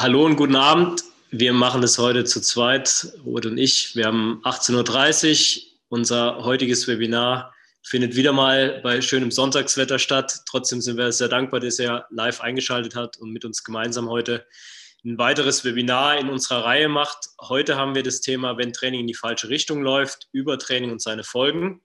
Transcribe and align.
Hallo 0.00 0.24
und 0.24 0.36
guten 0.36 0.54
Abend. 0.54 1.02
Wir 1.32 1.52
machen 1.52 1.82
das 1.82 1.98
heute 1.98 2.22
zu 2.22 2.40
zweit, 2.40 3.12
Robert 3.26 3.46
und 3.46 3.58
ich. 3.58 3.96
Wir 3.96 4.04
haben 4.04 4.40
18.30 4.44 5.56
Uhr. 5.56 5.62
Unser 5.88 6.44
heutiges 6.44 6.86
Webinar 6.86 7.52
findet 7.82 8.14
wieder 8.14 8.32
mal 8.32 8.78
bei 8.84 9.00
schönem 9.00 9.32
Sonntagswetter 9.32 9.98
statt. 9.98 10.42
Trotzdem 10.48 10.80
sind 10.80 10.98
wir 10.98 11.10
sehr 11.10 11.26
dankbar, 11.26 11.58
dass 11.58 11.80
er 11.80 12.06
live 12.10 12.40
eingeschaltet 12.40 12.94
hat 12.94 13.16
und 13.16 13.32
mit 13.32 13.44
uns 13.44 13.64
gemeinsam 13.64 14.08
heute 14.08 14.46
ein 15.04 15.18
weiteres 15.18 15.64
Webinar 15.64 16.16
in 16.16 16.28
unserer 16.28 16.64
Reihe 16.64 16.88
macht. 16.88 17.30
Heute 17.40 17.74
haben 17.74 17.96
wir 17.96 18.04
das 18.04 18.20
Thema, 18.20 18.56
wenn 18.56 18.72
Training 18.72 19.00
in 19.00 19.08
die 19.08 19.14
falsche 19.14 19.48
Richtung 19.48 19.82
läuft, 19.82 20.28
Übertraining 20.30 20.92
und 20.92 21.02
seine 21.02 21.24
Folgen. 21.24 21.80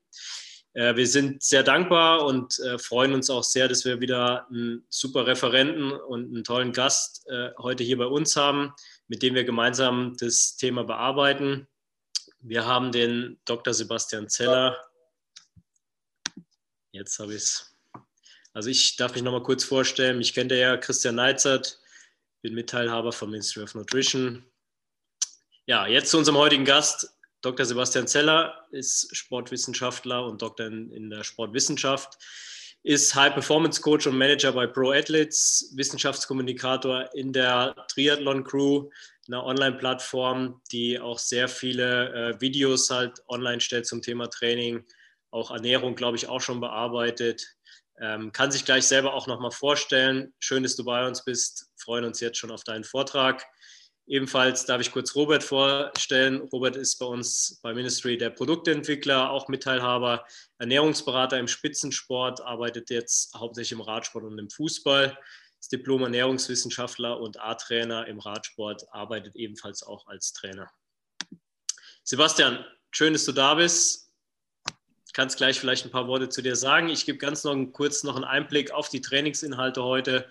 Äh, 0.73 0.95
wir 0.95 1.07
sind 1.07 1.43
sehr 1.43 1.63
dankbar 1.63 2.25
und 2.25 2.59
äh, 2.59 2.77
freuen 2.79 3.13
uns 3.13 3.29
auch 3.29 3.43
sehr, 3.43 3.67
dass 3.67 3.85
wir 3.85 4.01
wieder 4.01 4.47
einen 4.49 4.85
super 4.89 5.27
Referenten 5.27 5.91
und 5.91 6.33
einen 6.33 6.43
tollen 6.43 6.73
Gast 6.73 7.27
äh, 7.27 7.51
heute 7.59 7.83
hier 7.83 7.97
bei 7.97 8.07
uns 8.07 8.35
haben, 8.35 8.73
mit 9.07 9.21
dem 9.21 9.35
wir 9.35 9.43
gemeinsam 9.43 10.15
das 10.19 10.55
Thema 10.57 10.83
bearbeiten. 10.83 11.67
Wir 12.39 12.65
haben 12.65 12.91
den 12.91 13.39
Dr. 13.45 13.73
Sebastian 13.73 14.29
Zeller. 14.29 14.77
Jetzt 16.91 17.17
habe 17.19 17.33
ich 17.33 17.43
es. 17.43 17.75
Also 18.53 18.69
ich 18.69 18.97
darf 18.97 19.13
mich 19.13 19.23
noch 19.23 19.31
mal 19.31 19.43
kurz 19.43 19.63
vorstellen. 19.63 20.21
Ich 20.21 20.33
kenne 20.33 20.59
ja 20.59 20.77
Christian 20.77 21.15
Neizert, 21.15 21.79
bin 22.41 22.53
Mitteilhaber 22.53 23.11
vom 23.11 23.31
Ministry 23.31 23.63
of 23.63 23.73
Nutrition. 23.73 24.45
Ja, 25.65 25.87
jetzt 25.87 26.09
zu 26.09 26.17
unserem 26.17 26.37
heutigen 26.37 26.65
Gast, 26.65 27.12
Dr. 27.43 27.65
Sebastian 27.65 28.07
Zeller 28.07 28.67
ist 28.71 29.15
Sportwissenschaftler 29.15 30.25
und 30.25 30.41
Doktor 30.41 30.67
in, 30.67 31.09
der 31.09 31.25
Sportwissenschaft, 31.25 32.17
ist 32.83 33.13
High 33.15 33.33
Performance 33.33 33.81
Coach 33.81 34.07
und 34.07 34.17
Manager 34.17 34.53
bei 34.53 34.65
Pro 34.65 34.91
Athletes, 34.91 35.73
Wissenschaftskommunikator 35.75 37.09
in 37.13 37.33
der 37.33 37.75
Triathlon 37.89 38.45
Crew, 38.45 38.89
einer 39.27 39.43
Online-Plattform, 39.43 40.61
die 40.71 40.99
auch 40.99 41.19
sehr 41.19 41.49
viele 41.49 42.13
äh, 42.13 42.41
Videos 42.41 42.89
halt 42.89 43.21
online 43.27 43.59
stellt 43.59 43.87
zum 43.87 44.01
Thema 44.01 44.29
Training, 44.29 44.85
auch 45.31 45.51
Ernährung, 45.51 45.95
glaube 45.95 46.15
ich, 46.15 46.29
auch 46.29 46.41
schon 46.41 46.61
bearbeitet. 46.61 47.45
Ähm, 47.99 48.31
kann 48.31 48.51
sich 48.51 48.63
gleich 48.63 48.85
selber 48.87 49.13
auch 49.13 49.27
nochmal 49.27 49.51
vorstellen. 49.51 50.33
Schön, 50.39 50.63
dass 50.63 50.77
du 50.77 50.85
bei 50.85 51.05
uns 51.05 51.25
bist. 51.25 51.71
Freuen 51.75 52.05
uns 52.05 52.21
jetzt 52.21 52.37
schon 52.37 52.51
auf 52.51 52.63
deinen 52.63 52.85
Vortrag. 52.85 53.45
Ebenfalls 54.05 54.65
darf 54.65 54.81
ich 54.81 54.91
kurz 54.91 55.15
Robert 55.15 55.43
vorstellen. 55.43 56.41
Robert 56.51 56.75
ist 56.75 56.97
bei 56.99 57.05
uns 57.05 57.59
bei 57.63 57.73
Ministry 57.73 58.17
der 58.17 58.31
Produktentwickler, 58.31 59.29
auch 59.29 59.47
Mitteilhaber, 59.47 60.25
Ernährungsberater 60.57 61.39
im 61.39 61.47
Spitzensport, 61.47 62.41
arbeitet 62.41 62.89
jetzt 62.89 63.33
hauptsächlich 63.33 63.71
im 63.71 63.81
Radsport 63.81 64.25
und 64.25 64.37
im 64.37 64.49
Fußball, 64.49 65.17
ist 65.57 65.71
Diplom-Ernährungswissenschaftler 65.71 67.17
und 67.17 67.39
A-Trainer 67.39 68.05
im 68.07 68.19
Radsport, 68.19 68.83
arbeitet 68.91 69.37
ebenfalls 69.37 69.83
auch 69.83 70.05
als 70.07 70.33
Trainer. 70.33 70.69
Sebastian, 72.03 72.65
schön, 72.91 73.13
dass 73.13 73.23
du 73.23 73.31
da 73.31 73.55
bist. 73.55 74.11
Ich 75.07 75.13
kann 75.13 75.29
gleich 75.29 75.61
vielleicht 75.61 75.85
ein 75.85 75.91
paar 75.91 76.07
Worte 76.09 76.27
zu 76.27 76.41
dir 76.41 76.57
sagen. 76.57 76.89
Ich 76.89 77.05
gebe 77.05 77.19
ganz 77.19 77.45
noch 77.45 77.55
kurz 77.71 78.03
noch 78.03 78.17
einen 78.17 78.25
Einblick 78.25 78.71
auf 78.71 78.89
die 78.89 78.99
Trainingsinhalte 78.99 79.81
heute. 79.81 80.27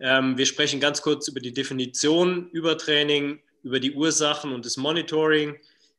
Ähm, 0.00 0.38
wir 0.38 0.46
sprechen 0.46 0.80
ganz 0.80 1.02
kurz 1.02 1.28
über 1.28 1.40
die 1.40 1.52
Definition 1.52 2.48
Übertraining, 2.50 3.40
über 3.62 3.80
die 3.80 3.92
Ursachen 3.92 4.52
und 4.52 4.64
das 4.64 4.76
Monitoring. 4.76 5.58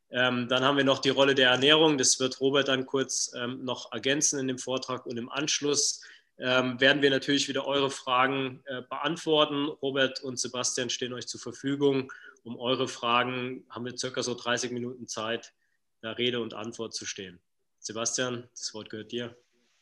Ähm, 0.10 0.48
dann 0.50 0.64
haben 0.64 0.78
wir 0.78 0.84
noch 0.84 1.00
die 1.00 1.10
Rolle 1.10 1.36
der 1.36 1.52
Ernährung. 1.52 1.98
Das 1.98 2.20
wird 2.20 2.42
Robert 2.42 2.68
dann 2.68 2.86
kurz 2.86 3.32
ähm, 3.36 3.64
noch 3.64 3.92
ergänzen 3.94 4.40
in 4.40 4.48
dem 4.48 4.58
Vortrag. 4.58 5.06
Und 5.06 5.18
im 5.18 5.30
Anschluss 5.30 6.02
ähm, 6.38 6.80
werden 6.82 7.02
wir 7.02 7.12
natürlich 7.12 7.48
wieder 7.48 7.66
eure 7.68 7.92
Fragen 7.92 8.62
äh, 8.66 8.82
beantworten. 8.82 9.68
Robert 9.68 10.22
und 10.22 10.40
Sebastian 10.40 10.90
stehen 10.90 11.14
euch 11.14 11.28
zur 11.28 11.40
Verfügung. 11.40 12.12
Um 12.44 12.58
eure 12.58 12.88
Fragen 12.88 13.64
haben 13.70 13.86
wir 13.86 13.96
circa 13.98 14.24
so 14.24 14.34
30 14.34 14.72
Minuten 14.72 15.08
Zeit, 15.08 15.54
da 16.02 16.14
Rede 16.14 16.42
und 16.42 16.56
Antwort 16.56 16.96
zu 16.96 17.06
stehen. 17.06 17.40
Sebastian, 17.80 18.50
das 18.52 18.74
Wort 18.74 18.90
gehört 18.90 19.12
dir. 19.12 19.38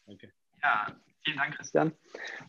Danke. 0.05 0.33
Ja, 0.61 0.93
Vielen 1.23 1.37
Dank, 1.37 1.55
Christian. 1.55 1.91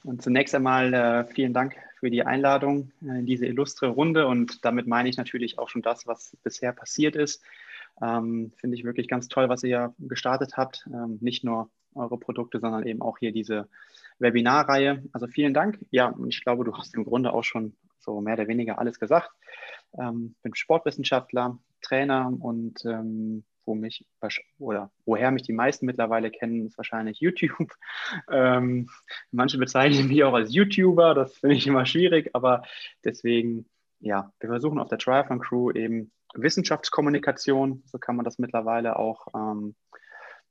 Und 0.04 0.22
zunächst 0.22 0.54
einmal 0.54 0.94
äh, 0.94 1.24
vielen 1.24 1.52
Dank 1.52 1.76
für 1.98 2.10
die 2.10 2.24
Einladung 2.24 2.92
äh, 3.02 3.18
in 3.18 3.26
diese 3.26 3.46
illustre 3.46 3.88
Runde. 3.88 4.26
Und 4.26 4.64
damit 4.64 4.86
meine 4.86 5.08
ich 5.08 5.16
natürlich 5.16 5.58
auch 5.58 5.68
schon 5.68 5.82
das, 5.82 6.06
was 6.06 6.36
bisher 6.42 6.72
passiert 6.72 7.16
ist. 7.16 7.42
Ähm, 8.00 8.52
Finde 8.56 8.76
ich 8.76 8.84
wirklich 8.84 9.08
ganz 9.08 9.28
toll, 9.28 9.48
was 9.48 9.62
ihr 9.64 9.94
gestartet 9.98 10.56
habt. 10.56 10.86
Ähm, 10.86 11.18
nicht 11.20 11.44
nur 11.44 11.68
eure 11.94 12.18
Produkte, 12.18 12.60
sondern 12.60 12.86
eben 12.86 13.02
auch 13.02 13.18
hier 13.18 13.32
diese 13.32 13.68
Webinarreihe. 14.18 15.02
Also 15.12 15.26
vielen 15.26 15.54
Dank. 15.54 15.84
Ja, 15.90 16.06
und 16.06 16.28
ich 16.28 16.42
glaube, 16.42 16.64
du 16.64 16.76
hast 16.76 16.94
im 16.94 17.04
Grunde 17.04 17.32
auch 17.32 17.44
schon 17.44 17.74
so 17.98 18.20
mehr 18.20 18.34
oder 18.34 18.48
weniger 18.48 18.78
alles 18.78 18.98
gesagt. 18.98 19.30
Ähm, 19.98 20.34
bin 20.42 20.54
Sportwissenschaftler, 20.54 21.58
Trainer 21.82 22.32
und 22.40 22.84
ähm, 22.84 23.44
wo 23.64 23.74
mich 23.74 24.04
oder 24.58 24.90
woher 25.04 25.30
mich 25.30 25.42
die 25.42 25.52
meisten 25.52 25.86
mittlerweile 25.86 26.30
kennen, 26.30 26.66
ist 26.66 26.78
wahrscheinlich 26.78 27.20
YouTube. 27.20 27.50
Ähm, 28.30 28.88
manche 29.30 29.58
bezeichnen 29.58 30.08
mich 30.08 30.24
auch 30.24 30.34
als 30.34 30.52
YouTuber, 30.52 31.14
das 31.14 31.36
finde 31.38 31.56
ich 31.56 31.66
immer 31.66 31.86
schwierig, 31.86 32.30
aber 32.34 32.62
deswegen, 33.04 33.66
ja, 34.00 34.32
wir 34.40 34.48
versuchen 34.48 34.78
auf 34.78 34.88
der 34.88 34.98
Triathlon 34.98 35.40
Crew 35.40 35.70
eben 35.70 36.10
Wissenschaftskommunikation, 36.34 37.82
so 37.86 37.98
kann 37.98 38.16
man 38.16 38.24
das 38.24 38.38
mittlerweile 38.38 38.96
auch 38.96 39.28
ähm, 39.34 39.74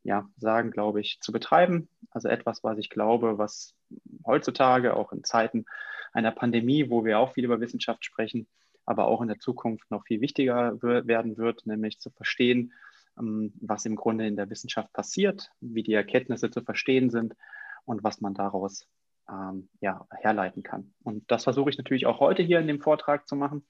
ja, 0.04 0.28
sagen, 0.38 0.72
glaube 0.72 1.02
ich, 1.02 1.20
zu 1.22 1.32
betreiben. 1.32 1.90
Also 2.12 2.30
etwas, 2.30 2.64
was 2.64 2.78
ich 2.78 2.90
glaube, 2.90 3.38
was 3.38 3.76
heutzutage 4.26 4.96
auch 4.96 5.12
in 5.12 5.24
Zeiten 5.24 5.66
einer 6.14 6.32
Pandemie, 6.32 6.90
wo 6.90 7.06
wir 7.06 7.20
auch 7.20 7.34
viel 7.34 7.46
über 7.46 7.60
Wissenschaft 7.60 8.06
sprechen, 8.06 8.48
aber 8.86 9.08
auch 9.08 9.22
in 9.22 9.28
der 9.28 9.40
Zukunft 9.40 9.92
noch 9.92 10.06
viel 10.06 10.22
wichtiger 10.22 10.82
werden 10.82 11.38
wird, 11.38 11.66
nämlich 11.66 12.00
zu 12.00 12.10
verstehen, 12.10 12.74
was 13.20 13.86
im 13.86 13.96
Grunde 13.96 14.28
in 14.28 14.36
der 14.36 14.50
Wissenschaft 14.50 14.92
passiert, 14.94 15.52
wie 15.60 15.84
die 15.84 15.94
Erkenntnisse 15.94 16.50
zu 16.50 16.62
verstehen 16.62 17.10
sind 17.10 17.36
und 17.86 18.04
was 18.04 18.22
man 18.22 18.34
daraus 18.34 18.88
ähm, 19.30 19.70
ja, 19.82 20.08
herleiten 20.12 20.64
kann. 20.64 20.94
Und 21.04 21.30
das 21.30 21.44
versuche 21.44 21.70
ich 21.70 21.78
natürlich 21.78 22.06
auch 22.06 22.20
heute 22.20 22.44
hier 22.44 22.60
in 22.60 22.68
dem 22.68 22.82
Vortrag 22.82 23.28
zu 23.28 23.36
machen. 23.36 23.66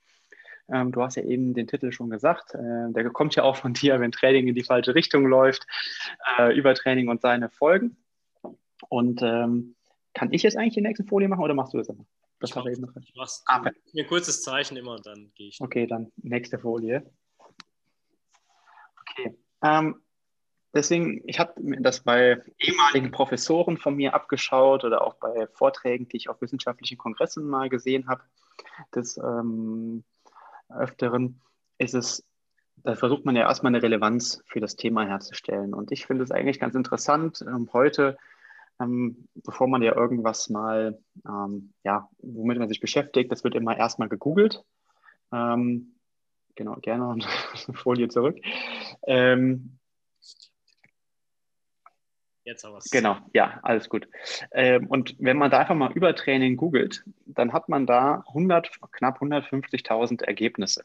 Ähm, 0.72 0.92
du 0.92 1.02
hast 1.02 1.16
ja 1.16 1.24
eben 1.24 1.54
den 1.54 1.68
Titel 1.68 1.92
schon 1.92 2.10
gesagt. 2.10 2.54
Äh, 2.54 2.92
der 2.92 3.10
kommt 3.10 3.36
ja 3.36 3.44
auch 3.44 3.56
von 3.56 3.74
dir, 3.74 4.00
wenn 4.00 4.12
Training 4.12 4.48
in 4.48 4.56
die 4.56 4.64
falsche 4.64 4.96
Richtung 4.96 5.26
läuft, 5.26 5.66
äh, 6.38 6.56
Übertraining 6.56 7.10
und 7.10 7.22
seine 7.22 7.50
Folgen. 7.50 7.98
Und 8.88 9.22
ähm, 9.22 9.76
kann 10.14 10.32
ich 10.32 10.44
jetzt 10.44 10.58
eigentlich 10.58 10.76
die 10.76 10.82
nächste 10.82 11.04
Folie 11.04 11.28
machen 11.28 11.44
oder 11.44 11.54
machst 11.54 11.74
du 11.74 11.78
das 11.78 11.90
immer? 11.90 12.06
Das 12.40 12.52
ich 12.52 12.56
mach, 12.56 12.66
eben 12.68 12.82
noch. 12.82 12.96
Ich 13.02 13.14
mach's, 13.16 13.44
ah, 13.48 13.60
mir 13.60 13.74
ein 14.04 14.08
kurzes 14.08 14.42
Zeichen 14.42 14.78
immer 14.78 14.94
und 14.94 15.06
dann 15.06 15.32
gehe 15.36 15.50
ich. 15.50 15.60
Okay, 15.60 15.88
dann 15.88 16.12
nächste 16.18 16.58
Folie. 16.58 17.04
Okay. 19.20 19.38
Ähm, 19.62 20.02
deswegen, 20.74 21.22
ich 21.26 21.40
habe 21.40 21.54
das 21.82 22.02
bei 22.02 22.42
ehemaligen 22.60 23.12
Professoren 23.12 23.78
von 23.78 23.96
mir 23.96 24.14
abgeschaut 24.14 24.84
oder 24.84 25.02
auch 25.02 25.16
bei 25.16 25.48
Vorträgen, 25.54 26.08
die 26.08 26.18
ich 26.18 26.30
auf 26.30 26.42
wissenschaftlichen 26.42 26.98
Kongressen 26.98 27.48
mal 27.48 27.70
gesehen 27.70 28.08
habe, 28.08 28.24
des 28.96 29.18
ähm, 29.18 30.04
Öfteren, 30.70 31.42
ist 31.78 31.96
es, 31.96 32.26
da 32.78 32.96
versucht 32.96 33.26
man 33.26 33.36
ja 33.36 33.44
erstmal 33.44 33.74
eine 33.74 33.82
Relevanz 33.82 34.42
für 34.46 34.60
das 34.60 34.76
Thema 34.76 35.06
herzustellen. 35.06 35.74
Und 35.74 35.92
ich 35.92 36.06
finde 36.06 36.24
es 36.24 36.32
eigentlich 36.32 36.60
ganz 36.60 36.76
interessant, 36.76 37.44
ähm, 37.48 37.70
heute, 37.74 38.18
ähm, 38.80 39.28
bevor 39.34 39.68
man 39.68 39.82
ja 39.82 39.96
irgendwas 39.96 40.50
mal, 40.50 41.00
ähm, 41.28 41.74
ja, 41.84 42.10
womit 42.20 42.60
man 42.60 42.70
sich 42.70 42.80
beschäftigt, 42.80 43.32
das 43.32 43.44
wird 43.44 43.56
immer 43.56 43.78
erstmal 43.78 44.10
gegoogelt. 44.10 44.64
Ähm, 45.32 45.96
genau, 46.56 46.76
gerne 46.76 47.08
und 47.10 47.26
Folie 47.76 48.08
zurück. 48.08 48.38
Ähm, 49.08 49.80
Jetzt 52.50 52.66
aber. 52.66 52.80
Genau, 52.92 53.18
ja, 53.34 53.60
alles 53.62 53.90
gut. 53.90 54.08
Ähm, 54.52 54.88
und 54.88 55.16
wenn 55.20 55.38
man 55.38 55.52
da 55.52 55.60
einfach 55.60 55.76
mal 55.76 55.92
Übertraining 55.92 56.58
googelt, 56.58 57.04
dann 57.28 57.54
hat 57.54 57.70
man 57.70 57.86
da 57.86 58.24
100, 58.30 58.72
knapp 58.92 59.22
150.000 59.22 60.24
Ergebnisse. 60.24 60.84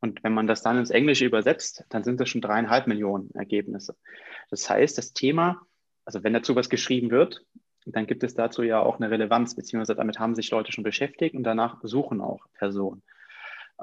Und 0.00 0.22
wenn 0.22 0.34
man 0.34 0.46
das 0.46 0.60
dann 0.60 0.76
ins 0.76 0.90
Englische 0.90 1.24
übersetzt, 1.24 1.84
dann 1.88 2.04
sind 2.04 2.20
das 2.20 2.28
schon 2.28 2.42
dreieinhalb 2.42 2.86
Millionen 2.86 3.30
Ergebnisse. 3.34 3.96
Das 4.50 4.68
heißt, 4.68 4.98
das 4.98 5.14
Thema, 5.14 5.62
also 6.04 6.22
wenn 6.22 6.34
dazu 6.34 6.54
was 6.54 6.68
geschrieben 6.68 7.10
wird, 7.10 7.42
dann 7.86 8.06
gibt 8.06 8.22
es 8.22 8.34
dazu 8.34 8.62
ja 8.62 8.80
auch 8.80 8.96
eine 8.96 9.10
Relevanz, 9.10 9.54
beziehungsweise 9.54 9.94
damit 9.94 10.18
haben 10.18 10.34
sich 10.34 10.50
Leute 10.50 10.72
schon 10.72 10.84
beschäftigt 10.84 11.34
und 11.34 11.42
danach 11.42 11.80
besuchen 11.80 12.20
auch 12.20 12.44
Personen. 12.52 13.02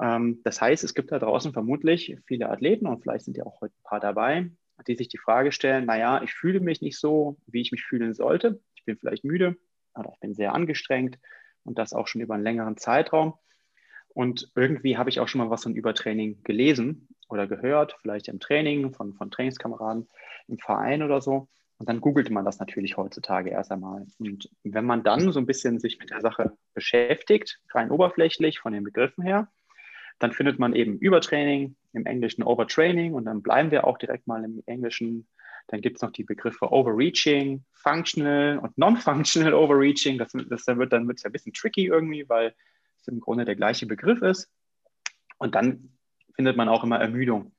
Ähm, 0.00 0.40
das 0.44 0.60
heißt, 0.60 0.84
es 0.84 0.94
gibt 0.94 1.12
da 1.12 1.18
draußen 1.18 1.52
vermutlich 1.52 2.16
viele 2.26 2.50
Athleten 2.50 2.86
und 2.86 3.02
vielleicht 3.02 3.24
sind 3.24 3.36
ja 3.36 3.44
auch 3.44 3.60
heute 3.60 3.74
ein 3.74 3.84
paar 3.84 4.00
dabei, 4.00 4.50
die 4.86 4.94
sich 4.94 5.08
die 5.08 5.18
Frage 5.18 5.52
stellen, 5.52 5.86
naja, 5.86 6.22
ich 6.22 6.32
fühle 6.32 6.60
mich 6.60 6.80
nicht 6.82 6.98
so, 6.98 7.38
wie 7.46 7.62
ich 7.62 7.72
mich 7.72 7.84
fühlen 7.84 8.14
sollte. 8.14 8.60
Ich 8.74 8.84
bin 8.84 8.96
vielleicht 8.96 9.24
müde 9.24 9.56
oder 9.94 10.10
ich 10.12 10.20
bin 10.20 10.34
sehr 10.34 10.54
angestrengt 10.54 11.18
und 11.64 11.78
das 11.78 11.92
auch 11.92 12.06
schon 12.06 12.20
über 12.20 12.34
einen 12.34 12.44
längeren 12.44 12.76
Zeitraum. 12.76 13.34
Und 14.08 14.50
irgendwie 14.54 14.96
habe 14.96 15.10
ich 15.10 15.20
auch 15.20 15.28
schon 15.28 15.40
mal 15.40 15.50
was 15.50 15.62
von 15.62 15.74
Übertraining 15.74 16.42
gelesen 16.42 17.08
oder 17.28 17.46
gehört, 17.46 17.96
vielleicht 18.00 18.28
im 18.28 18.40
Training 18.40 18.92
von, 18.94 19.14
von 19.14 19.30
Trainingskameraden 19.30 20.08
im 20.48 20.58
Verein 20.58 21.02
oder 21.02 21.20
so. 21.20 21.48
Und 21.78 21.88
dann 21.88 22.00
googelt 22.00 22.30
man 22.30 22.44
das 22.44 22.58
natürlich 22.58 22.96
heutzutage 22.96 23.50
erst 23.50 23.70
einmal. 23.70 24.06
Und 24.18 24.48
wenn 24.64 24.86
man 24.86 25.04
dann 25.04 25.30
so 25.32 25.38
ein 25.38 25.44
bisschen 25.44 25.78
sich 25.78 25.98
mit 25.98 26.10
der 26.10 26.22
Sache 26.22 26.56
beschäftigt, 26.72 27.60
rein 27.72 27.90
oberflächlich 27.90 28.60
von 28.60 28.72
den 28.72 28.84
Begriffen 28.84 29.22
her, 29.22 29.48
dann 30.18 30.32
findet 30.32 30.58
man 30.58 30.74
eben 30.74 30.98
Übertraining, 30.98 31.76
im 31.92 32.06
Englischen 32.06 32.42
Overtraining 32.42 33.14
und 33.14 33.24
dann 33.24 33.42
bleiben 33.42 33.70
wir 33.70 33.86
auch 33.86 33.98
direkt 33.98 34.26
mal 34.26 34.44
im 34.44 34.62
Englischen. 34.66 35.28
Dann 35.68 35.80
gibt 35.80 35.96
es 35.96 36.02
noch 36.02 36.12
die 36.12 36.24
Begriffe 36.24 36.72
Overreaching, 36.72 37.64
Functional 37.72 38.58
und 38.58 38.78
Non-Functional 38.78 39.52
Overreaching. 39.52 40.18
Das, 40.18 40.32
das 40.32 40.66
wird 40.66 40.92
dann 40.92 41.08
wird's 41.08 41.24
ein 41.24 41.32
bisschen 41.32 41.52
tricky 41.52 41.86
irgendwie, 41.86 42.28
weil 42.28 42.54
es 43.00 43.08
im 43.08 43.20
Grunde 43.20 43.44
der 43.44 43.56
gleiche 43.56 43.86
Begriff 43.86 44.22
ist. 44.22 44.50
Und 45.38 45.54
dann 45.54 45.96
findet 46.34 46.56
man 46.56 46.68
auch 46.68 46.84
immer 46.84 46.98
Ermüdung 46.98 47.52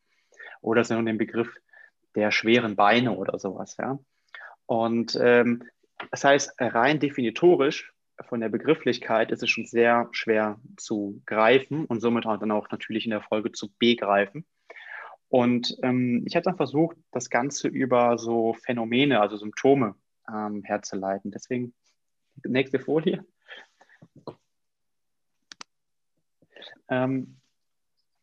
oder 0.62 0.83
so 0.83 1.00
den 1.01 1.18
Begriff 1.18 1.53
der 2.15 2.31
schweren 2.31 2.75
Beine 2.75 3.12
oder 3.12 3.38
sowas. 3.38 3.77
Ja? 3.77 4.00
Und 4.65 5.18
ähm, 5.21 5.63
das 6.12 6.24
heißt, 6.24 6.56
rein 6.60 7.00
definitorisch 7.00 7.92
von 8.25 8.40
der 8.40 8.50
Begrifflichkeit 8.50 9.31
ist 9.31 9.44
es 9.44 9.50
schon 9.50 9.66
sehr 9.66 10.10
schwer 10.12 10.60
zu 10.75 11.22
greifen 11.25 11.86
und 11.86 12.02
somit 12.02 12.25
dann 12.25 12.52
auch 12.52 12.69
natürlich 12.72 13.06
in 13.06 13.12
der 13.12 13.22
Folge 13.22 13.52
zu 13.52 13.72
begreifen. 13.78 14.46
Und 15.30 15.78
ähm, 15.84 16.24
ich 16.25 16.36
habe 16.36 16.44
dann 16.44 16.58
versucht, 16.58 16.98
das 17.12 17.30
Ganze 17.30 17.68
über 17.68 18.18
so 18.18 18.54
Phänomene, 18.54 19.19
also 19.19 19.38
Symptome 19.38 19.96
ähm, 20.31 20.64
herzuleiten. 20.64 21.31
Deswegen 21.31 21.74
nächste 22.44 22.80
Folie. 22.80 23.25
Ähm, 26.90 27.38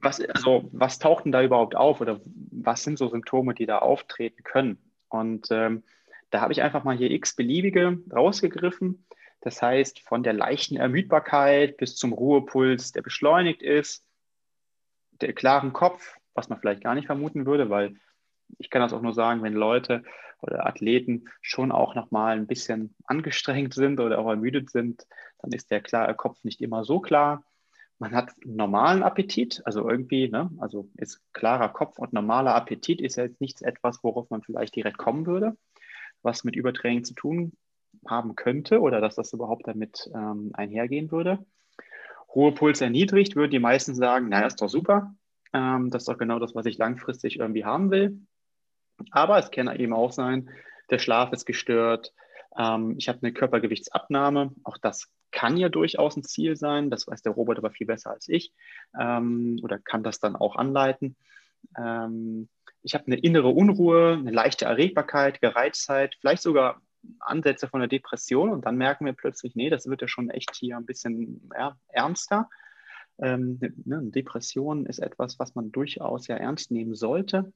was, 0.01 0.21
also, 0.21 0.69
was 0.73 0.99
taucht 0.99 1.25
denn 1.25 1.33
da 1.33 1.43
überhaupt 1.43 1.77
auf 1.77 2.01
oder 2.01 2.21
was 2.25 2.83
sind 2.83 2.99
so 2.99 3.09
Symptome, 3.09 3.55
die 3.55 3.67
da 3.67 3.79
auftreten 3.79 4.43
können? 4.43 4.79
Und 5.09 5.49
ähm, 5.51 5.83
da 6.31 6.41
habe 6.41 6.53
ich 6.53 6.63
einfach 6.63 6.85
mal 6.85 6.97
hier 6.97 7.11
x 7.11 7.37
beliebige 7.37 7.99
rausgegriffen. 8.13 9.07
Das 9.45 9.61
heißt, 9.61 10.01
von 10.01 10.23
der 10.23 10.33
leichten 10.33 10.77
Ermüdbarkeit 10.77 11.77
bis 11.77 11.97
zum 11.97 12.15
Ruhepuls, 12.15 12.93
der 12.93 13.03
beschleunigt 13.03 13.61
ist, 13.61 14.09
der 15.21 15.35
klaren 15.35 15.75
Kopf, 15.75 16.17
was 16.33 16.49
man 16.49 16.59
vielleicht 16.59 16.83
gar 16.83 16.95
nicht 16.95 17.05
vermuten 17.05 17.45
würde, 17.45 17.69
weil 17.69 17.95
ich 18.57 18.71
kann 18.71 18.81
das 18.81 18.95
auch 18.95 19.03
nur 19.03 19.13
sagen, 19.13 19.43
wenn 19.43 19.53
Leute 19.53 20.03
oder 20.41 20.67
Athleten 20.67 21.27
schon 21.43 21.73
auch 21.73 21.95
nochmal 21.95 22.39
ein 22.39 22.47
bisschen 22.47 22.95
angestrengt 23.05 23.75
sind 23.75 24.01
oder 24.01 24.19
auch 24.19 24.31
ermüdet 24.31 24.71
sind, 24.71 25.07
dann 25.41 25.53
ist 25.53 25.71
der 25.71 25.83
klare 25.83 26.15
Kopf 26.15 26.43
nicht 26.43 26.63
immer 26.63 26.83
so 26.87 27.01
klar. 27.01 27.45
Man 27.99 28.13
hat 28.15 28.33
normalen 28.47 29.03
Appetit, 29.03 29.61
also 29.67 29.87
irgendwie, 29.87 30.31
ne, 30.31 30.51
also 30.57 30.89
ist 30.97 31.21
klarer 31.35 31.69
Kopf 31.69 31.99
und 31.99 32.15
normaler 32.15 32.55
Appetit 32.55 33.03
ist 33.03 33.17
ja 33.17 33.25
jetzt 33.25 33.43
nichts 33.43 33.61
etwas, 33.61 34.03
worauf 34.03 34.31
man 34.31 34.41
vielleicht 34.41 34.75
direkt 34.75 34.97
kommen 34.97 35.27
würde, 35.27 35.55
was 36.23 36.45
mit 36.45 36.57
Übertraining 36.57 37.05
zu 37.05 37.13
tun 37.13 37.53
haben 38.09 38.37
könnte 38.37 38.81
oder 38.81 39.01
dass 39.01 39.15
das 39.15 39.33
überhaupt 39.33 39.67
damit 39.67 40.11
ähm, 40.15 40.51
einhergehen 40.55 41.11
würde. 41.11 41.45
Ruhepuls 42.35 42.81
erniedrigt, 42.81 43.37
würden 43.37 43.53
die 43.53 43.59
meisten 43.59 43.95
sagen, 43.95 44.29
naja, 44.29 44.47
ist 44.47 44.61
doch 44.61 44.69
super, 44.69 45.15
ähm, 45.53 45.91
das 45.91 46.03
ist 46.03 46.09
doch 46.09 46.19
genau 46.19 46.39
das, 46.39 46.55
was 46.55 46.67
ich 46.67 46.79
langfristig 46.79 47.39
irgendwie 47.39 47.65
haben 47.65 47.91
will. 47.91 48.21
Aber 49.11 49.39
es 49.39 49.51
kann 49.51 49.69
eben 49.79 49.93
auch 49.93 50.13
sein, 50.13 50.51
der 50.91 50.99
Schlaf 50.99 51.33
ist 51.33 51.47
gestört, 51.47 52.13
ähm, 52.57 52.95
ich 52.99 53.09
habe 53.09 53.21
eine 53.23 53.33
Körpergewichtsabnahme, 53.33 54.53
auch 54.65 54.79
das 54.79 55.11
kann 55.31 55.57
ja 55.57 55.69
durchaus 55.69 56.17
ein 56.17 56.23
Ziel 56.23 56.57
sein, 56.57 56.91
das 56.91 57.09
weiß 57.09 57.23
der 57.23 57.33
Robert 57.33 57.59
aber 57.59 57.71
viel 57.71 57.87
besser 57.87 58.11
als 58.11 58.29
ich 58.29 58.53
ähm, 58.99 59.59
oder 59.63 59.79
kann 59.79 60.05
das 60.05 60.21
dann 60.21 60.37
auch 60.37 60.57
anleiten. 60.57 61.17
Ähm, 61.77 62.49
ich 62.83 62.95
habe 62.95 63.07
eine 63.07 63.17
innere 63.17 63.49
Unruhe, 63.49 64.13
eine 64.13 64.31
leichte 64.31 64.67
Erregbarkeit, 64.67 65.41
Gereiztheit, 65.41 66.17
vielleicht 66.21 66.43
sogar 66.43 66.81
Ansätze 67.21 67.69
von 67.69 67.81
der 67.81 67.89
Depression 67.89 68.51
und 68.51 68.65
dann 68.67 68.77
merken 68.77 69.07
wir 69.07 69.13
plötzlich, 69.13 69.55
nee, 69.55 69.71
das 69.71 69.87
wird 69.87 70.03
ja 70.03 70.09
schon 70.09 70.31
echt 70.31 70.55
hier 70.55 70.77
ein 70.77 70.87
bisschen 70.87 71.51
ja, 71.57 71.77
ernster. 71.89 72.49
Ähm, 73.19 73.59
ne, 73.85 74.03
Depression 74.05 74.87
ist 74.87 74.99
etwas, 74.99 75.39
was 75.39 75.55
man 75.55 75.71
durchaus 75.71 76.27
ja 76.27 76.37
ernst 76.37 76.71
nehmen 76.71 76.95
sollte. 76.95 77.53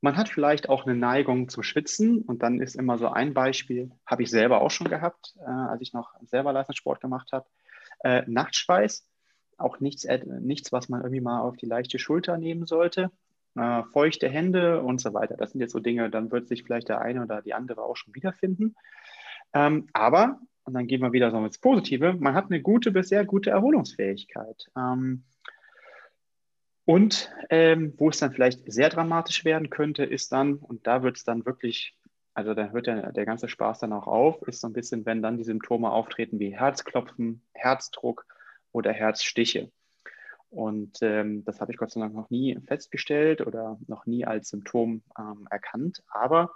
Man 0.00 0.16
hat 0.16 0.28
vielleicht 0.28 0.68
auch 0.68 0.84
eine 0.84 0.96
Neigung 0.96 1.48
zum 1.48 1.62
Schwitzen 1.62 2.22
und 2.22 2.42
dann 2.42 2.60
ist 2.60 2.74
immer 2.74 2.98
so 2.98 3.08
ein 3.08 3.34
Beispiel, 3.34 3.92
habe 4.04 4.24
ich 4.24 4.30
selber 4.30 4.60
auch 4.60 4.70
schon 4.70 4.88
gehabt, 4.88 5.34
äh, 5.38 5.44
als 5.44 5.80
ich 5.80 5.92
noch 5.92 6.14
selber 6.22 6.52
Leistungssport 6.52 7.00
gemacht 7.00 7.30
habe. 7.32 7.46
Äh, 8.00 8.24
Nachtschweiß, 8.26 9.06
auch 9.58 9.78
nichts, 9.78 10.04
äh, 10.04 10.20
nichts, 10.40 10.72
was 10.72 10.88
man 10.88 11.02
irgendwie 11.02 11.20
mal 11.20 11.40
auf 11.40 11.56
die 11.56 11.66
leichte 11.66 12.00
Schulter 12.00 12.36
nehmen 12.36 12.66
sollte. 12.66 13.12
Äh, 13.54 13.82
feuchte 13.92 14.30
Hände 14.30 14.80
und 14.80 15.00
so 15.00 15.12
weiter. 15.12 15.36
Das 15.36 15.52
sind 15.52 15.60
jetzt 15.60 15.72
so 15.72 15.78
Dinge, 15.78 16.08
dann 16.08 16.30
wird 16.30 16.48
sich 16.48 16.62
vielleicht 16.62 16.88
der 16.88 17.02
eine 17.02 17.22
oder 17.22 17.42
die 17.42 17.52
andere 17.52 17.82
auch 17.82 17.96
schon 17.96 18.14
wiederfinden. 18.14 18.74
Ähm, 19.52 19.88
aber, 19.92 20.40
und 20.64 20.72
dann 20.72 20.86
gehen 20.86 21.02
wir 21.02 21.12
wieder 21.12 21.30
so 21.30 21.44
ins 21.44 21.58
Positive, 21.58 22.14
man 22.14 22.34
hat 22.34 22.46
eine 22.46 22.62
gute 22.62 22.90
bis 22.92 23.10
sehr 23.10 23.26
gute 23.26 23.50
Erholungsfähigkeit. 23.50 24.70
Ähm, 24.74 25.24
und 26.86 27.30
ähm, 27.50 27.92
wo 27.98 28.08
es 28.08 28.18
dann 28.18 28.32
vielleicht 28.32 28.72
sehr 28.72 28.88
dramatisch 28.88 29.44
werden 29.44 29.68
könnte, 29.68 30.04
ist 30.04 30.32
dann, 30.32 30.54
und 30.54 30.86
da 30.86 31.02
wird 31.02 31.18
es 31.18 31.24
dann 31.24 31.44
wirklich, 31.44 31.94
also 32.32 32.54
da 32.54 32.70
hört 32.70 32.86
der, 32.86 33.12
der 33.12 33.26
ganze 33.26 33.48
Spaß 33.48 33.80
dann 33.80 33.92
auch 33.92 34.06
auf, 34.06 34.40
ist 34.48 34.62
so 34.62 34.66
ein 34.66 34.72
bisschen, 34.72 35.04
wenn 35.04 35.20
dann 35.20 35.36
die 35.36 35.44
Symptome 35.44 35.90
auftreten 35.90 36.38
wie 36.38 36.56
Herzklopfen, 36.56 37.42
Herzdruck 37.52 38.24
oder 38.72 38.92
Herzstiche. 38.92 39.70
Und 40.52 40.98
ähm, 41.00 41.44
das 41.44 41.62
habe 41.62 41.72
ich 41.72 41.78
Gott 41.78 41.90
sei 41.90 42.00
Dank 42.00 42.14
noch 42.14 42.28
nie 42.28 42.58
festgestellt 42.66 43.40
oder 43.40 43.78
noch 43.86 44.04
nie 44.04 44.26
als 44.26 44.50
Symptom 44.50 45.02
ähm, 45.18 45.48
erkannt. 45.50 46.02
Aber 46.08 46.52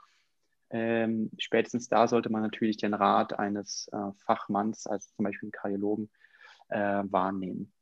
ähm, 0.69 1.31
spätestens 1.39 1.89
da 1.89 2.07
sollte 2.07 2.29
man 2.31 2.43
natürlich 2.43 2.77
den 2.77 2.93
Rat 2.93 3.39
eines 3.39 3.89
äh, 3.93 4.13
Fachmanns, 4.27 4.87
also 4.87 5.09
zum 5.17 5.25
Beispiel 5.25 5.47
einen 5.47 5.53
Kardiologen, 5.53 6.11
äh, 6.69 7.05
wahrnehmen. 7.05 7.73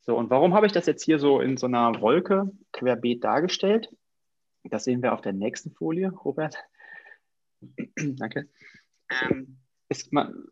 So, 0.00 0.16
und 0.16 0.28
warum 0.30 0.54
habe 0.54 0.66
ich 0.66 0.72
das 0.72 0.86
jetzt 0.86 1.04
hier 1.04 1.20
so 1.20 1.40
in 1.40 1.56
so 1.56 1.66
einer 1.66 2.00
Wolke 2.00 2.50
querbeet 2.72 3.22
dargestellt? 3.22 3.94
Das 4.64 4.82
sehen 4.82 5.02
wir 5.02 5.12
auf 5.12 5.20
der 5.20 5.34
nächsten 5.34 5.70
Folie, 5.70 6.10
Robert. 6.10 6.56
Danke. 7.96 8.48
Ähm, 9.22 9.58
ist 9.88 10.12
man, 10.12 10.46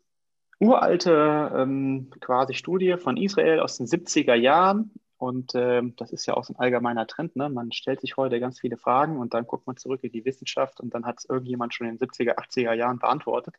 uralte 0.59 1.51
ähm, 1.55 2.09
quasi 2.21 2.53
Studie 2.53 2.95
von 2.97 3.17
Israel 3.17 3.59
aus 3.59 3.77
den 3.77 3.87
70er 3.87 4.35
Jahren. 4.35 4.91
Und 5.19 5.51
ähm, 5.53 5.95
das 5.97 6.13
ist 6.13 6.25
ja 6.25 6.35
auch 6.35 6.45
so 6.45 6.53
ein 6.53 6.59
allgemeiner 6.59 7.05
Trend. 7.05 7.35
Ne? 7.35 7.49
Man 7.49 7.73
stellt 7.73 7.99
sich 7.99 8.15
heute 8.15 8.39
ganz 8.39 8.61
viele 8.61 8.77
Fragen 8.77 9.19
und 9.19 9.33
dann 9.33 9.45
guckt 9.45 9.67
man 9.67 9.75
zurück 9.75 10.01
in 10.03 10.13
die 10.13 10.23
Wissenschaft 10.23 10.79
und 10.79 10.93
dann 10.93 11.05
hat 11.05 11.19
es 11.19 11.25
irgendjemand 11.25 11.73
schon 11.73 11.87
in 11.87 11.97
den 11.97 12.07
70er, 12.07 12.37
80er 12.37 12.73
Jahren 12.73 12.99
beantwortet. 12.99 13.55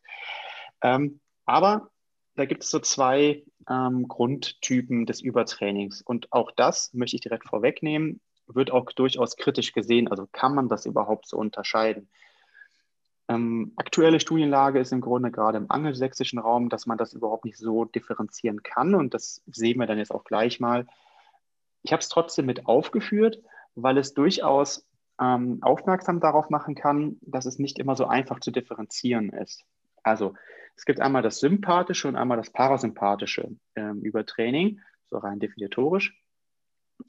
Ähm, 0.81 1.19
aber 1.45 1.91
da 2.35 2.45
gibt 2.45 2.63
es 2.63 2.71
so 2.71 2.79
zwei 2.79 3.43
ähm, 3.69 4.07
Grundtypen 4.07 5.05
des 5.05 5.21
Übertrainings. 5.21 6.01
Und 6.01 6.33
auch 6.33 6.49
das 6.49 6.93
möchte 6.95 7.17
ich 7.17 7.21
direkt 7.21 7.45
vorwegnehmen, 7.45 8.21
wird 8.47 8.71
auch 8.71 8.91
durchaus 8.91 9.37
kritisch 9.37 9.71
gesehen. 9.71 10.07
Also 10.07 10.27
kann 10.31 10.55
man 10.55 10.67
das 10.67 10.87
überhaupt 10.87 11.27
so 11.27 11.37
unterscheiden? 11.37 12.09
Ähm, 13.27 13.73
aktuelle 13.75 14.19
Studienlage 14.19 14.79
ist 14.79 14.91
im 14.91 15.01
Grunde 15.01 15.29
gerade 15.29 15.59
im 15.59 15.69
angelsächsischen 15.69 16.39
Raum, 16.39 16.69
dass 16.69 16.87
man 16.87 16.97
das 16.97 17.13
überhaupt 17.13 17.45
nicht 17.45 17.59
so 17.59 17.85
differenzieren 17.85 18.63
kann. 18.63 18.95
Und 18.95 19.13
das 19.13 19.43
sehen 19.45 19.79
wir 19.79 19.85
dann 19.85 19.99
jetzt 19.99 20.11
auch 20.11 20.23
gleich 20.23 20.59
mal. 20.59 20.87
Ich 21.83 21.91
habe 21.91 22.01
es 22.01 22.09
trotzdem 22.09 22.45
mit 22.45 22.65
aufgeführt, 22.65 23.41
weil 23.75 23.97
es 23.97 24.13
durchaus 24.13 24.85
ähm, 25.19 25.59
aufmerksam 25.61 26.19
darauf 26.19 26.49
machen 26.49 26.75
kann, 26.75 27.17
dass 27.21 27.45
es 27.45 27.59
nicht 27.59 27.79
immer 27.79 27.95
so 27.95 28.05
einfach 28.05 28.39
zu 28.39 28.51
differenzieren 28.51 29.29
ist. 29.29 29.63
Also 30.03 30.33
es 30.75 30.85
gibt 30.85 30.99
einmal 30.99 31.21
das 31.21 31.39
sympathische 31.39 32.07
und 32.07 32.15
einmal 32.15 32.37
das 32.37 32.49
parasympathische 32.49 33.49
ähm, 33.75 34.01
Übertraining, 34.01 34.81
so 35.09 35.17
rein 35.17 35.39
definitorisch. 35.39 36.17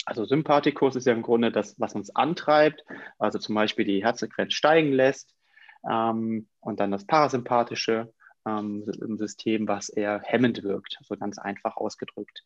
Also 0.04 0.24
Sympathikus 0.24 0.96
ist 0.96 1.06
ja 1.06 1.12
im 1.12 1.22
Grunde 1.22 1.52
das, 1.52 1.78
was 1.78 1.94
uns 1.94 2.14
antreibt, 2.14 2.84
also 3.18 3.38
zum 3.38 3.54
Beispiel 3.54 3.84
die 3.84 4.02
Herzfrequenz 4.02 4.54
steigen 4.54 4.92
lässt. 4.92 5.34
Ähm, 5.88 6.48
und 6.60 6.80
dann 6.80 6.90
das 6.90 7.06
parasympathische 7.06 8.12
ähm, 8.46 8.84
System, 9.16 9.68
was 9.68 9.88
eher 9.88 10.20
hemmend 10.24 10.62
wirkt, 10.62 10.98
so 11.02 11.16
ganz 11.16 11.38
einfach 11.38 11.76
ausgedrückt. 11.76 12.42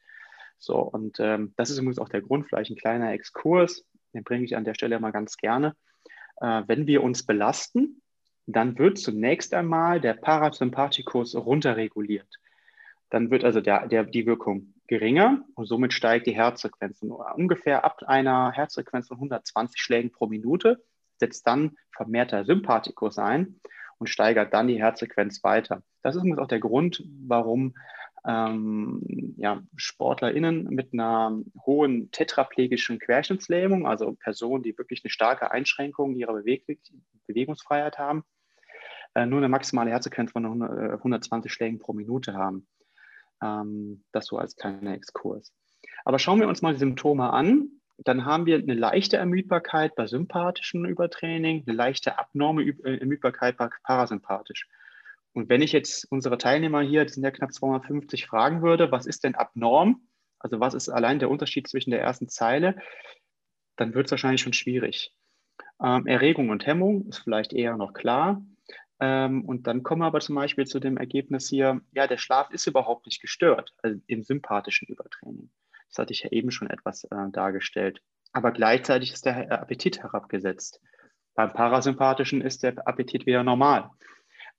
So, 0.59 0.79
und 0.79 1.19
ähm, 1.21 1.53
das 1.57 1.71
ist 1.71 1.79
übrigens 1.79 1.99
auch 1.99 2.09
der 2.09 2.23
Grund, 2.23 2.47
vielleicht 2.47 2.71
ein 2.71 2.77
kleiner 2.77 3.13
Exkurs, 3.13 3.85
den 4.15 4.25
bringe 4.25 4.45
ich 4.45 4.57
an 4.57 4.65
der 4.65 4.75
Stelle 4.75 4.99
mal 4.99 5.13
ganz 5.13 5.37
gerne. 5.37 5.77
Äh, 6.41 6.63
wenn 6.67 6.87
wir 6.87 7.03
uns 7.03 7.25
belasten, 7.25 8.03
dann 8.47 8.79
wird 8.79 8.99
zunächst 8.99 9.55
einmal 9.55 10.01
der 10.01 10.15
Parasympathikus 10.15 11.35
runterreguliert. 11.35 12.29
Dann 13.11 13.31
wird 13.31 13.45
also 13.45 13.61
der, 13.61 13.87
der, 13.89 14.05
die 14.05 14.27
Wirkung 14.27 14.75
geringer 14.87 15.45
und 15.55 15.67
somit 15.67 15.93
steigt 15.93 16.27
die 16.27 16.35
Herzfrequenz. 16.35 17.03
Ungefähr 17.03 17.85
ab 17.85 18.03
einer 18.07 18.53
Herzfrequenz 18.53 19.09
von 19.09 19.17
120 19.17 19.81
Schlägen 19.81 20.11
pro 20.11 20.27
Minute 20.27 20.83
setzt 21.19 21.47
dann 21.47 21.77
vermehrter 21.91 22.45
Sympathikus 22.45 23.19
ein 23.19 23.61
und 23.99 24.09
steigert 24.09 24.53
dann 24.53 24.69
die 24.69 24.81
Herzfrequenz 24.81 25.43
weiter. 25.43 25.83
Das 26.03 26.15
ist 26.15 26.39
auch 26.39 26.49
der 26.49 26.61
Grund, 26.61 27.03
warum 27.27 27.75
ähm, 28.27 29.35
ja, 29.37 29.63
SportlerInnen 29.77 30.65
mit 30.65 30.93
einer 30.93 31.39
hohen 31.65 32.11
tetraplegischen 32.11 32.99
Querschnittslähmung, 32.99 33.87
also 33.87 34.15
Personen, 34.15 34.63
die 34.63 34.77
wirklich 34.77 35.03
eine 35.05 35.11
starke 35.11 35.51
Einschränkung 35.53 36.15
ihrer 36.15 36.35
Beweg 36.35 36.65
Bewegungsfreiheit 37.27 37.99
haben, 37.99 38.25
äh, 39.15 39.27
nur 39.27 39.39
eine 39.39 39.49
maximale 39.49 39.91
Herzfrequenz 39.91 40.33
von 40.33 40.45
100, 40.45 40.99
120 40.99 41.53
Schlägen 41.53 41.79
pro 41.79 41.93
Minute 41.93 42.35
haben. 42.35 42.67
Ähm, 43.43 44.05
das 44.13 44.27
so 44.27 44.39
als 44.39 44.57
kleiner 44.57 44.95
Exkurs. 44.95 45.53
Aber 46.05 46.19
schauen 46.19 46.41
wir 46.41 46.49
uns 46.49 46.63
mal 46.63 46.73
die 46.73 46.79
Symptome 46.79 47.31
an. 47.33 47.69
Dann 47.99 48.25
haben 48.25 48.47
wir 48.47 48.57
eine 48.57 48.75
leichte 48.75 49.17
Ermüdbarkeit 49.17 49.95
bei 49.95 50.07
sympathischen 50.07 50.85
Übertraining, 50.85 51.65
eine 51.67 51.77
leichte 51.77 52.19
abnorme 52.19 52.63
äh, 52.63 52.99
Ermüdbarkeit 52.99 53.57
bei 53.57 53.69
parasympathisch. 53.85 54.69
Und 55.37 55.51
wenn 55.51 55.61
ich 55.61 55.73
jetzt 55.73 56.11
unsere 56.11 56.39
Teilnehmer 56.39 56.81
hier, 56.81 57.05
das 57.05 57.13
sind 57.13 57.23
ja 57.23 57.31
knapp 57.31 57.53
250, 57.53 58.25
fragen 58.25 58.63
würde, 58.63 58.91
was 58.91 59.05
ist 59.05 59.23
denn 59.23 59.35
abnorm? 59.35 60.01
Also 60.39 60.61
was 60.61 60.73
ist 60.73 60.89
allein 60.89 61.19
der 61.19 61.29
Unterschied 61.29 61.69
zwischen 61.69 61.91
der 61.91 62.01
ersten 62.01 62.27
Zeile? 62.27 62.77
Dann 63.77 63.93
wird 63.93 64.07
es 64.07 64.13
wahrscheinlich 64.13 64.41
schon 64.41 64.55
schwierig. 64.55 65.15
Ähm, 65.79 66.07
Erregung 66.07 66.49
und 66.49 66.65
Hemmung 66.65 67.07
ist 67.09 67.19
vielleicht 67.19 67.53
eher 67.53 67.77
noch 67.77 67.93
klar. 67.93 68.43
Ähm, 68.99 69.45
und 69.45 69.67
dann 69.67 69.83
kommen 69.83 70.01
wir 70.01 70.07
aber 70.07 70.21
zum 70.21 70.37
Beispiel 70.37 70.65
zu 70.65 70.81
dem 70.81 70.97
Ergebnis 70.97 71.51
hier, 71.51 71.83
ja, 71.93 72.07
der 72.07 72.17
Schlaf 72.17 72.51
ist 72.51 72.67
überhaupt 72.67 73.05
nicht 73.05 73.21
gestört, 73.21 73.75
also 73.83 74.01
im 74.07 74.23
sympathischen 74.23 74.89
Übertraining. 74.89 75.51
Das 75.91 75.99
hatte 75.99 76.15
ich 76.15 76.23
ja 76.23 76.33
eben 76.33 76.51
schon 76.51 76.71
etwas 76.71 77.05
äh, 77.05 77.31
dargestellt. 77.31 78.01
Aber 78.33 78.53
gleichzeitig 78.53 79.13
ist 79.13 79.27
der 79.27 79.53
Appetit 79.53 80.03
herabgesetzt. 80.03 80.81
Beim 81.35 81.53
Parasympathischen 81.53 82.41
ist 82.41 82.63
der 82.63 82.89
Appetit 82.89 83.27
wieder 83.27 83.45
normal. 83.45 83.91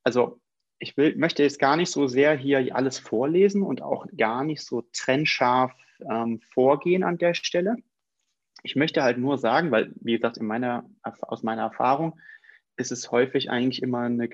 Also 0.03 0.39
ich 0.79 0.95
will, 0.97 1.15
möchte 1.15 1.43
jetzt 1.43 1.59
gar 1.59 1.75
nicht 1.75 1.91
so 1.91 2.07
sehr 2.07 2.35
hier 2.35 2.75
alles 2.75 2.99
vorlesen 2.99 3.63
und 3.63 3.81
auch 3.81 4.05
gar 4.15 4.43
nicht 4.43 4.63
so 4.63 4.83
trennscharf 4.93 5.73
ähm, 6.09 6.39
vorgehen 6.53 7.03
an 7.03 7.17
der 7.17 7.33
Stelle. 7.33 7.77
Ich 8.63 8.75
möchte 8.75 9.03
halt 9.03 9.17
nur 9.17 9.37
sagen, 9.37 9.71
weil, 9.71 9.93
wie 10.01 10.15
gesagt, 10.15 10.37
in 10.37 10.45
meiner, 10.45 10.89
aus 11.03 11.43
meiner 11.43 11.63
Erfahrung 11.63 12.19
ist 12.75 12.91
es 12.91 13.11
häufig 13.11 13.49
eigentlich 13.49 13.81
immer 13.81 14.01
eine, 14.01 14.29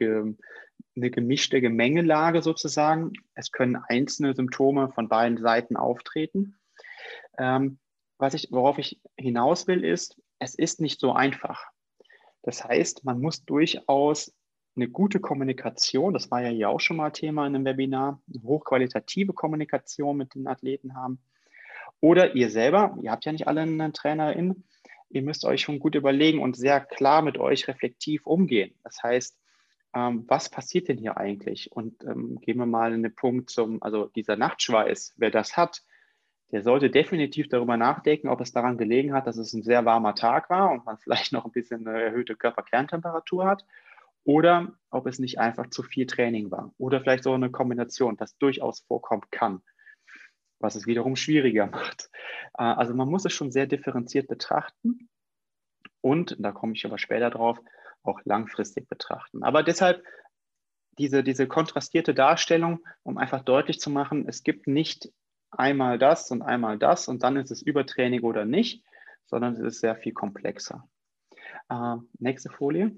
eine 0.96 1.12
gemischte 1.12 1.62
Gemengelage 1.62 2.42
sozusagen. 2.42 3.14
Es 3.36 3.52
können 3.52 3.78
einzelne 3.88 4.34
Symptome 4.34 4.92
von 4.92 5.08
beiden 5.08 5.38
Seiten 5.38 5.78
auftreten. 5.78 6.58
Ähm, 7.38 7.80
was 8.18 8.34
ich, 8.34 8.50
worauf 8.52 8.78
ich 8.78 9.00
hinaus 9.18 9.68
will, 9.68 9.84
ist, 9.84 10.22
es 10.40 10.56
ist 10.56 10.82
nicht 10.82 11.00
so 11.00 11.14
einfach. 11.14 11.66
Das 12.42 12.64
heißt, 12.64 13.06
man 13.06 13.22
muss 13.22 13.46
durchaus 13.46 14.34
eine 14.76 14.90
gute 14.90 15.20
Kommunikation, 15.20 16.14
das 16.14 16.32
war 16.32 16.42
ja 16.42 16.50
hier 16.50 16.70
auch 16.70 16.80
schon 16.80 16.98
mal 16.98 17.12
Thema 17.12 17.46
in 17.46 17.56
einem 17.56 17.66
Webinar, 17.66 18.22
eine 18.28 18.44
hochqualitative 18.44 19.34
Kommunikation 19.34 20.18
mit 20.18 20.36
den 20.36 20.48
Athleten 20.48 20.96
haben. 20.96 21.20
Oder 22.00 22.36
ihr 22.36 22.50
selber, 22.50 22.98
ihr 23.02 23.12
habt 23.12 23.26
ja 23.26 23.32
nicht 23.32 23.48
alle 23.48 23.62
einen 23.62 23.94
Trainerin, 23.94 24.64
ihr 25.10 25.22
müsst 25.22 25.46
euch 25.46 25.62
schon 25.62 25.80
gut 25.80 25.96
überlegen 25.96 26.42
und 26.42 26.58
sehr 26.58 26.82
klar 26.82 27.22
mit 27.22 27.38
euch 27.38 27.68
reflektiv 27.68 28.26
umgehen. 28.26 28.74
Das 28.84 29.02
heißt, 29.04 29.38
ähm, 29.96 30.26
was 30.28 30.50
passiert 30.50 30.88
denn 30.88 30.98
hier 30.98 31.18
eigentlich? 31.18 31.72
Und 31.72 32.04
ähm, 32.04 32.40
gehen 32.42 32.58
wir 32.58 32.66
mal 32.66 32.92
einen 32.92 33.14
Punkt 33.14 33.52
zum, 33.52 33.82
also 33.84 34.08
dieser 34.08 34.36
Nachtschweiß, 34.36 35.14
wer 35.18 35.30
das 35.30 35.56
hat, 35.56 35.84
der 36.52 36.62
sollte 36.62 36.90
definitiv 36.90 37.48
darüber 37.48 37.78
nachdenken, 37.78 38.28
ob 38.28 38.42
es 38.42 38.52
daran 38.52 38.78
gelegen 38.78 39.14
hat, 39.14 39.28
dass 39.28 39.38
es 39.38 39.54
ein 39.54 39.64
sehr 39.64 39.86
warmer 39.86 40.16
Tag 40.16 40.50
war 40.50 40.72
und 40.72 40.86
man 40.86 40.98
vielleicht 41.04 41.32
noch 41.32 41.46
ein 41.46 41.52
bisschen 41.52 41.88
eine 41.88 42.02
erhöhte 42.02 42.36
Körperkerntemperatur 42.36 43.46
hat 43.46 43.66
oder 44.26 44.74
ob 44.90 45.08
es 45.08 45.20
nicht 45.20 45.40
einfach 45.40 45.70
zu 45.70 45.84
viel 45.84 46.06
Training 46.06 46.52
war 46.52 46.74
oder 46.78 47.02
vielleicht 47.02 47.24
so 47.24 47.34
eine 47.34 47.52
Kombination, 47.52 48.18
das 48.18 48.38
durchaus 48.38 48.82
vorkommen 48.82 49.24
kann, 49.32 49.62
was 50.60 50.76
es 50.76 50.88
wiederum 50.88 51.16
schwieriger 51.16 51.68
macht. 51.72 52.10
Äh, 52.58 52.64
also 52.64 52.94
man 52.94 53.10
muss 53.10 53.26
es 53.26 53.34
schon 53.34 53.52
sehr 53.52 53.68
differenziert 53.68 54.28
betrachten 54.28 55.10
und, 56.02 56.36
da 56.40 56.52
komme 56.52 56.74
ich 56.74 56.86
aber 56.86 56.98
später 56.98 57.30
drauf, 57.30 57.60
auch 58.04 58.20
langfristig 58.26 58.90
betrachten. 58.90 59.44
Aber 59.44 59.64
deshalb 59.64 60.04
diese, 60.98 61.24
diese 61.24 61.48
kontrastierte 61.48 62.14
Darstellung, 62.14 62.86
um 63.04 63.18
einfach 63.18 63.42
deutlich 63.44 63.80
zu 63.80 63.90
machen, 63.90 64.28
es 64.28 64.44
gibt 64.44 64.68
nicht 64.68 65.12
einmal 65.50 65.98
das 65.98 66.30
und 66.32 66.42
einmal 66.42 66.78
das 66.78 67.08
und 67.08 67.24
dann 67.24 67.38
ist 67.38 67.52
es 67.52 67.62
Übertraining 67.62 68.22
oder 68.22 68.46
nicht, 68.46 68.84
sondern 69.26 69.54
es 69.54 69.60
ist 69.60 69.80
sehr 69.80 69.96
viel 69.96 70.14
komplexer. 70.14 70.88
Äh, 71.70 71.98
nächste 72.20 72.50
Folie. 72.50 72.96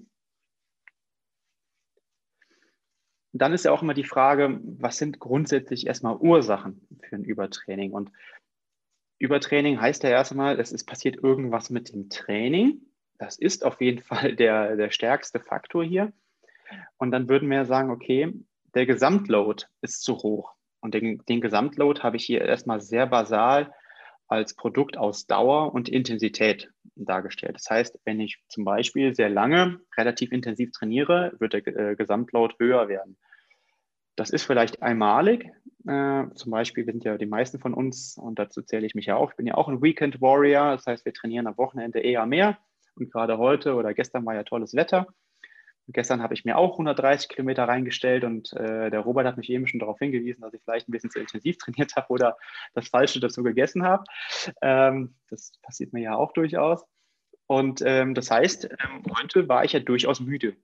Dann 3.42 3.54
ist 3.54 3.66
ja 3.66 3.72
auch 3.72 3.82
immer 3.82 3.94
die 3.94 4.04
Frage, 4.04 4.60
was 4.64 4.98
sind 4.98 5.20
grundsätzlich 5.20 5.88
erstmal 5.88 6.16
Ursachen 6.16 6.88
für 7.02 7.16
ein 7.16 7.24
Übertraining? 7.24 7.92
Und 7.92 8.12
Übertraining 9.20 9.80
heißt 9.80 10.04
ja 10.04 10.10
erstmal, 10.10 10.60
es 10.60 10.72
ist 10.72 10.86
passiert 10.86 11.22
irgendwas 11.22 11.70
mit 11.70 11.94
dem 11.94 12.10
Training. 12.10 12.82
Das 13.18 13.38
ist 13.38 13.66
auf 13.66 13.82
jeden 13.82 14.02
Fall 14.04 14.36
der, 14.36 14.76
der 14.76 14.92
stärkste 14.92 15.40
Faktor 15.40 15.84
hier. 15.84 16.14
Und 16.98 17.12
dann 17.12 17.30
würden 17.30 17.50
wir 17.50 17.66
sagen, 17.66 17.92
okay, 17.92 18.34
der 18.74 18.86
Gesamtload 18.86 19.66
ist 19.82 20.04
zu 20.04 20.18
hoch. 20.18 20.54
Und 20.80 20.94
den, 20.94 21.22
den 21.28 21.42
Gesamtload 21.42 22.02
habe 22.02 22.18
ich 22.18 22.26
hier 22.26 22.42
erstmal 22.42 22.82
sehr 22.82 23.08
basal 23.08 23.74
als 24.28 24.56
Produkt 24.56 24.98
aus 24.98 25.28
Dauer 25.28 25.74
und 25.74 25.90
Intensität 25.90 26.72
dargestellt. 26.96 27.56
Das 27.56 27.70
heißt, 27.70 28.00
wenn 28.06 28.20
ich 28.20 28.42
zum 28.48 28.66
Beispiel 28.66 29.14
sehr 29.14 29.30
lange 29.30 29.80
relativ 29.98 30.32
intensiv 30.32 30.72
trainiere, 30.72 31.34
wird 31.40 31.54
der 31.54 31.68
äh, 31.68 31.96
Gesamtload 31.96 32.56
höher 32.60 32.88
werden. 32.88 33.18
Das 34.16 34.30
ist 34.30 34.44
vielleicht 34.44 34.82
einmalig. 34.82 35.52
Äh, 35.88 36.26
zum 36.34 36.52
Beispiel 36.52 36.86
sind 36.86 37.04
ja 37.04 37.18
die 37.18 37.26
meisten 37.26 37.60
von 37.60 37.74
uns, 37.74 38.18
und 38.18 38.40
dazu 38.40 38.62
zähle 38.62 38.86
ich 38.86 38.96
mich 38.96 39.06
ja 39.06 39.18
auch, 39.18 39.32
ich 39.32 39.38
bin 39.38 39.46
ja 39.46 39.56
auch 39.56 39.68
ein 39.68 39.82
Weekend 39.82 40.22
Warrior. 40.22 40.72
Das 40.72 40.88
heißt, 40.88 41.06
wir 41.06 41.14
trainieren 41.14 41.48
am 41.48 41.58
Wochenende 41.58 42.00
eher 42.00 42.26
mehr. 42.26 42.58
Und 42.96 43.12
gerade 43.12 43.38
heute 43.38 43.76
oder 43.76 43.94
gestern 43.94 44.26
war 44.26 44.36
ja 44.36 44.44
tolles 44.44 44.74
Wetter. 44.74 45.08
Und 45.88 45.94
gestern 45.94 46.24
habe 46.24 46.34
ich 46.34 46.46
mir 46.46 46.58
auch 46.58 46.74
130 46.74 47.30
Kilometer 47.30 47.66
reingestellt 47.66 48.24
und 48.24 48.54
äh, 48.54 48.90
der 48.90 49.02
Robert 49.02 49.28
hat 49.28 49.38
mich 49.38 49.52
eben 49.52 49.68
schon 49.68 49.80
darauf 49.80 50.00
hingewiesen, 50.00 50.42
dass 50.42 50.54
ich 50.54 50.62
vielleicht 50.64 50.90
ein 50.90 50.92
bisschen 50.92 51.12
zu 51.12 51.20
intensiv 51.20 51.58
trainiert 51.60 51.96
habe 51.96 52.08
oder 52.10 52.38
das 52.74 52.88
Falsche 52.88 53.20
dazu 53.20 53.44
gegessen 53.44 53.84
habe. 53.84 54.04
Ähm, 54.62 55.16
das 55.30 55.52
passiert 55.62 55.94
mir 55.94 56.02
ja 56.02 56.16
auch 56.16 56.32
durchaus. 56.32 56.84
Und 57.48 57.84
ähm, 57.86 58.16
das 58.16 58.32
heißt, 58.32 58.66
ähm, 58.66 59.04
heute 59.20 59.48
war 59.48 59.64
ich 59.64 59.74
ja 59.74 59.80
durchaus 59.80 60.20
müde. 60.20 60.56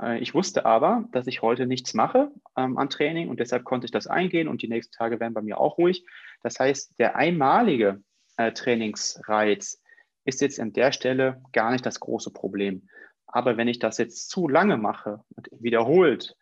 Äh, 0.00 0.18
ich 0.18 0.34
wusste 0.34 0.66
aber, 0.66 1.04
dass 1.12 1.26
ich 1.26 1.42
heute 1.42 1.66
nichts 1.66 1.94
mache 1.94 2.30
ähm, 2.56 2.78
an 2.78 2.90
Training 2.90 3.28
und 3.28 3.40
deshalb 3.40 3.64
konnte 3.64 3.86
ich 3.86 3.90
das 3.90 4.06
eingehen 4.06 4.48
und 4.48 4.62
die 4.62 4.68
nächsten 4.68 4.92
Tage 4.92 5.20
werden 5.20 5.34
bei 5.34 5.42
mir 5.42 5.58
auch 5.58 5.78
ruhig. 5.78 6.06
Das 6.42 6.58
heißt, 6.58 6.98
der 6.98 7.16
einmalige 7.16 8.02
äh, 8.36 8.52
Trainingsreiz 8.52 9.80
ist 10.24 10.40
jetzt 10.40 10.60
an 10.60 10.72
der 10.72 10.92
Stelle 10.92 11.42
gar 11.52 11.70
nicht 11.70 11.84
das 11.84 12.00
große 12.00 12.32
Problem. 12.32 12.88
Aber 13.26 13.56
wenn 13.56 13.68
ich 13.68 13.78
das 13.78 13.98
jetzt 13.98 14.30
zu 14.30 14.48
lange 14.48 14.76
mache 14.76 15.20
und 15.36 15.48
wiederholt, 15.52 16.36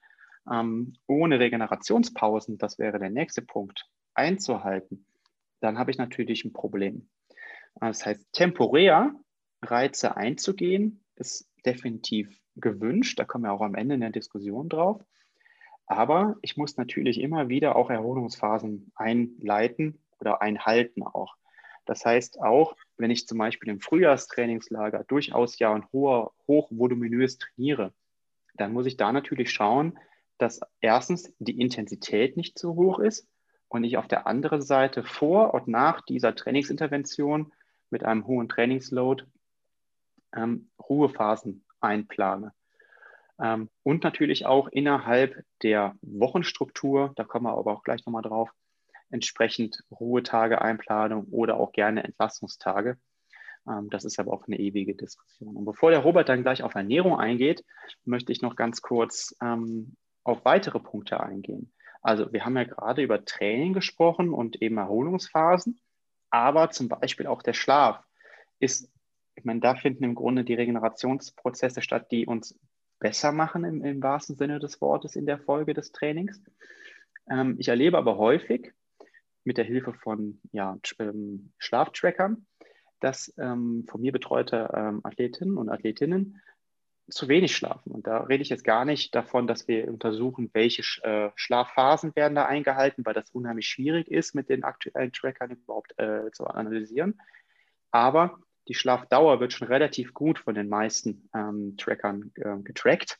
ähm, 0.50 0.94
ohne 1.06 1.38
Regenerationspausen, 1.38 2.59
das 2.59 2.78
wäre 2.78 2.99
der 2.99 3.11
nächste 3.11 3.42
Punkt, 3.42 3.87
einzuhalten, 4.14 5.06
dann 5.61 5.78
habe 5.78 5.90
ich 5.90 5.99
natürlich 5.99 6.44
ein 6.44 6.52
Problem. 6.52 7.09
Das 7.80 8.04
heißt, 8.04 8.32
temporär 8.32 9.14
Reize 9.62 10.16
einzugehen, 10.16 11.04
ist 11.16 11.49
definitiv 11.64 12.41
gewünscht. 12.56 13.18
Da 13.18 13.25
kommen 13.25 13.44
wir 13.44 13.52
auch 13.52 13.61
am 13.61 13.75
Ende 13.75 13.94
in 13.94 14.00
der 14.00 14.11
Diskussion 14.11 14.68
drauf. 14.68 15.04
Aber 15.87 16.37
ich 16.42 16.56
muss 16.56 16.76
natürlich 16.76 17.21
immer 17.21 17.49
wieder 17.49 17.76
auch 17.76 17.90
Erholungsphasen 17.90 18.92
einleiten 18.94 19.99
oder 20.21 20.40
einhalten 20.40 21.02
auch. 21.02 21.37
Das 21.85 22.04
heißt 22.04 22.40
auch, 22.40 22.76
wenn 22.97 23.11
ich 23.11 23.26
zum 23.26 23.38
Beispiel 23.38 23.68
im 23.68 23.80
Frühjahrstrainingslager 23.80 25.04
durchaus 25.04 25.59
ja 25.59 25.75
ein 25.75 25.85
hoher, 25.92 26.32
hochvoluminös 26.47 27.38
trainiere, 27.38 27.92
dann 28.54 28.73
muss 28.73 28.87
ich 28.87 28.97
da 28.97 29.12
natürlich 29.12 29.50
schauen, 29.50 29.99
dass 30.38 30.61
erstens 30.80 31.32
die 31.38 31.61
Intensität 31.61 32.37
nicht 32.37 32.59
zu 32.59 32.76
hoch 32.76 32.99
ist 32.99 33.28
und 33.68 33.85
ich 33.85 33.97
auf 33.97 34.06
der 34.06 34.26
anderen 34.26 34.62
Seite 34.62 35.02
vor 35.02 35.54
und 35.54 35.66
nach 35.66 36.02
dieser 36.02 36.35
Trainingsintervention 36.35 37.52
mit 37.90 38.04
einem 38.04 38.26
hohen 38.26 38.49
Trainingsload 38.49 39.25
ähm, 40.35 40.71
Ruhephasen 40.78 41.64
einplane. 41.82 42.52
Ähm, 43.40 43.68
und 43.82 44.04
natürlich 44.04 44.46
auch 44.46 44.68
innerhalb 44.68 45.44
der 45.62 45.96
Wochenstruktur, 46.02 47.12
da 47.16 47.24
kommen 47.24 47.46
wir 47.46 47.56
aber 47.56 47.72
auch 47.72 47.82
gleich 47.82 48.04
nochmal 48.06 48.22
drauf, 48.22 48.50
entsprechend 49.10 49.84
Ruhetage 49.90 50.62
Einplanung 50.62 51.26
oder 51.30 51.58
auch 51.58 51.72
gerne 51.72 52.04
Entlastungstage. 52.04 52.98
Ähm, 53.68 53.90
das 53.90 54.04
ist 54.04 54.18
aber 54.18 54.32
auch 54.32 54.46
eine 54.46 54.58
ewige 54.58 54.94
Diskussion. 54.94 55.56
Und 55.56 55.64
bevor 55.64 55.90
der 55.90 56.00
Robert 56.00 56.28
dann 56.28 56.42
gleich 56.42 56.62
auf 56.62 56.74
Ernährung 56.74 57.18
eingeht, 57.18 57.64
möchte 58.04 58.32
ich 58.32 58.42
noch 58.42 58.56
ganz 58.56 58.82
kurz 58.82 59.36
ähm, 59.42 59.96
auf 60.24 60.44
weitere 60.44 60.80
Punkte 60.80 61.20
eingehen. 61.20 61.72
Also 62.00 62.32
wir 62.32 62.44
haben 62.44 62.56
ja 62.56 62.64
gerade 62.64 63.02
über 63.02 63.24
Training 63.24 63.72
gesprochen 63.72 64.30
und 64.30 64.60
eben 64.60 64.78
Erholungsphasen, 64.78 65.80
aber 66.30 66.70
zum 66.70 66.88
Beispiel 66.88 67.26
auch 67.26 67.42
der 67.42 67.52
Schlaf 67.52 68.04
ist 68.58 68.91
ich 69.34 69.44
meine, 69.44 69.60
da 69.60 69.74
finden 69.74 70.04
im 70.04 70.14
Grunde 70.14 70.44
die 70.44 70.54
Regenerationsprozesse 70.54 71.82
statt, 71.82 72.10
die 72.10 72.26
uns 72.26 72.58
besser 72.98 73.32
machen 73.32 73.64
im, 73.64 73.84
im 73.84 74.02
wahrsten 74.02 74.36
Sinne 74.36 74.58
des 74.58 74.80
Wortes 74.80 75.16
in 75.16 75.26
der 75.26 75.38
Folge 75.38 75.74
des 75.74 75.92
Trainings. 75.92 76.40
Ähm, 77.28 77.56
ich 77.58 77.68
erlebe 77.68 77.98
aber 77.98 78.18
häufig 78.18 78.72
mit 79.44 79.58
der 79.58 79.64
Hilfe 79.64 79.92
von 79.92 80.40
ja, 80.52 80.78
ähm, 80.98 81.52
Schlaftrackern, 81.58 82.46
dass 83.00 83.34
ähm, 83.38 83.84
von 83.88 84.00
mir 84.00 84.12
betreute 84.12 84.70
ähm, 84.74 85.00
Athletinnen 85.02 85.56
und 85.56 85.68
Athletinnen 85.68 86.40
zu 87.10 87.28
wenig 87.28 87.56
schlafen. 87.56 87.90
Und 87.90 88.06
da 88.06 88.18
rede 88.18 88.42
ich 88.42 88.48
jetzt 88.48 88.64
gar 88.64 88.84
nicht 88.84 89.14
davon, 89.14 89.48
dass 89.48 89.66
wir 89.66 89.88
untersuchen, 89.88 90.50
welche 90.52 90.82
äh, 91.02 91.30
Schlafphasen 91.34 92.14
werden 92.14 92.36
da 92.36 92.46
eingehalten, 92.46 93.04
weil 93.04 93.14
das 93.14 93.30
unheimlich 93.30 93.66
schwierig 93.66 94.08
ist, 94.08 94.34
mit 94.34 94.48
den 94.48 94.62
aktuellen 94.62 95.12
Trackern 95.12 95.50
überhaupt 95.50 95.98
äh, 95.98 96.30
zu 96.30 96.46
analysieren. 96.46 97.20
Aber 97.90 98.38
die 98.69 98.75
Schlafdauer 98.75 99.40
wird 99.40 99.52
schon 99.52 99.69
relativ 99.69 100.14
gut 100.14 100.38
von 100.38 100.54
den 100.54 100.69
meisten 100.69 101.28
ähm, 101.35 101.76
Trackern 101.76 102.33
äh, 102.37 102.59
getrackt 102.62 103.19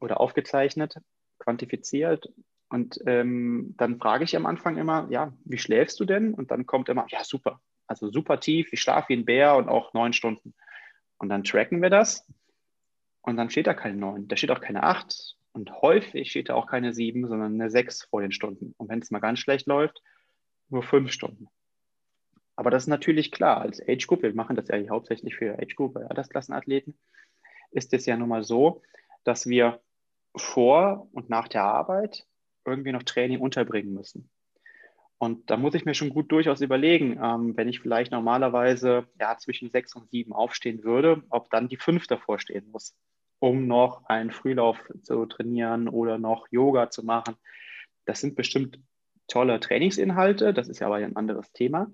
oder 0.00 0.20
aufgezeichnet, 0.20 0.96
quantifiziert. 1.38 2.30
Und 2.68 3.00
ähm, 3.06 3.74
dann 3.78 3.98
frage 3.98 4.24
ich 4.24 4.36
am 4.36 4.46
Anfang 4.46 4.76
immer, 4.76 5.06
ja, 5.10 5.32
wie 5.44 5.58
schläfst 5.58 5.98
du 6.00 6.04
denn? 6.04 6.34
Und 6.34 6.50
dann 6.50 6.66
kommt 6.66 6.88
immer, 6.88 7.06
ja, 7.08 7.24
super. 7.24 7.60
Also 7.86 8.10
super 8.10 8.38
tief, 8.40 8.72
ich 8.72 8.82
schlafe 8.82 9.08
wie 9.08 9.16
ein 9.16 9.24
Bär 9.24 9.56
und 9.56 9.68
auch 9.68 9.94
neun 9.94 10.12
Stunden. 10.12 10.54
Und 11.16 11.30
dann 11.30 11.44
tracken 11.44 11.80
wir 11.80 11.90
das 11.90 12.30
und 13.22 13.36
dann 13.36 13.50
steht 13.50 13.66
da 13.66 13.74
keine 13.74 13.96
9, 13.96 14.28
da 14.28 14.36
steht 14.36 14.50
auch 14.50 14.60
keine 14.60 14.82
8 14.82 15.36
und 15.52 15.72
häufig 15.80 16.30
steht 16.30 16.50
da 16.50 16.54
auch 16.54 16.66
keine 16.66 16.92
7, 16.92 17.26
sondern 17.26 17.54
eine 17.54 17.70
6 17.70 18.04
vor 18.04 18.20
den 18.20 18.32
Stunden. 18.32 18.74
Und 18.76 18.88
wenn 18.88 19.00
es 19.00 19.10
mal 19.10 19.18
ganz 19.20 19.38
schlecht 19.38 19.66
läuft, 19.66 20.02
nur 20.68 20.82
5 20.82 21.10
Stunden. 21.10 21.48
Aber 22.58 22.72
das 22.72 22.82
ist 22.82 22.88
natürlich 22.88 23.30
klar, 23.30 23.60
als 23.60 23.80
Age 23.80 24.04
Group, 24.08 24.22
wir 24.22 24.34
machen 24.34 24.56
das 24.56 24.66
ja 24.66 24.76
hauptsächlich 24.88 25.36
für 25.36 25.56
Age 25.60 25.76
Group, 25.76 25.96
Altersklassenathleten, 25.96 26.98
ist 27.70 27.94
es 27.94 28.04
ja 28.04 28.16
nun 28.16 28.28
mal 28.28 28.42
so, 28.42 28.82
dass 29.22 29.46
wir 29.46 29.80
vor 30.34 31.08
und 31.12 31.30
nach 31.30 31.46
der 31.46 31.62
Arbeit 31.62 32.26
irgendwie 32.64 32.90
noch 32.90 33.04
Training 33.04 33.38
unterbringen 33.38 33.94
müssen. 33.94 34.28
Und 35.18 35.48
da 35.50 35.56
muss 35.56 35.74
ich 35.74 35.84
mir 35.84 35.94
schon 35.94 36.10
gut 36.10 36.32
durchaus 36.32 36.60
überlegen, 36.60 37.20
ähm, 37.22 37.56
wenn 37.56 37.68
ich 37.68 37.78
vielleicht 37.78 38.10
normalerweise 38.10 39.06
ja, 39.20 39.38
zwischen 39.38 39.70
sechs 39.70 39.94
und 39.94 40.10
sieben 40.10 40.32
aufstehen 40.32 40.82
würde, 40.82 41.22
ob 41.30 41.50
dann 41.50 41.68
die 41.68 41.76
fünf 41.76 42.08
davor 42.08 42.40
stehen 42.40 42.72
muss, 42.72 42.96
um 43.38 43.68
noch 43.68 44.04
einen 44.06 44.32
Frühlauf 44.32 44.78
zu 45.02 45.26
trainieren 45.26 45.88
oder 45.88 46.18
noch 46.18 46.48
Yoga 46.50 46.90
zu 46.90 47.04
machen. 47.04 47.36
Das 48.04 48.20
sind 48.20 48.34
bestimmt 48.34 48.80
tolle 49.28 49.60
Trainingsinhalte, 49.60 50.52
das 50.52 50.68
ist 50.68 50.80
ja 50.80 50.88
aber 50.88 50.96
ein 50.96 51.14
anderes 51.14 51.52
Thema. 51.52 51.92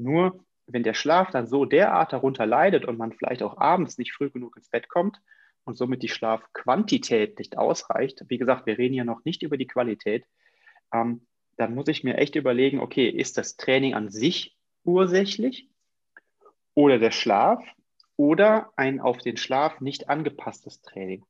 Nur 0.00 0.42
wenn 0.66 0.82
der 0.82 0.94
Schlaf 0.94 1.30
dann 1.30 1.46
so 1.46 1.66
derart 1.66 2.14
darunter 2.14 2.46
leidet 2.46 2.86
und 2.86 2.96
man 2.96 3.12
vielleicht 3.12 3.42
auch 3.42 3.58
abends 3.58 3.98
nicht 3.98 4.12
früh 4.12 4.30
genug 4.30 4.56
ins 4.56 4.70
Bett 4.70 4.88
kommt 4.88 5.20
und 5.64 5.76
somit 5.76 6.02
die 6.02 6.08
Schlafquantität 6.08 7.38
nicht 7.38 7.58
ausreicht, 7.58 8.24
wie 8.28 8.38
gesagt, 8.38 8.64
wir 8.64 8.78
reden 8.78 8.94
ja 8.94 9.04
noch 9.04 9.24
nicht 9.24 9.42
über 9.42 9.58
die 9.58 9.66
Qualität, 9.66 10.24
ähm, 10.92 11.26
dann 11.58 11.74
muss 11.74 11.88
ich 11.88 12.02
mir 12.02 12.16
echt 12.16 12.34
überlegen, 12.34 12.80
okay, 12.80 13.10
ist 13.10 13.36
das 13.36 13.58
Training 13.58 13.92
an 13.92 14.10
sich 14.10 14.56
ursächlich 14.84 15.68
oder 16.72 16.98
der 16.98 17.10
Schlaf 17.10 17.62
oder 18.16 18.72
ein 18.76 19.00
auf 19.00 19.18
den 19.18 19.36
Schlaf 19.36 19.82
nicht 19.82 20.08
angepasstes 20.08 20.80
Training. 20.80 21.24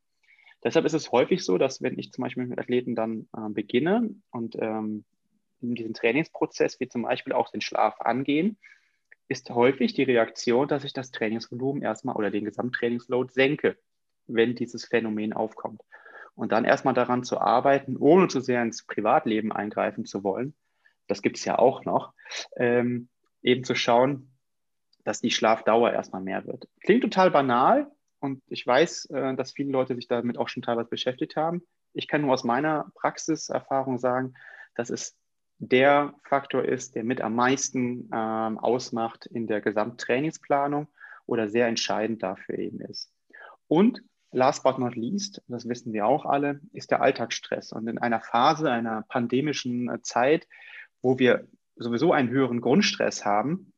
Deshalb 0.62 0.84
ist 0.84 0.92
es 0.92 1.10
häufig 1.10 1.44
so, 1.44 1.58
dass 1.58 1.82
wenn 1.82 1.98
ich 1.98 2.12
zum 2.12 2.22
Beispiel 2.22 2.46
mit 2.46 2.58
Athleten 2.60 2.94
dann 2.94 3.26
äh, 3.36 3.48
beginne 3.48 4.14
und 4.30 4.54
ähm, 4.60 5.04
in 5.62 5.74
diesem 5.74 5.94
Trainingsprozess 5.94 6.80
wie 6.80 6.88
zum 6.88 7.02
Beispiel 7.02 7.32
auch 7.32 7.50
den 7.50 7.60
Schlaf 7.60 8.00
angehen, 8.00 8.58
ist 9.28 9.50
häufig 9.50 9.94
die 9.94 10.02
Reaktion, 10.02 10.66
dass 10.66 10.84
ich 10.84 10.92
das 10.92 11.12
Trainingsvolumen 11.12 11.82
erstmal 11.82 12.16
oder 12.16 12.30
den 12.30 12.44
Gesamttrainingsload 12.44 13.32
senke, 13.32 13.78
wenn 14.26 14.54
dieses 14.54 14.84
Phänomen 14.84 15.32
aufkommt 15.32 15.82
und 16.34 16.52
dann 16.52 16.64
erstmal 16.64 16.94
daran 16.94 17.22
zu 17.22 17.38
arbeiten, 17.38 17.96
ohne 17.96 18.28
zu 18.28 18.40
sehr 18.40 18.62
ins 18.62 18.84
Privatleben 18.84 19.52
eingreifen 19.52 20.04
zu 20.04 20.24
wollen, 20.24 20.54
das 21.06 21.22
gibt 21.22 21.36
es 21.36 21.44
ja 21.44 21.58
auch 21.58 21.84
noch, 21.84 22.14
ähm, 22.56 23.08
eben 23.42 23.64
zu 23.64 23.74
schauen, 23.74 24.32
dass 25.04 25.20
die 25.20 25.30
Schlafdauer 25.30 25.92
erstmal 25.92 26.22
mehr 26.22 26.46
wird. 26.46 26.68
Klingt 26.80 27.02
total 27.02 27.30
banal 27.30 27.90
und 28.20 28.42
ich 28.46 28.66
weiß, 28.66 29.06
äh, 29.06 29.34
dass 29.34 29.52
viele 29.52 29.70
Leute 29.70 29.94
sich 29.94 30.08
damit 30.08 30.38
auch 30.38 30.48
schon 30.48 30.62
teilweise 30.62 30.88
beschäftigt 30.88 31.36
haben. 31.36 31.62
Ich 31.92 32.06
kann 32.06 32.22
nur 32.22 32.32
aus 32.32 32.44
meiner 32.44 32.90
Praxiserfahrung 32.94 33.98
sagen, 33.98 34.34
dass 34.74 34.90
es 34.90 35.16
der 35.60 36.14
Faktor 36.24 36.64
ist, 36.64 36.94
der 36.94 37.04
mit 37.04 37.20
am 37.20 37.34
meisten 37.34 38.08
ähm, 38.12 38.58
ausmacht 38.58 39.26
in 39.26 39.46
der 39.46 39.60
Gesamttrainingsplanung 39.60 40.88
oder 41.26 41.48
sehr 41.50 41.68
entscheidend 41.68 42.22
dafür 42.22 42.58
eben 42.58 42.80
ist. 42.80 43.12
Und 43.68 44.02
last 44.32 44.62
but 44.62 44.78
not 44.78 44.96
least, 44.96 45.42
das 45.48 45.68
wissen 45.68 45.92
wir 45.92 46.06
auch 46.06 46.24
alle, 46.24 46.60
ist 46.72 46.90
der 46.90 47.02
Alltagsstress. 47.02 47.72
Und 47.72 47.86
in 47.88 47.98
einer 47.98 48.20
Phase 48.20 48.70
einer 48.70 49.04
pandemischen 49.08 49.90
äh, 49.90 50.00
Zeit, 50.02 50.48
wo 51.02 51.18
wir 51.18 51.46
sowieso 51.76 52.12
einen 52.12 52.30
höheren 52.30 52.62
Grundstress 52.62 53.26
haben, 53.26 53.74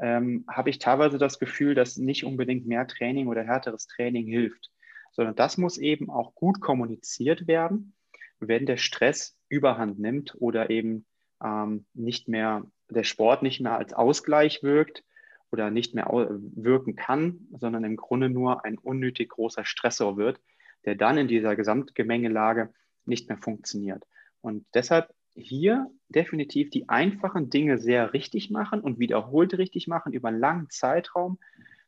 ähm, 0.00 0.44
habe 0.48 0.70
ich 0.70 0.78
teilweise 0.78 1.18
das 1.18 1.38
Gefühl, 1.38 1.76
dass 1.76 1.96
nicht 1.96 2.24
unbedingt 2.24 2.66
mehr 2.66 2.88
Training 2.88 3.28
oder 3.28 3.44
härteres 3.44 3.86
Training 3.86 4.26
hilft, 4.26 4.70
sondern 5.12 5.36
das 5.36 5.58
muss 5.58 5.78
eben 5.78 6.10
auch 6.10 6.34
gut 6.34 6.60
kommuniziert 6.60 7.46
werden, 7.46 7.94
wenn 8.40 8.66
der 8.66 8.78
Stress 8.78 9.38
überhand 9.48 10.00
nimmt 10.00 10.34
oder 10.38 10.70
eben 10.70 11.06
ähm, 11.42 11.84
nicht 11.94 12.28
mehr 12.28 12.64
der 12.88 13.04
Sport 13.04 13.42
nicht 13.42 13.60
mehr 13.60 13.76
als 13.76 13.92
Ausgleich 13.92 14.62
wirkt, 14.62 15.04
oder 15.52 15.70
nicht 15.70 15.94
mehr 15.94 16.06
wirken 16.10 16.96
kann, 16.96 17.48
sondern 17.58 17.84
im 17.84 17.96
Grunde 17.96 18.28
nur 18.28 18.64
ein 18.64 18.78
unnötig 18.78 19.30
großer 19.30 19.64
Stressor 19.64 20.16
wird, 20.16 20.40
der 20.84 20.94
dann 20.94 21.18
in 21.18 21.28
dieser 21.28 21.56
Gesamtgemengelage 21.56 22.72
nicht 23.04 23.28
mehr 23.28 23.38
funktioniert. 23.38 24.04
Und 24.40 24.64
deshalb 24.74 25.12
hier 25.34 25.90
definitiv 26.08 26.70
die 26.70 26.88
einfachen 26.88 27.50
Dinge 27.50 27.78
sehr 27.78 28.12
richtig 28.12 28.50
machen 28.50 28.80
und 28.80 28.98
wiederholt 28.98 29.56
richtig 29.58 29.86
machen 29.88 30.12
über 30.12 30.28
einen 30.28 30.40
langen 30.40 30.70
Zeitraum. 30.70 31.38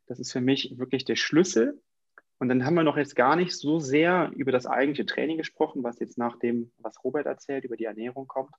Das 0.06 0.18
ist 0.18 0.32
für 0.32 0.40
mich 0.40 0.78
wirklich 0.78 1.04
der 1.04 1.16
Schlüssel. 1.16 1.80
Und 2.38 2.48
dann 2.48 2.64
haben 2.64 2.74
wir 2.74 2.82
noch 2.82 2.96
jetzt 2.96 3.14
gar 3.14 3.36
nicht 3.36 3.52
so 3.52 3.78
sehr 3.78 4.32
über 4.34 4.50
das 4.50 4.66
eigentliche 4.66 5.06
Training 5.06 5.38
gesprochen, 5.38 5.84
was 5.84 6.00
jetzt 6.00 6.18
nach 6.18 6.38
dem, 6.38 6.72
was 6.78 7.02
Robert 7.04 7.26
erzählt, 7.26 7.64
über 7.64 7.76
die 7.76 7.84
Ernährung 7.84 8.26
kommt, 8.26 8.50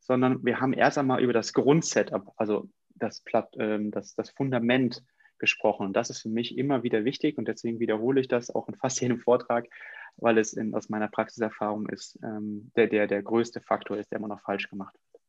sondern 0.00 0.44
wir 0.44 0.60
haben 0.60 0.72
erst 0.72 0.98
einmal 0.98 1.22
über 1.22 1.32
das 1.32 1.52
Grundsetup, 1.52 2.32
also 2.36 2.68
das, 2.94 3.22
ähm, 3.58 3.90
das, 3.90 4.14
das 4.14 4.30
Fundament 4.30 5.04
gesprochen. 5.38 5.86
Und 5.86 5.92
das 5.94 6.10
ist 6.10 6.22
für 6.22 6.28
mich 6.28 6.58
immer 6.58 6.82
wieder 6.82 7.04
wichtig 7.04 7.38
und 7.38 7.46
deswegen 7.48 7.78
wiederhole 7.80 8.20
ich 8.20 8.28
das 8.28 8.50
auch 8.50 8.68
in 8.68 8.74
fast 8.74 9.00
jedem 9.00 9.20
Vortrag, 9.20 9.68
weil 10.16 10.38
es 10.38 10.52
in, 10.52 10.74
aus 10.74 10.88
meiner 10.88 11.08
Praxiserfahrung 11.08 11.88
ist, 11.88 12.18
ähm, 12.22 12.72
der, 12.76 12.88
der 12.88 13.06
der 13.06 13.22
größte 13.22 13.60
Faktor 13.60 13.96
ist, 13.96 14.10
der 14.10 14.18
immer 14.18 14.28
noch 14.28 14.40
falsch 14.40 14.68
gemacht 14.68 14.94
wird. 14.94 15.22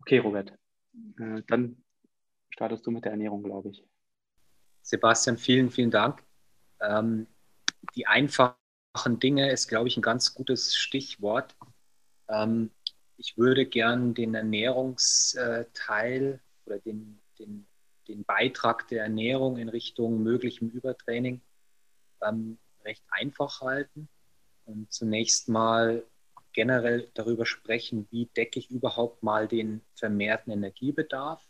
Okay, 0.00 0.18
Robert, 0.18 0.52
äh, 1.18 1.42
dann 1.46 1.82
startest 2.50 2.86
du 2.86 2.90
mit 2.90 3.04
der 3.04 3.12
Ernährung, 3.12 3.42
glaube 3.42 3.70
ich. 3.70 3.84
Sebastian, 4.82 5.38
vielen, 5.38 5.70
vielen 5.70 5.90
Dank. 5.90 6.22
Ähm, 6.80 7.26
die 7.94 8.06
einfachen 8.06 8.56
Dinge 9.20 9.50
ist, 9.50 9.68
glaube 9.68 9.88
ich, 9.88 9.96
ein 9.96 10.02
ganz 10.02 10.34
gutes 10.34 10.76
Stichwort. 10.76 11.56
Ähm, 12.28 12.70
ich 13.16 13.36
würde 13.36 13.66
gern 13.66 14.14
den 14.14 14.34
Ernährungsteil 14.34 16.40
oder 16.66 16.78
den, 16.78 17.20
den, 17.38 17.66
den 18.08 18.24
Beitrag 18.24 18.88
der 18.88 19.04
Ernährung 19.04 19.56
in 19.56 19.68
Richtung 19.68 20.22
möglichem 20.22 20.70
Übertraining 20.70 21.40
ähm, 22.22 22.58
recht 22.84 23.04
einfach 23.10 23.60
halten 23.60 24.08
und 24.64 24.92
zunächst 24.92 25.48
mal 25.48 26.04
generell 26.52 27.10
darüber 27.14 27.46
sprechen, 27.46 28.06
wie 28.10 28.26
decke 28.26 28.58
ich 28.58 28.70
überhaupt 28.70 29.22
mal 29.22 29.48
den 29.48 29.80
vermehrten 29.94 30.52
Energiebedarf, 30.52 31.44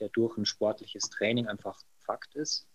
der 0.00 0.08
durch 0.08 0.36
ein 0.36 0.46
sportliches 0.46 1.10
Training 1.10 1.46
einfach 1.46 1.80
Fakt 1.98 2.34
ist. 2.34 2.66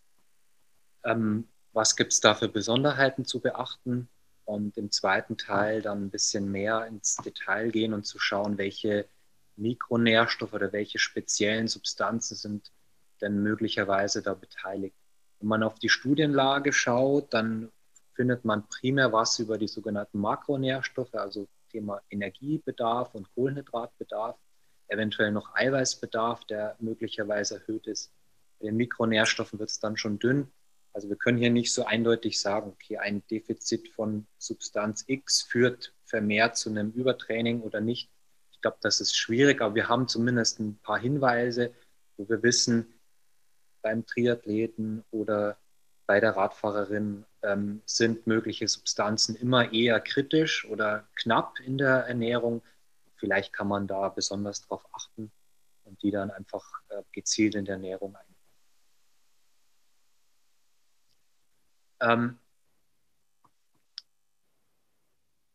Ähm, 1.04 1.48
was 1.74 1.96
gibt 1.96 2.14
es 2.14 2.22
da 2.22 2.34
für 2.34 2.48
Besonderheiten 2.48 3.26
zu 3.26 3.42
beachten? 3.42 4.08
Und 4.48 4.78
im 4.78 4.92
zweiten 4.92 5.36
Teil 5.36 5.82
dann 5.82 6.06
ein 6.06 6.10
bisschen 6.10 6.50
mehr 6.50 6.88
ins 6.88 7.18
Detail 7.18 7.70
gehen 7.70 7.94
und 7.94 8.06
zu 8.06 8.18
schauen, 8.18 8.58
welche 8.58 9.06
Mikronährstoffe 9.58 10.54
oder 10.54 10.72
welche 10.72 11.00
speziellen 11.00 11.68
Substanzen 11.68 12.36
sind 12.36 12.72
denn 13.20 13.44
möglicherweise 13.44 14.22
da 14.22 14.34
beteiligt. 14.34 14.96
Wenn 15.40 15.50
man 15.50 15.64
auf 15.64 15.80
die 15.80 15.90
Studienlage 15.90 16.72
schaut, 16.72 17.34
dann 17.34 17.74
findet 18.14 18.46
man 18.46 18.70
primär 18.70 19.12
was 19.12 19.38
über 19.40 19.58
die 19.58 19.68
sogenannten 19.68 20.20
Makronährstoffe, 20.20 21.16
also 21.16 21.50
Thema 21.70 22.02
Energiebedarf 22.10 23.16
und 23.16 23.28
Kohlenhydratbedarf, 23.36 24.38
eventuell 24.88 25.34
noch 25.34 25.54
Eiweißbedarf, 25.56 26.46
der 26.46 26.78
möglicherweise 26.80 27.56
erhöht 27.56 27.86
ist. 27.88 28.14
Bei 28.60 28.68
den 28.68 28.78
Mikronährstoffen 28.78 29.60
wird 29.60 29.72
es 29.72 29.82
dann 29.82 29.98
schon 29.98 30.20
dünn. 30.20 30.48
Also 30.98 31.10
wir 31.10 31.16
können 31.16 31.38
hier 31.38 31.52
nicht 31.52 31.72
so 31.72 31.86
eindeutig 31.86 32.42
sagen, 32.42 32.72
okay, 32.72 32.98
ein 32.98 33.22
Defizit 33.28 33.88
von 33.90 34.26
Substanz 34.40 35.04
X 35.06 35.44
führt 35.44 35.94
vermehrt 36.06 36.58
zu 36.58 36.72
einem 36.72 36.90
Übertraining 36.90 37.62
oder 37.62 37.82
nicht. 37.82 38.10
Ich 38.52 38.62
glaube, 38.62 38.78
das 38.82 39.00
ist 39.00 39.16
schwierig, 39.16 39.62
aber 39.62 39.76
wir 39.76 39.90
haben 39.90 40.08
zumindest 40.08 40.60
ein 40.60 40.80
paar 40.80 40.98
Hinweise, 40.98 41.72
wo 42.16 42.28
wir 42.28 42.42
wissen, 42.42 42.96
beim 43.84 44.08
Triathleten 44.08 45.04
oder 45.12 45.60
bei 46.08 46.20
der 46.20 46.36
Radfahrerin 46.36 47.26
ähm, 47.44 47.84
sind 47.86 48.26
mögliche 48.26 48.68
Substanzen 48.68 49.36
immer 49.36 49.72
eher 49.72 50.00
kritisch 50.00 50.68
oder 50.68 51.08
knapp 51.14 51.60
in 51.60 51.78
der 51.78 52.08
Ernährung. 52.08 52.64
Vielleicht 53.18 53.54
kann 53.54 53.68
man 53.68 53.86
da 53.86 54.10
besonders 54.10 54.62
darauf 54.62 54.84
achten 54.96 55.32
und 55.84 56.02
die 56.02 56.10
dann 56.10 56.32
einfach 56.32 56.68
äh, 56.90 57.04
gezielt 57.12 57.54
in 57.54 57.66
der 57.66 57.76
Ernährung 57.76 58.16
einbauen. 58.16 58.37
Ähm, 62.02 62.38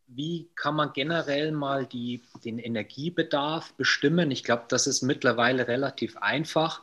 wie 0.06 0.50
kann 0.54 0.74
man 0.74 0.92
generell 0.92 1.52
mal 1.52 1.86
die, 1.86 2.22
den 2.44 2.58
Energiebedarf 2.58 3.72
bestimmen? 3.74 4.30
Ich 4.30 4.44
glaube, 4.44 4.64
das 4.68 4.86
ist 4.86 5.02
mittlerweile 5.02 5.68
relativ 5.68 6.16
einfach. 6.18 6.82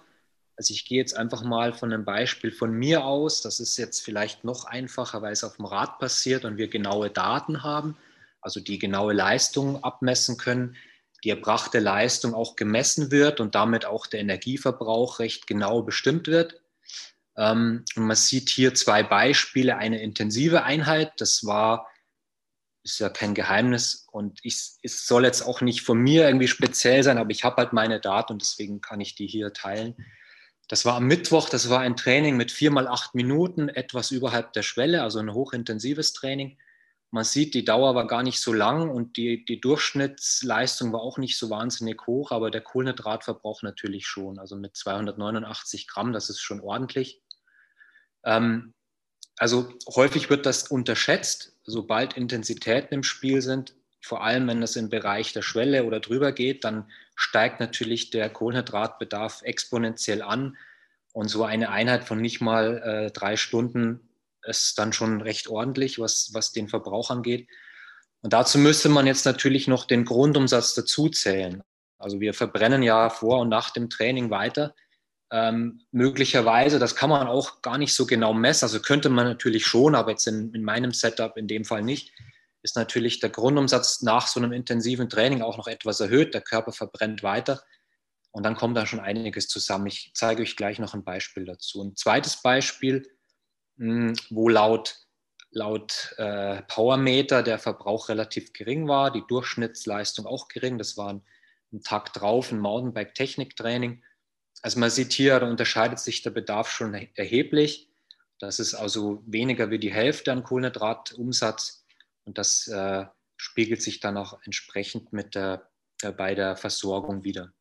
Also 0.56 0.74
ich 0.74 0.86
gehe 0.86 0.98
jetzt 0.98 1.16
einfach 1.16 1.44
mal 1.44 1.74
von 1.74 1.94
einem 1.94 2.06
Beispiel 2.06 2.52
von 2.52 2.72
mir 2.72 3.06
aus. 3.06 3.42
Das 3.42 3.60
ist 3.60 3.78
jetzt 3.78 4.02
vielleicht 4.02 4.44
noch 4.44 4.66
einfacher, 4.66 5.22
weil 5.22 5.34
es 5.34 5.44
auf 5.44 5.58
dem 5.58 5.66
Rad 5.66 6.00
passiert 6.00 6.44
und 6.44 6.58
wir 6.58 6.68
genaue 6.68 7.10
Daten 7.10 7.64
haben, 7.64 7.98
also 8.42 8.60
die 8.60 8.80
genaue 8.80 9.14
Leistung 9.14 9.84
abmessen 9.84 10.38
können, 10.38 10.76
die 11.24 11.30
erbrachte 11.30 11.80
Leistung 11.80 12.34
auch 12.34 12.56
gemessen 12.56 13.12
wird 13.12 13.40
und 13.40 13.56
damit 13.56 13.86
auch 13.86 14.08
der 14.08 14.22
Energieverbrauch 14.22 15.20
recht 15.20 15.48
genau 15.48 15.82
bestimmt 15.82 16.28
wird. 16.28 16.60
Ähm, 17.40 17.86
und 17.96 18.06
man 18.06 18.18
sieht 18.18 18.50
hier 18.50 18.74
zwei 18.74 19.02
Beispiele. 19.02 19.78
Eine 19.78 20.02
intensive 20.02 20.64
Einheit, 20.64 21.14
das 21.18 21.46
war, 21.46 21.88
ist 22.84 23.00
ja 23.00 23.10
kein 23.10 23.34
Geheimnis 23.34 24.08
und 24.12 24.40
ich, 24.44 24.72
es 24.84 25.08
soll 25.08 25.24
jetzt 25.24 25.42
auch 25.44 25.62
nicht 25.62 25.82
von 25.82 25.98
mir 25.98 26.28
irgendwie 26.28 26.48
speziell 26.50 27.02
sein, 27.02 27.18
aber 27.18 27.32
ich 27.32 27.46
habe 27.46 27.58
halt 27.58 27.72
meine 27.72 28.02
Daten 28.02 28.34
und 28.34 28.42
deswegen 28.42 28.82
kann 28.82 29.00
ich 29.00 29.16
die 29.16 29.28
hier 29.28 29.54
teilen. 29.54 29.96
Das 30.68 30.86
war 30.86 30.96
am 30.96 31.08
Mittwoch, 31.08 31.50
das 31.50 31.70
war 31.70 31.80
ein 31.80 31.96
Training 31.96 32.36
mit 32.36 32.52
vier 32.52 32.72
mal 32.72 32.88
acht 32.88 33.16
Minuten, 33.16 33.70
etwas 33.70 34.12
überhalb 34.12 34.54
der 34.54 34.62
Schwelle, 34.62 35.02
also 35.02 35.20
ein 35.20 35.34
hochintensives 35.34 36.14
Training. 36.14 36.58
Man 37.12 37.24
sieht, 37.24 37.56
die 37.56 37.66
Dauer 37.66 37.96
war 37.96 38.06
gar 38.06 38.22
nicht 38.22 38.40
so 38.40 38.54
lang 38.54 38.90
und 38.90 39.18
die, 39.18 39.46
die 39.46 39.60
Durchschnittsleistung 39.62 40.94
war 40.94 41.02
auch 41.02 41.18
nicht 41.18 41.38
so 41.40 41.50
wahnsinnig 41.50 42.06
hoch, 42.06 42.32
aber 42.32 42.52
der 42.52 42.62
Kohlenhydratverbrauch 42.62 43.64
natürlich 43.64 44.06
schon. 44.06 44.38
Also 44.38 44.58
mit 44.58 44.76
289 44.76 45.88
Gramm, 45.88 46.14
das 46.14 46.30
ist 46.30 46.40
schon 46.40 46.60
ordentlich. 46.60 47.24
Ähm, 48.30 48.74
also 49.38 49.74
häufig 49.96 50.30
wird 50.30 50.46
das 50.46 50.68
unterschätzt, 50.68 51.54
sobald 51.64 52.14
Intensitäten 52.14 52.94
im 52.94 53.04
Spiel 53.04 53.42
sind, 53.42 53.74
vor 54.02 54.24
allem 54.24 54.48
wenn 54.48 54.62
das 54.62 54.76
im 54.76 54.90
Bereich 54.90 55.34
der 55.34 55.42
Schwelle 55.42 55.84
oder 55.84 56.00
drüber 56.00 56.32
geht, 56.32 56.64
dann 56.64 56.90
steigt 57.16 57.60
natürlich 57.60 58.12
der 58.12 58.30
Kohlenhydratbedarf 58.30 59.42
exponentiell 59.42 60.22
an. 60.22 60.58
Und 61.12 61.28
so 61.28 61.44
eine 61.44 61.70
Einheit 61.70 62.06
von 62.06 62.22
nicht 62.22 62.40
mal 62.40 62.78
äh, 62.84 63.12
drei 63.12 63.36
Stunden 63.36 64.10
ist 64.44 64.78
dann 64.78 64.94
schon 64.94 65.22
recht 65.22 65.48
ordentlich, 65.48 66.00
was, 66.00 66.30
was 66.34 66.54
den 66.54 66.70
Verbrauch 66.70 67.10
angeht. 67.10 67.50
Und 68.22 68.34
dazu 68.34 68.58
müsste 68.58 68.90
man 68.90 69.08
jetzt 69.08 69.26
natürlich 69.26 69.68
noch 69.68 69.86
den 69.86 70.06
Grundumsatz 70.06 70.76
dazuzählen. 70.76 71.62
Also 71.98 72.20
wir 72.20 72.34
verbrennen 72.34 72.84
ja 72.84 73.10
vor 73.10 73.40
und 73.40 73.50
nach 73.50 73.72
dem 73.72 73.90
Training 73.90 74.30
weiter. 74.30 74.76
Ähm, 75.32 75.82
möglicherweise, 75.92 76.80
das 76.80 76.96
kann 76.96 77.10
man 77.10 77.28
auch 77.28 77.62
gar 77.62 77.78
nicht 77.78 77.94
so 77.94 78.06
genau 78.06 78.34
messen. 78.34 78.66
Also 78.66 78.80
könnte 78.80 79.10
man 79.10 79.26
natürlich 79.26 79.66
schon, 79.66 79.96
aber 79.96 80.12
jetzt 80.12 80.28
in, 80.28 80.54
in 80.54 80.64
meinem 80.64 80.92
Setup 80.92 81.38
in 81.38 81.48
dem 81.48 81.66
Fall 81.66 81.84
nicht 81.84 82.14
ist 82.62 82.76
natürlich 82.76 83.20
der 83.20 83.30
Grundumsatz 83.30 84.02
nach 84.02 84.28
so 84.28 84.40
einem 84.40 84.52
intensiven 84.52 85.10
Training 85.10 85.42
auch 85.42 85.58
noch 85.58 85.68
etwas 85.68 86.00
erhöht. 86.00 86.34
Der 86.34 86.42
Körper 86.42 86.72
verbrennt 86.72 87.24
weiter 87.24 87.64
und 88.32 88.44
dann 88.44 88.56
kommt 88.56 88.78
da 88.78 88.86
schon 88.86 89.00
einiges 89.00 89.48
zusammen. 89.48 89.88
Ich 89.88 90.12
zeige 90.14 90.42
euch 90.42 90.56
gleich 90.56 90.80
noch 90.80 90.94
ein 90.94 91.04
Beispiel 91.04 91.46
dazu. 91.46 91.82
Ein 91.82 91.96
zweites 91.96 92.42
Beispiel, 92.42 93.08
hm, 93.78 94.14
wo 94.30 94.50
laut, 94.50 94.98
laut 95.52 96.14
äh, 96.18 96.62
Powermeter 96.64 97.44
der 97.44 97.60
Verbrauch 97.60 98.10
relativ 98.10 98.54
gering 98.54 98.88
war, 98.88 99.12
die 99.12 99.24
Durchschnittsleistung 99.28 100.26
auch 100.26 100.48
gering. 100.48 100.78
Das 100.78 100.98
war 100.98 101.14
ein, 101.14 101.22
ein 101.72 101.82
Tag 101.82 102.14
drauf, 102.14 102.52
ein 102.52 102.60
Mountainbike-Techniktraining. 102.60 104.04
Also 104.62 104.80
man 104.80 104.90
sieht 104.90 105.14
hier, 105.14 105.40
da 105.40 105.48
unterscheidet 105.48 106.00
sich 106.00 106.22
der 106.22 106.32
Bedarf 106.32 106.70
schon 106.70 106.94
erheblich. 106.94 107.90
Das 108.40 108.60
ist 108.60 108.74
also 108.74 109.24
weniger 109.26 109.70
wie 109.70 109.80
die 109.80 109.94
Hälfte 109.94 110.32
an 110.32 110.44
Kohlenhydratumsatz 110.44 111.86
und 112.26 112.38
das 112.38 112.68
äh, 112.68 113.06
spiegelt 113.38 113.82
sich 113.82 114.00
dann 114.00 114.18
auch 114.18 114.40
entsprechend 114.44 115.14
mit 115.14 115.36
der, 115.36 115.70
äh, 116.02 116.12
bei 116.12 116.36
der 116.36 116.56
Versorgung 116.56 117.24
wieder. 117.24 117.54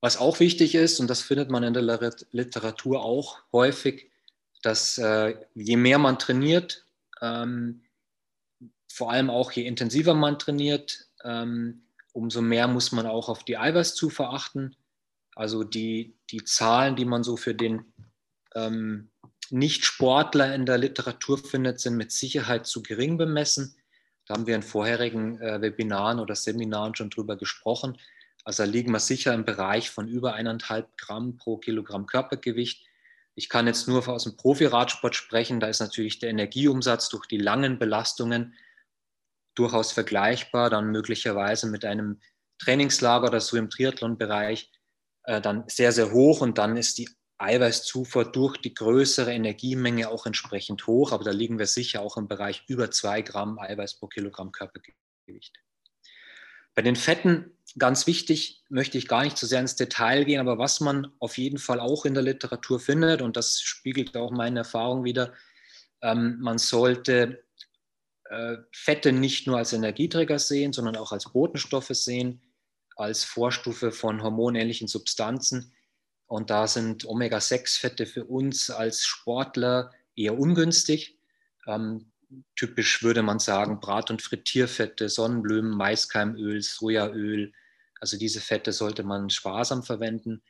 Was 0.00 0.16
auch 0.16 0.38
wichtig 0.38 0.74
ist, 0.74 1.00
und 1.00 1.08
das 1.08 1.20
findet 1.22 1.50
man 1.50 1.64
in 1.64 1.74
der 1.74 1.82
Literatur 2.30 3.04
auch 3.04 3.38
häufig, 3.52 4.10
dass 4.62 4.98
äh, 4.98 5.34
je 5.54 5.76
mehr 5.76 5.98
man 5.98 6.18
trainiert, 6.18 6.86
ähm, 7.20 7.84
vor 8.90 9.10
allem 9.10 9.30
auch 9.30 9.52
je 9.52 9.66
intensiver 9.66 10.14
man 10.14 10.38
trainiert, 10.38 11.08
ähm, 11.24 11.82
umso 12.12 12.40
mehr 12.40 12.68
muss 12.68 12.92
man 12.92 13.06
auch 13.06 13.28
auf 13.28 13.44
die 13.44 13.58
Eiweißzufuhr 13.58 14.32
achten. 14.32 14.76
Also 15.38 15.62
die, 15.62 16.16
die 16.30 16.42
Zahlen, 16.42 16.96
die 16.96 17.04
man 17.04 17.22
so 17.22 17.36
für 17.36 17.54
den 17.54 17.92
ähm, 18.56 19.12
nicht-Sportler 19.50 20.52
in 20.52 20.66
der 20.66 20.78
Literatur 20.78 21.38
findet, 21.38 21.78
sind 21.78 21.96
mit 21.96 22.10
Sicherheit 22.10 22.66
zu 22.66 22.82
gering 22.82 23.18
bemessen. 23.18 23.76
Da 24.26 24.34
haben 24.34 24.48
wir 24.48 24.56
in 24.56 24.64
vorherigen 24.64 25.40
äh, 25.40 25.62
Webinaren 25.62 26.18
oder 26.18 26.34
Seminaren 26.34 26.96
schon 26.96 27.10
drüber 27.10 27.36
gesprochen. 27.36 27.98
Also 28.42 28.64
da 28.64 28.68
liegen 28.68 28.90
wir 28.90 28.98
sicher 28.98 29.32
im 29.32 29.44
Bereich 29.44 29.90
von 29.90 30.08
über 30.08 30.34
eineinhalb 30.34 30.98
Gramm 30.98 31.36
pro 31.36 31.56
Kilogramm 31.58 32.06
Körpergewicht. 32.06 32.84
Ich 33.36 33.48
kann 33.48 33.68
jetzt 33.68 33.86
nur 33.86 34.08
aus 34.08 34.24
dem 34.24 34.36
Profi-Radsport 34.36 35.14
sprechen. 35.14 35.60
Da 35.60 35.68
ist 35.68 35.78
natürlich 35.78 36.18
der 36.18 36.30
Energieumsatz 36.30 37.10
durch 37.10 37.26
die 37.26 37.38
langen 37.38 37.78
Belastungen 37.78 38.54
durchaus 39.54 39.92
vergleichbar, 39.92 40.68
dann 40.68 40.90
möglicherweise 40.90 41.68
mit 41.68 41.84
einem 41.84 42.20
Trainingslager 42.58 43.28
oder 43.28 43.40
so 43.40 43.56
im 43.56 43.70
Triathlon-Bereich 43.70 44.72
äh, 45.28 45.42
dann 45.42 45.64
sehr, 45.68 45.92
sehr 45.92 46.10
hoch 46.10 46.40
und 46.40 46.56
dann 46.56 46.78
ist 46.78 46.96
die 46.96 47.10
Eiweißzufuhr 47.36 48.32
durch 48.32 48.56
die 48.56 48.72
größere 48.72 49.30
Energiemenge 49.30 50.08
auch 50.08 50.24
entsprechend 50.24 50.86
hoch, 50.86 51.12
aber 51.12 51.22
da 51.22 51.32
liegen 51.32 51.58
wir 51.58 51.66
sicher 51.66 52.00
auch 52.00 52.16
im 52.16 52.28
Bereich 52.28 52.64
über 52.66 52.90
zwei 52.90 53.20
Gramm 53.20 53.58
Eiweiß 53.58 53.98
pro 53.98 54.06
Kilogramm 54.06 54.52
Körpergewicht. 54.52 55.54
Bei 56.74 56.80
den 56.80 56.96
Fetten, 56.96 57.58
ganz 57.78 58.06
wichtig, 58.06 58.64
möchte 58.70 58.96
ich 58.96 59.06
gar 59.06 59.22
nicht 59.22 59.36
so 59.36 59.46
sehr 59.46 59.60
ins 59.60 59.76
Detail 59.76 60.24
gehen, 60.24 60.40
aber 60.40 60.56
was 60.56 60.80
man 60.80 61.12
auf 61.18 61.36
jeden 61.36 61.58
Fall 61.58 61.78
auch 61.78 62.06
in 62.06 62.14
der 62.14 62.22
Literatur 62.22 62.80
findet, 62.80 63.20
und 63.20 63.36
das 63.36 63.60
spiegelt 63.60 64.16
auch 64.16 64.30
meine 64.30 64.60
Erfahrung 64.60 65.04
wieder, 65.04 65.34
ähm, 66.00 66.38
man 66.40 66.56
sollte 66.56 67.44
äh, 68.30 68.56
Fette 68.72 69.12
nicht 69.12 69.46
nur 69.46 69.58
als 69.58 69.74
Energieträger 69.74 70.38
sehen, 70.38 70.72
sondern 70.72 70.96
auch 70.96 71.12
als 71.12 71.30
Botenstoffe 71.30 71.90
sehen, 71.92 72.40
als 72.98 73.24
Vorstufe 73.24 73.92
von 73.92 74.22
hormonähnlichen 74.22 74.88
Substanzen 74.88 75.72
und 76.28 76.50
da 76.50 76.66
sind 76.66 77.06
Omega-6-Fette 77.06 78.04
für 78.04 78.24
uns 78.26 78.70
als 78.70 79.06
Sportler 79.06 79.92
eher 80.14 80.38
ungünstig. 80.38 81.18
Ähm, 81.66 82.12
typisch 82.54 83.02
würde 83.02 83.22
man 83.22 83.38
sagen 83.38 83.80
Brat- 83.80 84.10
und 84.10 84.20
Frittierfette, 84.20 85.08
Sonnenblumen, 85.08 85.70
Maiskeimöl, 85.70 86.60
Sojaöl. 86.60 87.52
Also 87.98 88.18
diese 88.18 88.42
Fette 88.42 88.72
sollte 88.72 89.04
man 89.04 89.30
sparsam 89.30 89.82
verwenden. 89.82 90.42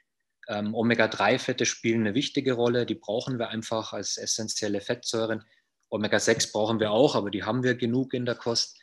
Ähm, 0.48 0.74
Omega-3-Fette 0.74 1.64
spielen 1.64 2.00
eine 2.00 2.14
wichtige 2.14 2.54
Rolle. 2.54 2.84
Die 2.84 2.96
brauchen 2.96 3.38
wir 3.38 3.50
einfach 3.50 3.92
als 3.92 4.16
essentielle 4.16 4.80
Fettsäuren. 4.80 5.44
Omega-6 5.90 6.50
brauchen 6.50 6.80
wir 6.80 6.90
auch, 6.90 7.14
aber 7.14 7.30
die 7.30 7.44
haben 7.44 7.62
wir 7.62 7.76
genug 7.76 8.14
in 8.14 8.26
der 8.26 8.34
Kost. 8.34 8.80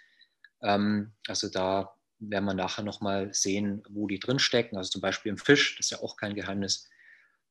Ähm, 0.62 1.12
also 1.28 1.50
da 1.50 1.94
werden 2.30 2.46
wir 2.46 2.54
nachher 2.54 2.84
nochmal 2.84 3.34
sehen, 3.34 3.84
wo 3.90 4.08
die 4.08 4.20
drin 4.20 4.40
stecken. 4.40 4.78
Also 4.78 4.92
zum 4.92 5.02
Beispiel 5.02 5.32
im 5.32 5.38
Fisch, 5.38 5.76
das 5.78 5.88
ist 5.88 5.92
ja 5.92 6.02
auch 6.02 6.18
kein 6.18 6.36
Geheimnis. 6.36 6.90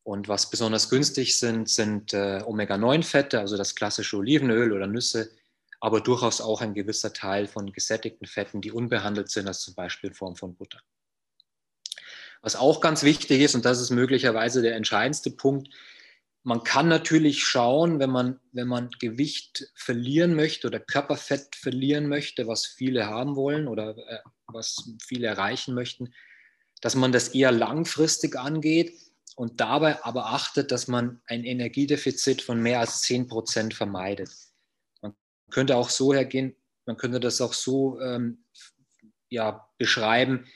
Und 0.02 0.28
was 0.28 0.50
besonders 0.50 0.90
günstig 0.90 1.38
sind, 1.38 1.68
sind 1.68 2.12
äh, 2.12 2.42
Omega-9-Fette, 2.44 3.40
also 3.40 3.56
das 3.56 3.74
klassische 3.74 4.18
Olivenöl 4.18 4.72
oder 4.72 4.86
Nüsse, 4.86 5.30
aber 5.80 6.00
durchaus 6.00 6.40
auch 6.40 6.60
ein 6.60 6.74
gewisser 6.74 7.12
Teil 7.12 7.46
von 7.46 7.72
gesättigten 7.72 8.26
Fetten, 8.26 8.60
die 8.60 8.72
unbehandelt 8.72 9.30
sind, 9.30 9.48
als 9.48 9.60
zum 9.60 9.74
Beispiel 9.74 10.10
in 10.10 10.14
Form 10.14 10.36
von 10.36 10.54
Butter. 10.54 10.80
Was 12.42 12.56
auch 12.56 12.82
ganz 12.82 13.02
wichtig 13.02 13.40
ist, 13.40 13.54
und 13.54 13.64
das 13.64 13.80
ist 13.80 13.90
möglicherweise 13.90 14.60
der 14.60 14.76
entscheidendste 14.76 15.30
Punkt, 15.30 15.68
man 16.42 16.62
kann 16.62 16.88
natürlich 16.88 17.42
schauen, 17.42 17.98
wenn 17.98 18.10
man, 18.10 18.38
wenn 18.52 18.68
man 18.68 18.90
Gewicht 18.98 19.72
verlieren 19.74 20.34
möchte 20.34 20.66
oder 20.66 20.78
Körperfett 20.78 21.56
verlieren 21.56 22.06
möchte, 22.06 22.46
was 22.46 22.66
viele 22.66 23.06
haben 23.06 23.34
wollen 23.34 23.66
oder 23.66 23.96
äh, 23.96 24.18
was 24.46 24.90
viele 25.02 25.26
erreichen 25.26 25.74
möchten, 25.74 26.12
dass 26.80 26.94
man 26.94 27.12
das 27.12 27.28
eher 27.28 27.52
langfristig 27.52 28.36
angeht 28.36 28.92
und 29.36 29.60
dabei 29.60 30.04
aber 30.04 30.26
achtet, 30.26 30.70
dass 30.70 30.88
man 30.88 31.20
ein 31.26 31.44
Energiedefizit 31.44 32.42
von 32.42 32.60
mehr 32.60 32.80
als 32.80 33.02
10 33.02 33.26
Prozent 33.26 33.74
vermeidet. 33.74 34.30
Man 35.00 35.14
könnte 35.50 35.76
auch 35.76 35.90
so 35.90 36.12
hergehen, 36.12 36.54
man 36.86 36.96
könnte 36.96 37.20
das 37.20 37.40
auch 37.40 37.52
so 37.52 38.00
ähm, 38.00 38.44
ja, 39.28 39.68
beschreiben, 39.78 40.46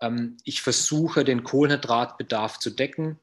ähm, 0.00 0.36
ich 0.44 0.62
versuche 0.62 1.24
den 1.24 1.42
Kohlenhydratbedarf 1.42 2.58
zu 2.58 2.70
decken 2.70 3.18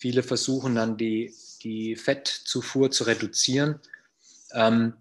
Viele 0.00 0.22
versuchen 0.22 0.76
dann 0.76 0.96
die, 0.96 1.34
die 1.62 1.94
Fettzufuhr 1.94 2.90
zu 2.90 3.04
reduzieren. 3.04 3.80
Ähm, 4.52 4.94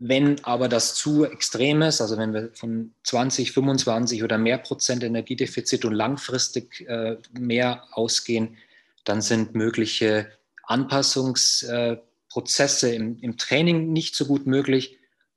wenn 0.00 0.44
aber 0.44 0.68
das 0.68 0.94
zu 0.94 1.24
extrem 1.24 1.82
ist, 1.82 2.00
also 2.00 2.16
wenn 2.16 2.32
wir 2.32 2.50
von 2.54 2.94
20, 3.02 3.50
25 3.52 4.22
oder 4.22 4.38
mehr 4.38 4.58
Prozent 4.58 5.02
Energiedefizit 5.02 5.84
und 5.84 5.94
langfristig 5.94 6.88
äh, 6.88 7.16
mehr 7.32 7.84
ausgehen, 7.92 8.56
dann 9.04 9.20
sind 9.22 9.54
mögliche 9.54 10.30
Anpassungsprozesse 10.64 12.92
äh, 12.92 12.94
im, 12.94 13.18
im 13.20 13.36
Training 13.36 13.92
nicht 13.92 14.14
so 14.14 14.26
gut 14.26 14.46
möglich. 14.46 14.94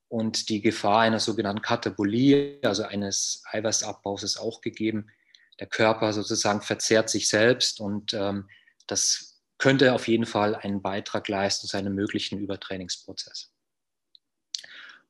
und 0.10 0.50
die 0.50 0.62
Gefahr 0.62 1.02
einer 1.02 1.20
sogenannten 1.20 1.62
Katabolie, 1.62 2.60
also 2.64 2.84
eines 2.84 3.44
Eiweißabbaus, 3.50 4.24
ist 4.24 4.38
auch 4.38 4.60
gegeben. 4.60 5.08
Der 5.60 5.68
Körper 5.68 6.12
sozusagen 6.12 6.62
verzehrt 6.62 7.10
sich 7.10 7.30
selbst 7.30 7.80
und 7.80 8.14
ähm, 8.14 8.50
das 8.88 9.42
könnte 9.58 9.94
auf 9.94 10.08
jeden 10.08 10.26
Fall 10.26 10.56
einen 10.56 10.82
Beitrag 10.82 11.30
leisten 11.30 11.68
zu 11.68 11.78
einem 11.78 11.96
möglichen 11.96 12.40
Übertrainingsprozess. 12.40 13.51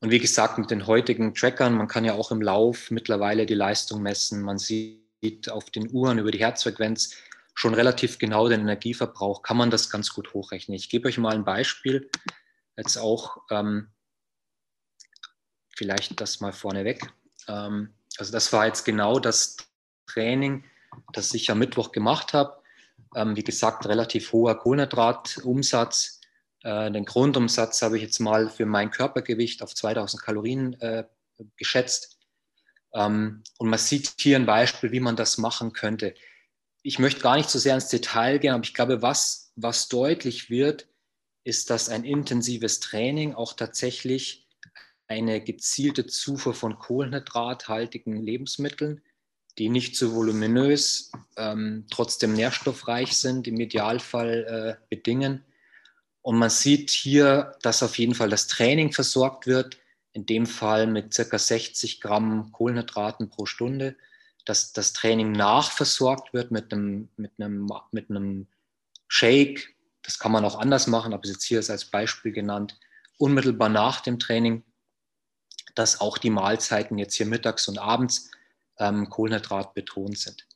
Und 0.01 0.09
wie 0.09 0.19
gesagt, 0.19 0.57
mit 0.57 0.71
den 0.71 0.87
heutigen 0.87 1.33
Trackern, 1.35 1.75
man 1.75 1.87
kann 1.87 2.05
ja 2.05 2.13
auch 2.13 2.31
im 2.31 2.41
Lauf 2.41 2.89
mittlerweile 2.89 3.45
die 3.45 3.53
Leistung 3.53 4.01
messen. 4.01 4.41
Man 4.41 4.57
sieht 4.57 5.49
auf 5.49 5.69
den 5.69 5.91
Uhren 5.91 6.17
über 6.17 6.31
die 6.31 6.39
Herzfrequenz 6.39 7.15
schon 7.53 7.75
relativ 7.75 8.17
genau 8.17 8.49
den 8.49 8.61
Energieverbrauch, 8.61 9.43
kann 9.43 9.57
man 9.57 9.69
das 9.69 9.89
ganz 9.89 10.13
gut 10.13 10.33
hochrechnen. 10.33 10.75
Ich 10.75 10.89
gebe 10.89 11.07
euch 11.07 11.17
mal 11.19 11.35
ein 11.35 11.43
Beispiel, 11.43 12.09
jetzt 12.77 12.97
auch 12.97 13.37
ähm, 13.51 13.89
vielleicht 15.75 16.19
das 16.19 16.39
mal 16.39 16.53
vorneweg. 16.53 17.13
Ähm, 17.47 17.93
also 18.17 18.31
das 18.31 18.51
war 18.53 18.65
jetzt 18.65 18.85
genau 18.85 19.19
das 19.19 19.57
Training, 20.07 20.63
das 21.13 21.33
ich 21.33 21.51
am 21.51 21.59
Mittwoch 21.59 21.91
gemacht 21.91 22.33
habe. 22.33 22.61
Ähm, 23.15 23.35
wie 23.35 23.43
gesagt, 23.43 23.85
relativ 23.85 24.31
hoher 24.31 24.57
Kohlenhydratumsatz. 24.57 26.20
Äh, 26.63 26.91
den 26.91 27.05
Grundumsatz 27.05 27.81
habe 27.81 27.97
ich 27.97 28.03
jetzt 28.03 28.19
mal 28.19 28.49
für 28.49 28.65
mein 28.65 28.91
Körpergewicht 28.91 29.61
auf 29.63 29.73
2000 29.73 30.21
Kalorien 30.21 30.79
äh, 30.81 31.05
geschätzt. 31.57 32.19
Ähm, 32.93 33.43
und 33.57 33.69
man 33.69 33.79
sieht 33.79 34.13
hier 34.19 34.35
ein 34.35 34.45
Beispiel, 34.45 34.91
wie 34.91 34.99
man 34.99 35.15
das 35.15 35.37
machen 35.37 35.73
könnte. 35.73 36.13
Ich 36.83 36.99
möchte 36.99 37.21
gar 37.21 37.37
nicht 37.37 37.49
so 37.49 37.59
sehr 37.59 37.75
ins 37.75 37.89
Detail 37.89 38.39
gehen, 38.39 38.53
aber 38.53 38.63
ich 38.63 38.73
glaube, 38.73 39.01
was, 39.01 39.51
was 39.55 39.87
deutlich 39.87 40.49
wird, 40.49 40.87
ist, 41.43 41.69
dass 41.69 41.89
ein 41.89 42.03
intensives 42.03 42.79
Training 42.79 43.33
auch 43.33 43.53
tatsächlich 43.53 44.47
eine 45.07 45.41
gezielte 45.41 46.05
Zufuhr 46.05 46.53
von 46.53 46.79
kohlenhydrathaltigen 46.79 48.15
Lebensmitteln, 48.15 49.01
die 49.57 49.69
nicht 49.69 49.97
so 49.97 50.13
voluminös, 50.13 51.11
ähm, 51.35 51.85
trotzdem 51.91 52.33
nährstoffreich 52.33 53.17
sind, 53.17 53.47
im 53.47 53.59
Idealfall 53.59 54.77
äh, 54.79 54.85
bedingen. 54.89 55.43
Und 56.21 56.37
man 56.37 56.49
sieht 56.49 56.89
hier, 56.89 57.55
dass 57.61 57.83
auf 57.83 57.97
jeden 57.97 58.13
Fall 58.13 58.29
das 58.29 58.47
Training 58.47 58.91
versorgt 58.91 59.47
wird, 59.47 59.77
in 60.13 60.25
dem 60.25 60.45
Fall 60.45 60.87
mit 60.87 61.13
circa 61.13 61.39
60 61.39 62.01
Gramm 62.01 62.51
Kohlenhydraten 62.51 63.29
pro 63.29 63.45
Stunde, 63.45 63.95
dass 64.45 64.73
das 64.73 64.93
Training 64.93 65.31
nachversorgt 65.31 66.33
wird 66.33 66.51
mit 66.51 66.71
einem, 66.71 67.09
mit 67.15 67.31
einem, 67.39 67.71
mit 67.91 68.09
einem 68.09 68.47
Shake. 69.07 69.75
Das 70.03 70.19
kann 70.19 70.31
man 70.31 70.45
auch 70.45 70.59
anders 70.59 70.87
machen, 70.87 71.13
aber 71.13 71.27
jetzt 71.27 71.43
hier 71.43 71.59
ist 71.59 71.69
als 71.69 71.85
Beispiel 71.85 72.31
genannt, 72.31 72.79
unmittelbar 73.17 73.69
nach 73.69 74.01
dem 74.01 74.19
Training 74.19 74.63
dass 75.75 76.01
auch 76.01 76.17
die 76.17 76.29
Mahlzeiten 76.29 76.97
jetzt 76.97 77.15
hier 77.15 77.25
mittags 77.25 77.67
und 77.67 77.77
abends 77.77 78.31
ähm, 78.77 79.09
Kohlenhydrat 79.09 79.73
betont 79.73 80.17
sind. 80.17 80.47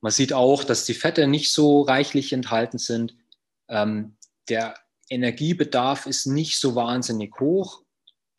Man 0.00 0.12
sieht 0.12 0.32
auch, 0.32 0.64
dass 0.64 0.84
die 0.84 0.94
Fette 0.94 1.26
nicht 1.26 1.52
so 1.52 1.82
reichlich 1.82 2.32
enthalten 2.32 2.78
sind. 2.78 3.16
Ähm, 3.68 4.16
der 4.48 4.74
Energiebedarf 5.08 6.06
ist 6.06 6.26
nicht 6.26 6.58
so 6.58 6.74
wahnsinnig 6.74 7.38
hoch. 7.40 7.82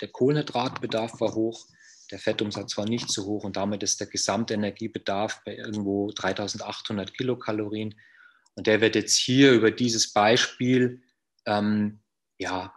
Der 0.01 0.09
Kohlenhydratbedarf 0.09 1.19
war 1.19 1.33
hoch, 1.33 1.67
der 2.11 2.19
Fettumsatz 2.19 2.77
war 2.77 2.85
nicht 2.85 3.11
so 3.11 3.25
hoch 3.25 3.43
und 3.43 3.57
damit 3.57 3.83
ist 3.83 3.99
der 3.99 4.07
gesamte 4.07 4.53
Energiebedarf 4.53 5.41
bei 5.45 5.55
irgendwo 5.55 6.11
3800 6.11 7.13
Kilokalorien. 7.13 7.95
Und 8.55 8.67
der 8.67 8.81
wird 8.81 8.95
jetzt 8.95 9.15
hier 9.15 9.51
über 9.51 9.71
dieses 9.71 10.11
Beispiel 10.13 11.01
ähm, 11.45 11.99
ja, 12.37 12.73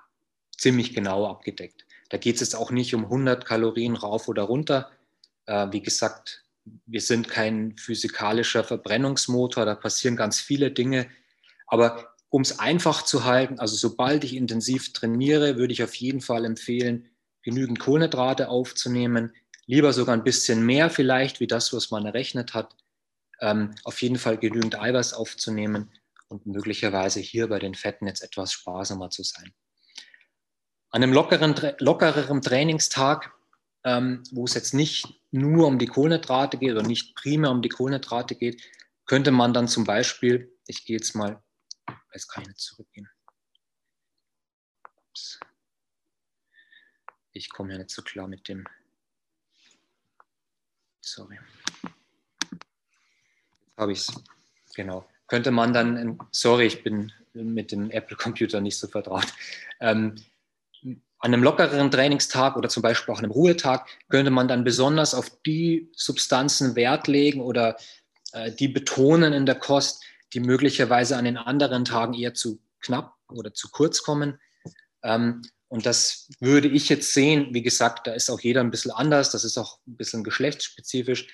ziemlich 0.57 0.94
genau 0.94 1.26
abgedeckt. 1.26 1.87
Da 2.09 2.18
geht 2.18 2.37
es 2.37 2.40
jetzt 2.40 2.55
auch 2.55 2.70
nicht 2.70 2.94
um 2.94 3.05
100 3.05 3.44
Kalorien 3.44 3.96
rauf 3.96 4.28
oder 4.28 4.42
runter. 4.42 4.90
Äh, 5.46 5.68
wie 5.70 5.83
gesagt, 5.83 6.44
wir 6.87 7.00
sind 7.00 7.28
kein 7.28 7.76
physikalischer 7.78 8.64
Verbrennungsmotor, 8.64 9.64
da 9.64 9.74
passieren 9.74 10.16
ganz 10.16 10.40
viele 10.40 10.70
Dinge. 10.70 11.09
Aber 11.66 12.12
um 12.33 12.40
es 12.40 12.59
einfach 12.59 13.03
zu 13.03 13.25
halten, 13.25 13.59
also 13.59 13.77
sobald 13.77 14.25
ich 14.25 14.35
intensiv 14.35 14.95
trainiere, 14.95 15.59
würde 15.59 15.75
ich 15.75 15.85
auf 15.85 15.95
jeden 15.97 16.23
Fall 16.23 16.47
empfehlen, 16.47 17.11
genügend 17.42 17.79
Kohlenhydrate 17.79 18.49
aufzunehmen, 18.49 19.35
lieber 19.66 19.92
sogar 19.92 20.16
ein 20.16 20.25
bisschen 20.25 20.64
mehr 20.64 20.88
vielleicht, 20.88 21.40
wie 21.40 21.47
das, 21.47 21.75
was 21.75 21.90
man 21.90 22.07
errechnet 22.07 22.55
hat. 22.55 22.75
Ähm, 23.42 23.75
auf 23.85 24.01
jeden 24.01 24.16
Fall 24.16 24.38
genügend 24.38 24.81
Eiweiß 24.81 25.12
aufzunehmen 25.12 25.90
und 26.29 26.47
möglicherweise 26.47 27.21
hier 27.21 27.49
bei 27.49 27.59
den 27.59 27.75
Fetten 27.75 28.07
jetzt 28.07 28.23
etwas 28.23 28.51
sparsamer 28.51 29.11
zu 29.11 29.25
sein. 29.25 29.53
An 30.88 31.03
einem 31.03 31.12
lockeren, 31.12 31.55
lockereren 31.81 32.40
Trainingstag, 32.40 33.31
ähm, 33.85 34.23
wo 34.31 34.45
es 34.45 34.55
jetzt 34.55 34.73
nicht 34.73 35.21
nur 35.33 35.66
um 35.66 35.79
die 35.79 35.87
Kohlenhydrate 35.87 36.57
geht 36.57 36.73
oder 36.73 36.83
nicht 36.83 37.14
primär 37.14 37.51
um 37.51 37.61
die 37.61 37.68
Kohlenhydrate 37.68 38.37
geht, 38.37 38.62
könnte 39.05 39.33
man 39.33 39.53
dann 39.53 39.68
zum 39.68 39.85
Beispiel, 39.85 40.57
ich 40.66 40.87
gehe 40.87 40.97
jetzt 40.97 41.14
mal, 41.14 41.42
jetzt 42.12 42.29
kann 42.29 42.42
ich 42.42 42.49
nicht 42.49 42.61
zurückgehen. 42.61 43.09
Ich 47.33 47.51
komme 47.51 47.73
ja 47.73 47.79
nicht 47.79 47.90
so 47.90 48.03
klar 48.03 48.29
mit 48.29 48.49
dem. 48.49 48.66
Sorry. 51.01 51.38
Jetzt 52.53 53.79
habe 53.79 53.92
ich 53.92 53.99
es. 53.99 54.23
Genau. 54.75 55.09
Könnte 55.27 55.51
man 55.51 55.73
dann, 55.73 56.18
sorry, 56.31 56.66
ich 56.66 56.83
bin 56.83 57.12
mit 57.33 57.73
dem 57.73 57.90
Apple-Computer 57.90 58.61
nicht 58.61 58.79
so 58.79 58.87
vertraut. 58.87 59.27
Ähm, 59.81 60.16
an 60.83 61.33
einem 61.33 61.42
lockereren 61.42 61.90
Trainingstag 61.90 62.57
oder 62.57 62.68
zum 62.68 62.83
Beispiel 62.83 63.14
auch 63.14 63.18
an 63.18 63.25
einem 63.25 63.33
Ruhetag 63.33 63.87
könnte 64.09 64.31
man 64.31 64.49
dann 64.49 64.64
besonders 64.64 65.14
auf 65.14 65.31
die 65.47 65.90
Substanzen 65.95 66.75
Wert 66.75 67.07
legen 67.07 67.40
oder 67.40 67.77
äh, 68.33 68.51
die 68.51 68.68
betonen 68.68 69.33
in 69.33 69.47
der 69.47 69.55
Kost, 69.55 70.05
die 70.33 70.40
möglicherweise 70.40 71.16
an 71.16 71.25
den 71.25 71.37
anderen 71.37 71.85
Tagen 71.85 72.14
eher 72.14 72.35
zu 72.35 72.61
knapp 72.81 73.14
oder 73.29 73.55
zu 73.55 73.71
kurz 73.71 74.03
kommen. 74.03 74.38
Ähm, 75.03 75.42
und 75.68 75.87
das 75.87 76.29
würde 76.40 76.68
ich 76.68 76.88
jetzt 76.88 77.14
sehen. 77.14 77.49
Wie 77.53 77.62
gesagt, 77.62 78.07
da 78.07 78.12
ist 78.12 78.31
auch 78.31 78.40
jeder 78.40 78.61
ein 78.61 78.71
bisschen 78.71 78.90
anders. 78.90 79.31
Das 79.31 79.45
ist 79.45 79.57
auch 79.57 79.79
ein 79.87 79.97
bisschen 79.97 80.23
geschlechtsspezifisch. 80.23 81.29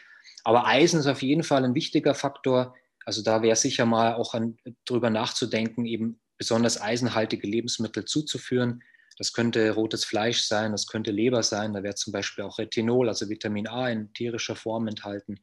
Aber 0.44 0.66
Eisen 0.66 1.00
ist 1.00 1.06
auf 1.06 1.22
jeden 1.22 1.42
Fall 1.42 1.64
ein 1.64 1.74
wichtiger 1.74 2.14
Faktor. 2.14 2.74
Also 3.04 3.22
da 3.22 3.42
wäre 3.42 3.56
sicher 3.56 3.84
mal 3.84 4.14
auch 4.14 4.34
an, 4.34 4.56
drüber 4.84 5.10
nachzudenken, 5.10 5.86
eben 5.86 6.20
besonders 6.36 6.80
eisenhaltige 6.80 7.48
Lebensmittel 7.48 8.04
zuzuführen. 8.04 8.82
Das 9.18 9.32
könnte 9.32 9.72
rotes 9.72 10.04
Fleisch 10.04 10.42
sein, 10.42 10.70
das 10.70 10.86
könnte 10.86 11.10
Leber 11.10 11.42
sein, 11.42 11.72
da 11.72 11.82
wäre 11.82 11.96
zum 11.96 12.12
Beispiel 12.12 12.44
auch 12.44 12.58
Retinol, 12.58 13.08
also 13.08 13.28
Vitamin 13.28 13.66
A 13.66 13.90
in 13.90 14.12
tierischer 14.12 14.54
Form 14.54 14.86
enthalten. 14.86 15.40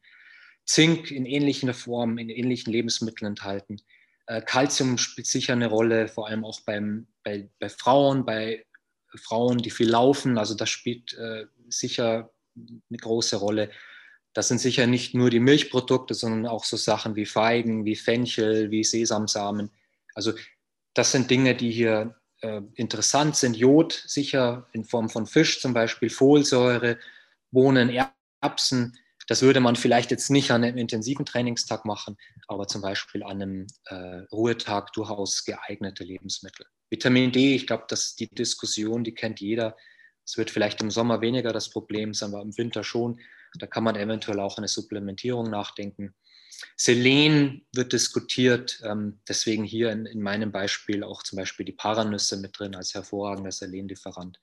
Zink 0.66 1.10
in 1.10 1.24
ähnlichen 1.24 1.72
Formen, 1.72 2.18
in 2.18 2.28
ähnlichen 2.28 2.72
Lebensmitteln 2.72 3.30
enthalten. 3.30 3.80
Äh, 4.26 4.42
spielt 4.98 5.26
sicher 5.26 5.52
eine 5.52 5.68
Rolle, 5.68 6.08
vor 6.08 6.26
allem 6.26 6.44
auch 6.44 6.60
beim, 6.62 7.06
bei, 7.22 7.48
bei 7.60 7.68
Frauen, 7.68 8.26
bei 8.26 8.66
Frauen, 9.16 9.58
die 9.58 9.70
viel 9.70 9.88
laufen. 9.88 10.36
Also 10.36 10.54
das 10.54 10.68
spielt 10.68 11.14
äh, 11.14 11.46
sicher 11.68 12.30
eine 12.56 12.98
große 12.98 13.36
Rolle. 13.36 13.70
Das 14.32 14.48
sind 14.48 14.58
sicher 14.58 14.86
nicht 14.86 15.14
nur 15.14 15.30
die 15.30 15.40
Milchprodukte, 15.40 16.14
sondern 16.14 16.46
auch 16.46 16.64
so 16.64 16.76
Sachen 16.76 17.16
wie 17.16 17.24
Feigen, 17.24 17.84
wie 17.84 17.96
Fenchel, 17.96 18.70
wie 18.70 18.84
Sesamsamen. 18.84 19.70
Also 20.14 20.34
das 20.94 21.12
sind 21.12 21.30
Dinge, 21.30 21.54
die 21.54 21.70
hier 21.70 22.16
äh, 22.42 22.60
interessant 22.74 23.36
sind. 23.36 23.56
Jod 23.56 23.92
sicher 24.06 24.68
in 24.72 24.84
Form 24.84 25.08
von 25.08 25.26
Fisch 25.26 25.60
zum 25.60 25.72
Beispiel, 25.72 26.10
Folsäure, 26.10 26.98
Bohnen, 27.50 27.90
Erbsen. 28.42 28.98
Das 29.26 29.42
würde 29.42 29.60
man 29.60 29.76
vielleicht 29.76 30.10
jetzt 30.10 30.30
nicht 30.30 30.50
an 30.50 30.62
einem 30.62 30.78
intensiven 30.78 31.26
Trainingstag 31.26 31.84
machen, 31.84 32.16
aber 32.46 32.68
zum 32.68 32.82
Beispiel 32.82 33.22
an 33.22 33.42
einem 33.42 33.66
äh, 33.86 34.22
Ruhetag 34.32 34.92
durchaus 34.92 35.44
geeignete 35.44 36.04
Lebensmittel. 36.04 36.66
Vitamin 36.90 37.32
D, 37.32 37.54
ich 37.54 37.66
glaube, 37.66 37.84
dass 37.88 38.14
die 38.14 38.28
Diskussion, 38.28 39.02
die 39.02 39.14
kennt 39.14 39.40
jeder. 39.40 39.76
Es 40.24 40.36
wird 40.36 40.50
vielleicht 40.50 40.80
im 40.82 40.90
Sommer 40.90 41.20
weniger 41.20 41.52
das 41.52 41.70
Problem 41.70 42.14
sein, 42.14 42.32
aber 42.32 42.42
im 42.42 42.56
Winter 42.56 42.84
schon. 42.84 43.20
Da 43.58 43.66
kann 43.66 43.84
man 43.84 43.96
eventuell 43.96 44.40
auch 44.40 44.58
eine 44.58 44.68
Supplementierung 44.68 45.50
nachdenken. 45.50 46.14
Selen 46.76 47.66
wird 47.72 47.92
diskutiert, 47.92 48.80
ähm, 48.84 49.20
deswegen 49.28 49.64
hier 49.64 49.90
in, 49.90 50.06
in, 50.06 50.22
meinem 50.22 50.52
Beispiel 50.52 51.02
auch 51.02 51.22
zum 51.22 51.36
Beispiel 51.36 51.66
die 51.66 51.72
Paranüsse 51.72 52.38
mit 52.38 52.58
drin 52.58 52.74
als 52.74 52.94
hervorragender 52.94 53.52
Selenlieferant. 53.52 54.40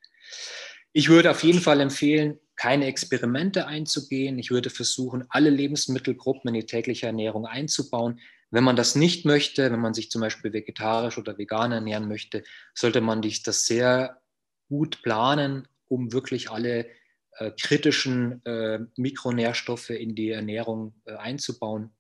Ich 0.91 1.09
würde 1.09 1.31
auf 1.31 1.43
jeden 1.43 1.59
Fall 1.59 1.79
empfehlen, 1.79 2.39
keine 2.63 2.85
Experimente 2.85 3.67
einzugehen. 3.67 4.39
Ich 4.39 4.49
würde 4.49 4.69
versuchen, 4.69 5.25
alle 5.27 5.49
Lebensmittelgruppen 5.49 6.47
in 6.47 6.61
die 6.61 6.65
tägliche 6.65 7.07
Ernährung 7.07 7.45
einzubauen. 7.45 8.21
Wenn 8.51 8.63
man 8.63 8.77
das 8.77 8.95
nicht 8.95 9.25
möchte, 9.25 9.69
wenn 9.69 9.81
man 9.81 9.93
sich 9.93 10.09
zum 10.09 10.21
Beispiel 10.21 10.53
vegetarisch 10.53 11.17
oder 11.17 11.37
vegan 11.37 11.73
ernähren 11.73 12.07
möchte, 12.07 12.41
sollte 12.73 13.01
man 13.01 13.21
das 13.21 13.65
sehr 13.65 14.21
gut 14.69 15.01
planen, 15.03 15.67
um 15.89 16.13
wirklich 16.13 16.51
alle 16.51 16.87
äh, 17.33 17.51
kritischen 17.51 18.41
äh, 18.45 18.79
Mikronährstoffe 18.95 19.89
in 19.89 20.15
die 20.15 20.29
Ernährung 20.29 20.93
äh, 21.03 21.15
einzubauen. 21.15 21.93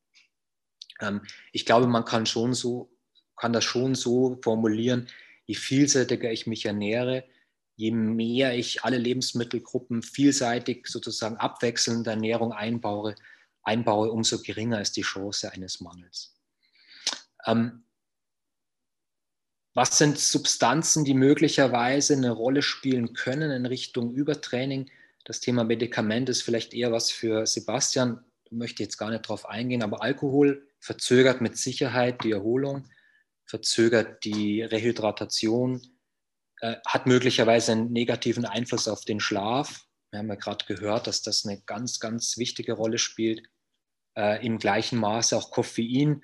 Ähm, 1.01 1.23
ich 1.51 1.65
glaube, 1.65 1.87
man 1.87 2.05
kann 2.05 2.25
schon 2.25 2.53
so, 2.53 2.89
kann 3.35 3.51
das 3.51 3.65
schon 3.65 3.95
so 3.95 4.39
formulieren, 4.41 5.09
je 5.45 5.55
vielseitiger 5.55 6.31
ich 6.31 6.47
mich 6.47 6.63
ernähre, 6.63 7.25
je 7.75 7.91
mehr 7.91 8.55
ich 8.55 8.83
alle 8.83 8.97
Lebensmittelgruppen 8.97 10.03
vielseitig 10.03 10.87
sozusagen 10.87 11.37
abwechselnd 11.37 12.07
Ernährung 12.07 12.53
einbaue, 12.53 13.15
einbaue, 13.63 14.11
umso 14.11 14.41
geringer 14.41 14.81
ist 14.81 14.97
die 14.97 15.01
Chance 15.01 15.51
eines 15.51 15.81
Mangels. 15.81 16.35
Ähm, 17.45 17.83
was 19.73 19.97
sind 19.97 20.19
Substanzen, 20.19 21.03
die 21.03 21.15
möglicherweise 21.15 22.13
eine 22.13 22.31
Rolle 22.31 22.61
spielen 22.61 23.13
können 23.13 23.49
in 23.49 23.65
Richtung 23.65 24.13
Übertraining? 24.13 24.91
Das 25.25 25.39
Thema 25.39 25.63
Medikament 25.63 26.29
ist 26.29 26.43
vielleicht 26.43 26.75
eher 26.75 26.91
was 26.91 27.09
für 27.09 27.47
Sebastian. 27.47 28.23
Ich 28.45 28.51
möchte 28.51 28.83
jetzt 28.83 28.97
gar 28.97 29.09
nicht 29.09 29.25
darauf 29.25 29.47
eingehen, 29.47 29.81
aber 29.81 30.03
Alkohol 30.03 30.67
verzögert 30.79 31.41
mit 31.41 31.57
Sicherheit 31.57 32.23
die 32.23 32.31
Erholung, 32.31 32.83
verzögert 33.45 34.23
die 34.25 34.61
Rehydratation, 34.61 35.81
äh, 36.63 36.77
hat 36.87 37.07
möglicherweise 37.07 37.73
einen 37.73 37.91
negativen 37.91 38.45
Einfluss 38.45 38.87
auf 38.87 39.03
den 39.03 39.19
Schlaf. 39.19 39.85
Wir 40.11 40.19
haben 40.19 40.29
ja 40.29 40.35
gerade 40.35 40.63
gehört, 40.65 41.07
dass 41.07 41.21
das 41.21 41.45
eine 41.45 41.61
ganz, 41.61 41.99
ganz 41.99 42.37
wichtige 42.37 42.71
Rolle 42.71 42.99
spielt. 42.99 43.43
Äh, 44.17 44.45
Im 44.45 44.59
gleichen 44.59 44.97
Maße 44.97 45.35
auch 45.35 45.51
Koffein. 45.51 46.23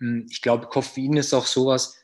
Hm, 0.00 0.26
ich 0.30 0.40
glaube, 0.40 0.68
Koffein 0.68 1.18
ist 1.18 1.34
auch 1.34 1.44
sowas, 1.44 1.98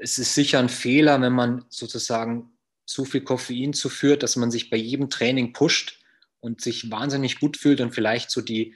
es 0.00 0.18
ist 0.18 0.34
sicher 0.34 0.58
ein 0.58 0.68
Fehler, 0.68 1.20
wenn 1.20 1.32
man 1.32 1.64
sozusagen 1.68 2.58
so 2.84 3.04
viel 3.04 3.22
Koffein 3.22 3.72
zuführt, 3.74 4.24
dass 4.24 4.34
man 4.34 4.50
sich 4.50 4.68
bei 4.68 4.76
jedem 4.76 5.08
Training 5.08 5.52
pusht 5.52 6.02
und 6.40 6.62
sich 6.62 6.90
wahnsinnig 6.90 7.38
gut 7.38 7.56
fühlt 7.56 7.80
und 7.80 7.94
vielleicht 7.94 8.32
so 8.32 8.40
die, 8.40 8.74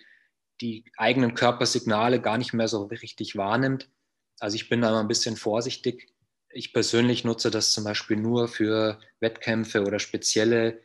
die 0.61 0.85
eigenen 0.97 1.35
Körpersignale 1.35 2.21
gar 2.21 2.38
nicht 2.38 2.53
mehr 2.53 2.69
so 2.69 2.85
richtig 2.85 3.35
wahrnimmt. 3.35 3.90
Also 4.38 4.55
ich 4.55 4.69
bin 4.69 4.81
da 4.81 4.92
mal 4.92 5.01
ein 5.01 5.09
bisschen 5.09 5.37
vorsichtig. 5.37 6.14
Ich 6.57 6.73
persönlich 6.73 7.25
nutze 7.25 7.51
das 7.51 7.73
zum 7.73 7.85
Beispiel 7.85 8.16
nur 8.16 8.49
für 8.49 8.99
Wettkämpfe 9.21 9.83
oder 9.83 9.99
spezielle 9.99 10.81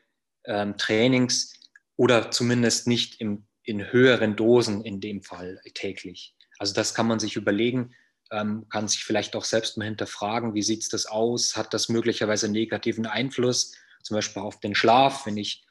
ähm, 0.46 0.78
Trainings 0.78 1.54
oder 1.96 2.32
zumindest 2.32 2.88
nicht 2.88 3.22
im, 3.22 3.46
in 3.64 3.92
höheren 3.92 4.36
Dosen 4.36 4.84
in 4.84 5.00
dem 5.00 5.22
Fall 5.22 5.62
täglich. 5.74 6.36
Also 6.60 6.74
das 6.74 6.94
kann 6.94 7.08
man 7.08 7.20
sich 7.20 7.36
überlegen 7.36 7.96
ähm, 8.32 8.66
kann 8.70 8.88
sich 8.88 9.04
vielleicht 9.04 9.36
auch 9.36 9.44
selbst 9.44 9.78
mal 9.78 9.86
hinterfragen, 9.86 10.54
wie 10.54 10.62
sieht 10.62 10.82
es 10.82 10.90
das 10.90 11.06
aus? 11.06 11.56
Hat 11.56 11.74
das 11.74 11.90
möglicherweise 11.90 12.48
einen 12.48 12.54
negativen 12.54 13.06
Einfluss, 13.06 13.76
zum 14.04 14.16
Beispiel 14.16 14.42
auf 14.42 14.60
den 14.60 14.74
Schlaf, 14.74 15.26
wenn 15.26 15.38
ich 15.38 15.66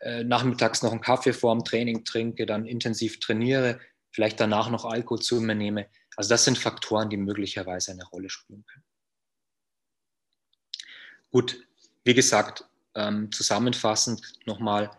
äh, 0.00 0.22
nachmittags 0.22 0.82
noch 0.82 0.92
einen 0.92 1.00
Kaffee 1.00 1.32
vor 1.32 1.54
dem 1.54 1.64
Training 1.64 2.04
trinke, 2.04 2.46
dann 2.46 2.66
intensiv 2.66 3.18
trainiere, 3.18 3.80
vielleicht 4.10 4.38
danach 4.38 4.70
noch 4.70 4.84
Alkohol 4.84 5.20
zu 5.20 5.40
mir 5.40 5.54
nehme. 5.54 5.88
Also 6.16 6.28
das 6.28 6.44
sind 6.44 6.58
Faktoren, 6.58 7.08
die 7.08 7.16
möglicherweise 7.16 7.92
eine 7.92 8.04
Rolle 8.04 8.28
spielen 8.28 8.64
können. 8.66 8.84
Gut, 11.32 11.66
wie 12.04 12.12
gesagt, 12.12 12.66
ähm, 12.94 13.32
zusammenfassend 13.32 14.20
nochmal 14.44 14.90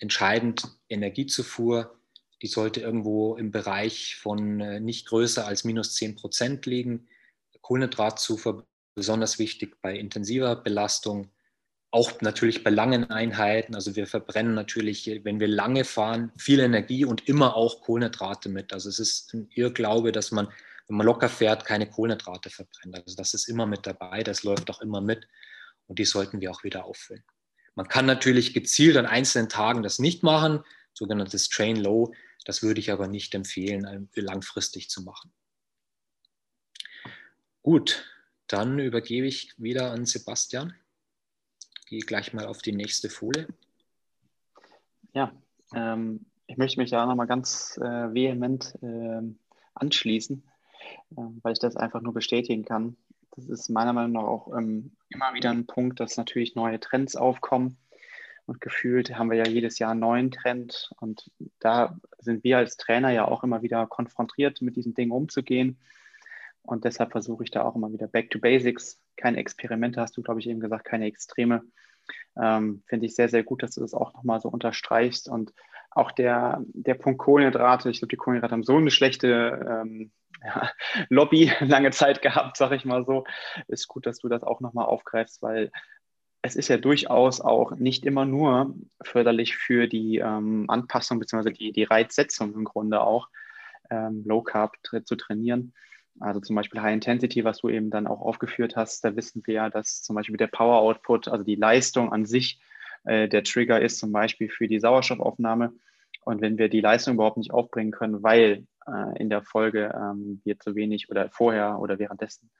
entscheidend 0.00 0.62
Energiezufuhr, 0.88 1.96
die 2.42 2.48
sollte 2.48 2.80
irgendwo 2.80 3.36
im 3.36 3.52
Bereich 3.52 4.16
von 4.16 4.60
äh, 4.60 4.80
nicht 4.80 5.06
größer 5.06 5.46
als 5.46 5.62
minus 5.62 5.94
10 5.94 6.16
Prozent 6.16 6.66
liegen. 6.66 7.06
Kohlenhydratzufuhr 7.60 8.66
besonders 8.96 9.38
wichtig 9.38 9.80
bei 9.80 9.96
intensiver 9.96 10.56
Belastung, 10.56 11.30
auch 11.92 12.20
natürlich 12.22 12.64
bei 12.64 12.70
langen 12.70 13.08
Einheiten. 13.10 13.76
Also 13.76 13.94
wir 13.94 14.08
verbrennen 14.08 14.54
natürlich, 14.54 15.08
wenn 15.22 15.38
wir 15.38 15.48
lange 15.48 15.84
fahren, 15.84 16.32
viel 16.36 16.58
Energie 16.58 17.04
und 17.04 17.28
immer 17.28 17.54
auch 17.54 17.82
Kohlenhydrate 17.82 18.48
mit. 18.48 18.72
Also 18.72 18.88
es 18.88 18.98
ist 18.98 19.32
ein 19.32 19.48
Irrglaube, 19.54 20.10
dass 20.10 20.32
man, 20.32 20.48
wenn 20.88 20.96
man 20.96 21.06
locker 21.06 21.28
fährt, 21.28 21.64
keine 21.64 21.88
Kohlenhydrate 21.88 22.50
verbrennt. 22.50 22.96
Also 22.96 23.14
das 23.14 23.32
ist 23.32 23.48
immer 23.48 23.66
mit 23.66 23.86
dabei, 23.86 24.24
das 24.24 24.42
läuft 24.42 24.70
auch 24.70 24.80
immer 24.80 25.00
mit 25.00 25.28
und 25.88 25.98
die 25.98 26.04
sollten 26.04 26.40
wir 26.40 26.50
auch 26.50 26.62
wieder 26.62 26.84
auffüllen. 26.84 27.24
Man 27.74 27.88
kann 27.88 28.06
natürlich 28.06 28.54
gezielt 28.54 28.96
an 28.96 29.06
einzelnen 29.06 29.48
Tagen 29.48 29.82
das 29.82 29.98
nicht 29.98 30.22
machen, 30.22 30.64
sogenanntes 30.92 31.48
Train 31.48 31.76
Low. 31.76 32.12
Das 32.44 32.62
würde 32.62 32.80
ich 32.80 32.90
aber 32.92 33.08
nicht 33.08 33.34
empfehlen, 33.34 34.08
äh, 34.14 34.20
langfristig 34.20 34.90
zu 34.90 35.02
machen. 35.02 35.32
Gut, 37.62 38.04
dann 38.46 38.78
übergebe 38.78 39.26
ich 39.26 39.54
wieder 39.58 39.90
an 39.90 40.06
Sebastian. 40.06 40.74
Gehe 41.86 42.00
gleich 42.00 42.32
mal 42.32 42.46
auf 42.46 42.62
die 42.62 42.72
nächste 42.72 43.10
Folie. 43.10 43.46
Ja, 45.14 45.32
ähm, 45.74 46.26
ich 46.46 46.56
möchte 46.56 46.80
mich 46.80 46.90
da 46.90 47.06
nochmal 47.06 47.26
ganz 47.26 47.78
äh, 47.78 48.14
vehement 48.14 48.74
äh, 48.82 49.22
anschließen, 49.74 50.42
äh, 51.12 51.20
weil 51.42 51.52
ich 51.52 51.58
das 51.58 51.76
einfach 51.76 52.00
nur 52.00 52.14
bestätigen 52.14 52.64
kann. 52.64 52.96
Das 53.38 53.48
ist 53.48 53.68
meiner 53.68 53.92
Meinung 53.92 54.12
nach 54.12 54.24
auch 54.24 54.56
ähm, 54.56 54.96
immer 55.10 55.32
wieder 55.32 55.50
ein 55.50 55.66
Punkt, 55.66 56.00
dass 56.00 56.16
natürlich 56.16 56.56
neue 56.56 56.80
Trends 56.80 57.14
aufkommen 57.14 57.78
und 58.48 58.62
gefühlt 58.62 59.14
haben 59.14 59.30
wir 59.30 59.36
ja 59.36 59.46
jedes 59.46 59.78
Jahr 59.78 59.90
einen 59.90 60.00
neuen 60.00 60.30
Trend. 60.30 60.90
Und 61.00 61.30
da 61.60 61.98
sind 62.18 62.42
wir 62.44 62.56
als 62.56 62.78
Trainer 62.78 63.10
ja 63.10 63.28
auch 63.28 63.44
immer 63.44 63.60
wieder 63.60 63.86
konfrontiert, 63.86 64.62
mit 64.62 64.74
diesen 64.74 64.94
Dingen 64.94 65.12
umzugehen. 65.12 65.78
Und 66.62 66.86
deshalb 66.86 67.12
versuche 67.12 67.44
ich 67.44 67.50
da 67.50 67.62
auch 67.62 67.76
immer 67.76 67.92
wieder 67.92 68.06
Back 68.08 68.30
to 68.30 68.38
Basics. 68.38 69.02
Keine 69.16 69.36
Experimente, 69.36 70.00
hast 70.00 70.16
du, 70.16 70.22
glaube 70.22 70.40
ich, 70.40 70.48
eben 70.48 70.60
gesagt, 70.60 70.86
keine 70.86 71.04
Extreme. 71.04 71.62
Ähm, 72.40 72.82
Finde 72.86 73.04
ich 73.04 73.14
sehr, 73.14 73.28
sehr 73.28 73.44
gut, 73.44 73.62
dass 73.62 73.74
du 73.74 73.82
das 73.82 73.92
auch 73.92 74.14
nochmal 74.14 74.40
so 74.40 74.48
unterstreichst. 74.48 75.28
Und 75.28 75.52
auch 75.98 76.12
der, 76.12 76.62
der 76.72 76.94
Punkt 76.94 77.18
Kohlenhydrate, 77.18 77.90
ich 77.90 77.98
glaube, 77.98 78.10
die 78.10 78.16
Kohlenhydrate 78.16 78.52
haben 78.52 78.64
so 78.64 78.76
eine 78.76 78.90
schlechte 78.90 79.82
ähm, 79.84 80.10
ja, 80.44 80.70
Lobby 81.08 81.52
lange 81.60 81.90
Zeit 81.90 82.22
gehabt, 82.22 82.56
sage 82.56 82.76
ich 82.76 82.84
mal 82.84 83.04
so. 83.04 83.24
Ist 83.66 83.88
gut, 83.88 84.06
dass 84.06 84.18
du 84.18 84.28
das 84.28 84.42
auch 84.42 84.60
nochmal 84.60 84.86
aufgreifst, 84.86 85.42
weil 85.42 85.70
es 86.42 86.56
ist 86.56 86.68
ja 86.68 86.76
durchaus 86.76 87.40
auch 87.40 87.72
nicht 87.72 88.06
immer 88.06 88.24
nur 88.24 88.74
förderlich 89.02 89.56
für 89.56 89.88
die 89.88 90.18
ähm, 90.18 90.66
Anpassung 90.68 91.18
bzw. 91.18 91.52
Die, 91.52 91.72
die 91.72 91.84
Reizsetzung 91.84 92.54
im 92.54 92.64
Grunde 92.64 93.00
auch, 93.00 93.28
ähm, 93.90 94.22
Low 94.24 94.42
Carb 94.42 94.76
zu 94.82 95.16
trainieren. 95.16 95.74
Also 96.20 96.40
zum 96.40 96.56
Beispiel 96.56 96.80
High 96.80 96.94
Intensity, 96.94 97.44
was 97.44 97.58
du 97.58 97.68
eben 97.68 97.90
dann 97.90 98.06
auch 98.06 98.20
aufgeführt 98.20 98.76
hast, 98.76 99.04
da 99.04 99.14
wissen 99.14 99.42
wir 99.46 99.54
ja, 99.54 99.70
dass 99.70 100.02
zum 100.02 100.16
Beispiel 100.16 100.36
der 100.36 100.48
Power 100.48 100.78
Output, 100.78 101.28
also 101.28 101.44
die 101.44 101.54
Leistung 101.54 102.12
an 102.12 102.24
sich, 102.24 102.60
äh, 103.04 103.28
der 103.28 103.44
Trigger 103.44 103.80
ist 103.80 103.98
zum 103.98 104.12
Beispiel 104.12 104.48
für 104.48 104.68
die 104.68 104.80
Sauerstoffaufnahme. 104.80 105.72
Und 106.28 106.42
wenn 106.42 106.58
wir 106.58 106.68
die 106.68 106.82
Leistung 106.82 107.14
überhaupt 107.14 107.38
nicht 107.38 107.52
aufbringen 107.54 107.90
können, 107.90 108.22
weil 108.22 108.66
äh, 108.86 109.18
in 109.18 109.30
der 109.30 109.42
Folge 109.42 109.94
ähm, 109.94 110.42
wir 110.44 110.60
zu 110.60 110.74
wenig 110.74 111.08
oder 111.08 111.30
vorher 111.30 111.78
oder 111.78 111.98
währenddessen 111.98 112.50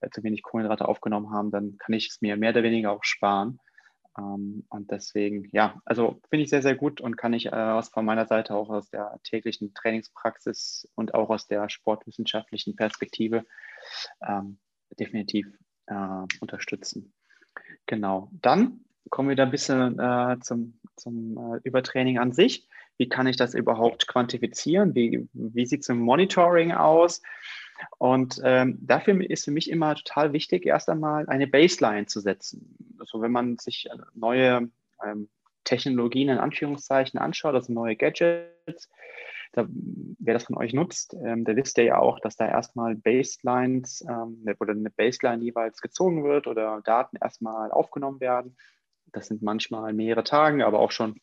äh, 0.00 0.10
zu 0.10 0.24
wenig 0.24 0.42
Kohlenhydrate 0.42 0.88
aufgenommen 0.88 1.30
haben, 1.30 1.52
dann 1.52 1.78
kann 1.78 1.94
ich 1.94 2.08
es 2.08 2.20
mir 2.20 2.36
mehr 2.36 2.50
oder 2.50 2.64
weniger 2.64 2.90
auch 2.90 3.04
sparen. 3.04 3.60
Ähm, 4.18 4.66
und 4.70 4.90
deswegen, 4.90 5.48
ja, 5.52 5.80
also 5.84 6.20
finde 6.30 6.42
ich 6.42 6.50
sehr, 6.50 6.62
sehr 6.62 6.74
gut 6.74 7.00
und 7.00 7.16
kann 7.16 7.32
ich 7.32 7.46
äh, 7.46 7.50
aus, 7.50 7.90
von 7.90 8.04
meiner 8.04 8.26
Seite 8.26 8.56
auch 8.56 8.70
aus 8.70 8.90
der 8.90 9.20
täglichen 9.22 9.72
Trainingspraxis 9.72 10.90
und 10.96 11.14
auch 11.14 11.30
aus 11.30 11.46
der 11.46 11.68
sportwissenschaftlichen 11.68 12.74
Perspektive 12.74 13.44
ähm, 14.26 14.58
definitiv 14.98 15.46
äh, 15.86 16.26
unterstützen. 16.40 17.12
Genau. 17.86 18.30
Dann 18.32 18.80
kommen 19.10 19.28
wir 19.28 19.36
da 19.36 19.44
ein 19.44 19.52
bisschen 19.52 20.00
äh, 20.00 20.38
zum, 20.40 20.80
zum 20.96 21.36
äh, 21.36 21.60
Übertraining 21.62 22.18
an 22.18 22.32
sich. 22.32 22.66
Wie 23.02 23.08
kann 23.08 23.26
ich 23.26 23.36
das 23.36 23.52
überhaupt 23.52 24.06
quantifizieren? 24.06 24.94
Wie, 24.94 25.28
wie 25.32 25.66
sieht 25.66 25.80
es 25.80 25.88
im 25.88 25.98
Monitoring 25.98 26.70
aus? 26.70 27.20
Und 27.98 28.40
ähm, 28.44 28.78
dafür 28.80 29.28
ist 29.28 29.44
für 29.44 29.50
mich 29.50 29.68
immer 29.68 29.96
total 29.96 30.32
wichtig, 30.32 30.66
erst 30.66 30.88
einmal 30.88 31.28
eine 31.28 31.48
Baseline 31.48 32.06
zu 32.06 32.20
setzen. 32.20 32.96
Also 33.00 33.20
wenn 33.20 33.32
man 33.32 33.58
sich 33.58 33.86
äh, 33.86 33.96
neue 34.14 34.70
ähm, 35.04 35.28
Technologien 35.64 36.28
in 36.28 36.38
Anführungszeichen 36.38 37.18
anschaut, 37.18 37.56
also 37.56 37.72
neue 37.72 37.96
Gadgets, 37.96 38.88
da, 39.50 39.66
wer 39.68 40.34
das 40.34 40.44
von 40.44 40.56
euch 40.56 40.72
nutzt, 40.72 41.16
ähm, 41.24 41.44
der 41.44 41.56
wisst 41.56 41.76
ja 41.78 41.98
auch, 41.98 42.20
dass 42.20 42.36
da 42.36 42.46
erstmal 42.46 42.94
Baselines 42.94 44.06
ähm, 44.08 44.42
ne, 44.44 44.54
oder 44.60 44.74
eine 44.74 44.90
Baseline 44.90 45.42
jeweils 45.42 45.80
gezogen 45.80 46.22
wird 46.22 46.46
oder 46.46 46.80
Daten 46.84 47.16
erstmal 47.20 47.72
aufgenommen 47.72 48.20
werden. 48.20 48.56
Das 49.10 49.26
sind 49.26 49.42
manchmal 49.42 49.92
mehrere 49.92 50.22
Tage, 50.22 50.64
aber 50.64 50.78
auch 50.78 50.92
schon 50.92 51.20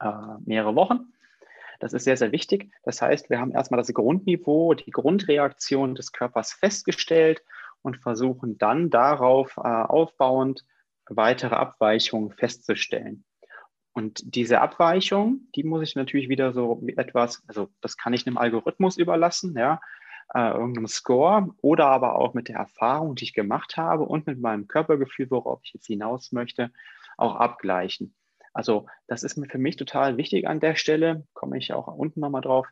äh, 0.00 0.38
mehrere 0.44 0.74
Wochen. 0.74 1.12
Das 1.80 1.92
ist 1.92 2.04
sehr, 2.04 2.16
sehr 2.16 2.32
wichtig. 2.32 2.72
Das 2.84 3.02
heißt, 3.02 3.28
wir 3.28 3.38
haben 3.38 3.52
erstmal 3.52 3.78
das 3.78 3.92
Grundniveau, 3.92 4.74
die 4.74 4.90
Grundreaktion 4.90 5.94
des 5.94 6.12
Körpers 6.12 6.52
festgestellt 6.52 7.42
und 7.82 7.98
versuchen 7.98 8.58
dann 8.58 8.90
darauf 8.90 9.56
äh, 9.58 9.60
aufbauend 9.60 10.64
weitere 11.08 11.54
Abweichungen 11.54 12.32
festzustellen. 12.32 13.24
Und 13.92 14.34
diese 14.34 14.60
Abweichung, 14.60 15.48
die 15.54 15.64
muss 15.64 15.82
ich 15.82 15.96
natürlich 15.96 16.28
wieder 16.28 16.52
so 16.52 16.82
etwas, 16.96 17.42
also 17.46 17.68
das 17.80 17.96
kann 17.96 18.12
ich 18.12 18.26
einem 18.26 18.36
Algorithmus 18.36 18.98
überlassen, 18.98 19.54
ja, 19.56 19.80
äh, 20.34 20.50
irgendeinem 20.50 20.88
Score 20.88 21.54
oder 21.62 21.86
aber 21.86 22.16
auch 22.16 22.34
mit 22.34 22.48
der 22.48 22.56
Erfahrung, 22.56 23.14
die 23.14 23.24
ich 23.24 23.32
gemacht 23.32 23.76
habe 23.76 24.04
und 24.04 24.26
mit 24.26 24.40
meinem 24.40 24.66
Körpergefühl, 24.66 25.30
worauf 25.30 25.60
ich 25.62 25.72
jetzt 25.72 25.86
hinaus 25.86 26.32
möchte, 26.32 26.72
auch 27.16 27.36
abgleichen. 27.36 28.14
Also 28.56 28.86
das 29.06 29.22
ist 29.22 29.38
für 29.50 29.58
mich 29.58 29.76
total 29.76 30.16
wichtig 30.16 30.48
an 30.48 30.60
der 30.60 30.76
Stelle, 30.76 31.26
komme 31.34 31.58
ich 31.58 31.72
auch 31.72 31.88
unten 31.88 32.20
nochmal 32.20 32.42
drauf. 32.42 32.66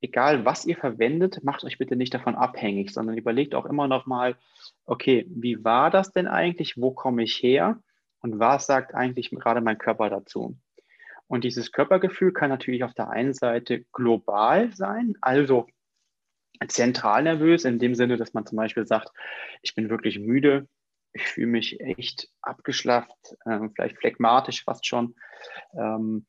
Egal, 0.00 0.44
was 0.44 0.66
ihr 0.66 0.76
verwendet, 0.76 1.42
macht 1.42 1.64
euch 1.64 1.78
bitte 1.78 1.96
nicht 1.96 2.14
davon 2.14 2.36
abhängig, 2.36 2.92
sondern 2.92 3.16
überlegt 3.16 3.54
auch 3.54 3.66
immer 3.66 3.88
noch 3.88 4.06
mal, 4.06 4.36
okay, 4.84 5.26
wie 5.28 5.64
war 5.64 5.90
das 5.90 6.12
denn 6.12 6.28
eigentlich? 6.28 6.76
Wo 6.76 6.92
komme 6.92 7.22
ich 7.22 7.42
her? 7.42 7.80
und 8.26 8.40
was 8.40 8.66
sagt 8.66 8.94
eigentlich 8.94 9.30
gerade 9.30 9.60
mein 9.60 9.78
Körper 9.78 10.10
dazu. 10.10 10.58
Und 11.28 11.44
dieses 11.44 11.70
Körpergefühl 11.70 12.32
kann 12.32 12.50
natürlich 12.50 12.82
auf 12.82 12.94
der 12.94 13.10
einen 13.10 13.34
Seite 13.34 13.84
global 13.92 14.72
sein, 14.74 15.14
also 15.20 15.66
zentral 16.68 17.22
nervös, 17.22 17.64
in 17.64 17.78
dem 17.78 17.94
Sinne, 17.94 18.16
dass 18.16 18.34
man 18.34 18.46
zum 18.46 18.56
Beispiel 18.56 18.86
sagt, 18.86 19.10
ich 19.62 19.74
bin 19.74 19.90
wirklich 19.90 20.18
müde, 20.18 20.66
ich 21.16 21.26
fühle 21.26 21.48
mich 21.48 21.80
echt 21.80 22.28
abgeschlafft, 22.42 23.36
äh, 23.44 23.68
vielleicht 23.74 23.98
phlegmatisch 23.98 24.64
fast 24.64 24.86
schon. 24.86 25.14
Ähm, 25.74 26.26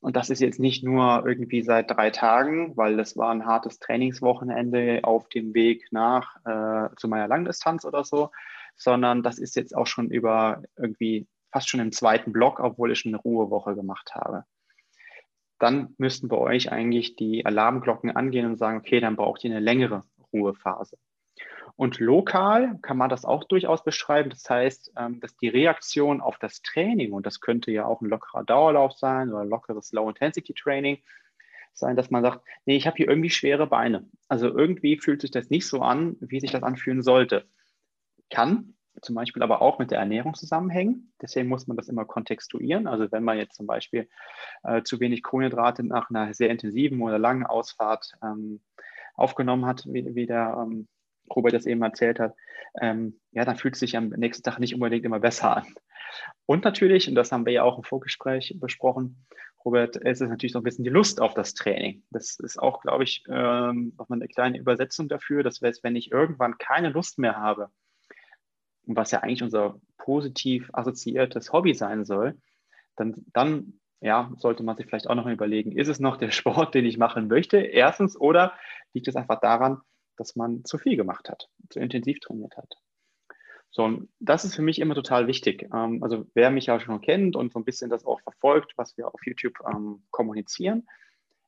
und 0.00 0.16
das 0.16 0.30
ist 0.30 0.40
jetzt 0.40 0.58
nicht 0.58 0.82
nur 0.84 1.24
irgendwie 1.26 1.62
seit 1.62 1.90
drei 1.90 2.10
Tagen, 2.10 2.76
weil 2.76 2.96
das 2.96 3.16
war 3.16 3.30
ein 3.30 3.44
hartes 3.44 3.78
Trainingswochenende 3.78 5.00
auf 5.02 5.28
dem 5.28 5.54
Weg 5.54 5.86
nach 5.90 6.36
äh, 6.46 6.88
zu 6.96 7.08
meiner 7.08 7.28
Langdistanz 7.28 7.84
oder 7.84 8.02
so, 8.02 8.30
sondern 8.74 9.22
das 9.22 9.38
ist 9.38 9.54
jetzt 9.54 9.76
auch 9.76 9.86
schon 9.86 10.10
über 10.10 10.62
irgendwie 10.76 11.28
fast 11.52 11.68
schon 11.68 11.80
im 11.80 11.92
zweiten 11.92 12.32
Block, 12.32 12.58
obwohl 12.60 12.92
ich 12.92 13.04
eine 13.04 13.18
Ruhewoche 13.18 13.74
gemacht 13.74 14.14
habe. 14.14 14.44
Dann 15.58 15.94
müssten 15.98 16.28
bei 16.28 16.38
euch 16.38 16.72
eigentlich 16.72 17.14
die 17.16 17.44
Alarmglocken 17.44 18.10
angehen 18.10 18.46
und 18.46 18.56
sagen, 18.56 18.78
okay, 18.78 19.00
dann 19.00 19.16
braucht 19.16 19.44
ihr 19.44 19.50
eine 19.50 19.60
längere 19.60 20.02
Ruhephase. 20.32 20.96
Und 21.76 21.98
lokal 21.98 22.78
kann 22.82 22.96
man 22.96 23.08
das 23.08 23.24
auch 23.24 23.44
durchaus 23.44 23.82
beschreiben. 23.82 24.30
Das 24.30 24.48
heißt, 24.48 24.92
ähm, 24.96 25.20
dass 25.20 25.36
die 25.36 25.48
Reaktion 25.48 26.20
auf 26.20 26.38
das 26.38 26.62
Training, 26.62 27.12
und 27.12 27.26
das 27.26 27.40
könnte 27.40 27.70
ja 27.70 27.86
auch 27.86 28.00
ein 28.00 28.08
lockerer 28.08 28.44
Dauerlauf 28.44 28.92
sein 28.92 29.30
oder 29.30 29.40
ein 29.40 29.48
lockeres 29.48 29.92
Low-Intensity-Training 29.92 30.98
sein, 31.74 31.96
dass 31.96 32.10
man 32.10 32.22
sagt, 32.22 32.44
nee, 32.66 32.76
ich 32.76 32.86
habe 32.86 32.96
hier 32.96 33.08
irgendwie 33.08 33.30
schwere 33.30 33.66
Beine. 33.66 34.08
Also 34.28 34.48
irgendwie 34.48 34.98
fühlt 34.98 35.22
sich 35.22 35.30
das 35.30 35.50
nicht 35.50 35.66
so 35.66 35.80
an, 35.80 36.16
wie 36.20 36.40
sich 36.40 36.50
das 36.50 36.62
anfühlen 36.62 37.02
sollte. 37.02 37.46
Kann 38.30 38.74
zum 39.00 39.14
Beispiel 39.14 39.42
aber 39.42 39.62
auch 39.62 39.78
mit 39.78 39.90
der 39.90 39.98
Ernährung 39.98 40.34
zusammenhängen. 40.34 41.12
Deswegen 41.20 41.48
muss 41.48 41.66
man 41.66 41.76
das 41.76 41.88
immer 41.88 42.04
kontextuieren. 42.04 42.86
Also 42.86 43.10
wenn 43.10 43.24
man 43.24 43.38
jetzt 43.38 43.56
zum 43.56 43.66
Beispiel 43.66 44.08
äh, 44.64 44.82
zu 44.82 45.00
wenig 45.00 45.22
Kohlenhydrate 45.22 45.82
nach 45.82 46.10
einer 46.10 46.34
sehr 46.34 46.50
intensiven 46.50 47.00
oder 47.00 47.18
langen 47.18 47.46
Ausfahrt 47.46 48.12
ähm, 48.22 48.60
aufgenommen 49.14 49.66
hat, 49.66 49.86
wie, 49.86 50.14
wie 50.14 50.26
der 50.26 50.56
ähm, 50.58 50.88
Robert 51.34 51.54
das 51.54 51.66
eben 51.66 51.82
erzählt 51.82 52.18
hat, 52.18 52.34
ähm, 52.80 53.20
ja, 53.32 53.44
dann 53.44 53.56
fühlt 53.56 53.74
es 53.74 53.80
sich 53.80 53.96
am 53.96 54.08
nächsten 54.08 54.42
Tag 54.42 54.58
nicht 54.58 54.74
unbedingt 54.74 55.04
immer 55.04 55.20
besser 55.20 55.56
an. 55.56 55.66
Und 56.46 56.64
natürlich, 56.64 57.08
und 57.08 57.14
das 57.14 57.32
haben 57.32 57.46
wir 57.46 57.52
ja 57.52 57.62
auch 57.62 57.78
im 57.78 57.84
Vorgespräch 57.84 58.56
besprochen, 58.58 59.26
Robert, 59.64 59.96
es 59.96 60.20
ist 60.20 60.28
natürlich 60.28 60.52
so 60.52 60.58
ein 60.58 60.64
bisschen 60.64 60.84
die 60.84 60.90
Lust 60.90 61.20
auf 61.20 61.34
das 61.34 61.54
Training. 61.54 62.02
Das 62.10 62.38
ist 62.40 62.58
auch, 62.58 62.80
glaube 62.80 63.04
ich, 63.04 63.22
ähm, 63.28 63.94
nochmal 63.96 64.18
eine 64.18 64.28
kleine 64.28 64.58
Übersetzung 64.58 65.08
dafür. 65.08 65.42
Das 65.44 65.60
heißt, 65.62 65.84
wenn 65.84 65.94
ich 65.94 66.10
irgendwann 66.10 66.58
keine 66.58 66.88
Lust 66.88 67.18
mehr 67.18 67.36
habe, 67.36 67.70
was 68.86 69.12
ja 69.12 69.20
eigentlich 69.20 69.42
unser 69.42 69.80
positiv 69.98 70.68
assoziiertes 70.72 71.52
Hobby 71.52 71.74
sein 71.74 72.04
soll, 72.04 72.36
dann, 72.96 73.24
dann 73.32 73.74
ja, 74.00 74.32
sollte 74.36 74.64
man 74.64 74.76
sich 74.76 74.86
vielleicht 74.86 75.08
auch 75.08 75.14
noch 75.14 75.26
überlegen, 75.26 75.72
ist 75.72 75.88
es 75.88 76.00
noch 76.00 76.16
der 76.16 76.30
Sport, 76.32 76.74
den 76.74 76.84
ich 76.84 76.98
machen 76.98 77.28
möchte? 77.28 77.58
Erstens, 77.58 78.20
oder 78.20 78.54
liegt 78.92 79.06
es 79.06 79.16
einfach 79.16 79.40
daran, 79.40 79.80
dass 80.16 80.36
man 80.36 80.64
zu 80.64 80.78
viel 80.78 80.96
gemacht 80.96 81.28
hat, 81.28 81.48
zu 81.70 81.80
intensiv 81.80 82.20
trainiert 82.20 82.56
hat. 82.56 82.76
So, 83.70 83.84
und 83.84 84.10
das 84.20 84.44
ist 84.44 84.54
für 84.54 84.62
mich 84.62 84.78
immer 84.80 84.94
total 84.94 85.26
wichtig. 85.26 85.68
Ähm, 85.74 86.02
also 86.02 86.26
wer 86.34 86.50
mich 86.50 86.66
ja 86.66 86.78
schon 86.78 87.00
kennt 87.00 87.36
und 87.36 87.52
so 87.52 87.58
ein 87.58 87.64
bisschen 87.64 87.88
das 87.88 88.04
auch 88.04 88.20
verfolgt, 88.20 88.74
was 88.76 88.96
wir 88.98 89.12
auf 89.12 89.24
YouTube 89.24 89.58
ähm, 89.66 90.02
kommunizieren, 90.10 90.86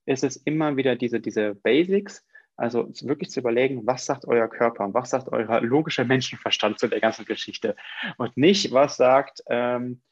ist 0.07 0.25
es 0.25 0.37
immer 0.37 0.77
wieder 0.77 0.97
diese, 0.97 1.21
diese 1.21 1.55
Basics, 1.55 2.27
also 2.57 2.89
wirklich 3.03 3.31
zu 3.31 3.41
überlegen, 3.41 3.87
was 3.87 4.07
sagt 4.07 4.27
euer 4.27 4.49
Körper 4.49 4.85
und 4.85 4.95
was 4.95 5.11
sagt 5.11 5.29
euer 5.29 5.61
logischer 5.61 6.05
Menschenverstand 6.05 6.79
zu 6.79 6.89
der 6.89 7.01
ganzen 7.01 7.25
Geschichte 7.25 7.77
und 8.17 8.37
nicht, 8.37 8.73
was 8.73 8.97
sagt 8.97 9.43
ähm, 9.49 10.03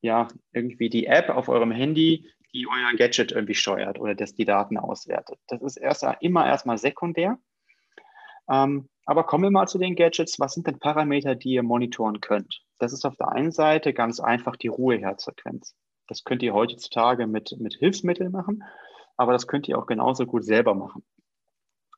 ja 0.00 0.28
irgendwie 0.52 0.88
die 0.88 1.06
App 1.06 1.28
auf 1.28 1.48
eurem 1.48 1.70
Handy, 1.70 2.28
die 2.52 2.66
euer 2.66 2.96
Gadget 2.96 3.32
irgendwie 3.32 3.54
steuert 3.54 4.00
oder 4.00 4.14
das 4.14 4.34
die 4.34 4.44
Daten 4.44 4.78
auswertet. 4.78 5.38
Das 5.46 5.62
ist 5.62 5.76
erst 5.76 6.04
immer 6.20 6.46
erstmal 6.46 6.78
sekundär. 6.78 7.38
Ähm, 8.50 8.88
aber 9.04 9.24
kommen 9.24 9.44
wir 9.44 9.50
mal 9.50 9.66
zu 9.66 9.78
den 9.78 9.96
Gadgets. 9.96 10.38
Was 10.38 10.52
sind 10.52 10.66
denn 10.66 10.78
Parameter, 10.78 11.34
die 11.34 11.52
ihr 11.52 11.62
monitoren 11.62 12.20
könnt? 12.20 12.62
Das 12.78 12.92
ist 12.92 13.04
auf 13.04 13.16
der 13.16 13.32
einen 13.32 13.52
Seite 13.52 13.92
ganz 13.92 14.20
einfach 14.20 14.56
die 14.56 14.68
Ruheherzfrequenz. 14.68 15.74
Das 16.08 16.24
könnt 16.24 16.42
ihr 16.42 16.54
heutzutage 16.54 17.26
mit, 17.26 17.56
mit 17.58 17.74
Hilfsmitteln 17.74 18.32
machen, 18.32 18.64
aber 19.16 19.32
das 19.32 19.46
könnt 19.46 19.68
ihr 19.68 19.78
auch 19.78 19.86
genauso 19.86 20.26
gut 20.26 20.44
selber 20.44 20.74
machen. 20.74 21.04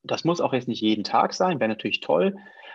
Das 0.02 0.24
muss 0.24 0.40
auch 0.40 0.52
jetzt 0.52 0.68
nicht 0.68 0.80
jeden 0.80 1.04
Tag 1.04 1.34
sein, 1.34 1.60
wäre 1.60 1.68
natürlich 1.68 2.00
toll, 2.00 2.34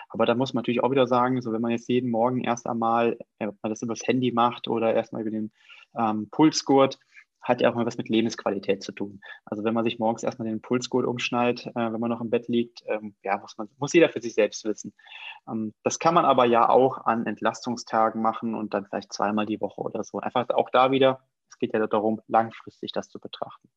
aber 0.10 0.26
da 0.26 0.36
muss 0.36 0.54
man 0.54 0.62
natürlich 0.62 0.84
auch 0.84 0.92
wieder 0.92 1.08
sagen, 1.08 1.42
so 1.42 1.52
wenn 1.52 1.62
man 1.62 1.72
jetzt 1.72 1.90
jeden 1.90 2.12
Morgen 2.12 2.44
erst 2.44 2.68
einmal, 2.68 3.18
äh, 3.40 3.48
ob 3.48 3.56
man 3.62 3.72
das 3.72 3.82
über 3.82 3.94
das 3.94 4.08
Handy 4.08 4.32
macht 4.32 4.68
oder 4.68 4.94
erstmal 4.94 5.22
über 5.22 5.32
den 5.32 5.52
ähm, 5.98 6.30
Pulsgurt, 6.30 7.00
hat 7.46 7.62
ja 7.62 7.70
auch 7.70 7.76
mal 7.76 7.86
was 7.86 7.98
mit 7.98 8.10
Lebensqualität 8.10 8.84
zu 8.84 8.92
tun. 8.92 9.22
Also 9.46 9.64
wenn 9.64 9.76
man 9.76 9.84
sich 9.84 10.00
morgens 10.00 10.24
erstmal 10.24 10.48
den 10.48 10.62
Pulsgurt 10.62 11.06
umschnallt, 11.06 11.68
äh, 11.68 11.74
wenn 11.76 12.00
man 12.00 12.10
noch 12.10 12.22
im 12.22 12.32
Bett 12.32 12.48
liegt, 12.48 12.84
ähm, 12.88 13.16
ja, 13.24 13.38
muss 13.38 13.56
man, 13.58 13.70
muss 13.78 13.94
jeder 13.94 14.10
für 14.10 14.20
sich 14.20 14.34
selbst 14.34 14.66
wissen. 14.66 14.94
Ähm, 15.48 15.74
das 15.84 16.00
kann 16.00 16.16
man 16.16 16.26
aber 16.26 16.46
ja 16.46 16.68
auch 16.68 17.06
an 17.06 17.28
Entlastungstagen 17.28 18.22
machen 18.22 18.56
und 18.56 18.74
dann 18.74 18.86
vielleicht 18.86 19.14
zweimal 19.14 19.46
die 19.46 19.62
Woche 19.62 19.80
oder 19.80 20.04
so. 20.04 20.20
Einfach 20.20 20.50
auch 20.50 20.72
da 20.72 20.90
wieder, 20.90 21.22
es 21.50 21.60
geht 21.60 21.74
ja 21.74 21.86
darum, 21.86 22.20
langfristig 22.28 22.92
das 22.92 23.10
zu 23.10 23.20
betrachten. 23.20 23.70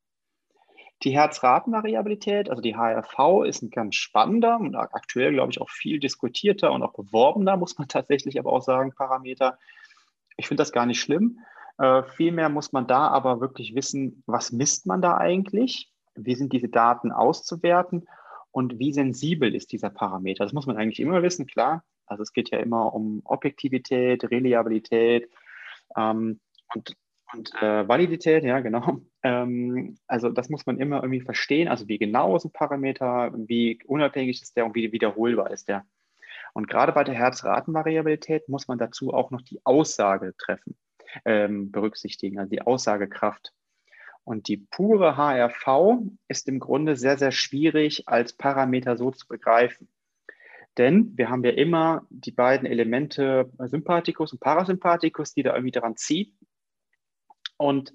Die 1.02 1.10
Herzratenvariabilität, 1.10 2.48
also 2.48 2.62
die 2.62 2.74
HRV, 2.74 3.44
ist 3.46 3.62
ein 3.62 3.70
ganz 3.70 3.94
spannender 3.96 4.58
und 4.58 4.74
aktuell, 4.76 5.32
glaube 5.32 5.52
ich, 5.52 5.60
auch 5.60 5.70
viel 5.70 6.00
diskutierter 6.00 6.72
und 6.72 6.82
auch 6.82 6.94
beworbener, 6.94 7.58
muss 7.58 7.78
man 7.78 7.86
tatsächlich 7.88 8.38
aber 8.38 8.50
auch 8.50 8.62
sagen, 8.62 8.94
Parameter. 8.96 9.58
Ich 10.38 10.48
finde 10.48 10.62
das 10.62 10.72
gar 10.72 10.86
nicht 10.86 11.00
schlimm. 11.00 11.40
Äh, 11.78 12.02
vielmehr 12.02 12.48
muss 12.48 12.72
man 12.72 12.86
da 12.86 13.08
aber 13.08 13.40
wirklich 13.40 13.74
wissen, 13.74 14.22
was 14.26 14.52
misst 14.52 14.86
man 14.86 15.00
da 15.00 15.16
eigentlich? 15.16 15.92
Wie 16.14 16.34
sind 16.34 16.52
diese 16.52 16.68
Daten 16.68 17.12
auszuwerten? 17.12 18.08
Und 18.50 18.78
wie 18.78 18.92
sensibel 18.92 19.54
ist 19.54 19.72
dieser 19.72 19.90
Parameter? 19.90 20.44
Das 20.44 20.52
muss 20.52 20.66
man 20.66 20.76
eigentlich 20.76 21.00
immer 21.00 21.22
wissen, 21.22 21.46
klar. 21.46 21.84
Also 22.06 22.22
es 22.22 22.32
geht 22.32 22.50
ja 22.50 22.58
immer 22.58 22.94
um 22.94 23.20
Objektivität, 23.24 24.24
Reliabilität 24.24 25.28
ähm, 25.96 26.40
und 26.74 26.96
und 27.34 27.52
äh, 27.60 27.86
Validität, 27.86 28.44
ja, 28.44 28.60
genau. 28.60 29.00
Ähm, 29.24 29.98
also 30.06 30.28
das 30.28 30.48
muss 30.48 30.64
man 30.64 30.78
immer 30.78 31.02
irgendwie 31.02 31.20
verstehen. 31.20 31.66
Also 31.66 31.88
wie 31.88 31.98
genau 31.98 32.36
ist 32.36 32.44
ein 32.44 32.52
Parameter, 32.52 33.32
wie 33.34 33.80
unabhängig 33.84 34.40
ist 34.40 34.56
der 34.56 34.64
und 34.64 34.76
wie 34.76 34.92
wiederholbar 34.92 35.50
ist 35.50 35.66
der. 35.66 35.84
Und 36.54 36.68
gerade 36.68 36.92
bei 36.92 37.02
der 37.02 37.16
Herzratenvariabilität 37.16 38.48
muss 38.48 38.68
man 38.68 38.78
dazu 38.78 39.12
auch 39.12 39.32
noch 39.32 39.42
die 39.42 39.60
Aussage 39.64 40.36
treffen, 40.38 40.78
ähm, 41.24 41.70
berücksichtigen, 41.70 42.38
also 42.38 42.50
die 42.50 42.62
Aussagekraft. 42.62 43.52
Und 44.24 44.48
die 44.48 44.58
pure 44.58 45.16
HRV 45.16 46.02
ist 46.28 46.48
im 46.48 46.58
Grunde 46.58 46.96
sehr, 46.96 47.16
sehr 47.16 47.32
schwierig 47.32 48.08
als 48.08 48.34
Parameter 48.34 48.96
so 48.96 49.10
zu 49.10 49.26
begreifen. 49.26 49.88
Denn 50.76 51.16
wir 51.16 51.30
haben 51.30 51.44
ja 51.44 51.50
immer 51.50 52.06
die 52.10 52.30
beiden 52.30 52.66
Elemente 52.66 53.50
Sympathikus 53.58 54.32
und 54.32 54.40
Parasympathikus, 54.40 55.34
die 55.34 55.42
da 55.42 55.54
irgendwie 55.54 55.72
daran 55.72 55.96
ziehen. 55.96 56.38
Und 57.56 57.92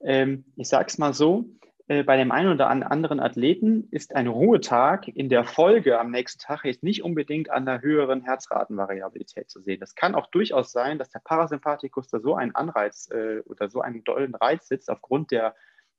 ähm, 0.00 0.44
ich 0.56 0.68
sage 0.68 0.86
es 0.88 0.98
mal 0.98 1.14
so, 1.14 1.44
äh, 1.44 1.57
bei 1.88 2.18
dem 2.18 2.32
einen 2.32 2.52
oder 2.52 2.68
anderen 2.68 3.18
Athleten 3.18 3.88
ist 3.90 4.14
ein 4.14 4.26
Ruhetag 4.26 5.08
in 5.08 5.30
der 5.30 5.44
Folge 5.44 5.98
am 5.98 6.10
nächsten 6.10 6.38
Tag 6.38 6.66
jetzt 6.66 6.82
nicht 6.82 7.02
unbedingt 7.02 7.48
an 7.48 7.64
der 7.64 7.80
höheren 7.80 8.20
Herzratenvariabilität 8.20 9.48
zu 9.48 9.62
sehen. 9.62 9.80
Das 9.80 9.94
kann 9.94 10.14
auch 10.14 10.26
durchaus 10.26 10.70
sein, 10.70 10.98
dass 10.98 11.08
der 11.08 11.20
Parasympathikus 11.20 12.08
da 12.08 12.20
so 12.20 12.34
einen 12.34 12.54
Anreiz 12.54 13.08
äh, 13.10 13.40
oder 13.46 13.70
so 13.70 13.80
einen 13.80 14.04
dollen 14.04 14.34
Reiz 14.34 14.68
sitzt 14.68 14.90
aufgrund 14.90 15.30
der 15.30 15.54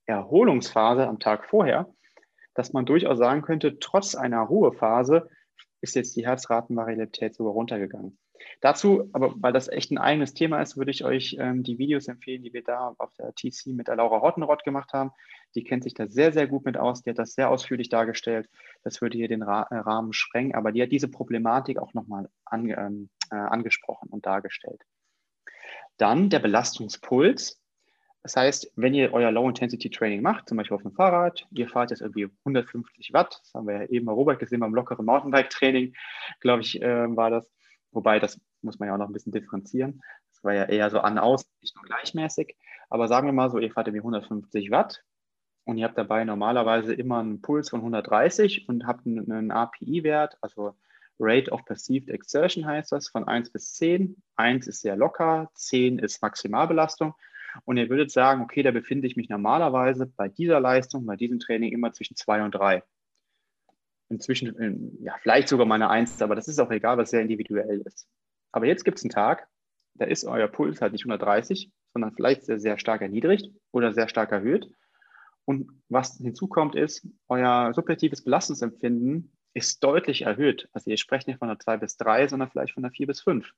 Erholungsphase 0.06 1.08
am 1.08 1.18
Tag 1.18 1.46
vorher, 1.46 1.92
dass 2.54 2.72
man 2.72 2.86
durchaus 2.86 3.18
sagen 3.18 3.42
könnte, 3.42 3.80
trotz 3.80 4.14
einer 4.14 4.42
Ruhephase 4.42 5.28
ist 5.82 5.96
jetzt 5.96 6.16
die 6.16 6.26
Herzratenvariabilität 6.26 7.34
sogar 7.34 7.54
runtergegangen. 7.54 8.20
Dazu, 8.62 9.10
aber 9.14 9.34
weil 9.38 9.54
das 9.54 9.68
echt 9.68 9.92
ein 9.92 9.98
eigenes 9.98 10.34
Thema 10.34 10.62
ist, 10.62 10.78
würde 10.78 10.92
ich 10.92 11.04
euch 11.04 11.38
ähm, 11.40 11.64
die 11.64 11.78
Videos 11.78 12.08
empfehlen, 12.08 12.44
die 12.44 12.54
wir 12.54 12.64
da 12.64 12.94
auf 12.98 13.14
der 13.14 13.34
TC 13.34 13.68
mit 13.68 13.88
der 13.88 13.96
Laura 13.96 14.22
Hottenrott 14.22 14.64
gemacht 14.64 14.94
haben. 14.94 15.12
Die 15.56 15.64
kennt 15.64 15.84
sich 15.84 15.94
da 15.94 16.08
sehr, 16.08 16.34
sehr 16.34 16.48
gut 16.48 16.66
mit 16.66 16.78
aus. 16.78 17.02
Die 17.02 17.10
hat 17.10 17.20
das 17.20 17.34
sehr 17.34 17.50
ausführlich 17.50 17.90
dargestellt. 17.90 18.50
Das 18.84 19.02
würde 19.02 19.18
hier 19.18 19.28
den 19.28 19.44
Ra 19.44 19.68
äh, 19.70 19.78
Rahmen 19.78 20.14
sprengen, 20.14 20.56
aber 20.56 20.72
die 20.72 20.82
hat 20.82 20.92
diese 20.92 21.08
Problematik 21.08 21.80
auch 21.80 21.94
nochmal 21.94 22.30
an, 22.46 22.70
ähm, 22.70 23.10
äh, 23.32 23.36
angesprochen 23.36 24.10
und 24.10 24.26
dargestellt. 24.26 24.82
Dann 25.98 26.30
der 26.30 26.40
Belastungspuls. 26.40 27.62
Das 28.24 28.36
heißt, 28.36 28.74
wenn 28.76 28.94
ihr 28.94 29.14
euer 29.14 29.32
Low-Intensity-Training 29.32 30.22
macht, 30.22 30.50
zum 30.50 30.58
Beispiel 30.58 30.76
auf 30.76 30.82
dem 30.82 30.92
Fahrrad, 30.92 31.48
ihr 31.52 31.70
fahrt 31.70 31.92
jetzt 31.92 32.02
irgendwie 32.02 32.28
150 32.40 33.14
Watt, 33.14 33.40
das 33.42 33.54
haben 33.54 33.66
wir 33.66 33.76
ja 33.76 33.86
eben 33.86 34.06
bei 34.06 34.12
Robert 34.12 34.40
gesehen 34.40 34.60
beim 34.60 34.76
lockeren 34.76 35.06
Mountainbike-Training, 35.06 35.94
glaube 36.42 36.62
ich, 36.62 36.82
äh, 36.82 37.16
war 37.16 37.30
das 37.30 37.50
Wobei, 37.92 38.20
das 38.20 38.40
muss 38.62 38.80
man 38.80 38.88
ja 38.88 38.94
auch 38.94 39.00
noch 39.00 39.08
ein 39.08 39.14
bisschen 39.14 39.32
differenzieren. 39.32 40.02
Das 40.32 40.44
war 40.44 40.54
ja 40.54 40.66
eher 40.66 40.90
so 40.90 41.00
an 41.00 41.18
aus, 41.18 41.50
nicht 41.62 41.76
nur 41.76 41.86
gleichmäßig. 41.86 42.56
Aber 42.90 43.08
sagen 43.08 43.28
wir 43.28 43.34
mal 43.34 43.50
so, 43.50 43.60
ihr 43.60 43.72
fahrt 43.72 43.88
irgendwie 43.88 44.02
150 44.02 44.72
Watt 44.72 45.04
und 45.66 45.78
ihr 45.78 45.86
habt 45.86 45.98
dabei 45.98 46.24
normalerweise 46.24 46.94
immer 46.94 47.20
einen 47.20 47.42
Puls 47.42 47.70
von 47.70 47.80
130 47.80 48.68
und 48.68 48.86
habt 48.86 49.06
einen 49.06 49.52
API-Wert, 49.52 50.38
also 50.42 50.76
Rate 51.20 51.52
of 51.52 51.66
Perceived 51.66 52.10
Exertion 52.10 52.66
heißt 52.66 52.92
das, 52.92 53.10
von 53.10 53.28
1 53.28 53.52
bis 53.52 53.74
10. 53.74 54.16
1 54.38 54.68
ist 54.68 54.82
sehr 54.82 54.96
locker, 54.96 55.52
10 55.54 56.00
ist 56.00 56.22
Maximalbelastung. 56.22 57.14
Und 57.66 57.78
ihr 57.78 57.90
würdet 57.90 58.12
sagen, 58.12 58.42
okay, 58.42 58.64
da 58.64 58.72
befinde 58.72 59.08
ich 59.08 59.18
mich 59.18 59.28
normalerweise 59.28 60.06
bei 60.06 60.30
dieser 60.30 60.60
Leistung, 60.60 61.06
bei 61.06 61.16
diesem 61.16 61.40
Training 61.40 61.74
immer 61.74 61.92
zwischen 61.92 62.16
2 62.16 62.44
und 62.44 62.52
3. 62.52 62.84
Inzwischen, 64.10 64.98
ja, 65.04 65.16
vielleicht 65.22 65.48
sogar 65.48 65.66
mal 65.66 65.76
eine 65.76 65.90
1, 65.90 66.22
aber 66.22 66.36
das 66.36 66.48
ist 66.48 66.60
auch 66.60 66.72
egal, 66.72 66.98
was 66.98 67.12
sehr 67.12 67.22
individuell 67.22 67.82
ist. 67.86 68.08
Aber 68.52 68.66
jetzt 68.66 68.84
gibt 68.84 68.98
es 68.98 69.04
einen 69.04 69.12
Tag, 69.12 69.48
da 69.94 70.06
ist 70.06 70.26
euer 70.26 70.48
Puls 70.48 70.82
halt 70.82 70.94
nicht 70.94 71.04
130, 71.04 71.72
sondern 71.94 72.14
vielleicht 72.14 72.44
sehr, 72.44 72.60
sehr 72.60 72.80
stark 72.80 73.02
erniedrigt 73.02 73.52
oder 73.72 73.94
sehr 73.94 74.10
stark 74.10 74.32
erhöht. 74.32 74.68
Und 75.46 75.70
was 75.90 76.18
hinzukommt, 76.18 76.76
ist, 76.76 77.08
euer 77.28 77.74
subjektives 77.74 78.24
Belastungsempfinden 78.24 79.32
ist 79.54 79.84
deutlich 79.84 80.24
erhöht. 80.24 80.70
Also 80.74 80.90
ihr 80.90 80.98
sprecht 80.98 81.28
nicht 81.28 81.40
von 81.40 81.50
einer 81.50 81.60
2 81.60 81.78
bis 81.78 81.98
3, 81.98 82.28
sondern 82.28 82.50
vielleicht 82.50 82.74
von 82.74 82.84
einer 82.84 82.94
4 82.94 83.08
bis 83.08 83.22
5. 83.22 83.52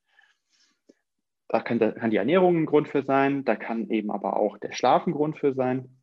Da 1.47 1.61
kann, 1.61 1.79
da 1.79 1.91
kann 1.91 2.11
die 2.11 2.17
Ernährung 2.17 2.57
ein 2.57 2.65
Grund 2.65 2.87
für 2.87 3.03
sein, 3.03 3.43
da 3.43 3.55
kann 3.55 3.89
eben 3.89 4.09
aber 4.09 4.37
auch 4.37 4.57
der 4.57 4.71
Schlaf 4.71 5.05
ein 5.05 5.11
Grund 5.11 5.37
für 5.37 5.53
sein. 5.53 6.00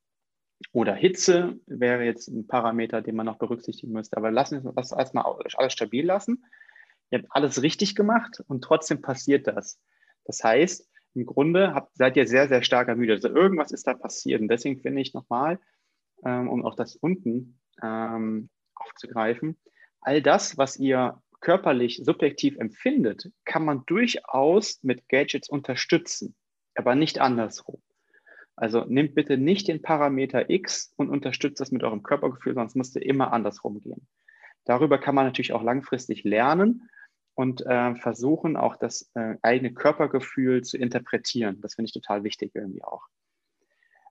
Oder 0.72 0.94
Hitze 0.94 1.58
wäre 1.66 2.04
jetzt 2.04 2.28
ein 2.28 2.46
Parameter, 2.46 3.00
den 3.00 3.16
man 3.16 3.26
noch 3.26 3.38
berücksichtigen 3.38 3.92
müsste. 3.92 4.16
Aber 4.16 4.30
lassen 4.30 4.64
wir 4.64 4.72
das 4.72 4.92
erstmal 4.92 5.24
alles 5.56 5.72
stabil 5.72 6.04
lassen. 6.04 6.44
Ihr 7.10 7.20
habt 7.20 7.28
alles 7.30 7.62
richtig 7.62 7.94
gemacht 7.94 8.42
und 8.48 8.62
trotzdem 8.62 9.00
passiert 9.00 9.46
das. 9.46 9.80
Das 10.24 10.42
heißt, 10.44 10.88
im 11.14 11.26
Grunde 11.26 11.74
habt, 11.74 11.96
seid 11.96 12.16
ihr 12.16 12.26
sehr, 12.26 12.48
sehr 12.48 12.62
stark 12.62 12.88
ermüdet. 12.88 13.24
Also 13.24 13.34
irgendwas 13.34 13.72
ist 13.72 13.86
da 13.86 13.94
passiert. 13.94 14.40
Und 14.40 14.48
deswegen 14.48 14.80
finde 14.80 15.00
ich 15.00 15.14
nochmal, 15.14 15.58
ähm, 16.24 16.48
um 16.48 16.64
auch 16.64 16.74
das 16.74 16.96
unten 16.96 17.60
ähm, 17.82 18.50
aufzugreifen, 18.74 19.58
all 20.00 20.22
das, 20.22 20.58
was 20.58 20.76
ihr 20.76 21.22
körperlich 21.40 22.02
subjektiv 22.04 22.56
empfindet, 22.58 23.30
kann 23.44 23.64
man 23.64 23.84
durchaus 23.86 24.82
mit 24.82 25.08
Gadgets 25.08 25.48
unterstützen, 25.48 26.34
aber 26.74 26.94
nicht 26.94 27.20
andersrum. 27.20 27.80
Also 28.58 28.84
nehmt 28.84 29.14
bitte 29.14 29.38
nicht 29.38 29.68
den 29.68 29.82
Parameter 29.82 30.50
X 30.50 30.92
und 30.96 31.10
unterstützt 31.10 31.60
das 31.60 31.70
mit 31.70 31.84
eurem 31.84 32.02
Körpergefühl, 32.02 32.54
sonst 32.54 32.74
müsst 32.74 32.96
ihr 32.96 33.06
immer 33.06 33.32
andersrum 33.32 33.80
gehen. 33.80 34.08
Darüber 34.64 34.98
kann 34.98 35.14
man 35.14 35.26
natürlich 35.26 35.52
auch 35.52 35.62
langfristig 35.62 36.24
lernen 36.24 36.90
und 37.34 37.64
äh, 37.64 37.94
versuchen 37.94 38.56
auch 38.56 38.74
das 38.74 39.10
äh, 39.14 39.36
eigene 39.42 39.72
Körpergefühl 39.72 40.62
zu 40.62 40.76
interpretieren. 40.76 41.60
Das 41.60 41.76
finde 41.76 41.86
ich 41.86 41.92
total 41.92 42.24
wichtig 42.24 42.50
irgendwie 42.54 42.82
auch. 42.82 43.06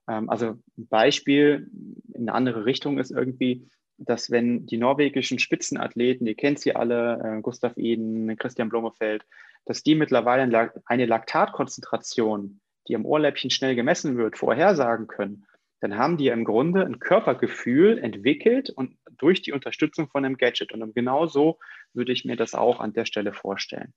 Ähm, 0.08 0.30
also 0.30 0.56
ein 0.78 0.88
Beispiel 0.88 1.70
in 2.14 2.22
eine 2.22 2.32
andere 2.32 2.64
Richtung 2.64 2.98
ist 2.98 3.10
irgendwie, 3.10 3.68
dass 3.98 4.30
wenn 4.30 4.64
die 4.64 4.78
norwegischen 4.78 5.38
Spitzenathleten, 5.38 6.26
ihr 6.26 6.36
kennt 6.36 6.58
sie 6.58 6.74
alle, 6.74 7.20
äh, 7.22 7.42
Gustav 7.42 7.76
Eden, 7.76 8.34
Christian 8.38 8.70
Blomefeld, 8.70 9.26
dass 9.66 9.82
die 9.82 9.94
mittlerweile 9.94 10.72
eine 10.86 11.06
Laktatkonzentration, 11.06 12.60
die 12.88 12.96
am 12.96 13.04
Ohrläppchen 13.04 13.50
schnell 13.50 13.74
gemessen 13.74 14.16
wird, 14.16 14.38
vorhersagen 14.38 15.06
können, 15.06 15.46
dann 15.80 15.96
haben 15.96 16.16
die 16.16 16.28
im 16.28 16.44
Grunde 16.44 16.84
ein 16.84 16.98
Körpergefühl 16.98 17.98
entwickelt 17.98 18.70
und 18.70 18.96
durch 19.16 19.42
die 19.42 19.52
Unterstützung 19.52 20.08
von 20.08 20.24
einem 20.24 20.36
Gadget. 20.36 20.72
Und 20.72 20.94
genau 20.94 21.26
so 21.26 21.58
würde 21.92 22.12
ich 22.12 22.24
mir 22.24 22.36
das 22.36 22.54
auch 22.54 22.80
an 22.80 22.92
der 22.92 23.04
Stelle 23.04 23.32
vorstellen. 23.32 23.94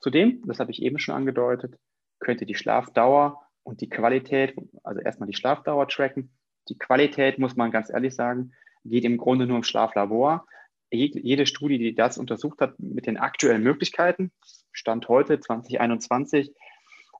Zudem, 0.00 0.42
das 0.46 0.60
habe 0.60 0.70
ich 0.70 0.82
eben 0.82 0.98
schon 0.98 1.14
angedeutet, 1.14 1.78
könnte 2.18 2.44
die 2.44 2.54
Schlafdauer 2.54 3.40
und 3.62 3.80
die 3.80 3.88
Qualität, 3.88 4.54
also 4.82 5.00
erstmal 5.00 5.28
die 5.28 5.36
Schlafdauer 5.36 5.88
tracken. 5.88 6.36
Die 6.68 6.78
Qualität, 6.78 7.38
muss 7.38 7.56
man 7.56 7.70
ganz 7.70 7.90
ehrlich 7.90 8.14
sagen, 8.14 8.52
geht 8.84 9.04
im 9.04 9.16
Grunde 9.16 9.46
nur 9.46 9.56
im 9.56 9.62
Schlaflabor. 9.62 10.46
Jede 10.90 11.46
Studie, 11.46 11.78
die 11.78 11.94
das 11.94 12.18
untersucht 12.18 12.60
hat 12.60 12.78
mit 12.78 13.06
den 13.06 13.16
aktuellen 13.16 13.62
Möglichkeiten, 13.62 14.30
Stand 14.72 15.08
heute 15.08 15.40
2021, 15.40 16.54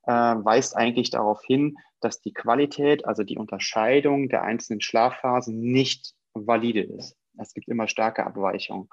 äh, 0.07 0.13
weist 0.13 0.77
eigentlich 0.77 1.11
darauf 1.11 1.43
hin, 1.45 1.77
dass 2.01 2.21
die 2.21 2.33
Qualität, 2.33 3.07
also 3.07 3.23
die 3.23 3.39
Unterscheidung 3.39 4.29
der 4.29 4.43
einzelnen 4.43 4.81
Schlafphasen 4.81 5.61
nicht 5.61 6.15
valide 6.35 6.83
ist. 6.83 7.17
Es 7.39 7.53
gibt 7.53 7.69
immer 7.69 7.89
starke 7.89 8.25
Abweichungen. 8.27 8.89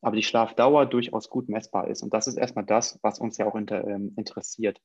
Aber 0.00 0.16
die 0.16 0.22
Schlafdauer 0.22 0.86
durchaus 0.86 1.28
gut 1.28 1.48
messbar 1.48 1.88
ist. 1.88 2.02
Und 2.02 2.14
das 2.14 2.26
ist 2.28 2.36
erstmal 2.36 2.64
das, 2.64 2.98
was 3.02 3.18
uns 3.18 3.36
ja 3.36 3.46
auch 3.46 3.56
inter, 3.56 3.86
ähm, 3.86 4.14
interessiert. 4.16 4.80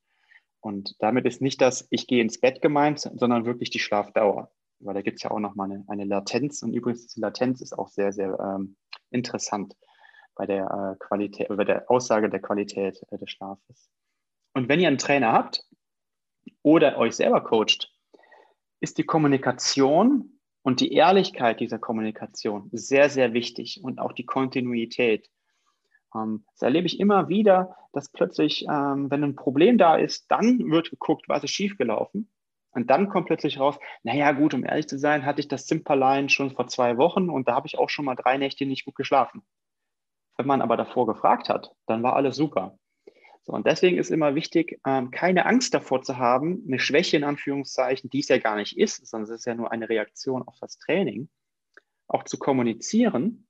Und 0.60 0.96
damit 1.00 1.26
ist 1.26 1.42
nicht 1.42 1.62
das, 1.62 1.88
ich 1.92 2.08
gehe 2.08 2.22
ins 2.22 2.40
Bett 2.40 2.62
gemeint, 2.62 3.00
sondern 3.00 3.46
wirklich 3.46 3.70
die 3.70 3.80
Schlafdauer. 3.80 4.52
Weil 4.80 4.96
da 4.96 5.02
gibt 5.02 5.18
es 5.18 5.24
ja 5.24 5.32
auch 5.32 5.40
nochmal 5.40 5.72
eine, 5.72 5.86
eine 5.88 6.06
Latenz. 6.06 6.64
Und 6.64 6.74
übrigens, 6.74 7.08
die 7.08 7.20
Latenz 7.20 7.62
ist 7.62 7.78
auch 7.78 7.90
sehr, 7.90 8.12
sehr 8.12 8.40
ähm, 8.40 8.76
interessant 9.12 9.76
bei 10.36 10.48
der 10.48 10.66
äh, 10.66 11.06
Qualität, 11.06 11.48
bei 11.50 11.64
der 11.64 11.90
Aussage 11.92 12.30
der 12.30 12.42
Qualität 12.42 13.02
äh, 13.12 13.18
des 13.18 13.30
Schlafes. 13.30 13.90
Und 14.54 14.70
wenn 14.70 14.80
ihr 14.80 14.88
einen 14.88 14.98
Trainer 14.98 15.32
habt 15.32 15.64
oder 16.62 16.98
euch 16.98 17.16
selber 17.16 17.42
coacht, 17.44 17.92
ist 18.80 18.98
die 18.98 19.06
Kommunikation 19.06 20.40
und 20.62 20.80
die 20.80 20.94
Ehrlichkeit 20.94 21.60
dieser 21.60 21.80
Kommunikation 21.80 22.70
sehr, 22.72 23.10
sehr 23.10 23.34
wichtig 23.34 23.82
und 23.84 24.00
auch 24.00 24.14
die 24.14 24.26
Kontinuität. 24.26 25.30
Ähm, 26.16 26.46
das 26.52 26.62
erlebe 26.62 26.88
ich 26.88 27.00
immer 27.00 27.30
wieder, 27.30 27.76
dass 27.92 28.10
plötzlich, 28.10 28.66
ähm, 28.70 29.10
wenn 29.10 29.24
ein 29.24 29.36
Problem 29.36 29.78
da 29.78 29.96
ist, 29.96 30.30
dann 30.30 30.72
wird 30.72 30.90
geguckt, 30.90 31.26
was 31.28 31.44
ist 31.44 31.52
schiefgelaufen. 31.52 32.30
Und 32.72 32.90
dann 32.90 33.08
kommt 33.10 33.28
plötzlich 33.28 33.60
raus, 33.60 33.78
naja 34.02 34.32
gut, 34.32 34.54
um 34.54 34.66
ehrlich 34.66 34.88
zu 34.88 34.98
sein, 34.98 35.26
hatte 35.26 35.42
ich 35.42 35.48
das 35.48 35.68
Zimperlein 35.68 36.30
schon 36.30 36.52
vor 36.52 36.68
zwei 36.68 36.98
Wochen 36.98 37.30
und 37.30 37.48
da 37.48 37.54
habe 37.54 37.68
ich 37.68 37.78
auch 37.78 37.90
schon 37.90 38.06
mal 38.06 38.16
drei 38.16 38.38
Nächte 38.38 38.66
nicht 38.66 38.86
gut 38.86 38.96
geschlafen. 38.96 39.44
Wenn 40.38 40.48
man 40.48 40.62
aber 40.62 40.76
davor 40.76 41.06
gefragt 41.06 41.50
hat, 41.50 41.72
dann 41.86 42.02
war 42.02 42.16
alles 42.16 42.36
super. 42.36 42.80
So, 43.46 43.52
und 43.52 43.68
deswegen 43.68 43.98
ist 43.98 44.10
immer 44.10 44.36
wichtig, 44.36 44.80
ähm, 44.86 45.12
keine 45.12 45.46
Angst 45.46 45.74
davor 45.74 46.02
zu 46.02 46.18
haben, 46.18 46.64
eine 46.66 46.80
Schwäche 46.80 47.18
in 47.18 47.26
Anführungszeichen, 47.26 48.10
die 48.10 48.20
es 48.20 48.30
ja 48.30 48.38
gar 48.38 48.56
nicht 48.56 48.78
ist, 48.78 49.06
sondern 49.06 49.30
es 49.30 49.40
ist 49.42 49.46
ja 49.46 49.54
nur 49.54 49.72
eine 49.72 49.90
Reaktion 49.90 50.44
auf 50.44 50.56
das 50.62 50.78
Training, 50.78 51.28
auch 52.08 52.24
zu 52.24 52.40
kommunizieren, 52.40 53.48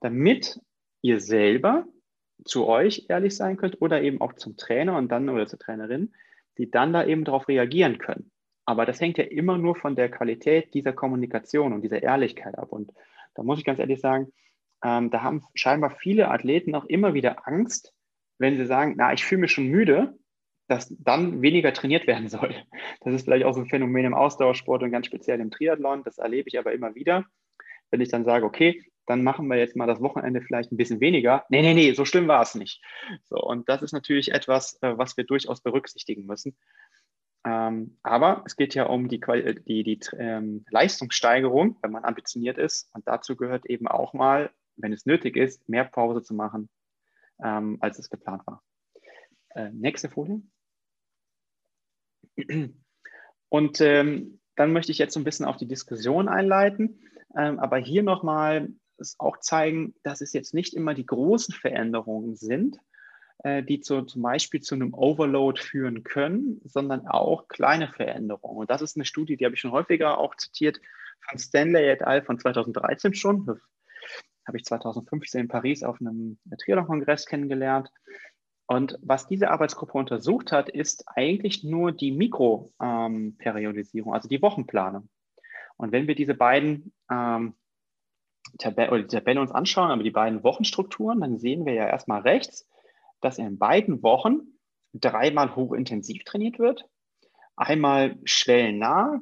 damit 0.00 0.60
ihr 1.00 1.20
selber 1.20 1.86
zu 2.44 2.66
euch 2.66 3.06
ehrlich 3.08 3.34
sein 3.34 3.56
könnt 3.56 3.80
oder 3.80 4.02
eben 4.02 4.20
auch 4.20 4.34
zum 4.34 4.58
Trainer 4.58 4.98
und 4.98 5.10
dann 5.10 5.30
oder 5.30 5.46
zur 5.46 5.58
Trainerin, 5.58 6.12
die 6.58 6.70
dann 6.70 6.92
da 6.92 7.06
eben 7.06 7.24
darauf 7.24 7.48
reagieren 7.48 7.96
können. 7.96 8.30
Aber 8.66 8.84
das 8.84 9.00
hängt 9.00 9.16
ja 9.16 9.24
immer 9.24 9.56
nur 9.56 9.74
von 9.74 9.96
der 9.96 10.10
Qualität 10.10 10.74
dieser 10.74 10.92
Kommunikation 10.92 11.72
und 11.72 11.80
dieser 11.80 12.02
Ehrlichkeit 12.02 12.58
ab. 12.58 12.72
Und 12.72 12.92
da 13.34 13.42
muss 13.42 13.58
ich 13.58 13.64
ganz 13.64 13.78
ehrlich 13.78 14.00
sagen, 14.00 14.32
ähm, 14.82 15.10
da 15.10 15.22
haben 15.22 15.44
scheinbar 15.54 15.90
viele 15.90 16.30
Athleten 16.30 16.74
auch 16.74 16.84
immer 16.84 17.14
wieder 17.14 17.48
Angst, 17.48 17.93
wenn 18.38 18.56
sie 18.56 18.66
sagen, 18.66 18.94
na, 18.96 19.12
ich 19.12 19.24
fühle 19.24 19.42
mich 19.42 19.52
schon 19.52 19.68
müde, 19.68 20.18
dass 20.68 20.94
dann 20.98 21.42
weniger 21.42 21.72
trainiert 21.72 22.06
werden 22.06 22.28
soll. 22.28 22.54
Das 23.00 23.14
ist 23.14 23.24
vielleicht 23.24 23.44
auch 23.44 23.52
so 23.52 23.60
ein 23.60 23.68
Phänomen 23.68 24.06
im 24.06 24.14
Ausdauersport 24.14 24.82
und 24.82 24.90
ganz 24.90 25.06
speziell 25.06 25.40
im 25.40 25.50
Triathlon. 25.50 26.02
Das 26.04 26.18
erlebe 26.18 26.48
ich 26.48 26.58
aber 26.58 26.72
immer 26.72 26.94
wieder. 26.94 27.24
Wenn 27.90 28.00
ich 28.00 28.08
dann 28.08 28.24
sage, 28.24 28.46
okay, 28.46 28.82
dann 29.06 29.22
machen 29.22 29.46
wir 29.48 29.56
jetzt 29.56 29.76
mal 29.76 29.86
das 29.86 30.00
Wochenende 30.00 30.40
vielleicht 30.40 30.72
ein 30.72 30.78
bisschen 30.78 31.00
weniger. 31.00 31.44
Nee, 31.50 31.62
nee, 31.62 31.74
nee, 31.74 31.92
so 31.92 32.04
schlimm 32.04 32.28
war 32.28 32.42
es 32.42 32.54
nicht. 32.54 32.82
So, 33.24 33.36
und 33.36 33.68
das 33.68 33.82
ist 33.82 33.92
natürlich 33.92 34.32
etwas, 34.32 34.78
äh, 34.82 34.96
was 34.96 35.16
wir 35.16 35.24
durchaus 35.24 35.60
berücksichtigen 35.60 36.24
müssen. 36.24 36.56
Ähm, 37.46 37.98
aber 38.02 38.42
es 38.46 38.56
geht 38.56 38.74
ja 38.74 38.86
um 38.86 39.08
die, 39.08 39.20
die, 39.68 39.84
die 39.84 40.00
ähm, 40.18 40.64
Leistungssteigerung, 40.70 41.76
wenn 41.82 41.90
man 41.90 42.04
ambitioniert 42.04 42.56
ist. 42.56 42.88
Und 42.94 43.06
dazu 43.06 43.36
gehört 43.36 43.66
eben 43.66 43.86
auch 43.86 44.14
mal, 44.14 44.50
wenn 44.76 44.94
es 44.94 45.04
nötig 45.04 45.36
ist, 45.36 45.68
mehr 45.68 45.84
Pause 45.84 46.22
zu 46.22 46.34
machen, 46.34 46.70
ähm, 47.42 47.78
als 47.80 47.98
es 47.98 48.10
geplant 48.10 48.46
war. 48.46 48.62
Äh, 49.50 49.70
nächste 49.70 50.10
Folie. 50.10 50.42
Und 53.48 53.80
ähm, 53.80 54.40
dann 54.56 54.72
möchte 54.72 54.92
ich 54.92 54.98
jetzt 54.98 55.14
so 55.14 55.20
ein 55.20 55.24
bisschen 55.24 55.46
auf 55.46 55.56
die 55.56 55.68
Diskussion 55.68 56.28
einleiten, 56.28 57.00
ähm, 57.36 57.58
aber 57.58 57.78
hier 57.78 58.02
nochmal 58.02 58.68
auch 59.18 59.38
zeigen, 59.40 59.94
dass 60.02 60.20
es 60.20 60.32
jetzt 60.32 60.54
nicht 60.54 60.74
immer 60.74 60.94
die 60.94 61.06
großen 61.06 61.54
Veränderungen 61.54 62.36
sind, 62.36 62.78
äh, 63.42 63.62
die 63.62 63.80
zu, 63.80 64.02
zum 64.02 64.22
Beispiel 64.22 64.60
zu 64.60 64.74
einem 64.74 64.94
Overload 64.94 65.60
führen 65.60 66.02
können, 66.04 66.60
sondern 66.64 67.06
auch 67.06 67.48
kleine 67.48 67.88
Veränderungen. 67.88 68.58
Und 68.58 68.70
das 68.70 68.82
ist 68.82 68.96
eine 68.96 69.04
Studie, 69.04 69.36
die 69.36 69.44
habe 69.44 69.54
ich 69.54 69.60
schon 69.60 69.72
häufiger 69.72 70.18
auch 70.18 70.36
zitiert, 70.36 70.80
von 71.28 71.38
Stanley 71.38 71.88
et 71.88 72.02
al. 72.02 72.22
von 72.22 72.38
2013 72.38 73.14
schon. 73.14 73.60
Habe 74.46 74.58
ich 74.58 74.64
2015 74.64 75.42
in 75.42 75.48
Paris 75.48 75.82
auf 75.82 76.00
einem 76.00 76.38
Triathlon-Kongress 76.58 77.26
kennengelernt. 77.26 77.90
Und 78.66 78.98
was 79.02 79.26
diese 79.26 79.50
Arbeitsgruppe 79.50 79.98
untersucht 79.98 80.52
hat, 80.52 80.68
ist 80.68 81.04
eigentlich 81.06 81.64
nur 81.64 81.92
die 81.92 82.12
Mikroperiodisierung, 82.12 84.12
ähm, 84.12 84.14
also 84.14 84.28
die 84.28 84.42
Wochenplanung. 84.42 85.08
Und 85.76 85.92
wenn 85.92 86.06
wir 86.06 86.14
diese 86.14 86.34
beiden 86.34 86.92
ähm, 87.10 87.54
Tabelle, 88.58 88.90
oder 88.90 89.02
die 89.02 89.16
Tabelle 89.16 89.40
uns 89.40 89.50
anschauen, 89.50 89.90
aber 89.90 90.02
die 90.02 90.10
beiden 90.10 90.44
Wochenstrukturen, 90.44 91.20
dann 91.20 91.38
sehen 91.38 91.66
wir 91.66 91.74
ja 91.74 91.86
erstmal 91.86 92.22
rechts, 92.22 92.68
dass 93.20 93.38
in 93.38 93.58
beiden 93.58 94.02
Wochen 94.02 94.40
dreimal 94.92 95.56
hochintensiv 95.56 96.24
trainiert 96.24 96.58
wird, 96.58 96.88
einmal 97.56 98.16
schwellennah 98.24 99.20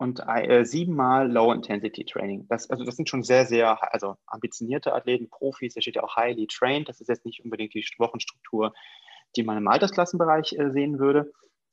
und 0.00 0.22
äh, 0.26 0.64
siebenmal 0.64 1.30
Low-Intensity-Training. 1.30 2.46
Das, 2.48 2.70
also 2.70 2.84
das 2.84 2.96
sind 2.96 3.10
schon 3.10 3.22
sehr, 3.22 3.44
sehr 3.44 3.92
also 3.92 4.16
ambitionierte 4.26 4.94
Athleten, 4.94 5.28
Profis, 5.28 5.74
da 5.74 5.82
steht 5.82 5.96
ja 5.96 6.02
auch 6.02 6.16
highly 6.16 6.46
trained. 6.46 6.88
Das 6.88 7.02
ist 7.02 7.08
jetzt 7.08 7.26
nicht 7.26 7.44
unbedingt 7.44 7.74
die 7.74 7.84
Wochenstruktur, 7.98 8.72
die 9.36 9.42
man 9.42 9.58
im 9.58 9.68
Altersklassenbereich 9.68 10.54
äh, 10.54 10.70
sehen 10.70 10.98
würde. 10.98 11.30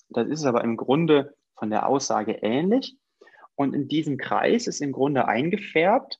Das 0.09 0.27
ist 0.27 0.43
aber 0.43 0.61
im 0.65 0.75
Grunde 0.75 1.35
von 1.55 1.69
der 1.69 1.87
Aussage 1.87 2.33
ähnlich. 2.41 2.97
Und 3.55 3.73
in 3.73 3.87
diesem 3.87 4.17
Kreis 4.17 4.67
ist 4.67 4.81
im 4.81 4.91
Grunde 4.91 5.25
eingefärbt, 5.25 6.19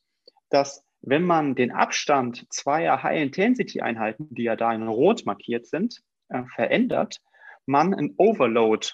dass 0.50 0.86
wenn 1.02 1.24
man 1.24 1.56
den 1.56 1.74
Abstand 1.74 2.48
zweier 2.50 3.04
High-Intensity-Einheiten, 3.04 4.34
die 4.34 4.44
ja 4.44 4.56
da 4.56 4.72
in 4.72 4.88
Rot 4.88 5.26
markiert 5.26 5.66
sind, 5.66 6.02
äh, 6.30 6.44
verändert, 6.56 7.18
man 7.66 7.94
ein 7.94 8.14
Overload 8.18 8.88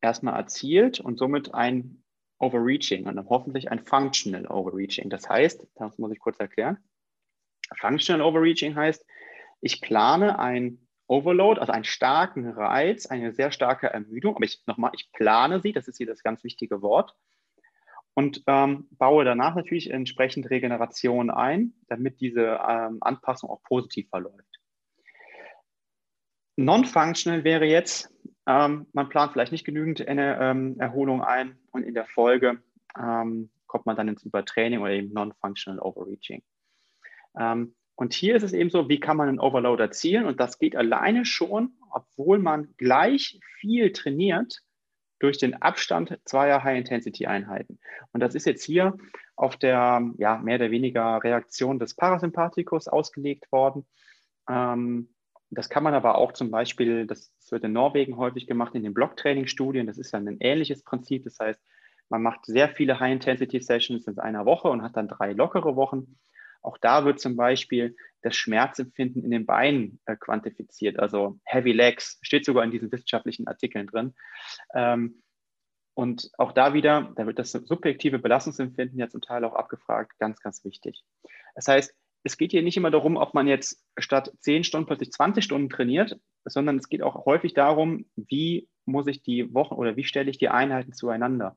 erstmal 0.00 0.34
erzielt 0.34 0.98
und 0.98 1.20
somit 1.20 1.54
ein 1.54 1.97
Overreaching 2.38 3.06
und 3.06 3.16
dann 3.16 3.28
hoffentlich 3.28 3.70
ein 3.70 3.84
Functional 3.84 4.46
Overreaching. 4.46 5.10
Das 5.10 5.28
heißt, 5.28 5.66
das 5.74 5.98
muss 5.98 6.12
ich 6.12 6.18
kurz 6.18 6.38
erklären. 6.38 6.78
Functional 7.76 8.22
Overreaching 8.22 8.76
heißt, 8.76 9.04
ich 9.60 9.80
plane 9.80 10.38
ein 10.38 10.86
Overload, 11.08 11.60
also 11.60 11.72
einen 11.72 11.84
starken 11.84 12.48
Reiz, 12.50 13.06
eine 13.06 13.32
sehr 13.32 13.50
starke 13.50 13.88
Ermüdung, 13.88 14.36
aber 14.36 14.44
ich 14.44 14.62
nochmal, 14.66 14.92
ich 14.94 15.10
plane 15.12 15.60
sie, 15.60 15.72
das 15.72 15.88
ist 15.88 15.96
hier 15.96 16.06
das 16.06 16.22
ganz 16.22 16.44
wichtige 16.44 16.82
Wort, 16.82 17.14
und 18.18 18.42
ähm, 18.48 18.88
baue 18.90 19.24
danach 19.24 19.54
natürlich 19.54 19.90
entsprechend 19.90 20.50
Regeneration 20.50 21.30
ein, 21.30 21.74
damit 21.86 22.20
diese 22.20 22.58
ähm, 22.68 22.98
Anpassung 23.00 23.48
auch 23.48 23.62
positiv 23.62 24.08
verläuft. 24.08 24.58
Non-functional 26.56 27.44
wäre 27.44 27.66
jetzt, 27.66 28.12
ähm, 28.48 28.86
man 28.94 29.10
plant 29.10 29.32
vielleicht 29.32 29.52
nicht 29.52 29.66
genügend 29.66 30.08
eine, 30.08 30.38
ähm, 30.40 30.80
Erholung 30.80 31.22
ein 31.22 31.58
und 31.70 31.82
in 31.82 31.92
der 31.92 32.06
Folge 32.06 32.62
ähm, 32.98 33.50
kommt 33.66 33.84
man 33.84 33.94
dann 33.94 34.08
ins 34.08 34.24
Übertraining 34.24 34.80
oder 34.80 34.92
eben 34.92 35.12
Non-Functional 35.12 35.78
Overreaching. 35.80 36.42
Ähm, 37.38 37.74
und 37.94 38.14
hier 38.14 38.36
ist 38.36 38.44
es 38.44 38.54
eben 38.54 38.70
so, 38.70 38.88
wie 38.88 39.00
kann 39.00 39.18
man 39.18 39.28
einen 39.28 39.38
Overload 39.38 39.82
erzielen? 39.82 40.24
Und 40.24 40.40
das 40.40 40.58
geht 40.58 40.76
alleine 40.76 41.26
schon, 41.26 41.74
obwohl 41.90 42.38
man 42.38 42.74
gleich 42.78 43.38
viel 43.60 43.92
trainiert, 43.92 44.62
durch 45.18 45.36
den 45.36 45.60
Abstand 45.60 46.18
zweier 46.24 46.62
High-Intensity-Einheiten. 46.62 47.80
Und 48.12 48.20
das 48.20 48.34
ist 48.34 48.46
jetzt 48.46 48.64
hier 48.64 48.96
auf 49.36 49.56
der 49.56 50.10
ja, 50.16 50.38
mehr 50.38 50.56
oder 50.56 50.70
weniger 50.70 51.22
Reaktion 51.22 51.78
des 51.78 51.94
Parasympathikus 51.94 52.88
ausgelegt 52.88 53.50
worden. 53.52 53.84
Ähm, 54.48 55.10
das 55.50 55.68
kann 55.68 55.82
man 55.82 55.94
aber 55.94 56.18
auch 56.18 56.32
zum 56.32 56.50
Beispiel, 56.50 57.06
das 57.06 57.32
wird 57.50 57.64
in 57.64 57.72
Norwegen 57.72 58.16
häufig 58.16 58.46
gemacht, 58.46 58.74
in 58.74 58.82
den 58.82 58.94
Blocktraining-Studien. 58.94 59.86
Das 59.86 59.98
ist 59.98 60.12
dann 60.12 60.28
ein 60.28 60.38
ähnliches 60.40 60.82
Prinzip. 60.82 61.24
Das 61.24 61.38
heißt, 61.38 61.60
man 62.10 62.22
macht 62.22 62.46
sehr 62.46 62.68
viele 62.68 63.00
High-Intensity-Sessions 63.00 64.06
in 64.06 64.18
einer 64.18 64.44
Woche 64.44 64.68
und 64.68 64.82
hat 64.82 64.96
dann 64.96 65.08
drei 65.08 65.32
lockere 65.32 65.76
Wochen. 65.76 66.18
Auch 66.62 66.76
da 66.78 67.04
wird 67.04 67.20
zum 67.20 67.36
Beispiel 67.36 67.96
das 68.22 68.36
Schmerzempfinden 68.36 69.22
in 69.22 69.30
den 69.30 69.46
Beinen 69.46 70.00
äh, 70.06 70.16
quantifiziert, 70.16 70.98
also 70.98 71.38
Heavy 71.44 71.72
Legs, 71.72 72.18
steht 72.22 72.44
sogar 72.44 72.64
in 72.64 72.70
diesen 72.70 72.90
wissenschaftlichen 72.90 73.46
Artikeln 73.46 73.86
drin. 73.86 74.14
Ähm, 74.74 75.22
und 75.94 76.30
auch 76.38 76.52
da 76.52 76.74
wieder, 76.74 77.12
da 77.16 77.26
wird 77.26 77.38
das 77.38 77.52
subjektive 77.52 78.18
Belastungsempfinden 78.18 78.98
ja 78.98 79.08
zum 79.08 79.20
Teil 79.20 79.44
auch 79.44 79.54
abgefragt, 79.54 80.18
ganz, 80.18 80.40
ganz 80.40 80.64
wichtig. 80.64 81.04
Das 81.54 81.68
heißt, 81.68 81.94
es 82.24 82.36
geht 82.36 82.50
hier 82.50 82.62
nicht 82.62 82.76
immer 82.76 82.90
darum, 82.90 83.16
ob 83.16 83.34
man 83.34 83.46
jetzt 83.46 83.84
statt 83.98 84.32
10 84.40 84.64
Stunden 84.64 84.86
plötzlich 84.86 85.12
20 85.12 85.44
Stunden 85.44 85.68
trainiert, 85.68 86.18
sondern 86.44 86.76
es 86.76 86.88
geht 86.88 87.02
auch 87.02 87.24
häufig 87.26 87.54
darum, 87.54 88.06
wie 88.16 88.68
muss 88.84 89.06
ich 89.06 89.22
die 89.22 89.52
Wochen 89.54 89.74
oder 89.74 89.96
wie 89.96 90.04
stelle 90.04 90.30
ich 90.30 90.38
die 90.38 90.48
Einheiten 90.48 90.92
zueinander. 90.92 91.56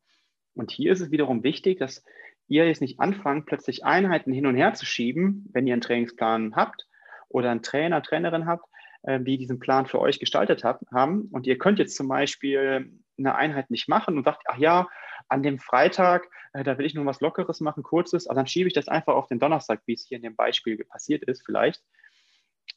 Und 0.54 0.72
hier 0.72 0.92
ist 0.92 1.02
es 1.02 1.12
wiederum 1.12 1.44
wichtig, 1.44 1.80
dass 1.80 2.04
ihr 2.48 2.68
jetzt 2.68 2.82
nicht 2.82 3.00
anfangt, 3.00 3.46
plötzlich 3.46 3.86
Einheiten 3.86 4.34
hin 4.34 4.46
und 4.46 4.56
her 4.56 4.74
zu 4.74 4.86
schieben, 4.86 5.50
wenn 5.54 5.66
ihr 5.66 5.74
einen 5.74 5.82
Trainingsplan 5.82 6.56
habt 6.56 6.88
oder 7.30 7.50
einen 7.50 7.64
Trainer, 7.64 8.04
Trainerin 8.04 8.46
habt, 8.46 8.66
äh, 9.04 9.20
die 9.20 9.38
diesen 9.38 9.60
Plan 9.60 9.86
für 9.86 10.00
euch 10.00 10.20
gestaltet 10.20 10.64
haben. 10.64 11.30
Und 11.32 11.48
ihr 11.48 11.58
könnt 11.58 11.80
jetzt 11.80 11.96
zum 11.96 12.08
Beispiel 12.08 12.92
eine 13.18 13.36
Einheit 13.36 13.72
nicht 13.72 13.88
machen 13.88 14.18
und 14.18 14.26
sagt, 14.26 14.44
ach 14.48 14.58
ja, 14.58 14.88
an 15.32 15.44
dem 15.44 15.60
Freitag, 15.60 16.28
äh, 16.54 16.64
da 16.64 16.78
will 16.78 16.86
ich 16.86 16.94
nur 16.94 17.06
was 17.06 17.22
Lockeres 17.22 17.62
machen, 17.62 17.84
kurzes, 17.84 18.28
aber 18.28 18.36
dann 18.36 18.48
schiebe 18.48 18.68
ich 18.68 18.74
das 18.74 18.88
einfach 18.88 19.16
auf 19.16 19.28
den 19.28 19.40
Donnerstag, 19.40 19.82
wie 19.86 19.94
es 19.94 20.06
hier 20.06 20.18
in 20.18 20.24
dem 20.24 20.36
Beispiel 20.36 20.78
passiert 20.84 21.24
ist, 21.24 21.46
vielleicht. 21.46 21.82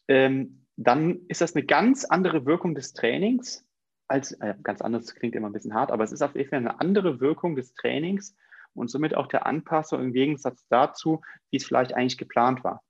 Ähm, 0.09 0.67
dann 0.77 1.21
ist 1.29 1.41
das 1.41 1.55
eine 1.55 1.65
ganz 1.65 2.05
andere 2.05 2.47
Wirkung 2.47 2.75
des 2.75 2.93
Trainings, 2.93 3.67
als, 4.07 4.33
äh, 4.33 4.55
ganz 4.63 4.83
anders 4.83 5.15
klingt 5.15 5.35
immer 5.35 5.49
ein 5.49 5.53
bisschen 5.53 5.75
hart, 5.75 5.91
aber 5.91 6.05
es 6.05 6.13
ist 6.13 6.23
auf 6.23 6.35
jeden 6.37 6.51
Fall 6.51 6.59
eine 6.59 6.81
andere 6.81 7.21
Wirkung 7.21 7.57
des 7.57 7.75
Trainings 7.75 8.37
und 8.75 8.89
somit 8.89 9.17
auch 9.17 9.27
der 9.27 9.47
Anpassung 9.47 10.01
im 10.01 10.13
Gegensatz 10.13 10.67
dazu, 10.69 11.23
wie 11.51 11.57
es 11.57 11.65
vielleicht 11.65 11.95
eigentlich 11.95 12.19
geplant 12.19 12.65
war. 12.65 12.83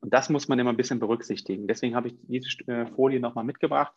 Und 0.00 0.12
das 0.12 0.28
muss 0.28 0.48
man 0.48 0.58
immer 0.58 0.70
ein 0.70 0.76
bisschen 0.76 0.98
berücksichtigen. 0.98 1.68
Deswegen 1.68 1.94
habe 1.94 2.08
ich 2.08 2.16
diese 2.22 2.48
äh, 2.66 2.86
Folie 2.86 3.20
nochmal 3.20 3.44
mitgebracht, 3.44 3.92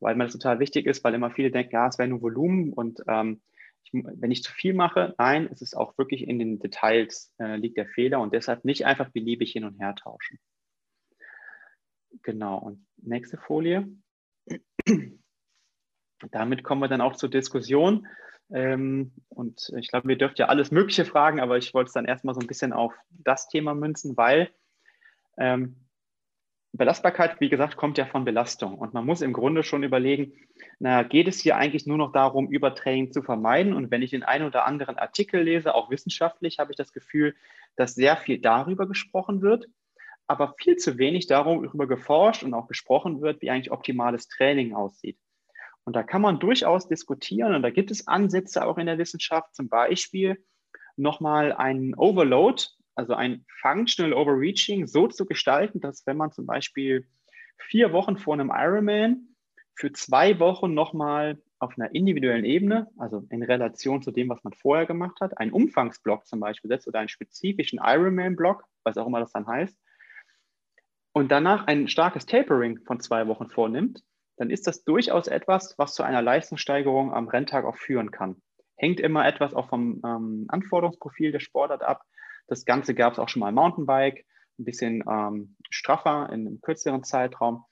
weil 0.00 0.14
mir 0.14 0.24
das 0.24 0.32
total 0.32 0.58
wichtig 0.58 0.86
ist, 0.86 1.04
weil 1.04 1.14
immer 1.14 1.30
viele 1.30 1.50
denken, 1.50 1.74
ja, 1.74 1.86
es 1.86 1.98
wäre 1.98 2.08
nur 2.08 2.22
Volumen 2.22 2.72
und 2.72 3.02
ähm, 3.08 3.42
ich, 3.84 3.92
wenn 3.92 4.30
ich 4.30 4.42
zu 4.42 4.52
viel 4.52 4.74
mache, 4.74 5.14
nein, 5.18 5.48
es 5.50 5.62
ist 5.62 5.76
auch 5.76 5.96
wirklich 5.98 6.26
in 6.26 6.38
den 6.38 6.58
Details 6.58 7.32
äh, 7.38 7.56
liegt 7.56 7.76
der 7.76 7.86
Fehler 7.86 8.20
und 8.20 8.32
deshalb 8.32 8.64
nicht 8.64 8.86
einfach 8.86 9.10
beliebig 9.10 9.52
hin 9.52 9.64
und 9.64 9.78
her 9.80 9.94
tauschen. 9.94 10.38
Genau, 12.22 12.58
und 12.58 12.86
nächste 12.96 13.38
Folie. 13.38 13.88
Damit 16.30 16.62
kommen 16.62 16.80
wir 16.80 16.88
dann 16.88 17.00
auch 17.00 17.16
zur 17.16 17.30
Diskussion. 17.30 18.06
Ähm, 18.50 19.12
und 19.28 19.72
ich 19.78 19.88
glaube, 19.88 20.12
ihr 20.12 20.18
dürft 20.18 20.38
ja 20.38 20.46
alles 20.46 20.70
Mögliche 20.70 21.04
fragen, 21.04 21.40
aber 21.40 21.56
ich 21.56 21.72
wollte 21.74 21.88
es 21.88 21.94
dann 21.94 22.04
erstmal 22.04 22.34
so 22.34 22.40
ein 22.40 22.46
bisschen 22.46 22.72
auf 22.72 22.94
das 23.10 23.48
Thema 23.48 23.74
münzen, 23.74 24.16
weil 24.16 24.50
ähm, 25.38 25.76
Belastbarkeit, 26.74 27.38
wie 27.40 27.50
gesagt, 27.50 27.76
kommt 27.76 27.98
ja 27.98 28.06
von 28.06 28.24
Belastung. 28.24 28.76
Und 28.76 28.94
man 28.94 29.04
muss 29.04 29.20
im 29.20 29.34
Grunde 29.34 29.62
schon 29.62 29.82
überlegen, 29.82 30.32
na, 30.78 31.02
geht 31.02 31.28
es 31.28 31.40
hier 31.40 31.56
eigentlich 31.56 31.86
nur 31.86 31.98
noch 31.98 32.12
darum, 32.12 32.48
Übertraining 32.48 33.12
zu 33.12 33.22
vermeiden? 33.22 33.74
Und 33.74 33.90
wenn 33.90 34.00
ich 34.00 34.10
den 34.10 34.22
einen 34.22 34.46
oder 34.46 34.64
anderen 34.64 34.96
Artikel 34.98 35.42
lese, 35.42 35.74
auch 35.74 35.90
wissenschaftlich, 35.90 36.58
habe 36.58 36.72
ich 36.72 36.76
das 36.76 36.92
Gefühl, 36.92 37.34
dass 37.76 37.94
sehr 37.94 38.16
viel 38.16 38.40
darüber 38.40 38.88
gesprochen 38.88 39.42
wird, 39.42 39.66
aber 40.26 40.54
viel 40.58 40.76
zu 40.76 40.96
wenig 40.96 41.26
darüber 41.26 41.86
geforscht 41.86 42.42
und 42.42 42.54
auch 42.54 42.68
gesprochen 42.68 43.20
wird, 43.20 43.42
wie 43.42 43.50
eigentlich 43.50 43.70
optimales 43.70 44.28
Training 44.28 44.74
aussieht. 44.74 45.18
Und 45.84 45.94
da 45.94 46.02
kann 46.02 46.22
man 46.22 46.38
durchaus 46.38 46.88
diskutieren 46.88 47.54
und 47.54 47.62
da 47.62 47.70
gibt 47.70 47.90
es 47.90 48.06
Ansätze 48.06 48.64
auch 48.64 48.78
in 48.78 48.86
der 48.86 48.98
Wissenschaft, 48.98 49.54
zum 49.54 49.68
Beispiel 49.68 50.42
nochmal 50.96 51.52
einen 51.52 51.94
Overload 51.94 52.62
also 52.94 53.14
ein 53.14 53.44
Functional 53.60 54.12
Overreaching 54.12 54.86
so 54.86 55.08
zu 55.08 55.26
gestalten, 55.26 55.80
dass 55.80 56.06
wenn 56.06 56.16
man 56.16 56.32
zum 56.32 56.46
Beispiel 56.46 57.06
vier 57.58 57.92
Wochen 57.92 58.16
vor 58.16 58.34
einem 58.34 58.52
Ironman 58.54 59.28
für 59.74 59.92
zwei 59.92 60.38
Wochen 60.38 60.74
nochmal 60.74 61.40
auf 61.58 61.78
einer 61.78 61.94
individuellen 61.94 62.44
Ebene, 62.44 62.88
also 62.98 63.24
in 63.30 63.42
Relation 63.42 64.02
zu 64.02 64.10
dem, 64.10 64.28
was 64.28 64.42
man 64.42 64.52
vorher 64.52 64.86
gemacht 64.86 65.20
hat, 65.20 65.38
einen 65.38 65.52
Umfangsblock 65.52 66.26
zum 66.26 66.40
Beispiel 66.40 66.68
setzt 66.68 66.88
oder 66.88 66.98
einen 66.98 67.08
spezifischen 67.08 67.80
Ironman-Block, 67.82 68.64
was 68.84 68.96
auch 68.96 69.06
immer 69.06 69.20
das 69.20 69.32
dann 69.32 69.46
heißt, 69.46 69.78
und 71.12 71.30
danach 71.30 71.66
ein 71.66 71.88
starkes 71.88 72.26
Tapering 72.26 72.80
von 72.86 73.00
zwei 73.00 73.28
Wochen 73.28 73.48
vornimmt, 73.48 74.02
dann 74.36 74.50
ist 74.50 74.66
das 74.66 74.82
durchaus 74.82 75.28
etwas, 75.28 75.74
was 75.78 75.94
zu 75.94 76.02
einer 76.02 76.22
Leistungssteigerung 76.22 77.12
am 77.12 77.28
Renntag 77.28 77.64
auch 77.64 77.76
führen 77.76 78.10
kann. 78.10 78.40
Hängt 78.76 78.98
immer 78.98 79.26
etwas 79.26 79.54
auch 79.54 79.68
vom 79.68 80.00
ähm, 80.04 80.46
Anforderungsprofil 80.48 81.30
der 81.30 81.40
Sportart 81.40 81.82
ab. 81.82 82.02
Das 82.46 82.64
Ganze 82.64 82.94
gab 82.94 83.12
es 83.12 83.18
auch 83.18 83.28
schon 83.28 83.40
mal 83.40 83.52
Mountainbike, 83.52 84.26
ein 84.58 84.64
bisschen 84.64 85.04
ähm, 85.08 85.56
straffer 85.70 86.28
in 86.32 86.46
einem 86.46 86.60
kürzeren 86.60 87.04
Zeitraum. 87.04 87.64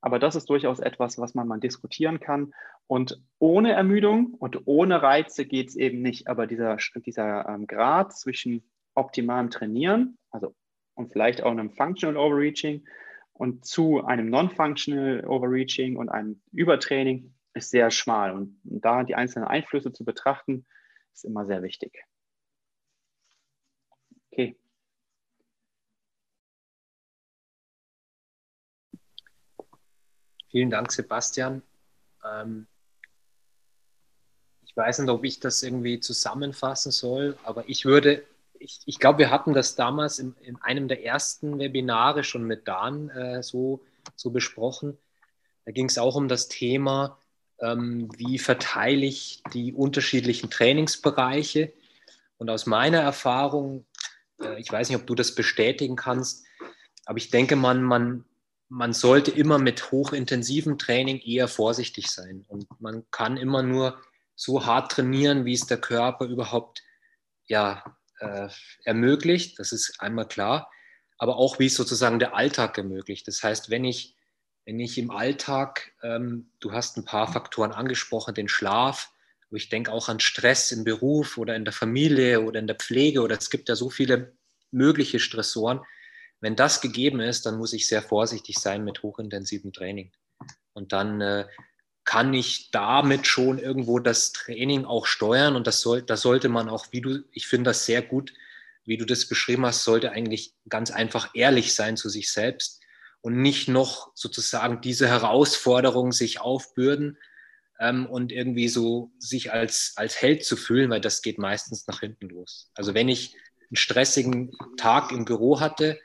Aber 0.00 0.18
das 0.18 0.34
ist 0.34 0.48
durchaus 0.48 0.80
etwas, 0.80 1.18
was 1.18 1.34
man 1.34 1.48
mal 1.48 1.60
diskutieren 1.60 2.20
kann. 2.20 2.52
Und 2.86 3.22
ohne 3.38 3.72
Ermüdung 3.72 4.34
und 4.34 4.66
ohne 4.66 5.02
Reize 5.02 5.46
geht 5.46 5.68
es 5.68 5.76
eben 5.76 6.02
nicht. 6.02 6.26
Aber 6.28 6.46
dieser, 6.46 6.76
dieser 7.06 7.48
ähm, 7.48 7.66
Grad 7.66 8.16
zwischen 8.16 8.70
optimalem 8.94 9.50
Trainieren, 9.50 10.18
also 10.30 10.54
und 10.94 11.12
vielleicht 11.12 11.42
auch 11.42 11.50
einem 11.50 11.70
Functional 11.70 12.16
Overreaching 12.16 12.84
und 13.32 13.64
zu 13.64 14.04
einem 14.04 14.28
Non-Functional 14.28 15.24
Overreaching 15.26 15.96
und 15.96 16.08
einem 16.10 16.42
Übertraining 16.52 17.34
ist 17.54 17.70
sehr 17.70 17.90
schmal. 17.90 18.32
Und 18.32 18.60
da 18.64 19.02
die 19.04 19.14
einzelnen 19.14 19.48
Einflüsse 19.48 19.92
zu 19.92 20.04
betrachten, 20.04 20.66
ist 21.14 21.24
immer 21.24 21.46
sehr 21.46 21.62
wichtig. 21.62 22.04
Vielen 30.50 30.70
Dank, 30.70 30.90
Sebastian. 30.90 31.62
Ähm, 32.24 32.66
ich 34.62 34.76
weiß 34.76 34.98
nicht, 34.98 35.10
ob 35.10 35.24
ich 35.24 35.38
das 35.38 35.62
irgendwie 35.62 36.00
zusammenfassen 36.00 36.90
soll, 36.90 37.38
aber 37.44 37.68
ich 37.68 37.84
würde, 37.84 38.24
ich, 38.58 38.80
ich 38.84 38.98
glaube, 38.98 39.20
wir 39.20 39.30
hatten 39.30 39.54
das 39.54 39.76
damals 39.76 40.18
in, 40.18 40.34
in, 40.42 40.56
einem 40.56 40.88
der 40.88 41.04
ersten 41.04 41.58
Webinare 41.58 42.24
schon 42.24 42.44
mit 42.44 42.66
Dan 42.66 43.10
äh, 43.10 43.42
so, 43.44 43.80
so 44.16 44.30
besprochen. 44.30 44.98
Da 45.66 45.72
ging 45.72 45.86
es 45.86 45.98
auch 45.98 46.16
um 46.16 46.26
das 46.26 46.48
Thema, 46.48 47.16
ähm, 47.60 48.08
wie 48.16 48.38
verteile 48.38 49.06
ich 49.06 49.42
die 49.52 49.72
unterschiedlichen 49.72 50.50
Trainingsbereiche. 50.50 51.72
Und 52.38 52.50
aus 52.50 52.66
meiner 52.66 53.00
Erfahrung, 53.00 53.84
äh, 54.42 54.58
ich 54.58 54.70
weiß 54.72 54.88
nicht, 54.88 54.98
ob 54.98 55.06
du 55.06 55.14
das 55.14 55.34
bestätigen 55.34 55.94
kannst, 55.94 56.44
aber 57.04 57.18
ich 57.18 57.30
denke, 57.30 57.54
man, 57.54 57.82
man, 57.82 58.24
man 58.70 58.92
sollte 58.92 59.32
immer 59.32 59.58
mit 59.58 59.90
hochintensiven 59.90 60.78
Training 60.78 61.20
eher 61.20 61.48
vorsichtig 61.48 62.10
sein. 62.10 62.44
Und 62.48 62.66
man 62.80 63.04
kann 63.10 63.36
immer 63.36 63.62
nur 63.62 64.00
so 64.36 64.64
hart 64.64 64.92
trainieren, 64.92 65.44
wie 65.44 65.54
es 65.54 65.66
der 65.66 65.80
Körper 65.80 66.26
überhaupt 66.26 66.82
ja, 67.46 67.84
äh, 68.20 68.48
ermöglicht. 68.84 69.58
Das 69.58 69.72
ist 69.72 70.00
einmal 70.00 70.28
klar. 70.28 70.70
Aber 71.18 71.36
auch, 71.36 71.58
wie 71.58 71.66
es 71.66 71.74
sozusagen 71.74 72.20
der 72.20 72.34
Alltag 72.34 72.78
ermöglicht. 72.78 73.28
Das 73.28 73.42
heißt, 73.42 73.70
wenn 73.70 73.84
ich 73.84 74.16
wenn 74.66 74.78
ich 74.78 74.98
im 74.98 75.10
Alltag, 75.10 75.92
ähm, 76.02 76.50
du 76.60 76.72
hast 76.72 76.96
ein 76.96 77.04
paar 77.04 77.32
Faktoren 77.32 77.72
angesprochen, 77.72 78.34
den 78.34 78.48
Schlaf, 78.48 79.10
aber 79.48 79.56
ich 79.56 79.68
denke 79.68 79.90
auch 79.90 80.08
an 80.08 80.20
Stress 80.20 80.70
im 80.70 80.84
Beruf 80.84 81.38
oder 81.38 81.56
in 81.56 81.64
der 81.64 81.72
Familie 81.72 82.42
oder 82.42 82.60
in 82.60 82.68
der 82.68 82.76
Pflege 82.76 83.22
oder 83.22 83.36
es 83.36 83.50
gibt 83.50 83.68
ja 83.68 83.74
so 83.74 83.90
viele 83.90 84.36
mögliche 84.70 85.18
Stressoren. 85.18 85.80
Wenn 86.40 86.56
das 86.56 86.80
gegeben 86.80 87.20
ist, 87.20 87.46
dann 87.46 87.58
muss 87.58 87.72
ich 87.72 87.86
sehr 87.86 88.02
vorsichtig 88.02 88.58
sein 88.58 88.84
mit 88.84 89.02
hochintensivem 89.02 89.72
Training. 89.72 90.10
Und 90.72 90.92
dann 90.92 91.20
äh, 91.20 91.46
kann 92.04 92.32
ich 92.34 92.70
damit 92.70 93.26
schon 93.26 93.58
irgendwo 93.58 93.98
das 93.98 94.32
Training 94.32 94.84
auch 94.84 95.06
steuern 95.06 95.54
und 95.54 95.66
das, 95.66 95.80
soll, 95.80 96.02
das 96.02 96.22
sollte 96.22 96.48
man 96.48 96.68
auch, 96.68 96.86
wie 96.90 97.00
du, 97.00 97.22
ich 97.30 97.46
finde 97.46 97.70
das 97.70 97.86
sehr 97.86 98.02
gut, 98.02 98.32
wie 98.84 98.96
du 98.96 99.04
das 99.04 99.28
beschrieben 99.28 99.66
hast, 99.66 99.84
sollte 99.84 100.12
eigentlich 100.12 100.54
ganz 100.68 100.90
einfach 100.90 101.30
ehrlich 101.34 101.74
sein 101.74 101.96
zu 101.96 102.08
sich 102.08 102.32
selbst 102.32 102.80
und 103.20 103.40
nicht 103.40 103.68
noch 103.68 104.10
sozusagen 104.14 104.80
diese 104.80 105.06
Herausforderung 105.06 106.12
sich 106.12 106.40
aufbürden 106.40 107.18
ähm, 107.78 108.06
und 108.06 108.32
irgendwie 108.32 108.68
so 108.68 109.12
sich 109.18 109.52
als, 109.52 109.92
als 109.96 110.20
Held 110.20 110.44
zu 110.44 110.56
fühlen, 110.56 110.90
weil 110.90 111.00
das 111.00 111.22
geht 111.22 111.38
meistens 111.38 111.86
nach 111.86 112.00
hinten 112.00 112.28
los. 112.28 112.70
Also 112.74 112.94
wenn 112.94 113.08
ich 113.08 113.36
einen 113.68 113.76
stressigen 113.76 114.50
Tag 114.76 115.12
im 115.12 115.24
Büro 115.26 115.60
hatte, 115.60 116.00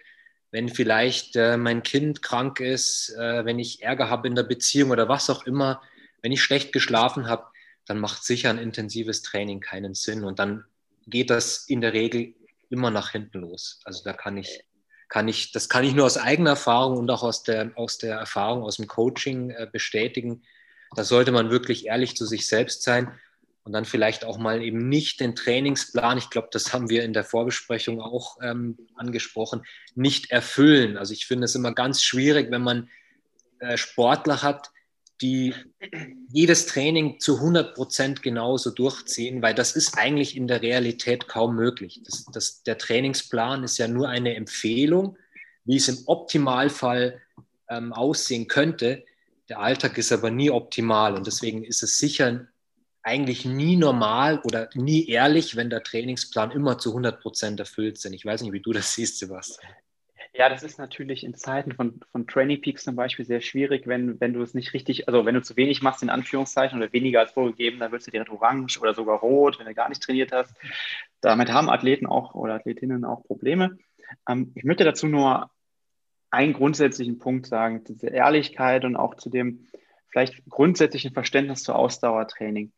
wenn 0.55 0.69
vielleicht 0.69 1.35
äh, 1.35 1.57
mein 1.57 1.83
Kind 1.83 2.21
krank 2.21 2.61
ist, 2.61 3.09
äh, 3.19 3.43
wenn 3.43 3.59
ich 3.59 3.83
Ärger 3.83 4.09
habe 4.09 4.29
in 4.29 4.35
der 4.35 4.43
Beziehung 4.43 4.91
oder 4.91 5.09
was 5.09 5.29
auch 5.29 5.45
immer, 5.45 5.81
wenn 6.21 6.31
ich 6.31 6.41
schlecht 6.41 6.71
geschlafen 6.71 7.27
habe, 7.27 7.47
dann 7.85 7.99
macht 7.99 8.23
sicher 8.23 8.51
ein 8.51 8.57
intensives 8.57 9.21
Training 9.21 9.59
keinen 9.59 9.95
Sinn 9.95 10.23
und 10.23 10.39
dann 10.39 10.63
geht 11.07 11.29
das 11.29 11.67
in 11.67 11.81
der 11.81 11.91
Regel 11.91 12.35
immer 12.69 12.89
nach 12.89 13.09
hinten 13.11 13.39
los. 13.39 13.81
Also 13.83 14.05
da 14.05 14.13
kann 14.13 14.37
ich 14.37 14.63
kann 15.09 15.27
ich, 15.27 15.51
das 15.51 15.67
kann 15.67 15.83
ich 15.83 15.93
nur 15.93 16.05
aus 16.05 16.17
eigener 16.17 16.51
Erfahrung 16.51 16.99
und 16.99 17.11
auch 17.11 17.23
aus 17.23 17.43
der, 17.43 17.73
aus 17.75 17.97
der 17.97 18.15
Erfahrung 18.15 18.63
aus 18.63 18.77
dem 18.77 18.87
Coaching 18.87 19.49
äh, 19.49 19.67
bestätigen. 19.69 20.43
Da 20.95 21.03
sollte 21.03 21.33
man 21.33 21.49
wirklich 21.49 21.87
ehrlich 21.87 22.15
zu 22.15 22.25
sich 22.25 22.47
selbst 22.47 22.81
sein 22.81 23.11
und 23.65 23.73
dann 23.73 23.83
vielleicht 23.83 24.23
auch 24.25 24.37
mal 24.37 24.61
eben 24.61 24.87
nicht 24.89 25.19
den 25.19 25.35
Trainingsplan, 25.35 26.19
ich 26.19 26.29
glaube, 26.29 26.49
das 26.51 26.71
haben 26.71 26.87
wir 26.87 27.03
in 27.03 27.13
der 27.13 27.23
Vorbesprechung 27.23 27.99
auch 27.99 28.37
ähm, 28.43 28.77
angesprochen, 28.95 29.63
nicht 29.95 30.29
erfüllen. 30.29 30.97
Also 30.97 31.13
ich 31.13 31.25
finde 31.25 31.45
es 31.45 31.55
immer 31.55 31.73
ganz 31.73 32.03
schwierig, 32.03 32.51
wenn 32.51 32.61
man 32.61 32.89
äh, 33.59 33.75
Sportler 33.75 34.43
hat, 34.43 34.69
die 35.19 35.55
jedes 36.31 36.67
Training 36.67 37.19
zu 37.19 37.37
100 37.37 37.73
Prozent 37.73 38.21
genauso 38.21 38.69
durchziehen, 38.69 39.41
weil 39.41 39.55
das 39.55 39.75
ist 39.75 39.97
eigentlich 39.97 40.35
in 40.35 40.47
der 40.47 40.61
Realität 40.61 41.27
kaum 41.27 41.55
möglich. 41.55 42.01
Das, 42.03 42.25
das, 42.31 42.63
der 42.63 42.77
Trainingsplan 42.77 43.63
ist 43.63 43.79
ja 43.79 43.87
nur 43.87 44.09
eine 44.09 44.35
Empfehlung, 44.35 45.17
wie 45.63 45.77
es 45.77 45.87
im 45.87 45.97
Optimalfall 46.05 47.19
ähm, 47.69 47.93
aussehen 47.93 48.47
könnte. 48.47 49.03
Der 49.49 49.59
Alltag 49.59 49.97
ist 49.97 50.11
aber 50.11 50.29
nie 50.29 50.51
optimal 50.51 51.15
und 51.15 51.25
deswegen 51.25 51.63
ist 51.63 51.81
es 51.81 51.97
sicher 51.97 52.45
eigentlich 53.05 53.45
nie 53.45 53.75
normal 53.75 54.41
oder 54.43 54.67
nie 54.73 55.07
ehrlich, 55.07 55.55
wenn 55.55 55.69
der 55.69 55.83
Trainingsplan 55.83 56.51
immer 56.51 56.79
zu 56.79 56.89
100 56.89 57.21
Prozent 57.21 57.59
erfüllt 57.59 57.99
sind. 57.99 58.13
Ich 58.13 58.25
weiß 58.25 58.41
nicht, 58.41 58.51
wie 58.51 58.61
du 58.61 58.73
das 58.73 58.95
siehst, 58.95 59.19
Sebastian. 59.19 59.71
Ja, 60.33 60.49
das 60.49 60.63
ist 60.63 60.79
natürlich 60.79 61.23
in 61.23 61.35
Zeiten 61.35 61.73
von, 61.73 62.01
von 62.11 62.27
Training 62.27 62.59
Peaks 62.59 62.83
zum 62.83 62.95
Beispiel 62.95 63.23
sehr 63.23 63.41
schwierig, 63.41 63.87
wenn, 63.87 64.19
wenn 64.19 64.33
du 64.33 64.41
es 64.41 64.53
nicht 64.53 64.73
richtig, 64.73 65.07
also 65.07 65.25
wenn 65.25 65.35
du 65.35 65.41
zu 65.41 65.55
wenig 65.55 65.81
machst, 65.81 66.03
in 66.03 66.09
Anführungszeichen, 66.09 66.77
oder 66.77 66.91
weniger 66.91 67.21
als 67.21 67.31
vorgegeben, 67.31 67.79
dann 67.79 67.91
wirst 67.91 68.07
du 68.07 68.11
direkt 68.11 68.31
orange 68.31 68.79
oder 68.81 68.93
sogar 68.93 69.19
rot, 69.19 69.59
wenn 69.59 69.67
du 69.67 69.73
gar 69.75 69.87
nicht 69.87 70.01
trainiert 70.01 70.33
hast. 70.33 70.53
Damit 71.21 71.53
haben 71.53 71.69
Athleten 71.69 72.07
auch 72.07 72.33
oder 72.33 72.55
Athletinnen 72.55 73.05
auch 73.05 73.23
Probleme. 73.23 73.77
Ähm, 74.27 74.51
ich 74.55 74.63
möchte 74.63 74.83
dazu 74.83 75.07
nur 75.07 75.51
einen 76.31 76.53
grundsätzlichen 76.53 77.19
Punkt 77.19 77.45
sagen, 77.45 77.83
diese 77.85 78.07
Ehrlichkeit 78.07 78.83
und 78.83 78.95
auch 78.95 79.15
zu 79.15 79.29
dem 79.29 79.67
vielleicht 80.09 80.43
grundsätzlichen 80.49 81.13
Verständnis 81.13 81.63
zu 81.63 81.73
Ausdauertraining. 81.73 82.73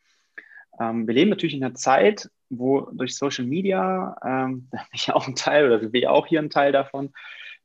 Ähm, 0.79 1.07
wir 1.07 1.13
leben 1.13 1.29
natürlich 1.29 1.55
in 1.55 1.63
einer 1.63 1.75
Zeit, 1.75 2.29
wo 2.49 2.81
durch 2.91 3.15
Social 3.15 3.45
Media, 3.45 4.15
ähm, 4.23 4.67
da 4.71 4.77
bin 4.77 4.87
ich 4.93 5.11
auch 5.11 5.27
ein 5.27 5.35
Teil 5.35 5.71
oder 5.71 5.91
wir 5.91 6.11
auch 6.11 6.27
hier 6.27 6.39
ein 6.39 6.49
Teil 6.49 6.71
davon, 6.71 7.13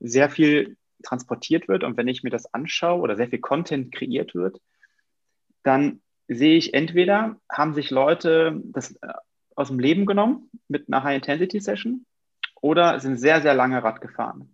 sehr 0.00 0.30
viel 0.30 0.76
transportiert 1.02 1.68
wird. 1.68 1.84
Und 1.84 1.96
wenn 1.96 2.08
ich 2.08 2.22
mir 2.22 2.30
das 2.30 2.52
anschaue 2.54 3.00
oder 3.00 3.16
sehr 3.16 3.28
viel 3.28 3.40
Content 3.40 3.92
kreiert 3.92 4.34
wird, 4.34 4.60
dann 5.62 6.00
sehe 6.28 6.56
ich 6.56 6.74
entweder, 6.74 7.36
haben 7.50 7.74
sich 7.74 7.90
Leute 7.90 8.60
das 8.64 8.92
äh, 8.96 9.12
aus 9.54 9.68
dem 9.68 9.78
Leben 9.78 10.06
genommen 10.06 10.50
mit 10.68 10.88
einer 10.88 11.04
High-Intensity-Session 11.04 12.06
oder 12.60 13.00
sind 13.00 13.18
sehr, 13.18 13.42
sehr 13.42 13.54
lange 13.54 13.82
Rad 13.82 14.00
gefahren 14.00 14.51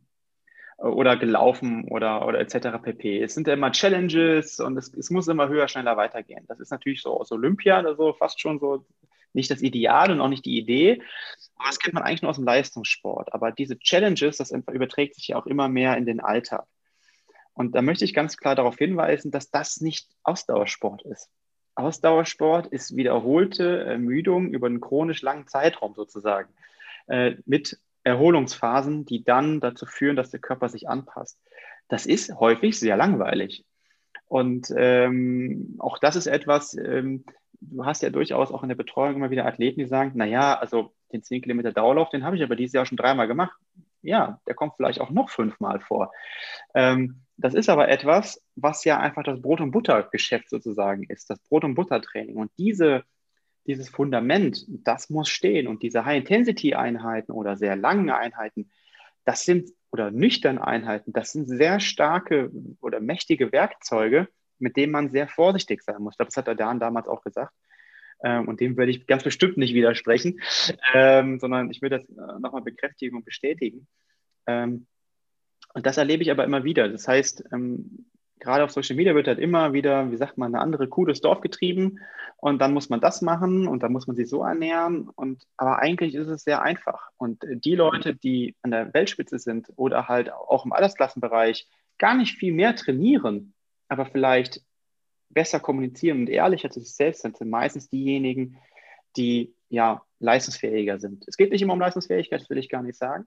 oder 0.79 1.17
gelaufen 1.17 1.85
oder, 1.89 2.27
oder 2.27 2.39
etc. 2.41 2.79
pp. 2.83 3.23
Es 3.23 3.35
sind 3.35 3.47
ja 3.47 3.55
immer 3.55 3.73
Challenges 3.73 4.61
und 4.61 4.77
es, 4.77 4.95
es 4.95 5.11
muss 5.11 5.27
immer 5.27 5.49
höher, 5.49 5.69
schneller 5.69 5.97
weitergehen. 5.97 6.45
Das 6.47 6.61
ist 6.61 6.71
natürlich 6.71 7.03
so 7.03 7.19
aus 7.21 7.33
Olympia 7.33 7.81
oder 7.81 7.97
so 7.97 8.13
fast 8.13 8.41
schon 8.41 8.61
so 8.61 8.85
nicht 9.33 9.51
das 9.51 9.61
Ideal 9.61 10.11
und 10.11 10.21
auch 10.21 10.29
nicht 10.29 10.45
die 10.45 10.57
Idee. 10.57 11.03
Aber 11.57 11.69
das 11.69 11.81
kennt 11.81 11.95
man 11.95 12.05
eigentlich 12.05 12.23
nur 12.23 12.31
aus 12.31 12.37
dem 12.37 12.45
Leistungssport. 12.45 13.35
Aber 13.35 13.51
diese 13.51 13.79
Challenges, 13.79 14.39
das 14.39 14.53
überträgt 14.53 15.17
sich 15.17 15.29
ja 15.29 15.37
auch 15.37 15.47
immer 15.47 15.69
mehr 15.69 15.97
in 15.97 16.07
den 16.07 16.21
Alltag. 16.21 16.65
Und 17.55 17.75
da 17.75 17.83
möchte 17.83 18.05
ich 18.05 18.15
ganz 18.15 18.37
klar 18.37 18.55
darauf 18.55 18.77
hinweisen, 18.77 19.33
dass 19.33 19.51
das 19.51 19.81
nicht 19.81 20.09
Ausdauersport 20.23 21.03
ist. 21.03 21.29
Ausdauersport 21.75 22.69
ist 22.69 22.97
wiederholte 22.97 23.85
Ermüdung 23.85 24.49
über 24.49 24.69
einen 24.69 24.81
chronisch 24.81 25.23
langen 25.23 25.49
Zeitraum 25.49 25.95
sozusagen 25.95 26.53
äh, 27.09 27.35
mit 27.47 27.79
Erholungsphasen, 28.09 29.05
die 29.05 29.25
dann 29.25 29.61
dazu 29.61 29.87
führen, 29.87 30.17
dass 30.17 30.31
der 30.31 30.41
Körper 30.41 30.69
sich 30.69 30.89
anpasst. 30.89 31.39
Das 31.89 32.07
ist 32.07 32.35
häufig 32.39 32.79
sehr 32.79 32.97
langweilig. 32.97 33.65
Und 34.27 34.73
ähm, 34.77 35.77
auch 35.79 35.99
das 35.99 36.17
ist 36.17 36.27
etwas, 36.27 36.77
ähm, 36.77 37.25
du 37.61 37.85
hast 37.85 38.03
ja 38.03 38.11
durchaus 38.11 38.53
auch 38.53 38.63
in 38.63 38.69
der 38.69 38.77
Betreuung 38.77 39.17
immer 39.17 39.31
wieder 39.31 39.47
Athleten, 39.47 39.81
die 39.81 39.87
sagen, 39.87 40.13
naja, 40.15 40.55
also 40.59 40.93
den 41.13 41.23
10 41.23 41.43
Kilometer 41.43 41.73
Dauerlauf, 41.73 42.11
den 42.11 42.25
habe 42.25 42.37
ich 42.37 42.43
aber 42.43 42.57
dieses 42.57 42.75
Jahr 42.75 42.87
schon 42.87 42.99
dreimal 42.99 43.27
gemacht. 43.27 43.59
Ja, 44.03 44.41
der 44.47 44.55
kommt 44.55 44.75
vielleicht 44.77 45.01
auch 45.01 45.11
noch 45.11 45.31
fünfmal 45.31 45.81
vor. 45.81 46.13
Ähm, 46.75 47.23
das 47.37 47.55
ist 47.55 47.69
aber 47.69 47.89
etwas, 47.89 48.43
was 48.57 48.85
ja 48.85 48.99
einfach 48.99 49.23
das 49.23 49.41
Brot- 49.41 49.61
und 49.61 49.71
Butter-Geschäft 49.71 50.51
sozusagen 50.51 51.05
ist, 51.05 51.31
das 51.31 51.39
Brot- 51.41 51.65
und 51.65 51.75
Butter-Training. 51.75 52.37
Und 52.37 52.51
diese, 52.59 53.05
dieses 53.69 53.89
Fundament, 53.89 54.65
das 54.67 55.11
muss 55.11 55.29
stehen. 55.29 55.69
Und 55.69 55.83
diese 55.83 56.05
High-Intensity-Einheiten 56.05 57.31
oder 57.33 57.57
sehr 57.57 57.77
langen 57.77 58.11
Einheiten, 58.11 58.71
das 59.25 59.45
sind, 59.45 59.71
oder 59.93 60.11
nüchterne 60.11 60.67
Einheiten, 60.67 61.13
das 61.13 61.33
sind 61.33 61.47
sehr 61.47 61.79
starke 61.79 62.51
oder 62.81 62.99
mächtige 63.01 63.53
Werkzeuge, 63.53 64.29
mit 64.59 64.77
dem 64.77 64.91
man 64.91 65.11
sehr 65.11 65.29
vorsichtig 65.29 65.83
sein 65.83 66.03
muss. 66.03 66.17
das 66.17 66.37
hat 66.37 66.47
der 66.47 66.55
Dan 66.55 66.81
damals 66.81 67.07
auch 67.07 67.23
gesagt. 67.23 67.53
Ähm, 68.25 68.49
und 68.49 68.61
dem 68.61 68.77
würde 68.77 68.91
ich 68.91 69.07
ganz 69.07 69.23
bestimmt 69.23 69.59
nicht 69.59 69.75
widersprechen, 69.75 70.41
ähm, 70.95 71.39
sondern 71.39 71.71
ich 71.71 71.83
würde 71.83 71.99
das 71.99 72.09
äh, 72.09 72.41
nochmal 72.41 72.63
bekräftigen 72.63 73.17
und 73.17 73.25
bestätigen. 73.25 73.87
Ähm, 74.47 74.87
und 75.75 75.87
das 75.87 75.99
erlebe 75.99 76.23
ich 76.23 76.31
aber 76.31 76.45
immer 76.45 76.65
wieder. 76.65 76.89
Das 76.89 77.07
heißt, 77.07 77.45
gerade 78.41 78.65
auf 78.65 78.71
Social 78.71 78.97
Media 78.97 79.15
wird 79.15 79.29
halt 79.29 79.39
immer 79.39 79.73
wieder, 79.73 80.11
wie 80.11 80.17
sagt 80.17 80.39
man, 80.39 80.55
eine 80.55 80.63
andere 80.63 80.89
Kuh 80.89 81.05
durchs 81.05 81.21
Dorf 81.21 81.41
getrieben 81.41 82.01
und 82.37 82.61
dann 82.61 82.73
muss 82.73 82.89
man 82.89 83.01
das 83.01 83.23
machen 83.23 83.67
und 83.67 83.83
dann 83.83 83.93
muss 83.93 84.07
man 84.07 84.17
sich 84.17 84.29
so 84.29 84.43
ernähren. 84.43 85.09
Und 85.09 85.47
aber 85.57 85.79
eigentlich 85.79 86.15
ist 86.15 86.29
es 86.29 86.45
sehr 86.45 86.63
einfach. 86.63 87.11
Und 87.17 87.45
die 87.49 87.75
Leute, 87.75 88.15
die 88.15 88.57
an 88.63 88.71
der 88.71 88.95
Weltspitze 88.95 89.39
sind 89.39 89.73
oder 89.77 90.09
halt 90.09 90.33
auch 90.33 90.65
im 90.65 90.73
Altersklassenbereich 90.73 91.69
gar 91.99 92.15
nicht 92.15 92.37
viel 92.39 92.53
mehr 92.53 92.77
trainieren, 92.77 93.55
aber 93.89 94.07
vielleicht 94.07 94.63
besser 95.31 95.61
kommunizieren 95.61 96.21
und 96.21 96.31
ehrlicher 96.31 96.71
zu 96.71 96.81
sich 96.81 96.95
selbst 96.95 97.23
sind, 97.23 97.37
sind 97.37 97.51
meistens 97.51 97.91
diejenigen, 97.91 98.57
die 99.17 99.55
ja 99.69 100.03
leistungsfähiger 100.21 100.99
sind. 100.99 101.25
Es 101.27 101.37
geht 101.37 101.51
nicht 101.51 101.63
immer 101.63 101.75
um 101.75 101.81
Leistungsfähigkeit, 101.81 102.41
das 102.41 102.51
will 102.51 102.59
ich 102.59 102.69
gar 102.69 102.83
nicht 102.83 102.97
sagen. 102.97 103.27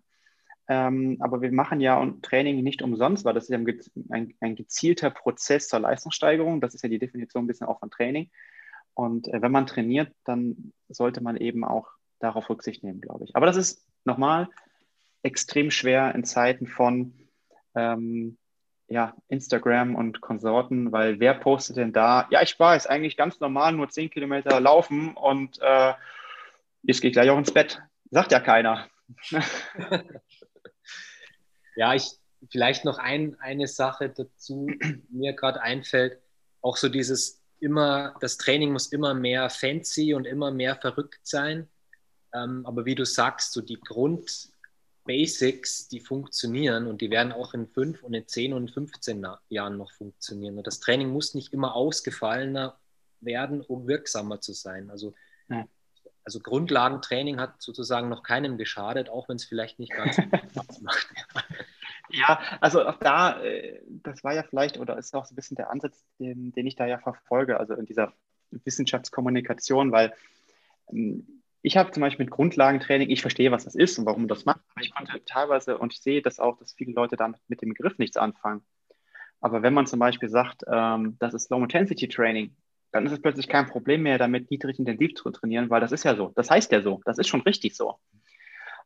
Ähm, 0.71 1.17
aber 1.19 1.41
wir 1.41 1.51
machen 1.51 1.81
ja 1.81 2.01
Training 2.21 2.63
nicht 2.63 2.81
umsonst, 2.81 3.25
weil 3.25 3.33
das 3.33 3.43
ist 3.43 3.49
ja 3.49 3.57
ein, 3.57 4.33
ein, 4.39 4.55
gezielter 4.55 5.09
Prozess 5.09 5.67
zur 5.67 5.81
Leistungssteigerung. 5.81 6.61
Das 6.61 6.73
ist 6.73 6.81
ja 6.81 6.87
die 6.87 6.97
Definition 6.97 7.43
ein 7.43 7.47
bisschen 7.47 7.67
auch 7.67 7.81
von 7.81 7.91
Training. 7.91 8.29
Und 8.93 9.27
äh, 9.27 9.41
wenn 9.41 9.51
man 9.51 9.67
trainiert, 9.67 10.13
dann 10.23 10.71
sollte 10.87 11.21
man 11.21 11.35
eben 11.35 11.65
auch 11.65 11.89
darauf 12.19 12.49
Rücksicht 12.49 12.85
nehmen, 12.85 13.01
glaube 13.01 13.25
ich. 13.25 13.35
Aber 13.35 13.47
das 13.47 13.57
ist 13.57 13.85
nochmal 14.05 14.47
extrem 15.23 15.71
schwer 15.71 16.15
in 16.15 16.23
Zeiten 16.23 16.67
von 16.67 17.15
ähm, 17.75 18.37
ja, 18.87 19.13
Instagram 19.27 19.95
und 19.95 20.21
Konsorten, 20.21 20.93
weil 20.93 21.19
wer 21.19 21.33
postet 21.33 21.75
denn 21.75 21.91
da? 21.91 22.29
Ja, 22.29 22.43
ich 22.43 22.57
war 22.61 22.75
jetzt 22.75 22.89
eigentlich 22.89 23.17
ganz 23.17 23.41
normal 23.41 23.73
nur 23.73 23.89
10 23.89 24.09
Kilometer 24.09 24.61
laufen 24.61 25.15
und 25.17 25.59
äh, 25.61 25.95
ich 26.83 27.01
gehe 27.01 27.11
gleich 27.11 27.29
auch 27.29 27.37
ins 27.37 27.53
Bett. 27.53 27.81
Sagt 28.09 28.31
ja 28.31 28.39
keiner. 28.39 28.87
ja, 31.75 31.93
ich 31.93 32.11
vielleicht 32.49 32.85
noch 32.85 32.97
ein, 32.97 33.39
eine 33.39 33.67
Sache 33.67 34.09
dazu, 34.09 34.69
mir 35.09 35.33
gerade 35.33 35.61
einfällt, 35.61 36.19
auch 36.61 36.77
so 36.77 36.89
dieses 36.89 37.41
immer, 37.59 38.15
das 38.19 38.37
Training 38.37 38.71
muss 38.71 38.87
immer 38.87 39.13
mehr 39.13 39.49
fancy 39.49 40.13
und 40.13 40.25
immer 40.25 40.51
mehr 40.51 40.75
verrückt 40.75 41.21
sein. 41.23 41.67
Ähm, 42.33 42.65
aber 42.65 42.85
wie 42.85 42.95
du 42.95 43.05
sagst, 43.05 43.53
so 43.53 43.61
die 43.61 43.79
Grund, 43.79 44.49
Basics, 45.03 45.87
die 45.87 45.99
funktionieren 45.99 46.87
und 46.87 47.01
die 47.01 47.09
werden 47.09 47.31
auch 47.31 47.53
in 47.53 47.67
fünf 47.67 48.03
und 48.03 48.13
in 48.13 48.27
zehn 48.27 48.53
und 48.53 48.67
in 48.67 48.73
15 48.73 49.25
Jahren 49.49 49.77
noch 49.77 49.91
funktionieren. 49.91 50.57
Und 50.57 50.67
das 50.67 50.79
Training 50.79 51.09
muss 51.09 51.33
nicht 51.33 51.53
immer 51.53 51.75
ausgefallener 51.75 52.79
werden, 53.19 53.61
um 53.61 53.87
wirksamer 53.87 54.41
zu 54.41 54.53
sein. 54.53 54.89
Also. 54.89 55.13
Also 56.23 56.39
Grundlagentraining 56.39 57.39
hat 57.39 57.61
sozusagen 57.61 58.09
noch 58.09 58.23
keinem 58.23 58.57
geschadet, 58.57 59.09
auch 59.09 59.27
wenn 59.29 59.37
es 59.37 59.45
vielleicht 59.45 59.79
nicht 59.79 59.91
ganz 59.91 60.15
Spaß 60.51 60.81
macht. 60.81 61.09
Ja, 62.09 62.41
also 62.59 62.85
auch 62.85 62.97
da, 62.99 63.41
äh, 63.41 63.81
das 63.87 64.23
war 64.23 64.33
ja 64.33 64.43
vielleicht 64.43 64.77
oder 64.77 64.97
ist 64.97 65.15
auch 65.15 65.25
so 65.25 65.33
ein 65.33 65.35
bisschen 65.35 65.55
der 65.55 65.69
Ansatz, 65.69 66.03
den, 66.19 66.51
den 66.51 66.67
ich 66.67 66.75
da 66.75 66.85
ja 66.85 66.97
verfolge, 66.97 67.59
also 67.59 67.73
in 67.73 67.85
dieser 67.85 68.13
Wissenschaftskommunikation, 68.51 69.91
weil 69.91 70.13
ähm, 70.91 71.41
ich 71.63 71.77
habe 71.77 71.91
zum 71.91 72.01
Beispiel 72.01 72.25
mit 72.25 72.33
Grundlagentraining, 72.33 73.09
ich 73.09 73.21
verstehe, 73.21 73.51
was 73.51 73.65
das 73.65 73.75
ist 73.75 73.97
und 73.99 74.05
warum 74.05 74.23
man 74.23 74.29
das 74.29 74.45
macht, 74.45 74.61
aber 74.73 74.83
ich 74.83 74.93
konnte 74.93 75.23
teilweise, 75.25 75.77
und 75.77 75.93
ich 75.93 76.01
sehe 76.01 76.21
das 76.21 76.39
auch, 76.39 76.57
dass 76.57 76.73
viele 76.73 76.93
Leute 76.93 77.15
damit 77.15 77.39
mit 77.47 77.61
dem 77.61 77.69
Begriff 77.69 77.97
nichts 77.97 78.17
anfangen. 78.17 78.63
Aber 79.41 79.61
wenn 79.63 79.73
man 79.73 79.87
zum 79.87 79.99
Beispiel 79.99 80.29
sagt, 80.29 80.63
ähm, 80.71 81.17
das 81.19 81.33
ist 81.33 81.49
Low-Intensity-Training, 81.49 82.55
dann 82.91 83.05
ist 83.05 83.13
es 83.13 83.21
plötzlich 83.21 83.47
kein 83.47 83.67
Problem 83.67 84.03
mehr, 84.03 84.17
damit 84.17 84.51
niedrig 84.51 84.79
intensiv 84.79 85.15
zu 85.15 85.29
trainieren, 85.31 85.69
weil 85.69 85.81
das 85.81 85.91
ist 85.91 86.03
ja 86.03 86.15
so. 86.15 86.31
Das 86.35 86.49
heißt 86.49 86.71
ja 86.71 86.81
so. 86.81 87.01
Das 87.05 87.17
ist 87.17 87.27
schon 87.27 87.41
richtig 87.41 87.75
so. 87.75 87.95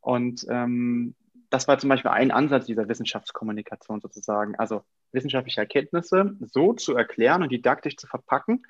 Und 0.01 0.45
ähm, 0.49 1.15
das 1.49 1.67
war 1.67 1.77
zum 1.79 1.89
Beispiel 1.89 2.11
ein 2.11 2.31
Ansatz 2.31 2.65
dieser 2.65 2.87
Wissenschaftskommunikation 2.87 4.01
sozusagen. 4.01 4.55
Also 4.55 4.83
wissenschaftliche 5.11 5.61
Erkenntnisse 5.61 6.35
so 6.41 6.73
zu 6.73 6.95
erklären 6.95 7.41
und 7.41 7.51
didaktisch 7.51 7.97
zu 7.97 8.07
verpacken, 8.07 8.63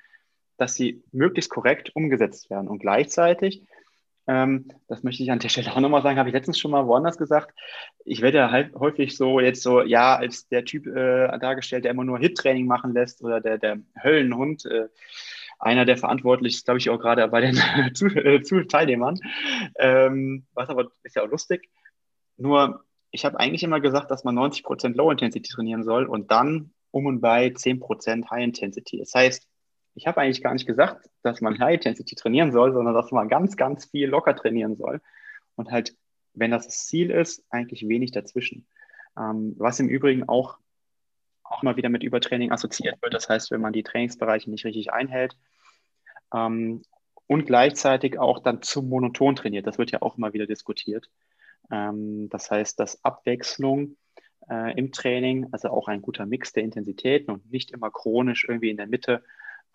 dass 0.56 0.74
sie 0.74 1.02
möglichst 1.12 1.50
korrekt 1.50 1.94
umgesetzt 1.94 2.48
werden 2.48 2.68
und 2.68 2.78
gleichzeitig 2.78 3.62
ähm, 4.26 4.68
das 4.88 5.02
möchte 5.02 5.22
ich 5.22 5.30
an 5.30 5.38
der 5.38 5.48
Stelle 5.48 5.72
auch 5.72 5.80
nochmal 5.80 6.02
sagen, 6.02 6.18
habe 6.18 6.28
ich 6.28 6.34
letztens 6.34 6.58
schon 6.58 6.72
mal 6.72 6.86
woanders 6.86 7.16
gesagt. 7.16 7.56
Ich 8.04 8.22
werde 8.22 8.38
ja 8.38 8.50
halt 8.50 8.74
häufig 8.74 9.16
so 9.16 9.40
jetzt 9.40 9.62
so, 9.62 9.82
ja, 9.82 10.16
als 10.16 10.48
der 10.48 10.64
Typ 10.64 10.86
äh, 10.86 11.38
dargestellt, 11.38 11.84
der 11.84 11.92
immer 11.92 12.04
nur 12.04 12.18
Hit-Training 12.18 12.66
machen 12.66 12.92
lässt 12.92 13.22
oder 13.22 13.40
der, 13.40 13.58
der 13.58 13.78
Höllenhund. 14.02 14.64
Äh, 14.66 14.88
einer, 15.58 15.84
der 15.84 15.96
verantwortlich 15.96 16.56
ist, 16.56 16.64
glaube 16.64 16.78
ich, 16.78 16.90
auch 16.90 16.98
gerade 16.98 17.26
bei 17.28 17.40
den 17.40 17.54
zu, 17.94 18.06
äh, 18.06 18.66
Teilnehmern. 18.66 19.18
Ähm, 19.78 20.46
was 20.54 20.68
aber 20.68 20.90
ist 21.02 21.16
ja 21.16 21.22
auch 21.22 21.30
lustig. 21.30 21.70
Nur, 22.36 22.84
ich 23.10 23.24
habe 23.24 23.38
eigentlich 23.40 23.62
immer 23.62 23.80
gesagt, 23.80 24.10
dass 24.10 24.24
man 24.24 24.36
90% 24.36 24.94
Low 24.94 25.10
Intensity 25.10 25.48
trainieren 25.48 25.84
soll 25.84 26.06
und 26.06 26.30
dann 26.30 26.72
um 26.90 27.06
und 27.06 27.20
bei 27.20 27.48
10% 27.48 28.30
High 28.30 28.44
Intensity. 28.44 28.98
Das 28.98 29.14
heißt, 29.14 29.46
ich 29.96 30.06
habe 30.06 30.20
eigentlich 30.20 30.42
gar 30.42 30.52
nicht 30.52 30.66
gesagt, 30.66 31.08
dass 31.22 31.40
man 31.40 31.58
High 31.58 31.76
Intensity 31.76 32.14
trainieren 32.14 32.52
soll, 32.52 32.72
sondern 32.72 32.94
dass 32.94 33.10
man 33.12 33.28
ganz, 33.28 33.56
ganz 33.56 33.86
viel 33.86 34.08
locker 34.08 34.36
trainieren 34.36 34.76
soll. 34.76 35.00
Und 35.56 35.70
halt, 35.70 35.96
wenn 36.34 36.50
das 36.50 36.66
das 36.66 36.86
Ziel 36.86 37.10
ist, 37.10 37.42
eigentlich 37.48 37.88
wenig 37.88 38.12
dazwischen. 38.12 38.66
Ähm, 39.18 39.54
was 39.56 39.80
im 39.80 39.88
Übrigen 39.88 40.28
auch, 40.28 40.58
auch 41.42 41.62
mal 41.62 41.76
wieder 41.76 41.88
mit 41.88 42.02
Übertraining 42.02 42.52
assoziiert 42.52 43.00
wird. 43.00 43.14
Das 43.14 43.30
heißt, 43.30 43.50
wenn 43.50 43.62
man 43.62 43.72
die 43.72 43.82
Trainingsbereiche 43.82 44.50
nicht 44.50 44.66
richtig 44.66 44.92
einhält 44.92 45.34
ähm, 46.34 46.82
und 47.26 47.46
gleichzeitig 47.46 48.18
auch 48.18 48.40
dann 48.40 48.60
zu 48.60 48.82
monoton 48.82 49.34
trainiert. 49.34 49.66
Das 49.66 49.78
wird 49.78 49.92
ja 49.92 50.02
auch 50.02 50.18
immer 50.18 50.34
wieder 50.34 50.46
diskutiert. 50.46 51.08
Ähm, 51.70 52.28
das 52.28 52.50
heißt, 52.50 52.78
dass 52.78 53.02
Abwechslung 53.02 53.96
äh, 54.50 54.78
im 54.78 54.92
Training, 54.92 55.46
also 55.52 55.70
auch 55.70 55.88
ein 55.88 56.02
guter 56.02 56.26
Mix 56.26 56.52
der 56.52 56.64
Intensitäten 56.64 57.30
und 57.30 57.50
nicht 57.50 57.70
immer 57.70 57.90
chronisch 57.90 58.44
irgendwie 58.46 58.68
in 58.68 58.76
der 58.76 58.88
Mitte 58.88 59.24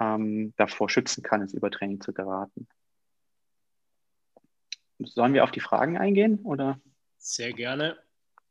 ähm, 0.02 0.54
davor 0.58 0.90
schützen 0.90 1.22
kann, 1.24 1.42
ins 1.42 1.54
Übertraining 1.54 2.02
zu 2.02 2.12
geraten. 2.12 2.68
Sollen 5.00 5.34
wir 5.34 5.44
auf 5.44 5.52
die 5.52 5.60
Fragen 5.60 5.98
eingehen? 5.98 6.40
Oder? 6.44 6.80
Sehr 7.18 7.54
gerne. 7.54 7.98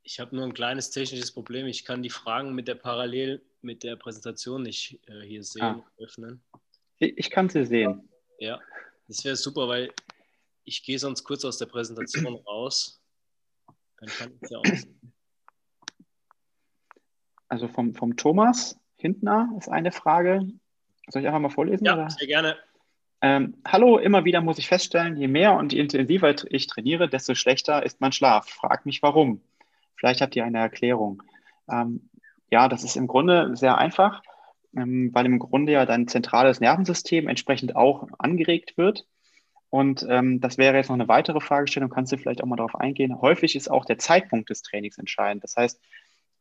Ich 0.02 0.20
habe 0.20 0.34
nur 0.34 0.44
ein 0.44 0.54
kleines 0.54 0.90
technisches 0.90 1.32
Problem. 1.32 1.66
Ich 1.66 1.84
kann 1.84 2.02
die 2.02 2.10
Fragen 2.10 2.54
mit 2.54 2.68
der 2.68 2.76
parallel 2.76 3.42
mit 3.62 3.82
der 3.82 3.96
Präsentation 3.96 4.62
nicht 4.62 4.98
äh, 5.06 5.20
hier 5.20 5.44
sehen, 5.44 5.62
ah. 5.62 5.84
öffnen. 5.98 6.42
Ich, 6.98 7.30
kann 7.30 7.48
sie 7.48 7.64
sehen. 7.64 8.08
Ja, 8.38 8.58
das 9.06 9.24
wäre 9.24 9.36
super, 9.36 9.68
weil 9.68 9.92
ich 10.64 10.82
gehe 10.82 10.98
sonst 10.98 11.24
kurz 11.24 11.44
aus 11.44 11.58
der 11.58 11.66
Präsentation 11.66 12.34
raus. 12.46 13.02
Dann 13.98 14.08
kann 14.08 14.32
ich 14.40 14.50
ja 14.50 14.58
auch. 14.58 14.64
Also 17.48 17.68
vom, 17.68 17.94
vom 17.94 18.16
Thomas 18.16 18.78
Hintner 18.96 19.52
ist 19.58 19.68
eine 19.68 19.92
Frage. 19.92 20.48
Soll 21.10 21.22
ich 21.22 21.28
einfach 21.28 21.40
mal 21.40 21.50
vorlesen? 21.50 21.84
Ja, 21.84 21.94
oder? 21.94 22.10
sehr 22.10 22.26
gerne. 22.26 22.56
Ähm, 23.22 23.56
Hallo, 23.66 23.98
immer 23.98 24.24
wieder 24.24 24.40
muss 24.40 24.58
ich 24.58 24.68
feststellen, 24.68 25.16
je 25.16 25.28
mehr 25.28 25.54
und 25.54 25.72
je 25.72 25.80
intensiver 25.80 26.34
ich 26.50 26.66
trainiere, 26.66 27.08
desto 27.08 27.34
schlechter 27.34 27.84
ist 27.84 28.00
mein 28.00 28.12
Schlaf. 28.12 28.48
Frag 28.48 28.86
mich 28.86 29.02
warum. 29.02 29.42
Vielleicht 29.96 30.22
habt 30.22 30.34
ihr 30.36 30.44
eine 30.44 30.58
Erklärung. 30.58 31.22
Ähm, 31.70 32.08
ja, 32.50 32.68
das 32.68 32.84
ist 32.84 32.96
im 32.96 33.06
Grunde 33.06 33.56
sehr 33.56 33.76
einfach, 33.76 34.22
ähm, 34.74 35.10
weil 35.12 35.26
im 35.26 35.38
Grunde 35.38 35.72
ja 35.72 35.84
dein 35.84 36.08
zentrales 36.08 36.60
Nervensystem 36.60 37.28
entsprechend 37.28 37.76
auch 37.76 38.08
angeregt 38.18 38.78
wird. 38.78 39.06
Und 39.68 40.04
ähm, 40.08 40.40
das 40.40 40.58
wäre 40.58 40.76
jetzt 40.76 40.88
noch 40.88 40.94
eine 40.94 41.08
weitere 41.08 41.40
Fragestellung, 41.40 41.90
kannst 41.90 42.12
du 42.12 42.16
vielleicht 42.16 42.42
auch 42.42 42.46
mal 42.46 42.56
darauf 42.56 42.74
eingehen. 42.74 43.20
Häufig 43.20 43.54
ist 43.54 43.70
auch 43.70 43.84
der 43.84 43.98
Zeitpunkt 43.98 44.50
des 44.50 44.62
Trainings 44.62 44.98
entscheidend. 44.98 45.44
Das 45.44 45.56
heißt, 45.56 45.80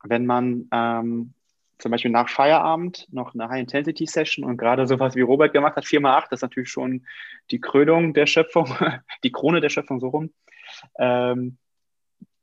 wenn 0.03 0.25
man 0.25 0.67
ähm, 0.71 1.33
zum 1.79 1.91
Beispiel 1.91 2.11
nach 2.11 2.29
Feierabend 2.29 3.07
noch 3.11 3.33
eine 3.33 3.49
High-Intensity-Session 3.49 4.43
und 4.43 4.57
gerade 4.57 4.85
sowas 4.85 5.15
wie 5.15 5.21
Robert 5.21 5.53
gemacht 5.53 5.77
hat, 5.77 5.85
4x8, 5.85 6.27
das 6.29 6.39
ist 6.39 6.41
natürlich 6.41 6.69
schon 6.69 7.05
die 7.51 7.61
Krönung 7.61 8.13
der 8.13 8.27
Schöpfung, 8.27 8.69
die 9.23 9.31
Krone 9.31 9.61
der 9.61 9.69
Schöpfung 9.69 9.99
so 9.99 10.09
rum. 10.09 10.31
Ähm, 10.97 11.57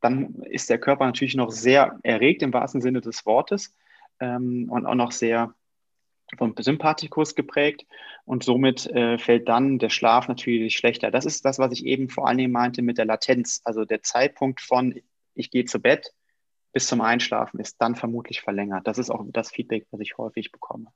dann 0.00 0.42
ist 0.42 0.70
der 0.70 0.78
Körper 0.78 1.04
natürlich 1.04 1.34
noch 1.34 1.50
sehr 1.50 1.98
erregt 2.02 2.42
im 2.42 2.52
wahrsten 2.52 2.80
Sinne 2.80 3.00
des 3.00 3.26
Wortes 3.26 3.74
ähm, 4.20 4.68
und 4.70 4.86
auch 4.86 4.94
noch 4.94 5.12
sehr 5.12 5.54
vom 6.36 6.54
Sympathikus 6.58 7.34
geprägt 7.34 7.86
und 8.24 8.42
somit 8.42 8.86
äh, 8.86 9.18
fällt 9.18 9.48
dann 9.48 9.78
der 9.78 9.90
Schlaf 9.90 10.28
natürlich 10.28 10.76
schlechter. 10.76 11.10
Das 11.10 11.24
ist 11.24 11.44
das, 11.44 11.58
was 11.58 11.72
ich 11.72 11.84
eben 11.84 12.08
vor 12.08 12.26
allen 12.26 12.38
Dingen 12.38 12.52
meinte 12.52 12.82
mit 12.82 12.98
der 12.98 13.04
Latenz, 13.04 13.60
also 13.64 13.84
der 13.84 14.02
Zeitpunkt 14.02 14.60
von 14.60 15.00
ich 15.34 15.50
gehe 15.50 15.66
zu 15.66 15.80
Bett 15.80 16.14
bis 16.76 16.88
zum 16.88 17.00
Einschlafen 17.00 17.58
ist 17.58 17.80
dann 17.80 17.96
vermutlich 17.96 18.42
verlängert. 18.42 18.86
Das 18.86 18.98
ist 18.98 19.08
auch 19.08 19.24
das 19.28 19.50
Feedback, 19.50 19.86
was 19.92 20.00
ich 20.00 20.18
häufig 20.18 20.52
bekomme. 20.52 20.92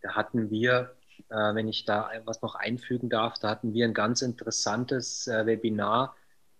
Da 0.00 0.16
hatten 0.16 0.50
wir, 0.50 0.96
äh, 1.28 1.54
wenn 1.54 1.68
ich 1.68 1.84
da 1.84 2.10
was 2.24 2.42
noch 2.42 2.56
einfügen 2.56 3.08
darf, 3.10 3.38
da 3.38 3.48
hatten 3.48 3.74
wir 3.74 3.84
ein 3.84 3.94
ganz 3.94 4.20
interessantes 4.20 5.28
äh, 5.28 5.46
Webinar 5.46 6.16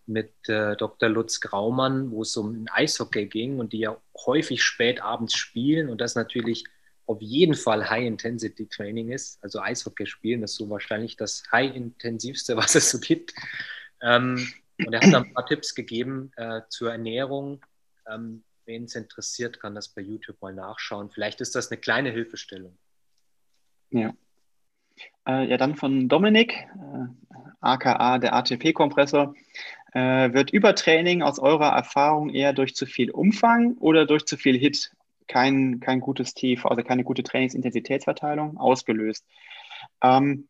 mit 0.06 0.32
äh, 0.48 0.76
Dr. 0.76 1.08
Lutz 1.08 1.40
Graumann, 1.40 2.12
wo 2.12 2.22
es 2.22 2.36
um 2.36 2.66
Eishockey 2.70 3.26
ging 3.26 3.58
und 3.58 3.72
die 3.72 3.80
ja 3.80 3.96
häufig 4.24 4.62
spät 4.62 5.02
abends 5.02 5.34
spielen 5.34 5.88
und 5.88 6.00
das 6.00 6.14
natürlich 6.14 6.62
auf 7.06 7.20
jeden 7.20 7.54
Fall 7.54 7.90
High-Intensity-Training 7.90 9.10
ist. 9.10 9.42
Also 9.42 9.58
Eishockey 9.58 10.06
spielen 10.06 10.44
ist 10.44 10.54
so 10.54 10.70
wahrscheinlich 10.70 11.16
das 11.16 11.42
High-intensivste, 11.50 12.56
was 12.56 12.76
es 12.76 12.88
so 12.88 13.00
gibt. 13.00 13.34
Ähm, 14.00 14.46
und 14.86 14.92
er 14.92 15.00
hat 15.00 15.12
dann 15.12 15.24
ein 15.24 15.34
paar 15.34 15.46
Tipps 15.46 15.74
gegeben 15.74 16.32
äh, 16.36 16.62
zur 16.68 16.92
Ernährung. 16.92 17.64
Ähm, 18.06 18.44
Wen 18.64 18.84
es 18.84 18.94
interessiert, 18.94 19.60
kann 19.60 19.74
das 19.74 19.88
bei 19.88 20.02
YouTube 20.02 20.40
mal 20.40 20.54
nachschauen. 20.54 21.10
Vielleicht 21.10 21.40
ist 21.40 21.56
das 21.56 21.70
eine 21.70 21.80
kleine 21.80 22.10
Hilfestellung. 22.10 22.78
Ja. 23.90 24.14
Äh, 25.26 25.48
ja, 25.48 25.56
dann 25.56 25.74
von 25.74 26.08
Dominik, 26.08 26.52
äh, 26.52 27.34
aka 27.60 28.18
der 28.18 28.34
ATP-Kompressor. 28.34 29.34
Äh, 29.94 30.32
wird 30.32 30.52
Übertraining 30.52 31.22
aus 31.22 31.38
eurer 31.38 31.70
Erfahrung 31.70 32.30
eher 32.30 32.52
durch 32.52 32.74
zu 32.74 32.86
viel 32.86 33.10
Umfang 33.10 33.76
oder 33.78 34.06
durch 34.06 34.24
zu 34.24 34.36
viel 34.36 34.56
Hit, 34.56 34.92
kein, 35.26 35.80
kein 35.80 36.00
gutes 36.00 36.32
Tief, 36.34 36.64
also 36.64 36.82
keine 36.82 37.04
gute 37.04 37.22
Trainingsintensitätsverteilung 37.22 38.58
ausgelöst? 38.58 39.26
Ähm, 40.00 40.48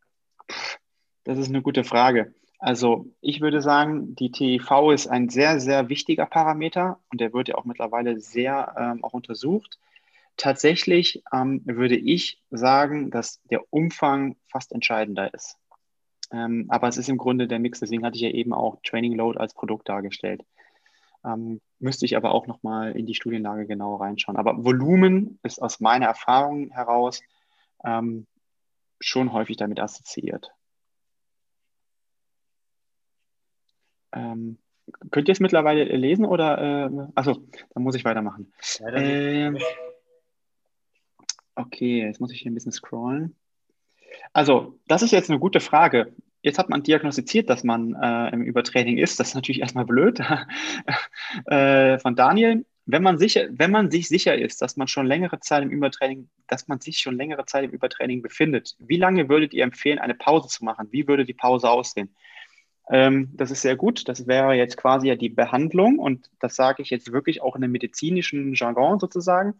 das 1.24 1.38
ist 1.38 1.48
eine 1.48 1.62
gute 1.62 1.82
Frage. 1.82 2.34
Also 2.62 3.06
ich 3.20 3.40
würde 3.40 3.60
sagen, 3.60 4.14
die 4.14 4.30
TIV 4.30 4.92
ist 4.94 5.08
ein 5.08 5.28
sehr, 5.28 5.58
sehr 5.58 5.88
wichtiger 5.88 6.26
Parameter 6.26 7.00
und 7.10 7.20
der 7.20 7.32
wird 7.32 7.48
ja 7.48 7.56
auch 7.56 7.64
mittlerweile 7.64 8.20
sehr 8.20 8.76
ähm, 8.78 9.02
auch 9.02 9.14
untersucht. 9.14 9.80
Tatsächlich 10.36 11.24
ähm, 11.32 11.62
würde 11.64 11.96
ich 11.96 12.40
sagen, 12.50 13.10
dass 13.10 13.42
der 13.50 13.64
Umfang 13.72 14.36
fast 14.46 14.70
entscheidender 14.70 15.34
ist. 15.34 15.58
Ähm, 16.30 16.66
aber 16.68 16.86
es 16.86 16.98
ist 16.98 17.08
im 17.08 17.18
Grunde 17.18 17.48
der 17.48 17.58
Mix, 17.58 17.80
deswegen 17.80 18.04
hatte 18.04 18.14
ich 18.14 18.22
ja 18.22 18.30
eben 18.30 18.52
auch 18.52 18.78
Training 18.84 19.16
Load 19.16 19.40
als 19.40 19.54
Produkt 19.54 19.88
dargestellt. 19.88 20.44
Ähm, 21.24 21.60
müsste 21.80 22.06
ich 22.06 22.16
aber 22.16 22.32
auch 22.32 22.46
nochmal 22.46 22.92
in 22.92 23.06
die 23.06 23.16
Studienlage 23.16 23.66
genau 23.66 23.96
reinschauen. 23.96 24.36
Aber 24.36 24.64
Volumen 24.64 25.40
ist 25.42 25.60
aus 25.60 25.80
meiner 25.80 26.06
Erfahrung 26.06 26.70
heraus 26.70 27.22
ähm, 27.84 28.28
schon 29.00 29.32
häufig 29.32 29.56
damit 29.56 29.80
assoziiert. 29.80 30.52
Ähm, 34.12 34.58
könnt 35.10 35.28
ihr 35.28 35.32
es 35.32 35.40
mittlerweile 35.40 35.84
lesen 35.84 36.24
oder? 36.24 36.58
Äh, 36.86 36.90
achso, 37.14 37.42
dann 37.74 37.82
muss 37.82 37.94
ich 37.94 38.04
weitermachen. 38.04 38.52
Ja, 38.80 38.92
ähm, 38.94 39.58
okay, 41.54 42.06
jetzt 42.06 42.20
muss 42.20 42.32
ich 42.32 42.40
hier 42.40 42.50
ein 42.50 42.54
bisschen 42.54 42.72
scrollen. 42.72 43.36
Also, 44.32 44.78
das 44.88 45.02
ist 45.02 45.12
jetzt 45.12 45.30
eine 45.30 45.38
gute 45.38 45.60
Frage. 45.60 46.14
Jetzt 46.42 46.58
hat 46.58 46.68
man 46.68 46.82
diagnostiziert, 46.82 47.48
dass 47.48 47.62
man 47.64 47.94
äh, 47.94 48.30
im 48.30 48.42
Übertraining 48.42 48.98
ist. 48.98 49.20
Das 49.20 49.28
ist 49.28 49.34
natürlich 49.34 49.60
erstmal 49.60 49.84
blöd. 49.84 50.20
äh, 51.46 51.98
von 51.98 52.16
Daniel, 52.16 52.64
wenn 52.84 53.02
man, 53.02 53.16
sicher, 53.16 53.46
wenn 53.52 53.70
man 53.70 53.90
sich 53.90 54.08
sicher 54.08 54.36
ist, 54.36 54.60
dass 54.60 54.76
man 54.76 54.88
schon 54.88 55.06
längere 55.06 55.38
Zeit 55.38 55.62
im 55.62 55.70
Übertraining, 55.70 56.28
dass 56.48 56.66
man 56.66 56.80
sich 56.80 56.98
schon 56.98 57.16
längere 57.16 57.44
Zeit 57.44 57.64
im 57.64 57.70
Übertraining 57.70 58.22
befindet, 58.22 58.74
wie 58.80 58.96
lange 58.96 59.28
würdet 59.28 59.54
ihr 59.54 59.62
empfehlen, 59.62 60.00
eine 60.00 60.14
Pause 60.14 60.48
zu 60.48 60.64
machen? 60.64 60.88
Wie 60.90 61.06
würde 61.06 61.24
die 61.24 61.34
Pause 61.34 61.70
aussehen? 61.70 62.14
Ähm, 62.90 63.30
das 63.34 63.50
ist 63.50 63.62
sehr 63.62 63.76
gut. 63.76 64.08
Das 64.08 64.26
wäre 64.26 64.54
jetzt 64.54 64.76
quasi 64.76 65.08
ja 65.08 65.16
die 65.16 65.28
Behandlung 65.28 65.98
und 65.98 66.30
das 66.40 66.56
sage 66.56 66.82
ich 66.82 66.90
jetzt 66.90 67.12
wirklich 67.12 67.42
auch 67.42 67.56
in 67.56 67.62
einem 67.62 67.72
medizinischen 67.72 68.54
Jargon 68.54 68.98
sozusagen. 68.98 69.54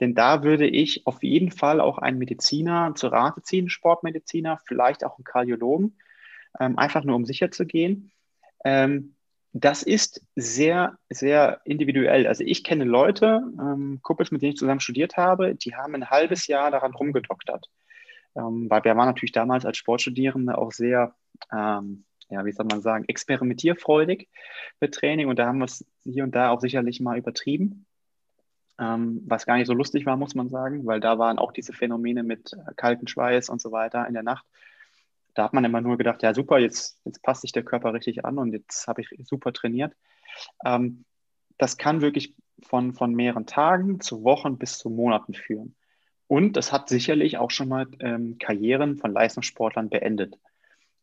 Denn 0.00 0.14
da 0.14 0.42
würde 0.42 0.66
ich 0.66 1.06
auf 1.06 1.22
jeden 1.22 1.50
Fall 1.50 1.80
auch 1.80 1.98
einen 1.98 2.18
Mediziner 2.18 2.94
zu 2.96 3.08
Rate 3.08 3.42
ziehen, 3.42 3.68
Sportmediziner, 3.68 4.58
vielleicht 4.64 5.04
auch 5.04 5.18
einen 5.18 5.24
Kardiologen, 5.24 5.98
ähm, 6.58 6.78
einfach 6.78 7.04
nur 7.04 7.16
um 7.16 7.24
sicher 7.24 7.50
zu 7.50 7.64
gehen. 7.64 8.10
Ähm, 8.64 9.14
das 9.52 9.84
ist 9.84 10.26
sehr, 10.34 10.98
sehr 11.10 11.60
individuell. 11.64 12.26
Also 12.26 12.42
ich 12.42 12.64
kenne 12.64 12.82
Leute, 12.82 13.40
Kuppels, 14.02 14.32
mit 14.32 14.42
denen 14.42 14.54
ich 14.54 14.58
zusammen 14.58 14.80
studiert 14.80 15.16
habe, 15.16 15.54
die 15.54 15.76
haben 15.76 15.94
ein 15.94 16.10
halbes 16.10 16.48
Jahr 16.48 16.72
daran 16.72 16.92
rumgedoktert. 16.92 17.70
Weil 18.34 18.82
wir 18.82 18.96
waren 18.96 19.06
natürlich 19.06 19.30
damals 19.30 19.64
als 19.64 19.76
Sportstudierende 19.76 20.58
auch 20.58 20.72
sehr, 20.72 21.14
ja, 22.30 22.44
wie 22.44 22.52
soll 22.52 22.66
man 22.66 22.82
sagen, 22.82 23.04
experimentierfreudig 23.06 24.28
mit 24.80 24.94
Training 24.94 25.28
und 25.28 25.38
da 25.38 25.46
haben 25.46 25.58
wir 25.58 25.66
es 25.66 25.84
hier 26.04 26.24
und 26.24 26.34
da 26.34 26.50
auch 26.50 26.60
sicherlich 26.60 27.00
mal 27.00 27.18
übertrieben. 27.18 27.86
Ähm, 28.78 29.22
was 29.26 29.46
gar 29.46 29.56
nicht 29.56 29.68
so 29.68 29.72
lustig 29.72 30.04
war, 30.04 30.16
muss 30.16 30.34
man 30.34 30.48
sagen, 30.48 30.84
weil 30.84 30.98
da 30.98 31.18
waren 31.18 31.38
auch 31.38 31.52
diese 31.52 31.72
Phänomene 31.72 32.24
mit 32.24 32.52
äh, 32.52 32.74
kalten 32.76 33.06
Schweiß 33.06 33.48
und 33.48 33.60
so 33.60 33.70
weiter 33.70 34.06
in 34.08 34.14
der 34.14 34.24
Nacht 34.24 34.44
da 35.34 35.44
hat 35.44 35.52
man 35.52 35.64
immer 35.64 35.80
nur 35.80 35.98
gedacht, 35.98 36.22
ja 36.22 36.32
super, 36.32 36.58
jetzt, 36.58 36.98
jetzt 37.04 37.22
passt 37.22 37.42
sich 37.42 37.52
der 37.52 37.64
Körper 37.64 37.92
richtig 37.92 38.24
an 38.24 38.38
und 38.38 38.52
jetzt 38.52 38.86
habe 38.86 39.02
ich 39.02 39.08
super 39.24 39.52
trainiert. 39.52 39.92
Ähm, 40.64 41.04
das 41.58 41.76
kann 41.76 42.00
wirklich 42.00 42.34
von, 42.62 42.94
von 42.94 43.14
mehreren 43.14 43.46
Tagen 43.46 44.00
zu 44.00 44.24
Wochen 44.24 44.58
bis 44.58 44.78
zu 44.78 44.90
Monaten 44.90 45.34
führen. 45.34 45.74
Und 46.26 46.56
das 46.56 46.72
hat 46.72 46.88
sicherlich 46.88 47.36
auch 47.36 47.50
schon 47.50 47.68
mal 47.68 47.86
ähm, 48.00 48.38
Karrieren 48.38 48.96
von 48.96 49.12
Leistungssportlern 49.12 49.90
beendet 49.90 50.38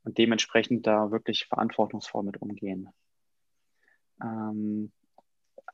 und 0.04 0.18
dementsprechend 0.18 0.88
da 0.88 1.12
wirklich 1.12 1.46
verantwortungsvoll 1.46 2.24
mit 2.24 2.42
umgehen. 2.42 2.90
Ähm, 4.22 4.92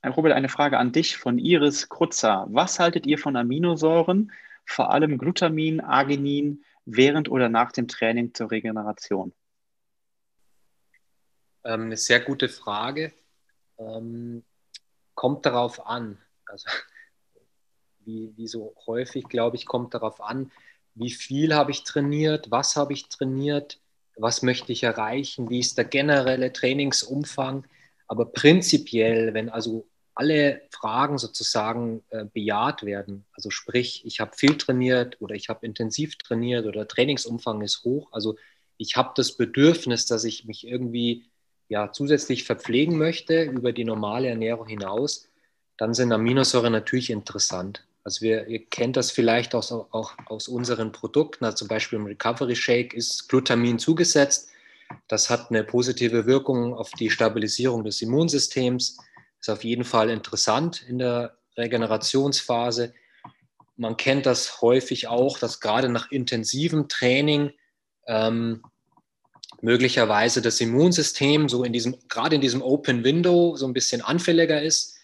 Robert, 0.06 0.34
eine 0.34 0.50
Frage 0.50 0.78
an 0.78 0.92
dich 0.92 1.18
von 1.18 1.38
Iris 1.38 1.90
Krutzer. 1.90 2.48
Was 2.50 2.80
haltet 2.80 3.06
ihr 3.06 3.18
von 3.18 3.36
Aminosäuren, 3.36 4.32
vor 4.66 4.92
allem 4.92 5.18
Glutamin, 5.18 5.82
Arginin, 5.82 6.64
während 6.86 7.30
oder 7.30 7.50
nach 7.50 7.72
dem 7.72 7.88
Training 7.88 8.34
zur 8.34 8.52
Regeneration? 8.52 9.34
Ähm, 11.64 11.84
eine 11.84 11.98
sehr 11.98 12.20
gute 12.22 12.48
Frage. 12.48 13.14
Ähm, 13.78 14.44
kommt 15.16 15.46
darauf 15.46 15.86
an. 15.86 16.18
Also, 16.46 16.70
wie, 18.00 18.32
wie 18.38 18.48
so 18.48 18.74
häufig, 18.86 19.28
glaube 19.28 19.58
ich, 19.58 19.66
kommt 19.66 19.94
darauf 19.94 20.22
an, 20.22 20.52
wie 20.96 21.12
viel 21.12 21.54
habe 21.54 21.72
ich 21.72 21.84
trainiert, 21.84 22.50
was 22.50 22.76
habe 22.76 22.94
ich 22.94 23.10
trainiert, 23.10 23.80
was 24.18 24.41
möchte 24.41 24.72
ich 24.72 24.84
erreichen, 24.84 25.49
wie 25.49 25.59
ist 25.59 25.78
der 25.78 25.86
generelle 25.86 26.51
Trainingsumfang. 26.51 27.65
Aber 28.07 28.26
prinzipiell, 28.26 29.34
wenn 29.34 29.49
also 29.49 29.88
alle 30.15 30.61
Fragen 30.72 31.20
sozusagen 31.20 32.03
äh, 32.09 32.26
bejaht 32.26 32.84
werden. 32.84 33.26
Also 33.34 33.51
sprich, 33.51 34.03
ich 34.05 34.20
habe 34.20 34.36
viel 34.36 34.57
trainiert 34.57 35.22
oder 35.22 35.36
ich 35.36 35.49
habe 35.49 35.65
intensiv 35.65 36.18
trainiert 36.18 36.65
oder 36.65 36.88
Trainingsumfang 36.88 37.61
ist 37.61 37.84
hoch. 37.84 38.09
Also 38.11 38.36
ich 38.78 38.95
habe 38.95 39.11
das 39.15 39.38
Bedürfnis, 39.38 40.07
dass 40.07 40.24
ich 40.24 40.45
mich 40.45 40.68
irgendwie 40.68 41.26
ja, 41.70 41.91
zusätzlich 41.91 42.45
verpflegen 42.45 42.97
möchte 42.97 43.43
über 43.43 43.74
die 43.74 43.84
normale 43.84 44.30
Ernährung 44.30 44.68
hinaus, 44.68 45.28
dann 45.78 45.93
sind 45.93 46.11
Aminosäuren 46.11 46.72
natürlich 46.72 47.09
interessant. 47.09 47.86
Also 48.08 48.22
wir, 48.22 48.47
ihr 48.47 48.66
kennt 48.66 48.95
das 48.95 49.12
vielleicht 49.12 49.53
aus, 49.53 49.70
auch 49.70 50.14
aus 50.28 50.47
unseren 50.47 50.93
Produkten, 50.93 51.43
also 51.43 51.58
zum 51.58 51.68
Beispiel 51.68 51.99
im 51.99 52.05
Recovery 52.05 52.55
Shake 52.55 52.93
ist 52.93 53.28
Glutamin 53.28 53.80
zugesetzt. 53.80 54.47
Das 55.10 55.30
hat 55.30 55.49
eine 55.49 55.66
positive 55.66 56.26
Wirkung 56.26 56.74
auf 56.74 56.89
die 56.91 57.10
Stabilisierung 57.10 57.84
des 57.84 58.01
Immunsystems 58.01 58.97
ist 59.41 59.49
auf 59.49 59.66
jeden 59.66 59.84
Fall 59.84 60.10
interessant 60.10 60.86
in 60.88 60.99
der 60.99 61.36
Regenerationsphase. 61.58 62.93
Man 63.76 63.97
kennt 63.97 64.26
das 64.26 64.62
häufig 64.62 65.10
auch, 65.10 65.38
dass 65.38 65.60
gerade 65.60 65.89
nach 65.89 66.10
intensivem 66.10 66.88
Training 66.88 67.51
ähm, 68.08 68.64
möglicherweise 69.60 70.41
das 70.41 70.62
Immunsystem 70.62 71.49
so 71.49 71.66
in 71.66 71.74
diesem, 71.74 71.97
gerade 72.08 72.36
in 72.36 72.41
diesem 72.41 72.62
Open 72.62 73.03
Window 73.03 73.58
so 73.58 73.68
ein 73.68 73.74
bisschen 73.74 73.99
anfälliger 74.01 74.62
ist 74.62 74.97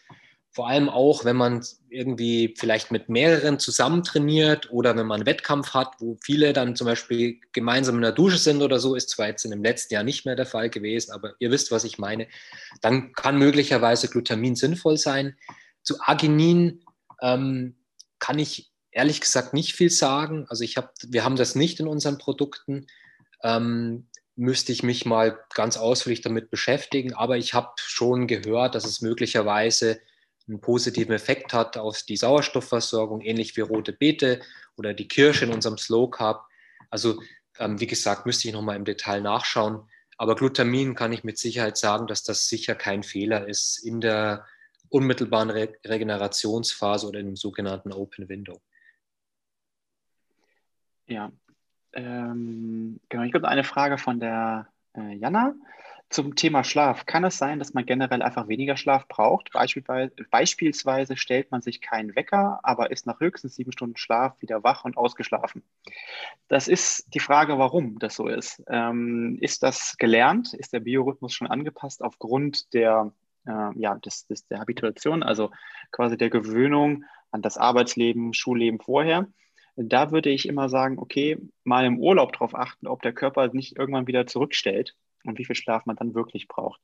vor 0.53 0.67
allem 0.67 0.87
auch, 0.87 1.25
wenn 1.25 1.35
man 1.35 1.65
irgendwie 1.89 2.53
vielleicht 2.57 2.91
mit 2.91 3.09
mehreren 3.09 3.57
zusammen 3.59 4.03
trainiert 4.03 4.71
oder 4.71 4.95
wenn 4.95 5.07
man 5.07 5.21
einen 5.21 5.25
Wettkampf 5.25 5.73
hat, 5.73 5.95
wo 5.99 6.17
viele 6.23 6.53
dann 6.53 6.75
zum 6.75 6.85
Beispiel 6.85 7.39
gemeinsam 7.53 7.95
in 7.95 8.03
der 8.03 8.11
Dusche 8.11 8.37
sind 8.37 8.61
oder 8.61 8.79
so, 8.79 8.93
ist 8.95 9.09
zwar 9.09 9.27
jetzt 9.27 9.45
in 9.45 9.51
dem 9.51 9.63
letzten 9.63 9.95
Jahr 9.95 10.03
nicht 10.03 10.25
mehr 10.25 10.35
der 10.35 10.45
Fall 10.45 10.69
gewesen, 10.69 11.11
aber 11.11 11.33
ihr 11.39 11.49
wisst, 11.49 11.71
was 11.71 11.83
ich 11.83 11.97
meine, 11.97 12.27
dann 12.81 13.13
kann 13.13 13.37
möglicherweise 13.37 14.07
Glutamin 14.07 14.55
sinnvoll 14.55 14.97
sein. 14.97 15.35
Zu 15.81 15.99
Arginin 16.01 16.83
ähm, 17.21 17.75
kann 18.19 18.37
ich 18.37 18.71
ehrlich 18.91 19.21
gesagt 19.21 19.55
nicht 19.55 19.73
viel 19.73 19.89
sagen. 19.89 20.45
Also 20.49 20.63
ich 20.63 20.77
hab, 20.77 20.93
wir 21.07 21.23
haben 21.23 21.35
das 21.35 21.55
nicht 21.55 21.79
in 21.79 21.87
unseren 21.87 22.19
Produkten. 22.19 22.85
Ähm, 23.41 24.07
müsste 24.35 24.71
ich 24.71 24.83
mich 24.83 25.05
mal 25.05 25.39
ganz 25.53 25.77
ausführlich 25.77 26.21
damit 26.21 26.49
beschäftigen, 26.51 27.13
aber 27.13 27.37
ich 27.37 27.53
habe 27.53 27.73
schon 27.77 28.27
gehört, 28.27 28.75
dass 28.75 28.85
es 28.85 29.01
möglicherweise 29.01 29.99
einen 30.47 30.61
positiven 30.61 31.13
Effekt 31.13 31.53
hat 31.53 31.77
auf 31.77 32.03
die 32.03 32.17
Sauerstoffversorgung, 32.17 33.21
ähnlich 33.21 33.55
wie 33.55 33.61
rote 33.61 33.93
Beete 33.93 34.41
oder 34.77 34.93
die 34.93 35.07
Kirsche 35.07 35.45
in 35.45 35.53
unserem 35.53 35.77
Slow 35.77 36.09
Carb. 36.09 36.45
Also 36.89 37.21
ähm, 37.59 37.79
wie 37.79 37.87
gesagt, 37.87 38.25
müsste 38.25 38.47
ich 38.47 38.53
nochmal 38.53 38.75
im 38.75 38.85
Detail 38.85 39.21
nachschauen. 39.21 39.89
Aber 40.17 40.35
Glutamin 40.35 40.95
kann 40.95 41.13
ich 41.13 41.23
mit 41.23 41.37
Sicherheit 41.37 41.77
sagen, 41.77 42.07
dass 42.07 42.23
das 42.23 42.47
sicher 42.47 42.75
kein 42.75 43.03
Fehler 43.03 43.47
ist 43.47 43.79
in 43.79 44.01
der 44.01 44.45
unmittelbaren 44.89 45.49
Re 45.49 45.73
Regenerationsphase 45.85 47.07
oder 47.07 47.19
im 47.19 47.35
sogenannten 47.35 47.91
Open 47.91 48.29
Window. 48.29 48.61
Ja, 51.07 51.31
ähm, 51.93 52.99
genau. 53.09 53.23
Ich 53.23 53.33
habe 53.33 53.47
eine 53.47 53.63
Frage 53.63 53.97
von 53.97 54.19
der 54.19 54.67
äh, 54.95 55.15
Jana. 55.15 55.55
Zum 56.13 56.35
Thema 56.35 56.63
Schlaf. 56.63 57.07
Kann 57.07 57.23
es 57.23 57.39
sein, 57.39 57.57
dass 57.57 57.73
man 57.73 57.87
generell 57.87 58.21
einfach 58.21 58.47
weniger 58.47 58.77
Schlaf 58.77 59.07
braucht? 59.07 59.51
Beispielsweise, 59.51 60.13
beispielsweise 60.29 61.17
stellt 61.17 61.49
man 61.49 61.63
sich 61.63 61.81
keinen 61.81 62.15
Wecker, 62.15 62.59
aber 62.61 62.91
ist 62.91 63.07
nach 63.07 63.19
höchstens 63.19 63.55
sieben 63.55 63.71
Stunden 63.71 63.97
Schlaf 63.97 64.39
wieder 64.39 64.63
wach 64.63 64.85
und 64.85 64.95
ausgeschlafen. 64.95 65.63
Das 66.49 66.67
ist 66.67 67.11
die 67.15 67.19
Frage, 67.19 67.57
warum 67.57 67.97
das 67.97 68.13
so 68.13 68.27
ist. 68.27 68.61
Ähm, 68.67 69.39
ist 69.41 69.63
das 69.63 69.97
gelernt? 69.97 70.53
Ist 70.53 70.71
der 70.73 70.81
Biorhythmus 70.81 71.33
schon 71.33 71.47
angepasst 71.47 72.03
aufgrund 72.03 72.71
der, 72.75 73.11
äh, 73.47 73.79
ja, 73.79 73.95
des, 73.95 74.27
des, 74.27 74.45
der 74.45 74.59
Habituation, 74.59 75.23
also 75.23 75.49
quasi 75.91 76.15
der 76.15 76.29
Gewöhnung 76.29 77.05
an 77.31 77.41
das 77.41 77.57
Arbeitsleben, 77.57 78.35
Schulleben 78.35 78.79
vorher? 78.79 79.25
Da 79.75 80.11
würde 80.11 80.29
ich 80.29 80.47
immer 80.47 80.69
sagen, 80.69 80.99
okay, 80.99 81.39
mal 81.63 81.85
im 81.85 81.97
Urlaub 81.97 82.33
darauf 82.33 82.53
achten, 82.53 82.85
ob 82.85 83.01
der 83.01 83.13
Körper 83.13 83.47
nicht 83.51 83.77
irgendwann 83.79 84.05
wieder 84.05 84.27
zurückstellt 84.27 84.93
und 85.25 85.37
wie 85.37 85.45
viel 85.45 85.55
Schlaf 85.55 85.85
man 85.85 85.95
dann 85.95 86.13
wirklich 86.13 86.47
braucht. 86.47 86.81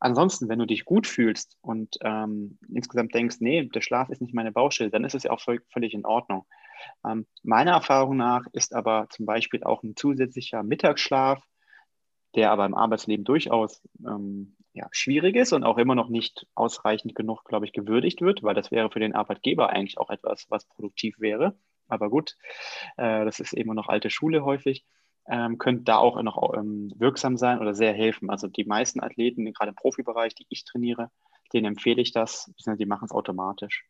Ansonsten, 0.00 0.48
wenn 0.48 0.58
du 0.58 0.66
dich 0.66 0.84
gut 0.84 1.06
fühlst 1.06 1.56
und 1.60 1.96
ähm, 2.02 2.58
insgesamt 2.68 3.14
denkst, 3.14 3.36
nee, 3.40 3.64
der 3.64 3.80
Schlaf 3.80 4.08
ist 4.08 4.20
nicht 4.20 4.34
meine 4.34 4.52
Baustelle, 4.52 4.90
dann 4.90 5.04
ist 5.04 5.14
es 5.14 5.24
ja 5.24 5.30
auch 5.30 5.40
völlig 5.40 5.94
in 5.94 6.04
Ordnung. 6.04 6.46
Ähm, 7.04 7.26
meiner 7.42 7.72
Erfahrung 7.72 8.16
nach 8.16 8.46
ist 8.52 8.74
aber 8.74 9.08
zum 9.10 9.26
Beispiel 9.26 9.64
auch 9.64 9.82
ein 9.82 9.96
zusätzlicher 9.96 10.62
Mittagsschlaf, 10.62 11.42
der 12.34 12.50
aber 12.50 12.66
im 12.66 12.74
Arbeitsleben 12.74 13.24
durchaus 13.24 13.82
ähm, 14.06 14.56
ja, 14.74 14.88
schwierig 14.90 15.36
ist 15.36 15.52
und 15.52 15.64
auch 15.64 15.78
immer 15.78 15.94
noch 15.94 16.10
nicht 16.10 16.46
ausreichend 16.54 17.14
genug, 17.14 17.44
glaube 17.44 17.64
ich, 17.64 17.72
gewürdigt 17.72 18.20
wird, 18.20 18.42
weil 18.42 18.54
das 18.54 18.70
wäre 18.70 18.90
für 18.90 19.00
den 19.00 19.14
Arbeitgeber 19.14 19.70
eigentlich 19.70 19.98
auch 19.98 20.10
etwas, 20.10 20.46
was 20.50 20.66
produktiv 20.66 21.18
wäre. 21.18 21.58
Aber 21.88 22.10
gut, 22.10 22.36
äh, 22.98 23.24
das 23.24 23.40
ist 23.40 23.54
eben 23.54 23.74
noch 23.74 23.88
alte 23.88 24.10
Schule 24.10 24.44
häufig 24.44 24.84
ähm, 25.28 25.58
könnte 25.58 25.84
da 25.84 25.96
auch 25.98 26.20
noch 26.22 26.54
ähm, 26.56 26.92
wirksam 26.96 27.36
sein 27.36 27.58
oder 27.58 27.74
sehr 27.74 27.92
helfen. 27.92 28.30
Also 28.30 28.48
die 28.48 28.64
meisten 28.64 29.02
Athleten, 29.02 29.52
gerade 29.52 29.70
im 29.70 29.74
Profibereich, 29.74 30.34
die 30.34 30.46
ich 30.48 30.64
trainiere, 30.64 31.10
denen 31.52 31.66
empfehle 31.66 32.02
ich 32.02 32.12
das, 32.12 32.50
die 32.66 32.86
machen 32.86 33.06
es 33.06 33.12
automatisch. 33.12 33.84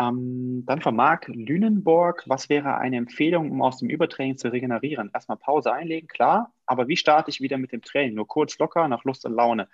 Ähm, 0.00 0.64
dann 0.66 0.80
von 0.80 0.96
Marc 0.96 1.28
Lünenborg, 1.28 2.24
was 2.26 2.48
wäre 2.48 2.76
eine 2.78 2.96
Empfehlung, 2.96 3.50
um 3.52 3.62
aus 3.62 3.78
dem 3.78 3.88
Übertraining 3.88 4.36
zu 4.36 4.50
regenerieren? 4.50 5.10
Erstmal 5.14 5.38
Pause 5.38 5.72
einlegen, 5.72 6.08
klar, 6.08 6.52
aber 6.66 6.88
wie 6.88 6.96
starte 6.96 7.30
ich 7.30 7.40
wieder 7.40 7.58
mit 7.58 7.70
dem 7.70 7.82
Training? 7.82 8.14
Nur 8.14 8.26
kurz 8.26 8.58
locker, 8.58 8.88
nach 8.88 9.04
Lust 9.04 9.24
und 9.24 9.34
Laune. 9.34 9.68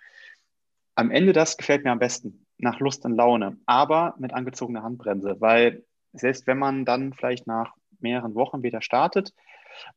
Am 0.94 1.10
Ende 1.10 1.32
das 1.32 1.56
gefällt 1.56 1.84
mir 1.84 1.92
am 1.92 1.98
besten, 1.98 2.46
nach 2.58 2.80
Lust 2.80 3.06
und 3.06 3.16
Laune, 3.16 3.56
aber 3.64 4.14
mit 4.18 4.34
angezogener 4.34 4.82
Handbremse, 4.82 5.40
weil 5.40 5.84
selbst 6.12 6.46
wenn 6.46 6.58
man 6.58 6.84
dann 6.84 7.14
vielleicht 7.14 7.46
nach 7.46 7.74
mehreren 8.00 8.34
Wochen 8.34 8.62
wieder 8.62 8.82
startet 8.82 9.32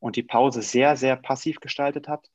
und 0.00 0.16
die 0.16 0.22
Pause 0.22 0.62
sehr, 0.62 0.96
sehr 0.96 1.16
passiv 1.16 1.60
gestaltet 1.60 2.08
hat, 2.08 2.30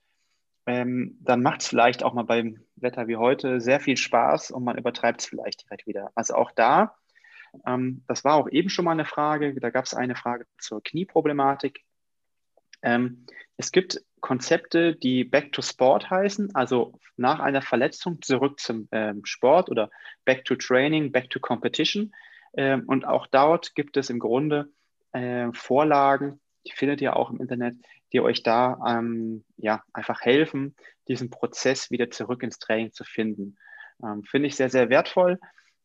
ähm, 0.65 1.17
dann 1.21 1.41
macht 1.41 1.61
es 1.61 1.67
vielleicht 1.67 2.03
auch 2.03 2.13
mal 2.13 2.23
beim 2.23 2.63
Wetter 2.75 3.07
wie 3.07 3.17
heute 3.17 3.61
sehr 3.61 3.79
viel 3.79 3.97
Spaß 3.97 4.51
und 4.51 4.63
man 4.63 4.77
übertreibt 4.77 5.21
es 5.21 5.27
vielleicht 5.27 5.63
direkt 5.63 5.87
wieder. 5.87 6.11
Also 6.15 6.35
auch 6.35 6.51
da 6.51 6.95
ähm, 7.65 8.03
das 8.07 8.23
war 8.23 8.35
auch 8.35 8.49
eben 8.49 8.69
schon 8.69 8.85
mal 8.85 8.91
eine 8.91 9.05
Frage. 9.05 9.53
Da 9.59 9.69
gab 9.69 9.85
es 9.85 9.93
eine 9.93 10.15
Frage 10.15 10.45
zur 10.57 10.83
Knieproblematik. 10.83 11.83
Ähm, 12.81 13.25
es 13.57 13.71
gibt 13.71 14.03
Konzepte, 14.21 14.95
die 14.95 15.23
Back 15.23 15.51
to 15.51 15.61
Sport 15.61 16.09
heißen, 16.09 16.55
also 16.55 16.99
nach 17.17 17.39
einer 17.39 17.61
Verletzung 17.61 18.21
zurück 18.21 18.59
zum 18.59 18.87
ähm, 18.91 19.25
Sport 19.25 19.69
oder 19.69 19.89
Back 20.25 20.45
to 20.45 20.55
Training, 20.55 21.11
Back 21.11 21.29
to 21.29 21.39
Competition. 21.39 22.13
Ähm, 22.53 22.83
und 22.87 23.05
auch 23.05 23.27
dort 23.27 23.75
gibt 23.75 23.97
es 23.97 24.09
im 24.09 24.19
Grunde 24.19 24.71
äh, 25.11 25.51
Vorlagen, 25.53 26.39
findet 26.73 27.01
ihr 27.01 27.15
auch 27.15 27.31
im 27.31 27.39
Internet, 27.39 27.75
die 28.11 28.21
euch 28.21 28.43
da 28.43 28.79
ähm, 28.87 29.43
ja, 29.57 29.83
einfach 29.93 30.21
helfen, 30.21 30.75
diesen 31.07 31.29
Prozess 31.29 31.91
wieder 31.91 32.09
zurück 32.11 32.43
ins 32.43 32.59
Training 32.59 32.91
zu 32.91 33.03
finden. 33.03 33.57
Ähm, 34.03 34.23
Finde 34.23 34.47
ich 34.47 34.55
sehr, 34.55 34.69
sehr 34.69 34.89
wertvoll 34.89 35.39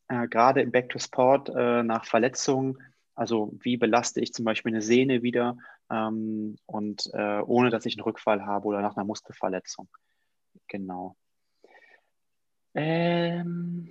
äh, 0.07 0.27
gerade 0.27 0.61
im 0.61 0.71
Back 0.71 0.89
to 0.89 0.99
Sport 0.99 1.49
äh, 1.49 1.83
nach 1.83 2.05
Verletzungen. 2.05 2.77
Also 3.15 3.53
wie 3.61 3.77
belaste 3.77 4.21
ich 4.21 4.33
zum 4.33 4.45
Beispiel 4.45 4.73
eine 4.73 4.81
Sehne 4.81 5.23
wieder 5.23 5.57
ähm, 5.89 6.57
und 6.65 7.09
äh, 7.13 7.39
ohne 7.41 7.69
dass 7.69 7.85
ich 7.85 7.97
einen 7.97 8.03
Rückfall 8.03 8.45
habe 8.45 8.67
oder 8.67 8.81
nach 8.81 8.95
einer 8.97 9.05
Muskelverletzung. 9.05 9.87
Genau. 10.67 11.15
Ähm, 12.73 13.89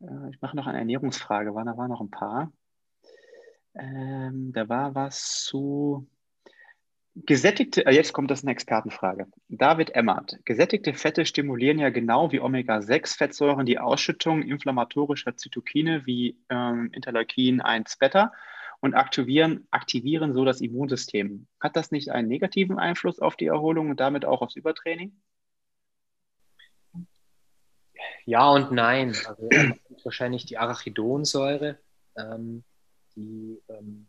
äh, 0.00 0.30
ich 0.30 0.40
mache 0.40 0.56
noch 0.56 0.66
eine 0.66 0.78
Ernährungsfrage, 0.78 1.52
da 1.52 1.76
waren 1.76 1.90
noch 1.90 2.00
ein 2.00 2.10
paar. 2.10 2.52
Ähm, 3.74 4.52
da 4.52 4.68
war 4.68 4.94
was 4.94 5.44
zu 5.44 6.08
Gesättigte, 7.14 7.84
äh, 7.84 7.94
jetzt 7.94 8.14
kommt 8.14 8.30
das 8.30 8.42
eine 8.42 8.52
Expertenfrage. 8.52 9.26
David 9.48 9.94
Emmert. 9.94 10.38
Gesättigte 10.44 10.94
Fette 10.94 11.26
stimulieren 11.26 11.78
ja 11.78 11.90
genau 11.90 12.32
wie 12.32 12.40
Omega-6-Fettsäuren 12.40 13.66
die 13.66 13.78
Ausschüttung 13.78 14.42
inflammatorischer 14.42 15.36
Zytokine 15.36 16.06
wie 16.06 16.38
ähm, 16.48 16.90
Interleukin 16.92 17.60
1 17.60 17.98
Beta 17.98 18.32
und 18.80 18.94
aktivieren, 18.94 19.68
aktivieren 19.70 20.32
so 20.32 20.46
das 20.46 20.62
Immunsystem. 20.62 21.46
Hat 21.60 21.76
das 21.76 21.90
nicht 21.90 22.10
einen 22.10 22.28
negativen 22.28 22.78
Einfluss 22.78 23.18
auf 23.20 23.36
die 23.36 23.46
Erholung 23.46 23.90
und 23.90 24.00
damit 24.00 24.24
auch 24.24 24.40
aufs 24.40 24.56
Übertraining? 24.56 25.12
Ja 28.24 28.50
und 28.50 28.72
nein. 28.72 29.14
Also 29.26 29.50
wahrscheinlich 30.02 30.46
die 30.46 30.56
Arachidonsäure, 30.56 31.78
ähm, 32.16 32.64
die 33.16 33.60
ähm, 33.68 34.06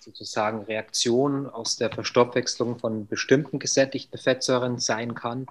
sozusagen 0.00 0.62
Reaktion 0.62 1.46
aus 1.46 1.76
der 1.76 1.90
Verstoffwechslung 1.90 2.78
von 2.78 3.06
bestimmten 3.06 3.58
gesättigten 3.58 4.18
Fettsäuren 4.18 4.78
sein 4.78 5.14
kann 5.14 5.46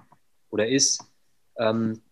oder 0.50 0.68
ist. 0.68 1.04
Ähm, 1.56 2.02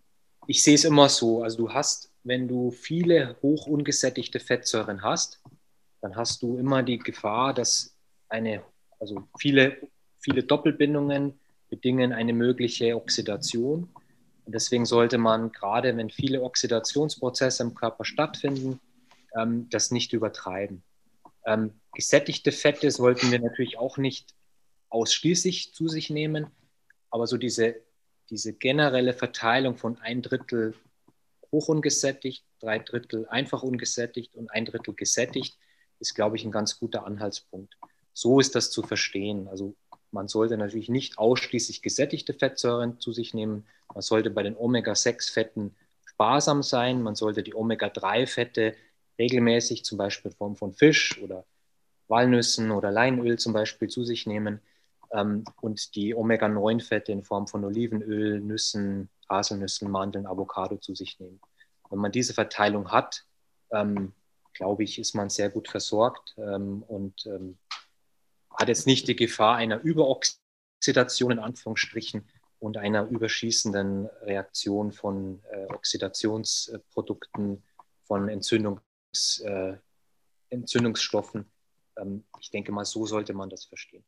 ich 0.46 0.62
sehe 0.62 0.76
es 0.76 0.84
immer 0.84 1.08
so, 1.08 1.42
also 1.42 1.58
du 1.58 1.72
hast, 1.72 2.10
wenn 2.24 2.48
du 2.48 2.70
viele 2.70 3.36
hoch 3.42 3.66
ungesättigte 3.66 4.40
Fettsäuren 4.40 5.02
hast, 5.02 5.40
dann 6.00 6.16
hast 6.16 6.42
du 6.42 6.56
immer 6.58 6.82
die 6.82 6.98
Gefahr, 6.98 7.52
dass 7.52 7.94
eine, 8.28 8.62
also 9.00 9.28
viele, 9.38 9.76
viele 10.20 10.42
Doppelbindungen 10.42 11.38
bedingen 11.68 12.12
eine 12.12 12.32
mögliche 12.32 12.96
Oxidation. 12.96 13.88
Und 14.46 14.54
deswegen 14.54 14.86
sollte 14.86 15.18
man, 15.18 15.52
gerade 15.52 15.94
wenn 15.96 16.08
viele 16.08 16.42
Oxidationsprozesse 16.42 17.62
im 17.62 17.74
Körper 17.74 18.04
stattfinden, 18.04 18.80
ähm, 19.36 19.68
das 19.70 19.90
nicht 19.90 20.12
übertreiben. 20.12 20.82
Ähm, 21.44 21.80
gesättigte 21.94 22.52
Fette 22.52 22.90
sollten 22.90 23.30
wir 23.30 23.40
natürlich 23.40 23.78
auch 23.78 23.96
nicht 23.96 24.34
ausschließlich 24.90 25.74
zu 25.74 25.88
sich 25.88 26.10
nehmen, 26.10 26.46
aber 27.10 27.26
so 27.26 27.36
diese, 27.36 27.76
diese 28.30 28.52
generelle 28.52 29.12
Verteilung 29.12 29.76
von 29.76 29.98
ein 30.00 30.22
Drittel 30.22 30.74
hoch 31.50 31.68
ungesättigt, 31.68 32.44
drei 32.60 32.78
Drittel 32.78 33.26
einfach 33.28 33.62
ungesättigt 33.62 34.34
und 34.34 34.50
ein 34.50 34.64
Drittel 34.64 34.94
gesättigt, 34.94 35.56
ist, 36.00 36.14
glaube 36.14 36.36
ich, 36.36 36.44
ein 36.44 36.50
ganz 36.50 36.78
guter 36.78 37.04
Anhaltspunkt. 37.04 37.76
So 38.12 38.40
ist 38.40 38.54
das 38.54 38.70
zu 38.70 38.82
verstehen. 38.82 39.48
Also 39.48 39.74
man 40.10 40.28
sollte 40.28 40.56
natürlich 40.56 40.88
nicht 40.88 41.18
ausschließlich 41.18 41.82
gesättigte 41.82 42.34
Fettsäuren 42.34 43.00
zu 43.00 43.12
sich 43.12 43.34
nehmen. 43.34 43.66
Man 43.94 44.02
sollte 44.02 44.30
bei 44.30 44.42
den 44.42 44.56
Omega-6-Fetten 44.56 45.74
sparsam 46.06 46.62
sein. 46.62 47.02
Man 47.02 47.14
sollte 47.14 47.42
die 47.42 47.54
Omega-3-Fette 47.54 48.74
regelmäßig, 49.18 49.84
zum 49.84 49.98
Beispiel 49.98 50.30
in 50.30 50.36
Form 50.36 50.56
von 50.56 50.72
Fisch 50.72 51.20
oder 51.22 51.44
Walnüssen 52.08 52.70
oder 52.70 52.90
Leinöl 52.90 53.38
zum 53.38 53.52
Beispiel 53.52 53.88
zu 53.88 54.04
sich 54.04 54.26
nehmen 54.26 54.60
ähm, 55.12 55.44
und 55.60 55.94
die 55.94 56.14
Omega-9-Fette 56.14 57.12
in 57.12 57.24
Form 57.24 57.46
von 57.46 57.64
Olivenöl, 57.64 58.40
Nüssen, 58.40 59.10
Haselnüssen, 59.28 59.90
Mandeln, 59.90 60.26
Avocado 60.26 60.76
zu 60.76 60.94
sich 60.94 61.18
nehmen. 61.20 61.40
Wenn 61.90 61.98
man 61.98 62.12
diese 62.12 62.34
Verteilung 62.34 62.90
hat, 62.90 63.24
ähm, 63.70 64.12
glaube 64.54 64.84
ich, 64.84 64.98
ist 64.98 65.14
man 65.14 65.30
sehr 65.30 65.50
gut 65.50 65.68
versorgt 65.68 66.34
ähm, 66.38 66.82
und 66.82 67.26
ähm, 67.26 67.58
hat 68.50 68.68
jetzt 68.68 68.86
nicht 68.86 69.06
die 69.08 69.16
Gefahr 69.16 69.56
einer 69.56 69.80
Überoxidation 69.80 71.32
in 71.32 71.38
Anführungsstrichen 71.38 72.28
und 72.58 72.76
einer 72.76 73.06
überschießenden 73.06 74.06
Reaktion 74.22 74.92
von 74.92 75.42
äh, 75.50 75.66
Oxidationsprodukten, 75.66 77.62
von 78.04 78.28
Entzündung 78.28 78.80
Entzündungsstoffen. 80.50 81.46
Ähm, 81.96 82.24
ich 82.40 82.50
denke 82.50 82.72
mal, 82.72 82.84
so 82.84 83.06
sollte 83.06 83.34
man 83.34 83.50
das 83.50 83.64
verstehen. 83.64 84.04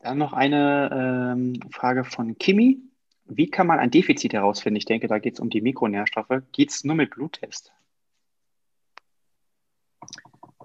Dann 0.00 0.18
noch 0.18 0.32
eine 0.32 1.34
ähm, 1.34 1.60
Frage 1.70 2.04
von 2.04 2.36
Kimi. 2.38 2.80
Wie 3.24 3.50
kann 3.50 3.66
man 3.66 3.78
ein 3.78 3.90
Defizit 3.90 4.32
herausfinden? 4.34 4.76
Ich 4.76 4.84
denke, 4.84 5.08
da 5.08 5.18
geht 5.18 5.34
es 5.34 5.40
um 5.40 5.50
die 5.50 5.60
Mikronährstoffe. 5.60 6.42
Geht 6.52 6.70
es 6.70 6.84
nur 6.84 6.94
mit 6.94 7.10
Bluttest? 7.10 7.72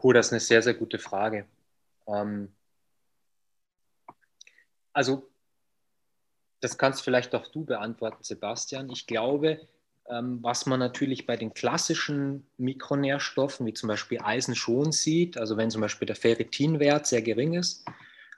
Cool, 0.04 0.14
das 0.14 0.28
ist 0.28 0.34
eine 0.34 0.40
sehr, 0.40 0.62
sehr 0.62 0.74
gute 0.74 1.00
Frage. 1.00 1.48
Ähm, 2.08 2.54
also, 4.94 5.30
das 6.60 6.78
kannst 6.78 7.04
vielleicht 7.04 7.34
auch 7.34 7.48
du 7.48 7.66
beantworten, 7.66 8.24
Sebastian. 8.24 8.90
Ich 8.90 9.08
glaube, 9.08 9.68
was 10.08 10.66
man 10.66 10.80
natürlich 10.80 11.26
bei 11.26 11.38
den 11.38 11.54
klassischen 11.54 12.46
Mikronährstoffen, 12.58 13.66
wie 13.66 13.74
zum 13.74 13.88
Beispiel 13.88 14.20
Eisen, 14.22 14.56
schon 14.56 14.92
sieht. 14.92 15.38
Also 15.38 15.58
wenn 15.58 15.72
zum 15.72 15.82
Beispiel 15.82 16.06
der 16.06 16.16
Ferritinwert 16.16 17.08
sehr 17.08 17.22
gering 17.22 17.54
ist. 17.54 17.86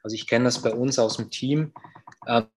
Also 0.03 0.15
ich 0.15 0.27
kenne 0.27 0.45
das 0.45 0.61
bei 0.61 0.73
uns 0.73 0.99
aus 0.99 1.17
dem 1.17 1.29
Team. 1.29 1.73
Ähm, 2.27 2.47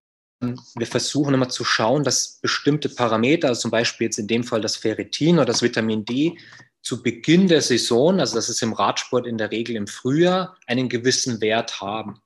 wir 0.41 0.87
versuchen 0.87 1.33
immer 1.33 1.49
zu 1.49 1.65
schauen, 1.65 2.05
dass 2.05 2.41
bestimmte 2.43 2.89
Parameter, 2.89 3.49
also 3.49 3.63
zum 3.63 3.71
Beispiel 3.71 4.07
jetzt 4.07 4.19
in 4.19 4.27
dem 4.27 4.45
Fall 4.45 4.61
das 4.61 4.77
Ferritin 4.77 5.37
oder 5.37 5.47
das 5.47 5.63
Vitamin 5.63 6.05
D, 6.05 6.37
zu 6.83 7.03
Beginn 7.03 7.49
der 7.49 7.63
Saison, 7.63 8.21
also 8.21 8.37
das 8.37 8.49
ist 8.49 8.63
im 8.63 8.73
Radsport 8.73 9.27
in 9.27 9.39
der 9.39 9.51
Regel 9.51 9.77
im 9.77 9.87
Frühjahr, 9.87 10.57
einen 10.67 10.89
gewissen 10.89 11.41
Wert 11.41 11.81
haben. 11.81 12.21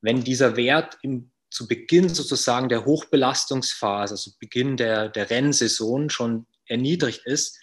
Wenn 0.00 0.22
dieser 0.22 0.56
Wert 0.56 0.96
im 1.02 1.30
zu 1.56 1.66
Beginn 1.66 2.10
sozusagen 2.10 2.68
der 2.68 2.84
Hochbelastungsphase, 2.84 4.12
also 4.12 4.30
Beginn 4.38 4.76
der, 4.76 5.08
der 5.08 5.30
Rennsaison 5.30 6.10
schon 6.10 6.46
erniedrigt 6.66 7.24
ist, 7.24 7.58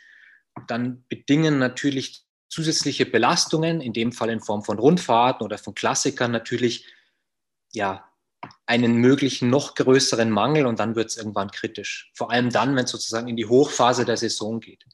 dann 0.68 1.06
bedingen 1.10 1.60
natürlich 1.60 2.26
zusätzliche 2.50 3.06
Belastungen, 3.06 3.82
in 3.82 3.94
dem 3.94 4.12
Fall 4.12 4.32
in 4.32 4.42
Form 4.42 4.64
von 4.64 4.80
Rundfahrten 4.80 5.46
oder 5.46 5.60
von 5.60 5.76
Klassikern 5.76 6.32
natürlich, 6.32 6.88
ja, 7.72 8.10
einen 8.66 8.96
möglichen 8.96 9.52
noch 9.52 9.76
größeren 9.76 10.32
Mangel 10.32 10.66
und 10.66 10.80
dann 10.80 10.96
wird 10.96 11.12
es 11.12 11.18
irgendwann 11.18 11.52
kritisch. 11.52 12.12
Vor 12.16 12.32
allem 12.32 12.50
dann, 12.50 12.76
wenn 12.76 12.86
es 12.86 12.92
sozusagen 12.92 13.28
in 13.28 13.38
die 13.38 13.46
Hochphase 13.46 14.06
der 14.06 14.18
Saison 14.18 14.60
geht. 14.60 14.86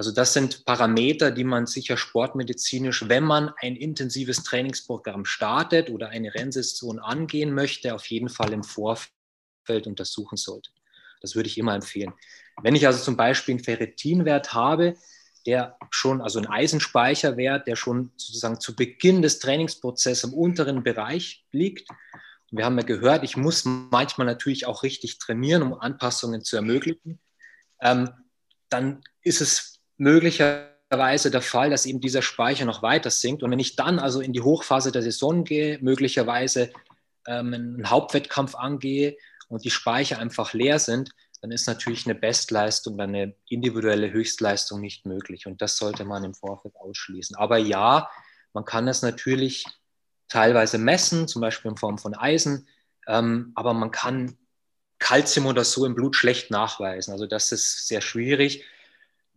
Also 0.00 0.12
das 0.12 0.32
sind 0.32 0.64
Parameter, 0.64 1.30
die 1.30 1.44
man 1.44 1.66
sicher 1.66 1.98
sportmedizinisch, 1.98 3.06
wenn 3.10 3.22
man 3.22 3.52
ein 3.60 3.76
intensives 3.76 4.44
Trainingsprogramm 4.44 5.26
startet 5.26 5.90
oder 5.90 6.08
eine 6.08 6.32
Rennsaison 6.34 6.98
angehen 6.98 7.52
möchte, 7.52 7.94
auf 7.94 8.06
jeden 8.06 8.30
Fall 8.30 8.54
im 8.54 8.64
Vorfeld 8.64 9.86
untersuchen 9.86 10.38
sollte. 10.38 10.70
Das 11.20 11.34
würde 11.34 11.50
ich 11.50 11.58
immer 11.58 11.74
empfehlen. 11.74 12.14
Wenn 12.62 12.74
ich 12.74 12.86
also 12.86 12.98
zum 12.98 13.18
Beispiel 13.18 13.56
einen 13.56 13.62
Ferritinwert 13.62 14.54
habe, 14.54 14.94
der 15.44 15.76
schon, 15.90 16.22
also 16.22 16.38
ein 16.38 16.46
Eisenspeicherwert, 16.46 17.66
der 17.66 17.76
schon 17.76 18.10
sozusagen 18.16 18.58
zu 18.58 18.74
Beginn 18.74 19.20
des 19.20 19.38
Trainingsprozesses 19.38 20.24
im 20.24 20.32
unteren 20.32 20.82
Bereich 20.82 21.44
liegt. 21.52 21.90
Und 22.50 22.56
wir 22.56 22.64
haben 22.64 22.78
ja 22.78 22.86
gehört, 22.86 23.22
ich 23.22 23.36
muss 23.36 23.66
manchmal 23.66 24.26
natürlich 24.26 24.64
auch 24.64 24.82
richtig 24.82 25.18
trainieren, 25.18 25.60
um 25.60 25.74
Anpassungen 25.74 26.42
zu 26.42 26.56
ermöglichen 26.56 27.20
ähm, 27.82 28.08
dann 28.70 29.02
ist 29.22 29.40
es 29.40 29.69
möglicherweise 30.00 31.30
der 31.30 31.42
Fall, 31.42 31.70
dass 31.70 31.86
eben 31.86 32.00
dieser 32.00 32.22
Speicher 32.22 32.64
noch 32.64 32.82
weiter 32.82 33.10
sinkt. 33.10 33.42
Und 33.42 33.50
wenn 33.50 33.58
ich 33.58 33.76
dann 33.76 33.98
also 33.98 34.20
in 34.20 34.32
die 34.32 34.40
Hochphase 34.40 34.90
der 34.90 35.02
Saison 35.02 35.44
gehe, 35.44 35.78
möglicherweise 35.82 36.72
ähm, 37.26 37.52
einen 37.52 37.90
Hauptwettkampf 37.90 38.54
angehe 38.54 39.16
und 39.48 39.64
die 39.64 39.70
Speicher 39.70 40.18
einfach 40.18 40.54
leer 40.54 40.78
sind, 40.78 41.10
dann 41.42 41.52
ist 41.52 41.66
natürlich 41.66 42.06
eine 42.06 42.14
Bestleistung 42.14 42.98
eine 42.98 43.34
individuelle 43.48 44.10
Höchstleistung 44.10 44.80
nicht 44.80 45.04
möglich. 45.04 45.46
Und 45.46 45.60
das 45.60 45.76
sollte 45.76 46.04
man 46.04 46.24
im 46.24 46.34
Vorfeld 46.34 46.76
ausschließen. 46.76 47.36
Aber 47.36 47.58
ja, 47.58 48.10
man 48.54 48.64
kann 48.64 48.88
es 48.88 49.02
natürlich 49.02 49.66
teilweise 50.28 50.78
messen, 50.78 51.28
zum 51.28 51.42
Beispiel 51.42 51.70
in 51.70 51.76
Form 51.76 51.98
von 51.98 52.14
Eisen, 52.14 52.68
ähm, 53.06 53.52
aber 53.54 53.74
man 53.74 53.90
kann 53.90 54.38
Kalzium 54.98 55.46
oder 55.46 55.64
so 55.64 55.84
im 55.84 55.94
Blut 55.94 56.16
schlecht 56.16 56.50
nachweisen. 56.50 57.12
Also 57.12 57.26
das 57.26 57.52
ist 57.52 57.86
sehr 57.86 58.00
schwierig. 58.00 58.64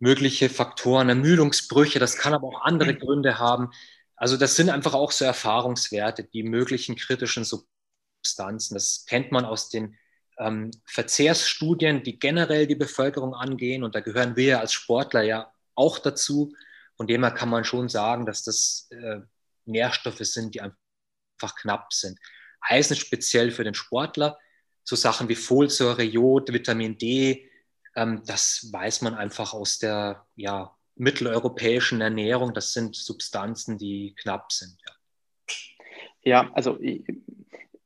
Mögliche 0.04 0.50
Faktoren, 0.50 1.08
Ermüdungsbrüche, 1.08 1.98
das 1.98 2.18
kann 2.18 2.34
aber 2.34 2.48
auch 2.48 2.60
andere 2.60 2.92
mhm. 2.92 2.98
Gründe 2.98 3.38
haben. 3.38 3.70
Also 4.16 4.36
das 4.36 4.54
sind 4.54 4.68
einfach 4.68 4.92
auch 4.92 5.10
so 5.10 5.24
Erfahrungswerte, 5.24 6.24
die 6.24 6.42
möglichen 6.42 6.94
kritischen 6.94 7.42
Substanzen. 7.42 8.74
Das 8.74 9.06
kennt 9.06 9.32
man 9.32 9.46
aus 9.46 9.70
den 9.70 9.96
ähm, 10.38 10.72
Verzehrsstudien, 10.84 12.02
die 12.02 12.18
generell 12.18 12.66
die 12.66 12.74
Bevölkerung 12.74 13.34
angehen. 13.34 13.82
Und 13.82 13.94
da 13.94 14.00
gehören 14.00 14.36
wir 14.36 14.60
als 14.60 14.74
Sportler 14.74 15.22
ja 15.22 15.50
auch 15.74 15.98
dazu. 15.98 16.54
Von 16.98 17.06
dem 17.06 17.22
her 17.22 17.32
kann 17.32 17.48
man 17.48 17.64
schon 17.64 17.88
sagen, 17.88 18.26
dass 18.26 18.42
das 18.42 18.88
äh, 18.90 19.20
Nährstoffe 19.64 20.18
sind, 20.18 20.54
die 20.54 20.60
einfach 20.60 21.56
knapp 21.62 21.94
sind. 21.94 22.18
Eisen 22.60 22.96
speziell 22.96 23.50
für 23.52 23.64
den 23.64 23.74
Sportler, 23.74 24.38
so 24.82 24.96
Sachen 24.96 25.30
wie 25.30 25.34
Folsäure, 25.34 26.02
Jod, 26.02 26.52
Vitamin 26.52 26.98
D, 26.98 27.48
das 27.94 28.68
weiß 28.72 29.02
man 29.02 29.14
einfach 29.14 29.54
aus 29.54 29.78
der 29.78 30.24
ja, 30.36 30.74
mitteleuropäischen 30.96 32.00
Ernährung. 32.00 32.54
Das 32.54 32.72
sind 32.72 32.96
Substanzen, 32.96 33.78
die 33.78 34.14
knapp 34.16 34.52
sind. 34.52 34.76
Ja, 36.24 36.42
ja 36.42 36.50
also 36.54 36.78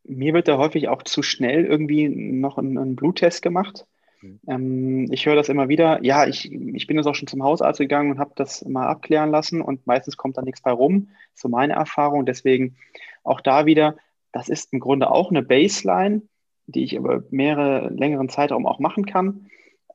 mir 0.04 0.34
wird 0.34 0.48
da 0.48 0.58
häufig 0.58 0.88
auch 0.88 1.02
zu 1.02 1.22
schnell 1.22 1.64
irgendwie 1.64 2.08
noch 2.08 2.58
ein, 2.58 2.78
ein 2.78 2.96
Bluttest 2.96 3.42
gemacht. 3.42 3.86
Mhm. 4.22 4.40
Ähm, 4.48 5.12
ich 5.12 5.26
höre 5.26 5.36
das 5.36 5.48
immer 5.48 5.68
wieder. 5.68 6.02
Ja, 6.02 6.26
ich, 6.26 6.50
ich 6.50 6.86
bin 6.86 6.96
jetzt 6.96 7.06
auch 7.06 7.14
schon 7.14 7.28
zum 7.28 7.42
Hausarzt 7.42 7.78
gegangen 7.78 8.10
und 8.10 8.18
habe 8.18 8.32
das 8.34 8.64
mal 8.64 8.86
abklären 8.86 9.30
lassen 9.30 9.60
und 9.60 9.86
meistens 9.86 10.16
kommt 10.16 10.36
da 10.36 10.42
nichts 10.42 10.62
bei 10.62 10.72
rum. 10.72 11.08
So 11.34 11.48
meine 11.48 11.74
Erfahrung. 11.74 12.26
Deswegen 12.26 12.76
auch 13.22 13.40
da 13.40 13.66
wieder, 13.66 13.96
das 14.32 14.48
ist 14.48 14.72
im 14.72 14.80
Grunde 14.80 15.10
auch 15.10 15.30
eine 15.30 15.42
Baseline, 15.42 16.22
die 16.66 16.84
ich 16.84 16.94
über 16.94 17.22
mehrere 17.30 17.88
längeren 17.90 18.28
Zeitraum 18.28 18.66
auch 18.66 18.78
machen 18.78 19.06
kann. 19.06 19.46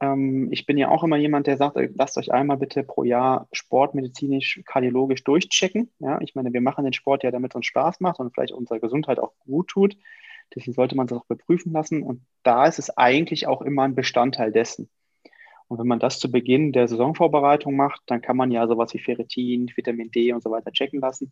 Ähm, 0.02 0.50
ich 0.52 0.66
bin 0.66 0.78
ja 0.78 0.90
auch 0.90 1.04
immer 1.04 1.18
jemand, 1.18 1.48
der 1.48 1.58
sagt, 1.58 1.78
lasst 1.96 2.18
euch 2.18 2.32
einmal 2.32 2.58
bitte 2.58 2.84
pro 2.84 3.04
Jahr 3.04 3.48
sportmedizinisch, 3.52 4.62
kardiologisch 4.66 5.24
durchchecken. 5.24 5.92
Ja, 6.00 6.20
ich 6.22 6.36
meine, 6.36 6.54
wir 6.54 6.62
machen 6.62 6.84
den 6.84 6.94
Sport 6.94 7.24
ja, 7.24 7.32
damit 7.32 7.52
es 7.52 7.56
uns 7.56 7.66
Spaß 7.66 8.00
macht 8.00 8.20
und 8.20 8.34
vielleicht 8.34 8.54
unserer 8.54 8.80
Gesundheit 8.80 9.20
auch 9.20 9.34
gut 9.40 9.68
tut. 9.68 9.98
Deswegen 10.56 10.74
sollte 10.74 10.96
man 10.96 11.08
es 11.08 11.14
auch 11.14 11.26
beprüfen 11.26 11.74
lassen. 11.74 12.04
Und 12.04 12.22
da 12.44 12.66
ist 12.66 12.80
es 12.80 12.96
eigentlich 12.98 13.48
auch 13.48 13.62
immer 13.62 13.84
ein 13.84 13.96
Bestandteil 13.96 14.52
dessen. 14.52 14.90
Und 15.68 15.80
wenn 15.80 15.88
man 15.88 16.00
das 16.00 16.20
zu 16.20 16.32
Beginn 16.32 16.72
der 16.72 16.88
Saisonvorbereitung 16.88 17.76
macht, 17.76 18.02
dann 18.08 18.22
kann 18.22 18.38
man 18.38 18.52
ja 18.52 18.68
sowas 18.68 18.94
wie 18.94 19.00
Ferritin, 19.00 19.72
Vitamin 19.76 20.12
D 20.12 20.32
und 20.34 20.44
so 20.44 20.52
weiter 20.52 20.72
checken 20.72 21.00
lassen. 21.00 21.32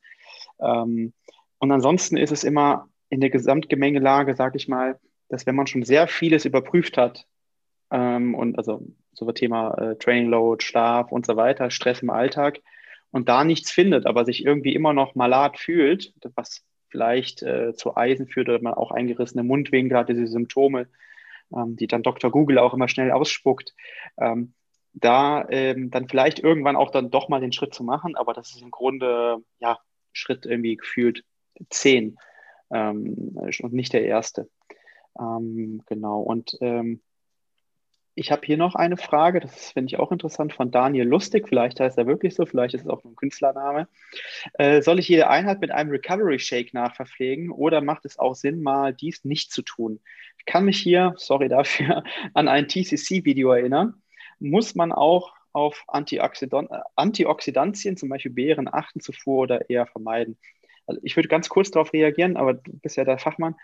Ähm, 0.60 1.14
und 1.60 1.72
ansonsten 1.72 2.18
ist 2.18 2.32
es 2.32 2.44
immer 2.44 2.88
in 3.10 3.22
der 3.22 3.30
Gesamtgemengelage, 3.30 4.36
sage 4.36 4.58
ich 4.58 4.68
mal, 4.68 5.00
dass 5.30 5.46
wenn 5.46 5.56
man 5.56 5.68
schon 5.68 5.84
sehr 5.84 6.08
vieles 6.08 6.46
überprüft 6.46 6.98
hat, 6.98 7.28
ähm, 7.92 8.36
und 8.36 8.58
also 8.58 8.86
so 9.14 9.26
das 9.26 9.36
Thema 9.36 9.74
äh, 9.76 9.96
Training 9.98 10.30
Load, 10.30 10.64
Schlaf 10.64 11.12
und 11.12 11.26
so 11.26 11.36
weiter, 11.36 11.70
Stress 11.70 12.02
im 12.02 12.10
Alltag 12.10 12.60
und 13.12 13.30
da 13.30 13.44
nichts 13.44 13.72
findet, 13.72 14.06
aber 14.06 14.26
sich 14.26 14.46
irgendwie 14.46 14.74
immer 14.74 14.94
noch 14.94 15.16
malat 15.16 15.60
fühlt, 15.60 16.14
was 16.36 16.64
vielleicht 16.90 17.42
äh, 17.44 17.74
zu 17.74 17.96
Eisen 17.96 18.28
führt 18.28 18.50
oder 18.50 18.62
man 18.62 18.74
auch 18.74 18.92
eingerissene 18.92 19.44
Mundwinkel 19.44 19.98
hat, 19.98 20.10
diese 20.10 20.28
Symptome, 20.28 20.88
ähm, 21.56 21.76
die 21.76 21.88
dann 21.88 22.04
Dr. 22.04 22.32
Google 22.32 22.60
auch 22.60 22.74
immer 22.74 22.88
schnell 22.88 23.12
ausspuckt, 23.12 23.74
ähm, 24.18 24.54
da 24.94 25.48
ähm, 25.50 25.90
dann 25.90 26.10
vielleicht 26.10 26.40
irgendwann 26.40 26.76
auch 26.76 26.92
dann 26.92 27.12
doch 27.12 27.30
mal 27.30 27.40
den 27.40 27.54
Schritt 27.54 27.74
zu 27.74 27.84
machen, 27.84 28.16
aber 28.16 28.34
das 28.34 28.52
ist 28.52 28.62
im 28.62 28.72
Grunde, 28.72 29.38
ja, 29.60 29.80
Schritt 30.14 30.46
irgendwie 30.46 30.76
gefühlt 30.76 31.24
zehn 31.70 32.18
ähm, 32.74 33.38
und 33.62 33.74
nicht 33.74 33.94
der 33.94 34.06
erste. 34.06 34.50
Ähm, 35.18 35.82
genau, 35.86 36.22
und 36.22 36.58
ähm, 36.62 37.02
ich 38.16 38.32
habe 38.32 38.46
hier 38.46 38.58
noch 38.58 38.76
eine 38.76 38.98
Frage, 38.98 39.40
das 39.40 39.72
finde 39.72 39.88
ich 39.88 40.00
auch 40.00 40.12
interessant, 40.12 40.54
von 40.54 40.70
Daniel 40.70 41.08
Lustig. 41.08 41.48
Vielleicht 41.48 41.80
heißt 41.80 41.98
er 41.98 42.08
wirklich 42.08 42.36
so, 42.36 42.46
vielleicht 42.46 42.74
ist 42.74 42.82
es 42.82 42.88
auch 42.88 43.04
nur 43.04 43.14
ein 43.14 43.16
Künstlername. 43.16 43.88
Äh, 44.54 44.82
soll 44.82 45.00
ich 45.00 45.08
jede 45.08 45.30
Einheit 45.30 45.62
mit 45.62 45.72
einem 45.72 45.92
Recovery 45.92 46.40
Shake 46.40 46.74
nachverpflegen 46.74 47.52
oder 47.52 47.82
macht 47.82 48.06
es 48.06 48.20
auch 48.20 48.36
Sinn, 48.36 48.62
mal 48.62 48.94
dies 48.94 49.24
nicht 49.24 49.52
zu 49.52 49.62
tun? 49.62 50.00
Ich 50.38 50.46
kann 50.46 50.66
mich 50.66 50.78
hier, 50.78 51.14
sorry 51.18 51.48
dafür, 51.48 52.04
an 52.34 52.48
ein 52.48 52.68
TCC-Video 52.68 53.52
erinnern. 53.52 54.02
Muss 54.40 54.76
man 54.76 54.92
auch 54.92 55.34
auf 55.54 55.84
Antioxidant 55.88 56.70
Antioxidantien, 56.96 57.98
zum 57.98 58.10
Beispiel 58.10 58.32
Beeren, 58.32 58.68
achten 58.72 59.00
zuvor 59.00 59.44
oder 59.44 59.70
eher 59.70 59.86
vermeiden? 59.86 60.38
Also 60.88 61.00
ich 61.04 61.16
würde 61.16 61.30
ganz 61.30 61.48
kurz 61.48 61.72
darauf 61.72 61.94
reagieren, 61.94 62.38
aber 62.38 62.56
du 62.56 62.72
bist 62.80 62.98
ja 62.98 63.06
der 63.06 63.20
Fachmann. 63.20 63.56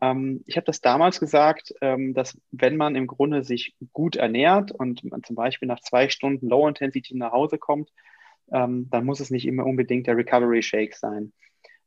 Ähm, 0.00 0.42
ich 0.46 0.56
habe 0.56 0.66
das 0.66 0.80
damals 0.80 1.20
gesagt, 1.20 1.74
ähm, 1.80 2.14
dass 2.14 2.38
wenn 2.50 2.76
man 2.76 2.96
im 2.96 3.06
Grunde 3.06 3.44
sich 3.44 3.74
gut 3.92 4.16
ernährt 4.16 4.72
und 4.72 5.04
man 5.04 5.22
zum 5.22 5.36
Beispiel 5.36 5.68
nach 5.68 5.80
zwei 5.80 6.08
Stunden 6.08 6.48
Low 6.48 6.68
Intensity 6.68 7.16
nach 7.16 7.32
Hause 7.32 7.58
kommt, 7.58 7.90
ähm, 8.52 8.88
dann 8.90 9.04
muss 9.04 9.20
es 9.20 9.30
nicht 9.30 9.46
immer 9.46 9.64
unbedingt 9.64 10.06
der 10.06 10.16
Recovery 10.16 10.62
Shake 10.62 10.94
sein. 10.94 11.32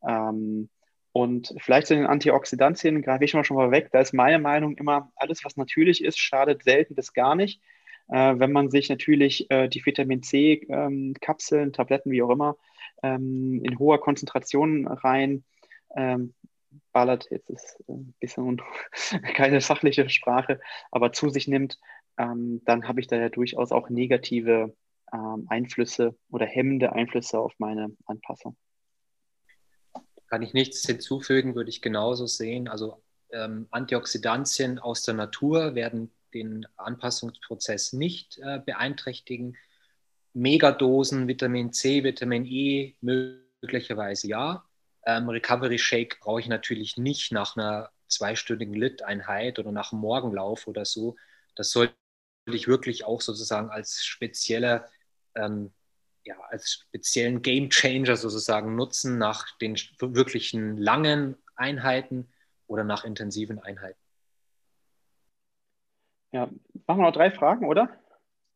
Ähm, 0.07 0.69
und 1.11 1.53
vielleicht 1.59 1.87
zu 1.87 1.95
den 1.95 2.05
Antioxidantien 2.05 3.01
greife 3.01 3.23
ich 3.23 3.33
mal 3.33 3.43
schon 3.43 3.57
mal 3.57 3.71
weg. 3.71 3.89
Da 3.91 3.99
ist 3.99 4.13
meine 4.13 4.39
Meinung 4.39 4.77
immer, 4.77 5.11
alles, 5.15 5.43
was 5.43 5.57
natürlich 5.57 6.03
ist, 6.03 6.19
schadet 6.19 6.63
selten 6.63 6.95
bis 6.95 7.13
gar 7.13 7.35
nicht. 7.35 7.61
Äh, 8.09 8.39
wenn 8.39 8.51
man 8.51 8.69
sich 8.69 8.89
natürlich 8.89 9.49
äh, 9.51 9.67
die 9.67 9.85
Vitamin 9.85 10.23
C-Kapseln, 10.23 11.67
ähm, 11.67 11.73
Tabletten, 11.73 12.11
wie 12.11 12.21
auch 12.21 12.29
immer, 12.29 12.57
ähm, 13.03 13.61
in 13.63 13.79
hoher 13.79 13.99
Konzentration 13.99 14.87
rein 14.87 15.43
ähm, 15.95 16.33
ballert, 16.91 17.27
jetzt 17.31 17.49
ist 17.49 17.83
ein 17.87 18.13
bisschen 18.19 18.61
keine 19.35 19.61
fachliche 19.61 20.09
Sprache, 20.09 20.59
aber 20.91 21.11
zu 21.13 21.29
sich 21.29 21.47
nimmt, 21.47 21.79
ähm, 22.17 22.61
dann 22.65 22.87
habe 22.87 22.99
ich 22.99 23.07
da 23.07 23.15
ja 23.15 23.29
durchaus 23.29 23.71
auch 23.71 23.89
negative 23.89 24.75
ähm, 25.13 25.45
Einflüsse 25.49 26.15
oder 26.29 26.45
hemmende 26.45 26.93
Einflüsse 26.93 27.39
auf 27.39 27.53
meine 27.57 27.95
Anpassung. 28.05 28.55
Kann 30.27 30.41
ich 30.43 30.53
nichts 30.53 30.85
hinzufügen, 30.85 31.55
würde 31.55 31.69
ich 31.69 31.81
genauso 31.81 32.27
sehen. 32.27 32.67
Also 32.67 33.01
ähm, 33.31 33.67
Antioxidantien 33.71 34.77
aus 34.77 35.03
der 35.03 35.15
Natur 35.15 35.75
werden 35.75 36.11
den 36.33 36.67
Anpassungsprozess 36.77 37.93
nicht 37.93 38.37
äh, 38.39 38.59
beeinträchtigen. 38.63 39.57
Megadosen 40.33 41.27
Vitamin 41.27 41.73
C, 41.73 42.03
Vitamin 42.03 42.45
E 42.45 42.95
möglicherweise 43.01 44.27
ja. 44.27 44.63
Ähm, 45.09 45.27
Recovery 45.27 45.79
Shake 45.79 46.19
brauche 46.19 46.39
ich 46.39 46.47
natürlich 46.47 46.95
nicht 46.97 47.31
nach 47.31 47.57
einer 47.57 47.89
zweistündigen 48.07 48.75
Lit-Einheit 48.75 49.57
oder 49.57 49.71
nach 49.71 49.91
einem 49.91 50.01
Morgenlauf 50.01 50.67
oder 50.67 50.85
so. 50.85 51.15
Das 51.55 51.71
sollte 51.71 51.95
ich 52.45 52.67
wirklich 52.67 53.05
auch 53.05 53.19
sozusagen 53.21 53.71
als 53.71 54.05
spezieller, 54.05 54.87
ähm, 55.33 55.71
ja, 56.25 56.35
als 56.49 56.73
speziellen 56.73 57.41
Game 57.41 57.71
Changer 57.71 58.17
sozusagen 58.17 58.75
nutzen 58.75 59.17
nach 59.17 59.57
den 59.57 59.75
wirklichen 59.99 60.77
langen 60.77 61.37
Einheiten 61.55 62.31
oder 62.67 62.83
nach 62.83 63.03
intensiven 63.03 63.57
Einheiten. 63.57 63.99
Ja, 66.31 66.49
machen 66.85 66.99
wir 66.99 67.07
noch 67.07 67.13
drei 67.13 67.31
Fragen, 67.31 67.65
oder? 67.65 67.89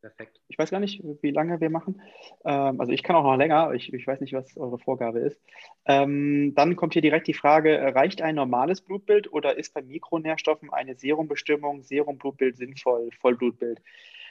Perfekt. 0.04 0.38
Ich 0.48 0.58
weiß 0.58 0.70
gar 0.70 0.80
nicht, 0.80 1.02
wie 1.22 1.30
lange 1.30 1.62
wir 1.62 1.70
machen. 1.70 2.02
Ähm, 2.44 2.78
also 2.78 2.92
ich 2.92 3.02
kann 3.02 3.16
auch 3.16 3.22
noch 3.22 3.38
länger. 3.38 3.72
Ich, 3.72 3.90
ich 3.90 4.06
weiß 4.06 4.20
nicht, 4.20 4.34
was 4.34 4.54
eure 4.54 4.78
Vorgabe 4.78 5.20
ist. 5.20 5.40
Ähm, 5.86 6.52
dann 6.54 6.76
kommt 6.76 6.92
hier 6.92 7.00
direkt 7.00 7.26
die 7.26 7.32
Frage, 7.32 7.94
reicht 7.94 8.20
ein 8.20 8.34
normales 8.34 8.82
Blutbild 8.82 9.32
oder 9.32 9.56
ist 9.56 9.72
bei 9.72 9.80
Mikronährstoffen 9.80 10.70
eine 10.70 10.94
Serumbestimmung, 10.94 11.84
Serumblutbild 11.84 12.58
sinnvoll, 12.58 13.08
Vollblutbild? 13.18 13.80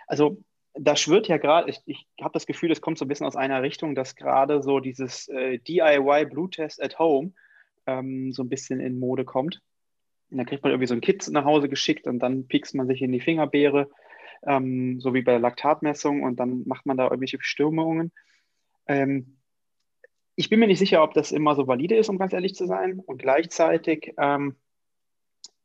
Also 0.05 0.37
da 0.75 0.95
schwirrt 0.95 1.27
ja 1.27 1.37
gerade, 1.37 1.71
ich, 1.71 1.81
ich 1.87 2.05
habe 2.21 2.33
das 2.33 2.45
Gefühl, 2.45 2.71
es 2.71 2.81
kommt 2.81 2.99
so 2.99 3.05
ein 3.05 3.07
bisschen 3.07 3.25
aus 3.25 3.35
einer 3.35 3.63
Richtung, 3.63 3.95
dass 3.95 4.15
gerade 4.15 4.61
so 4.61 4.79
dieses 4.79 5.27
äh, 5.29 5.57
DIY-Bluttest 5.57 6.83
at 6.83 6.99
Home 6.99 7.31
ähm, 7.87 8.31
so 8.31 8.43
ein 8.43 8.49
bisschen 8.49 8.79
in 8.79 8.99
Mode 8.99 9.25
kommt. 9.25 9.59
Und 10.29 10.37
dann 10.37 10.45
kriegt 10.45 10.61
man 10.61 10.71
irgendwie 10.71 10.87
so 10.87 10.93
ein 10.93 11.01
Kit 11.01 11.27
nach 11.31 11.45
Hause 11.45 11.67
geschickt 11.67 12.05
und 12.05 12.19
dann 12.19 12.47
piekst 12.47 12.75
man 12.75 12.85
sich 12.85 13.01
in 13.01 13.11
die 13.11 13.21
Fingerbeere 13.21 13.89
ähm, 14.45 14.99
so 15.01 15.13
wie 15.13 15.21
bei 15.21 15.33
der 15.33 15.41
Laktatmessung 15.41 16.23
und 16.23 16.39
dann 16.39 16.63
macht 16.65 16.85
man 16.85 16.97
da 16.97 17.05
irgendwelche 17.05 17.37
Bestimmungen. 17.37 18.11
Ähm, 18.87 19.37
ich 20.35 20.49
bin 20.49 20.59
mir 20.59 20.67
nicht 20.67 20.79
sicher, 20.79 21.03
ob 21.03 21.13
das 21.13 21.31
immer 21.31 21.55
so 21.55 21.67
valide 21.67 21.95
ist, 21.95 22.09
um 22.09 22.17
ganz 22.17 22.33
ehrlich 22.33 22.55
zu 22.55 22.65
sein. 22.65 22.99
Und 22.99 23.19
gleichzeitig 23.19 24.13
ähm, 24.17 24.55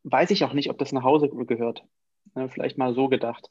weiß 0.04 0.30
ich 0.30 0.44
auch 0.44 0.52
nicht, 0.52 0.70
ob 0.70 0.78
das 0.78 0.92
nach 0.92 1.04
Hause 1.04 1.28
gehört. 1.30 1.84
Ne, 2.34 2.48
vielleicht 2.48 2.78
mal 2.78 2.94
so 2.94 3.08
gedacht. 3.08 3.50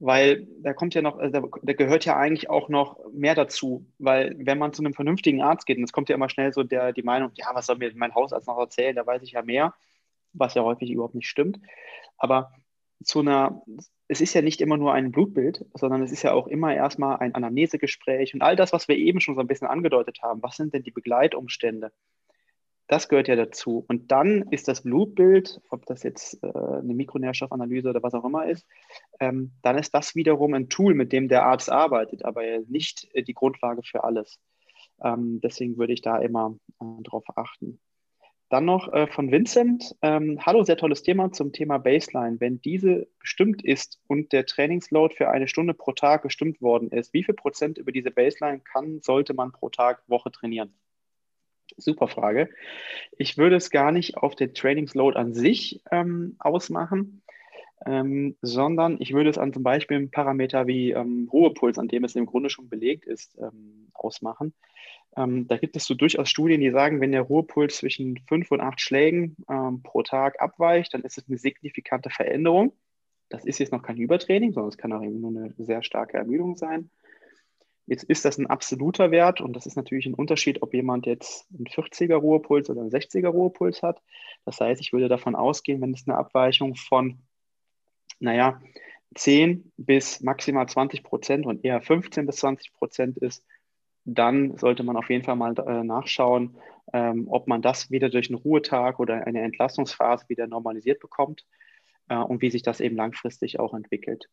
weil 0.00 0.46
da 0.62 0.72
kommt 0.74 0.94
ja 0.94 1.02
noch, 1.02 1.18
also 1.18 1.48
da, 1.62 1.72
gehört 1.72 2.04
ja 2.04 2.16
eigentlich 2.16 2.48
auch 2.50 2.68
noch 2.68 2.98
mehr 3.12 3.34
dazu, 3.34 3.86
weil 3.98 4.34
wenn 4.38 4.58
man 4.58 4.72
zu 4.72 4.82
einem 4.82 4.94
vernünftigen 4.94 5.42
Arzt 5.42 5.66
geht, 5.66 5.78
und 5.78 5.84
es 5.84 5.92
kommt 5.92 6.08
ja 6.08 6.14
immer 6.14 6.28
schnell 6.28 6.52
so 6.52 6.62
der, 6.62 6.92
die 6.92 7.02
Meinung, 7.02 7.30
ja, 7.34 7.46
was 7.54 7.66
soll 7.66 7.78
mir 7.78 7.92
mein 7.94 8.14
Hausarzt 8.14 8.46
noch 8.46 8.58
erzählen, 8.58 8.94
da 8.94 9.06
weiß 9.06 9.22
ich 9.22 9.32
ja 9.32 9.42
mehr, 9.42 9.74
was 10.32 10.54
ja 10.54 10.62
häufig 10.62 10.90
überhaupt 10.90 11.14
nicht 11.16 11.28
stimmt. 11.28 11.58
Aber 12.16 12.52
zu 13.02 13.20
einer, 13.20 13.62
es 14.08 14.20
ist 14.20 14.34
ja 14.34 14.42
nicht 14.42 14.60
immer 14.60 14.76
nur 14.76 14.92
ein 14.92 15.12
Blutbild, 15.12 15.64
sondern 15.74 16.02
es 16.02 16.12
ist 16.12 16.22
ja 16.22 16.32
auch 16.32 16.46
immer 16.46 16.74
erstmal 16.74 17.18
ein 17.18 17.34
Anamnesegespräch 17.34 18.34
und 18.34 18.42
all 18.42 18.56
das, 18.56 18.72
was 18.72 18.88
wir 18.88 18.96
eben 18.96 19.20
schon 19.20 19.34
so 19.34 19.40
ein 19.40 19.46
bisschen 19.46 19.68
angedeutet 19.68 20.20
haben. 20.22 20.42
Was 20.42 20.56
sind 20.56 20.74
denn 20.74 20.82
die 20.82 20.90
Begleitumstände? 20.90 21.92
Das 22.88 23.08
gehört 23.08 23.28
ja 23.28 23.36
dazu. 23.36 23.84
Und 23.86 24.10
dann 24.10 24.48
ist 24.50 24.66
das 24.66 24.82
Blutbild, 24.82 25.60
ob 25.68 25.84
das 25.86 26.02
jetzt 26.02 26.42
äh, 26.42 26.48
eine 26.48 26.94
Mikronährstoffanalyse 26.94 27.90
oder 27.90 28.02
was 28.02 28.14
auch 28.14 28.24
immer 28.24 28.46
ist, 28.46 28.66
ähm, 29.20 29.52
dann 29.62 29.76
ist 29.76 29.92
das 29.94 30.14
wiederum 30.14 30.54
ein 30.54 30.70
Tool, 30.70 30.94
mit 30.94 31.12
dem 31.12 31.28
der 31.28 31.44
Arzt 31.44 31.70
arbeitet, 31.70 32.24
aber 32.24 32.42
nicht 32.66 33.06
äh, 33.12 33.22
die 33.22 33.34
Grundlage 33.34 33.82
für 33.82 34.04
alles. 34.04 34.40
Ähm, 35.02 35.40
deswegen 35.42 35.76
würde 35.76 35.92
ich 35.92 36.00
da 36.00 36.16
immer 36.18 36.56
äh, 36.80 37.02
drauf 37.02 37.24
achten. 37.36 37.78
Dann 38.48 38.64
noch 38.64 38.90
äh, 38.92 39.06
von 39.06 39.30
Vincent. 39.30 39.94
Ähm, 40.00 40.38
Hallo, 40.46 40.62
sehr 40.62 40.78
tolles 40.78 41.02
Thema 41.02 41.32
zum 41.32 41.52
Thema 41.52 41.76
Baseline. 41.76 42.40
Wenn 42.40 42.60
diese 42.62 43.06
bestimmt 43.20 43.62
ist 43.62 44.00
und 44.06 44.32
der 44.32 44.46
Trainingsload 44.46 45.14
für 45.14 45.28
eine 45.28 45.48
Stunde 45.48 45.74
pro 45.74 45.92
Tag 45.92 46.22
bestimmt 46.22 46.62
worden 46.62 46.90
ist, 46.90 47.12
wie 47.12 47.24
viel 47.24 47.34
Prozent 47.34 47.76
über 47.76 47.92
diese 47.92 48.10
Baseline 48.10 48.60
kann, 48.60 49.00
sollte 49.02 49.34
man 49.34 49.52
pro 49.52 49.68
Tag, 49.68 50.02
Woche 50.08 50.30
trainieren? 50.32 50.72
Super 51.76 52.08
Frage. 52.08 52.48
Ich 53.18 53.36
würde 53.36 53.56
es 53.56 53.68
gar 53.68 53.92
nicht 53.92 54.16
auf 54.16 54.34
den 54.34 54.54
Trainingsload 54.54 55.18
an 55.18 55.34
sich 55.34 55.82
ähm, 55.90 56.36
ausmachen, 56.38 57.22
ähm, 57.84 58.36
sondern 58.40 58.96
ich 58.98 59.12
würde 59.12 59.28
es 59.28 59.36
an 59.36 59.52
zum 59.52 59.62
Beispiel 59.62 59.98
einem 59.98 60.10
Parameter 60.10 60.66
wie 60.66 60.92
ähm, 60.92 61.28
Ruhepuls, 61.30 61.78
an 61.78 61.88
dem 61.88 62.04
es 62.04 62.16
im 62.16 62.24
Grunde 62.24 62.48
schon 62.48 62.70
belegt 62.70 63.04
ist, 63.04 63.36
ähm, 63.38 63.90
ausmachen. 63.92 64.54
Ähm, 65.18 65.48
da 65.48 65.56
gibt 65.56 65.76
es 65.76 65.84
so 65.84 65.94
durchaus 65.94 66.30
Studien, 66.30 66.60
die 66.60 66.70
sagen, 66.70 67.00
wenn 67.00 67.10
der 67.10 67.22
Ruhepuls 67.22 67.78
zwischen 67.78 68.18
fünf 68.28 68.52
und 68.52 68.60
acht 68.60 68.80
Schlägen 68.80 69.36
ähm, 69.50 69.82
pro 69.82 70.02
Tag 70.02 70.40
abweicht, 70.40 70.94
dann 70.94 71.02
ist 71.02 71.18
es 71.18 71.28
eine 71.28 71.38
signifikante 71.38 72.08
Veränderung. 72.08 72.72
Das 73.28 73.44
ist 73.44 73.58
jetzt 73.58 73.72
noch 73.72 73.82
kein 73.82 73.96
Übertraining, 73.96 74.52
sondern 74.52 74.68
es 74.68 74.78
kann 74.78 74.92
auch 74.92 75.02
eben 75.02 75.20
nur 75.20 75.30
eine 75.30 75.52
sehr 75.58 75.82
starke 75.82 76.16
Ermüdung 76.16 76.56
sein. 76.56 76.90
Jetzt 77.86 78.04
ist 78.04 78.24
das 78.24 78.38
ein 78.38 78.46
absoluter 78.46 79.10
Wert 79.10 79.40
und 79.40 79.54
das 79.54 79.66
ist 79.66 79.74
natürlich 79.74 80.06
ein 80.06 80.14
Unterschied, 80.14 80.62
ob 80.62 80.72
jemand 80.72 81.06
jetzt 81.06 81.48
einen 81.52 81.66
40er 81.66 82.16
Ruhepuls 82.16 82.70
oder 82.70 82.82
einen 82.82 82.90
60er 82.90 83.28
Ruhepuls 83.28 83.82
hat. 83.82 84.00
Das 84.44 84.60
heißt, 84.60 84.80
ich 84.80 84.92
würde 84.92 85.08
davon 85.08 85.34
ausgehen, 85.34 85.80
wenn 85.80 85.94
es 85.94 86.06
eine 86.06 86.16
Abweichung 86.16 86.76
von, 86.76 87.18
naja, 88.20 88.60
10 89.14 89.72
bis 89.78 90.20
maximal 90.20 90.68
20 90.68 91.02
Prozent 91.02 91.46
und 91.46 91.64
eher 91.64 91.80
15 91.80 92.26
bis 92.26 92.36
20 92.36 92.72
Prozent 92.74 93.18
ist, 93.18 93.42
dann 94.04 94.56
sollte 94.56 94.82
man 94.82 94.96
auf 94.96 95.10
jeden 95.10 95.24
Fall 95.24 95.36
mal 95.36 95.54
äh, 95.58 95.84
nachschauen, 95.84 96.56
ähm, 96.92 97.26
ob 97.28 97.46
man 97.46 97.62
das 97.62 97.90
wieder 97.90 98.08
durch 98.08 98.30
einen 98.30 98.38
Ruhetag 98.38 98.98
oder 98.98 99.26
eine 99.26 99.42
Entlastungsphase 99.42 100.28
wieder 100.28 100.46
normalisiert 100.46 101.00
bekommt 101.00 101.44
äh, 102.08 102.16
und 102.16 102.42
wie 102.42 102.50
sich 102.50 102.62
das 102.62 102.80
eben 102.80 102.96
langfristig 102.96 103.60
auch 103.60 103.74
entwickelt. 103.74 104.28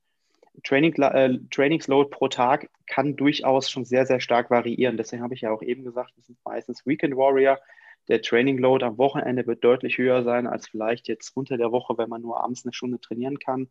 Training, 0.63 0.93
äh, 0.93 1.39
Trainingsload 1.51 2.09
pro 2.09 2.27
Tag 2.27 2.69
kann 2.87 3.15
durchaus 3.15 3.69
schon 3.69 3.85
sehr, 3.85 4.05
sehr 4.05 4.19
stark 4.19 4.49
variieren. 4.49 4.97
Deswegen 4.97 5.21
habe 5.21 5.33
ich 5.33 5.41
ja 5.41 5.51
auch 5.51 5.61
eben 5.61 5.83
gesagt, 5.83 6.13
das 6.15 6.27
sind 6.27 6.39
meistens 6.45 6.85
Weekend 6.85 7.15
Warrior. 7.17 7.59
Der 8.07 8.21
Training 8.21 8.57
Load 8.57 8.85
am 8.85 8.97
Wochenende 8.97 9.45
wird 9.47 9.63
deutlich 9.63 9.97
höher 9.97 10.23
sein 10.23 10.47
als 10.47 10.67
vielleicht 10.67 11.07
jetzt 11.07 11.35
unter 11.35 11.57
der 11.57 11.71
Woche, 11.71 11.97
wenn 11.97 12.09
man 12.09 12.21
nur 12.21 12.41
abends 12.41 12.65
eine 12.65 12.73
Stunde 12.73 12.99
trainieren 12.99 13.39
kann. 13.39 13.69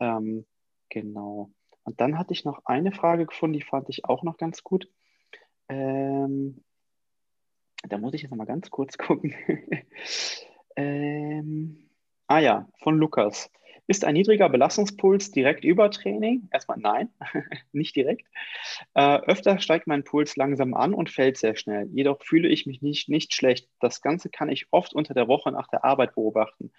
Ähm, 0.00 0.46
genau. 0.88 1.50
Und 1.84 2.00
dann 2.00 2.18
hatte 2.18 2.32
ich 2.32 2.44
noch 2.44 2.64
eine 2.64 2.90
Frage 2.90 3.26
gefunden, 3.26 3.54
die 3.54 3.62
fand 3.62 3.88
ich 3.88 4.04
auch 4.06 4.22
noch 4.22 4.38
ganz 4.38 4.64
gut. 4.64 4.88
Ähm, 5.68 6.62
da 7.88 7.98
muss 7.98 8.14
ich 8.14 8.22
jetzt 8.22 8.30
noch 8.30 8.38
mal 8.38 8.44
ganz 8.44 8.70
kurz 8.70 8.98
gucken. 8.98 9.34
ähm, 10.76 11.88
ah 12.26 12.38
ja, 12.40 12.68
von 12.82 12.98
Lukas. 12.98 13.50
Ist 13.88 14.04
ein 14.04 14.14
niedriger 14.14 14.48
Belastungspuls 14.48 15.30
direkt 15.30 15.64
über 15.64 15.90
Training? 15.92 16.48
Erstmal 16.52 16.78
nein, 16.78 17.08
nicht 17.72 17.94
direkt. 17.94 18.26
Äh, 18.94 19.18
öfter 19.20 19.60
steigt 19.60 19.86
mein 19.86 20.02
Puls 20.02 20.34
langsam 20.34 20.74
an 20.74 20.92
und 20.92 21.08
fällt 21.08 21.36
sehr 21.36 21.54
schnell. 21.54 21.88
Jedoch 21.92 22.20
fühle 22.20 22.48
ich 22.48 22.66
mich 22.66 22.82
nicht, 22.82 23.08
nicht 23.08 23.32
schlecht. 23.32 23.68
Das 23.78 24.02
Ganze 24.02 24.28
kann 24.28 24.48
ich 24.48 24.66
oft 24.72 24.92
unter 24.92 25.14
der 25.14 25.28
Woche 25.28 25.52
nach 25.52 25.68
der 25.68 25.84
Arbeit 25.84 26.16
beobachten. 26.16 26.72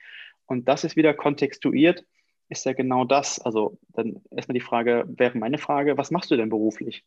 Und 0.48 0.68
das 0.68 0.84
ist 0.84 0.98
wieder 0.98 1.14
kontextuiert, 1.14 2.04
ist 2.50 2.66
ja 2.66 2.74
genau 2.74 3.06
das. 3.06 3.40
Also 3.40 3.78
dann 3.90 4.22
erstmal 4.32 4.54
die 4.54 4.62
Frage, 4.62 5.06
wäre 5.08 5.38
meine 5.38 5.58
Frage, 5.58 5.98
was 5.98 6.12
machst 6.12 6.30
du 6.32 6.36
denn 6.36 6.50
beruflich? 6.50 7.06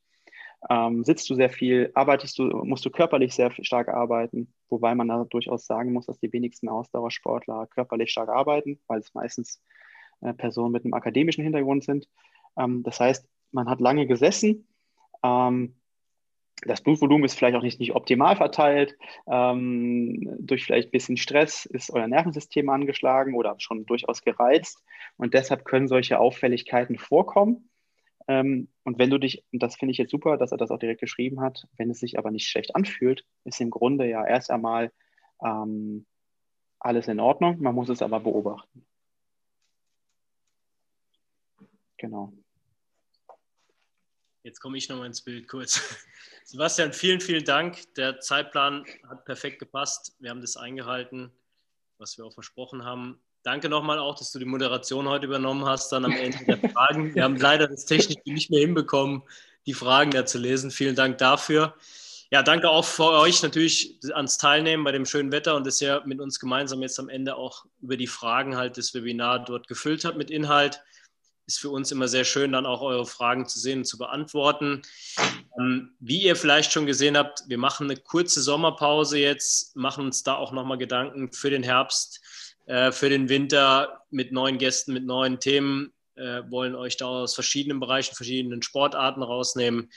Ähm, 0.69 1.05
sitzt 1.05 1.31
du 1.31 1.35
sehr 1.35 1.49
viel, 1.49 1.91
arbeitest 1.95 2.39
du, 2.39 2.45
musst 2.65 2.85
du 2.85 2.91
körperlich 2.91 3.35
sehr 3.35 3.51
stark 3.63 3.89
arbeiten, 3.89 4.53
wobei 4.69 4.95
man 4.95 5.09
da 5.09 5.25
durchaus 5.25 5.67
sagen 5.67 5.93
muss, 5.93 6.07
dass 6.07 6.19
die 6.19 6.33
wenigsten 6.33 6.69
Ausdauersportler 6.69 7.67
körperlich 7.69 8.11
stark 8.11 8.29
arbeiten, 8.29 8.79
weil 8.87 9.01
es 9.01 9.15
meistens 9.15 9.63
äh, 10.21 10.35
Personen 10.35 10.73
mit 10.73 10.85
einem 10.85 10.95
akademischen 10.95 11.45
Hintergrund 11.45 11.85
sind. 11.85 12.09
Ähm, 12.59 12.83
das 12.83 13.01
heißt, 13.01 13.27
man 13.53 13.71
hat 13.71 13.81
lange 13.81 14.07
gesessen. 14.07 14.69
Ähm, 15.23 15.77
das 16.67 16.83
Blutvolumen 16.83 17.25
ist 17.25 17.39
vielleicht 17.39 17.57
auch 17.57 17.63
nicht, 17.63 17.81
nicht 17.81 17.95
optimal 17.95 18.37
verteilt. 18.37 18.99
Ähm, 19.27 20.37
durch 20.39 20.65
vielleicht 20.65 20.89
ein 20.89 20.93
bisschen 20.93 21.17
Stress 21.17 21.65
ist 21.65 21.91
euer 21.91 22.07
Nervensystem 22.07 22.69
angeschlagen 22.69 23.35
oder 23.35 23.55
schon 23.59 23.87
durchaus 23.87 24.23
gereizt. 24.23 24.83
Und 25.17 25.33
deshalb 25.33 25.65
können 25.65 25.89
solche 25.89 26.19
Auffälligkeiten 26.19 26.99
vorkommen. 26.99 27.70
Ähm, 28.31 28.69
und 28.85 29.01
wenn 29.01 29.11
du 29.11 29.19
dich, 29.19 29.45
und 29.51 29.61
das 29.61 29.75
finde 29.75 29.91
ich 29.91 29.99
jetzt 29.99 30.13
super, 30.13 30.37
dass 30.37 30.53
er 30.53 30.57
das 30.57 30.71
auch 30.71 30.79
direkt 30.79 31.01
geschrieben 31.01 31.41
hat, 31.41 31.67
wenn 31.77 31.91
es 31.91 31.99
sich 31.99 32.17
aber 32.17 32.31
nicht 32.31 32.47
schlecht 32.47 32.77
anfühlt, 32.77 33.27
ist 33.43 33.61
im 33.61 33.71
Grunde 33.71 34.09
ja 34.09 34.25
erst 34.25 34.53
einmal 34.53 34.93
ähm, 35.43 36.07
alles 36.79 37.09
in 37.09 37.19
Ordnung. 37.19 37.61
Man 37.61 37.75
muss 37.75 37.89
es 37.89 38.03
aber 38.03 38.21
beobachten. 38.21 38.87
Genau. 41.97 42.33
Jetzt 44.45 44.61
komme 44.61 44.79
ich 44.79 44.89
nochmal 44.89 45.09
ins 45.09 45.23
Bild 45.23 45.49
kurz. 45.49 45.99
Sebastian, 46.45 46.93
vielen, 46.93 47.21
vielen 47.21 47.45
Dank. 47.45 47.93
Der 47.97 48.21
Zeitplan 48.21 48.85
hat 49.09 49.25
perfekt 49.25 49.59
gepasst. 49.59 50.15
Wir 50.21 50.31
haben 50.31 50.41
das 50.41 50.57
eingehalten, 50.57 51.33
was 51.99 52.17
wir 52.17 52.25
auch 52.25 52.33
versprochen 52.33 52.85
haben. 52.85 53.21
Danke 53.43 53.71
nochmal 53.71 53.99
auch, 53.99 54.19
dass 54.19 54.33
du 54.33 54.39
die 54.39 54.45
Moderation 54.45 55.09
heute 55.09 55.25
übernommen 55.25 55.65
hast, 55.65 55.91
dann 55.93 56.05
am 56.05 56.13
Ende 56.13 56.45
der 56.45 56.71
Fragen. 56.71 57.15
Wir 57.15 57.25
haben 57.25 57.37
leider 57.37 57.69
das 57.69 57.87
technisch 57.87 58.19
nicht 58.27 58.51
mehr 58.51 58.61
hinbekommen, 58.61 59.23
die 59.65 59.73
Fragen 59.73 60.11
da 60.11 60.27
zu 60.27 60.37
lesen. 60.37 60.71
Vielen 60.71 60.95
Dank 60.95 61.17
dafür. 61.17 61.75
Ja, 62.31 62.43
danke 62.43 62.69
auch 62.69 62.85
für 62.85 63.11
euch 63.13 63.43
natürlich 63.43 63.99
ans 64.13 64.37
Teilnehmen 64.37 64.85
bei 64.85 64.93
dem 64.93 65.07
schönen 65.07 65.33
Wetter 65.33 65.57
und 65.57 65.67
dass 65.67 65.81
ihr 65.81 66.03
mit 66.05 66.21
uns 66.21 66.39
gemeinsam 66.39 66.83
jetzt 66.83 67.01
am 67.01 67.09
Ende 67.09 67.35
auch 67.37 67.65
über 67.81 67.97
die 67.97 68.07
Fragen 68.07 68.57
halt 68.57 68.77
das 68.77 68.93
Webinar 68.93 69.43
dort 69.43 69.69
gefüllt 69.69 70.05
habt 70.05 70.19
mit 70.19 70.31
Inhalt. 70.31 70.83
Ist 71.47 71.59
für 71.59 71.71
uns 71.71 71.91
immer 71.91 72.09
sehr 72.09 72.25
schön, 72.25 72.53
dann 72.53 72.67
auch 72.67 72.83
eure 72.83 73.07
Fragen 73.07 73.49
zu 73.49 73.59
sehen 73.59 73.79
und 73.79 73.85
zu 73.87 73.97
beantworten. 73.97 74.83
Ähm, 75.59 75.95
wie 75.99 76.23
ihr 76.23 76.37
vielleicht 76.37 76.73
schon 76.73 76.87
gesehen 76.87 77.17
habt, 77.17 77.45
wir 77.49 77.59
machen 77.59 77.91
eine 77.91 77.99
kurze 77.99 78.43
Sommerpause 78.43 79.19
jetzt, 79.19 79.75
machen 79.75 80.05
uns 80.05 80.23
da 80.23 80.35
auch 80.35 80.53
nochmal 80.53 80.79
Gedanken 80.79 81.33
für 81.33 81.51
den 81.51 81.63
Herbst 81.63 82.21
äh, 82.71 82.93
für 82.93 83.09
den 83.09 83.29
Winter 83.29 84.05
mit 84.11 84.31
neuen 84.31 84.57
Gästen, 84.57 84.93
mit 84.93 85.05
neuen 85.05 85.41
Themen, 85.41 85.93
äh, 86.15 86.43
wollen 86.51 86.77
euch 86.77 86.97
da 86.97 87.07
aus 87.07 87.35
verschiedenen 87.35 87.81
Bereichen, 87.81 88.15
verschiedenen 88.15 88.63
Sportarten 88.63 89.25
rausnehmen. 89.25 89.91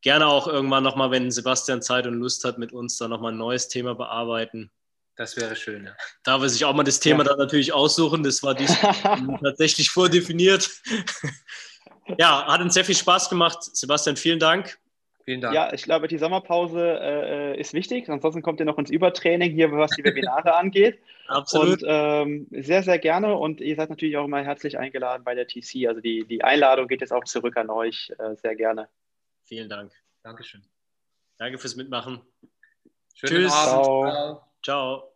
Gerne 0.00 0.26
auch 0.26 0.48
irgendwann 0.48 0.84
nochmal, 0.84 1.10
wenn 1.10 1.30
Sebastian 1.30 1.82
Zeit 1.82 2.06
und 2.06 2.14
Lust 2.14 2.44
hat, 2.44 2.56
mit 2.56 2.72
uns 2.72 2.96
da 2.96 3.08
nochmal 3.08 3.32
ein 3.32 3.38
neues 3.38 3.68
Thema 3.68 3.94
bearbeiten. 3.94 4.70
Das 5.16 5.36
wäre 5.36 5.54
schön, 5.54 5.84
ja. 5.84 5.94
Darf 6.22 6.40
er 6.40 6.48
sich 6.48 6.64
auch 6.64 6.74
mal 6.74 6.82
das 6.82 6.98
Thema 6.98 7.24
ja. 7.24 7.28
dann 7.28 7.38
natürlich 7.38 7.74
aussuchen. 7.74 8.22
Das 8.22 8.42
war 8.42 8.56
tatsächlich 9.42 9.90
vordefiniert. 9.90 10.70
ja, 12.18 12.46
hat 12.46 12.62
uns 12.62 12.72
sehr 12.72 12.86
viel 12.86 12.96
Spaß 12.96 13.28
gemacht. 13.28 13.58
Sebastian, 13.76 14.16
vielen 14.16 14.38
Dank. 14.38 14.78
Vielen 15.24 15.40
Dank. 15.40 15.54
Ja, 15.54 15.72
ich 15.72 15.84
glaube, 15.84 16.06
die 16.06 16.18
Sommerpause 16.18 16.98
äh, 17.00 17.58
ist 17.58 17.72
wichtig. 17.72 18.10
Ansonsten 18.10 18.42
kommt 18.42 18.60
ihr 18.60 18.66
noch 18.66 18.76
ins 18.76 18.90
Übertraining 18.90 19.52
hier, 19.52 19.72
was 19.72 19.92
die 19.92 20.04
Webinare 20.04 20.54
angeht. 20.56 20.98
Absolut. 21.28 21.82
Und 21.82 21.88
ähm, 21.88 22.46
sehr, 22.50 22.82
sehr 22.82 22.98
gerne. 22.98 23.34
Und 23.34 23.62
ihr 23.62 23.74
seid 23.74 23.88
natürlich 23.88 24.18
auch 24.18 24.26
immer 24.26 24.42
herzlich 24.42 24.78
eingeladen 24.78 25.24
bei 25.24 25.34
der 25.34 25.46
TC. 25.46 25.88
Also 25.88 26.02
die, 26.02 26.26
die 26.28 26.44
Einladung 26.44 26.88
geht 26.88 27.00
jetzt 27.00 27.12
auch 27.12 27.24
zurück 27.24 27.56
an 27.56 27.70
euch. 27.70 28.12
Äh, 28.18 28.36
sehr 28.36 28.54
gerne. 28.54 28.88
Vielen 29.44 29.70
Dank. 29.70 29.92
Dankeschön. 30.22 30.62
Danke 31.38 31.58
fürs 31.58 31.76
Mitmachen. 31.76 32.20
Schönen 33.14 33.44
Tschüss. 33.44 33.52
Abend. 33.52 33.84
Ciao. 33.84 34.48
Ciao. 34.62 35.13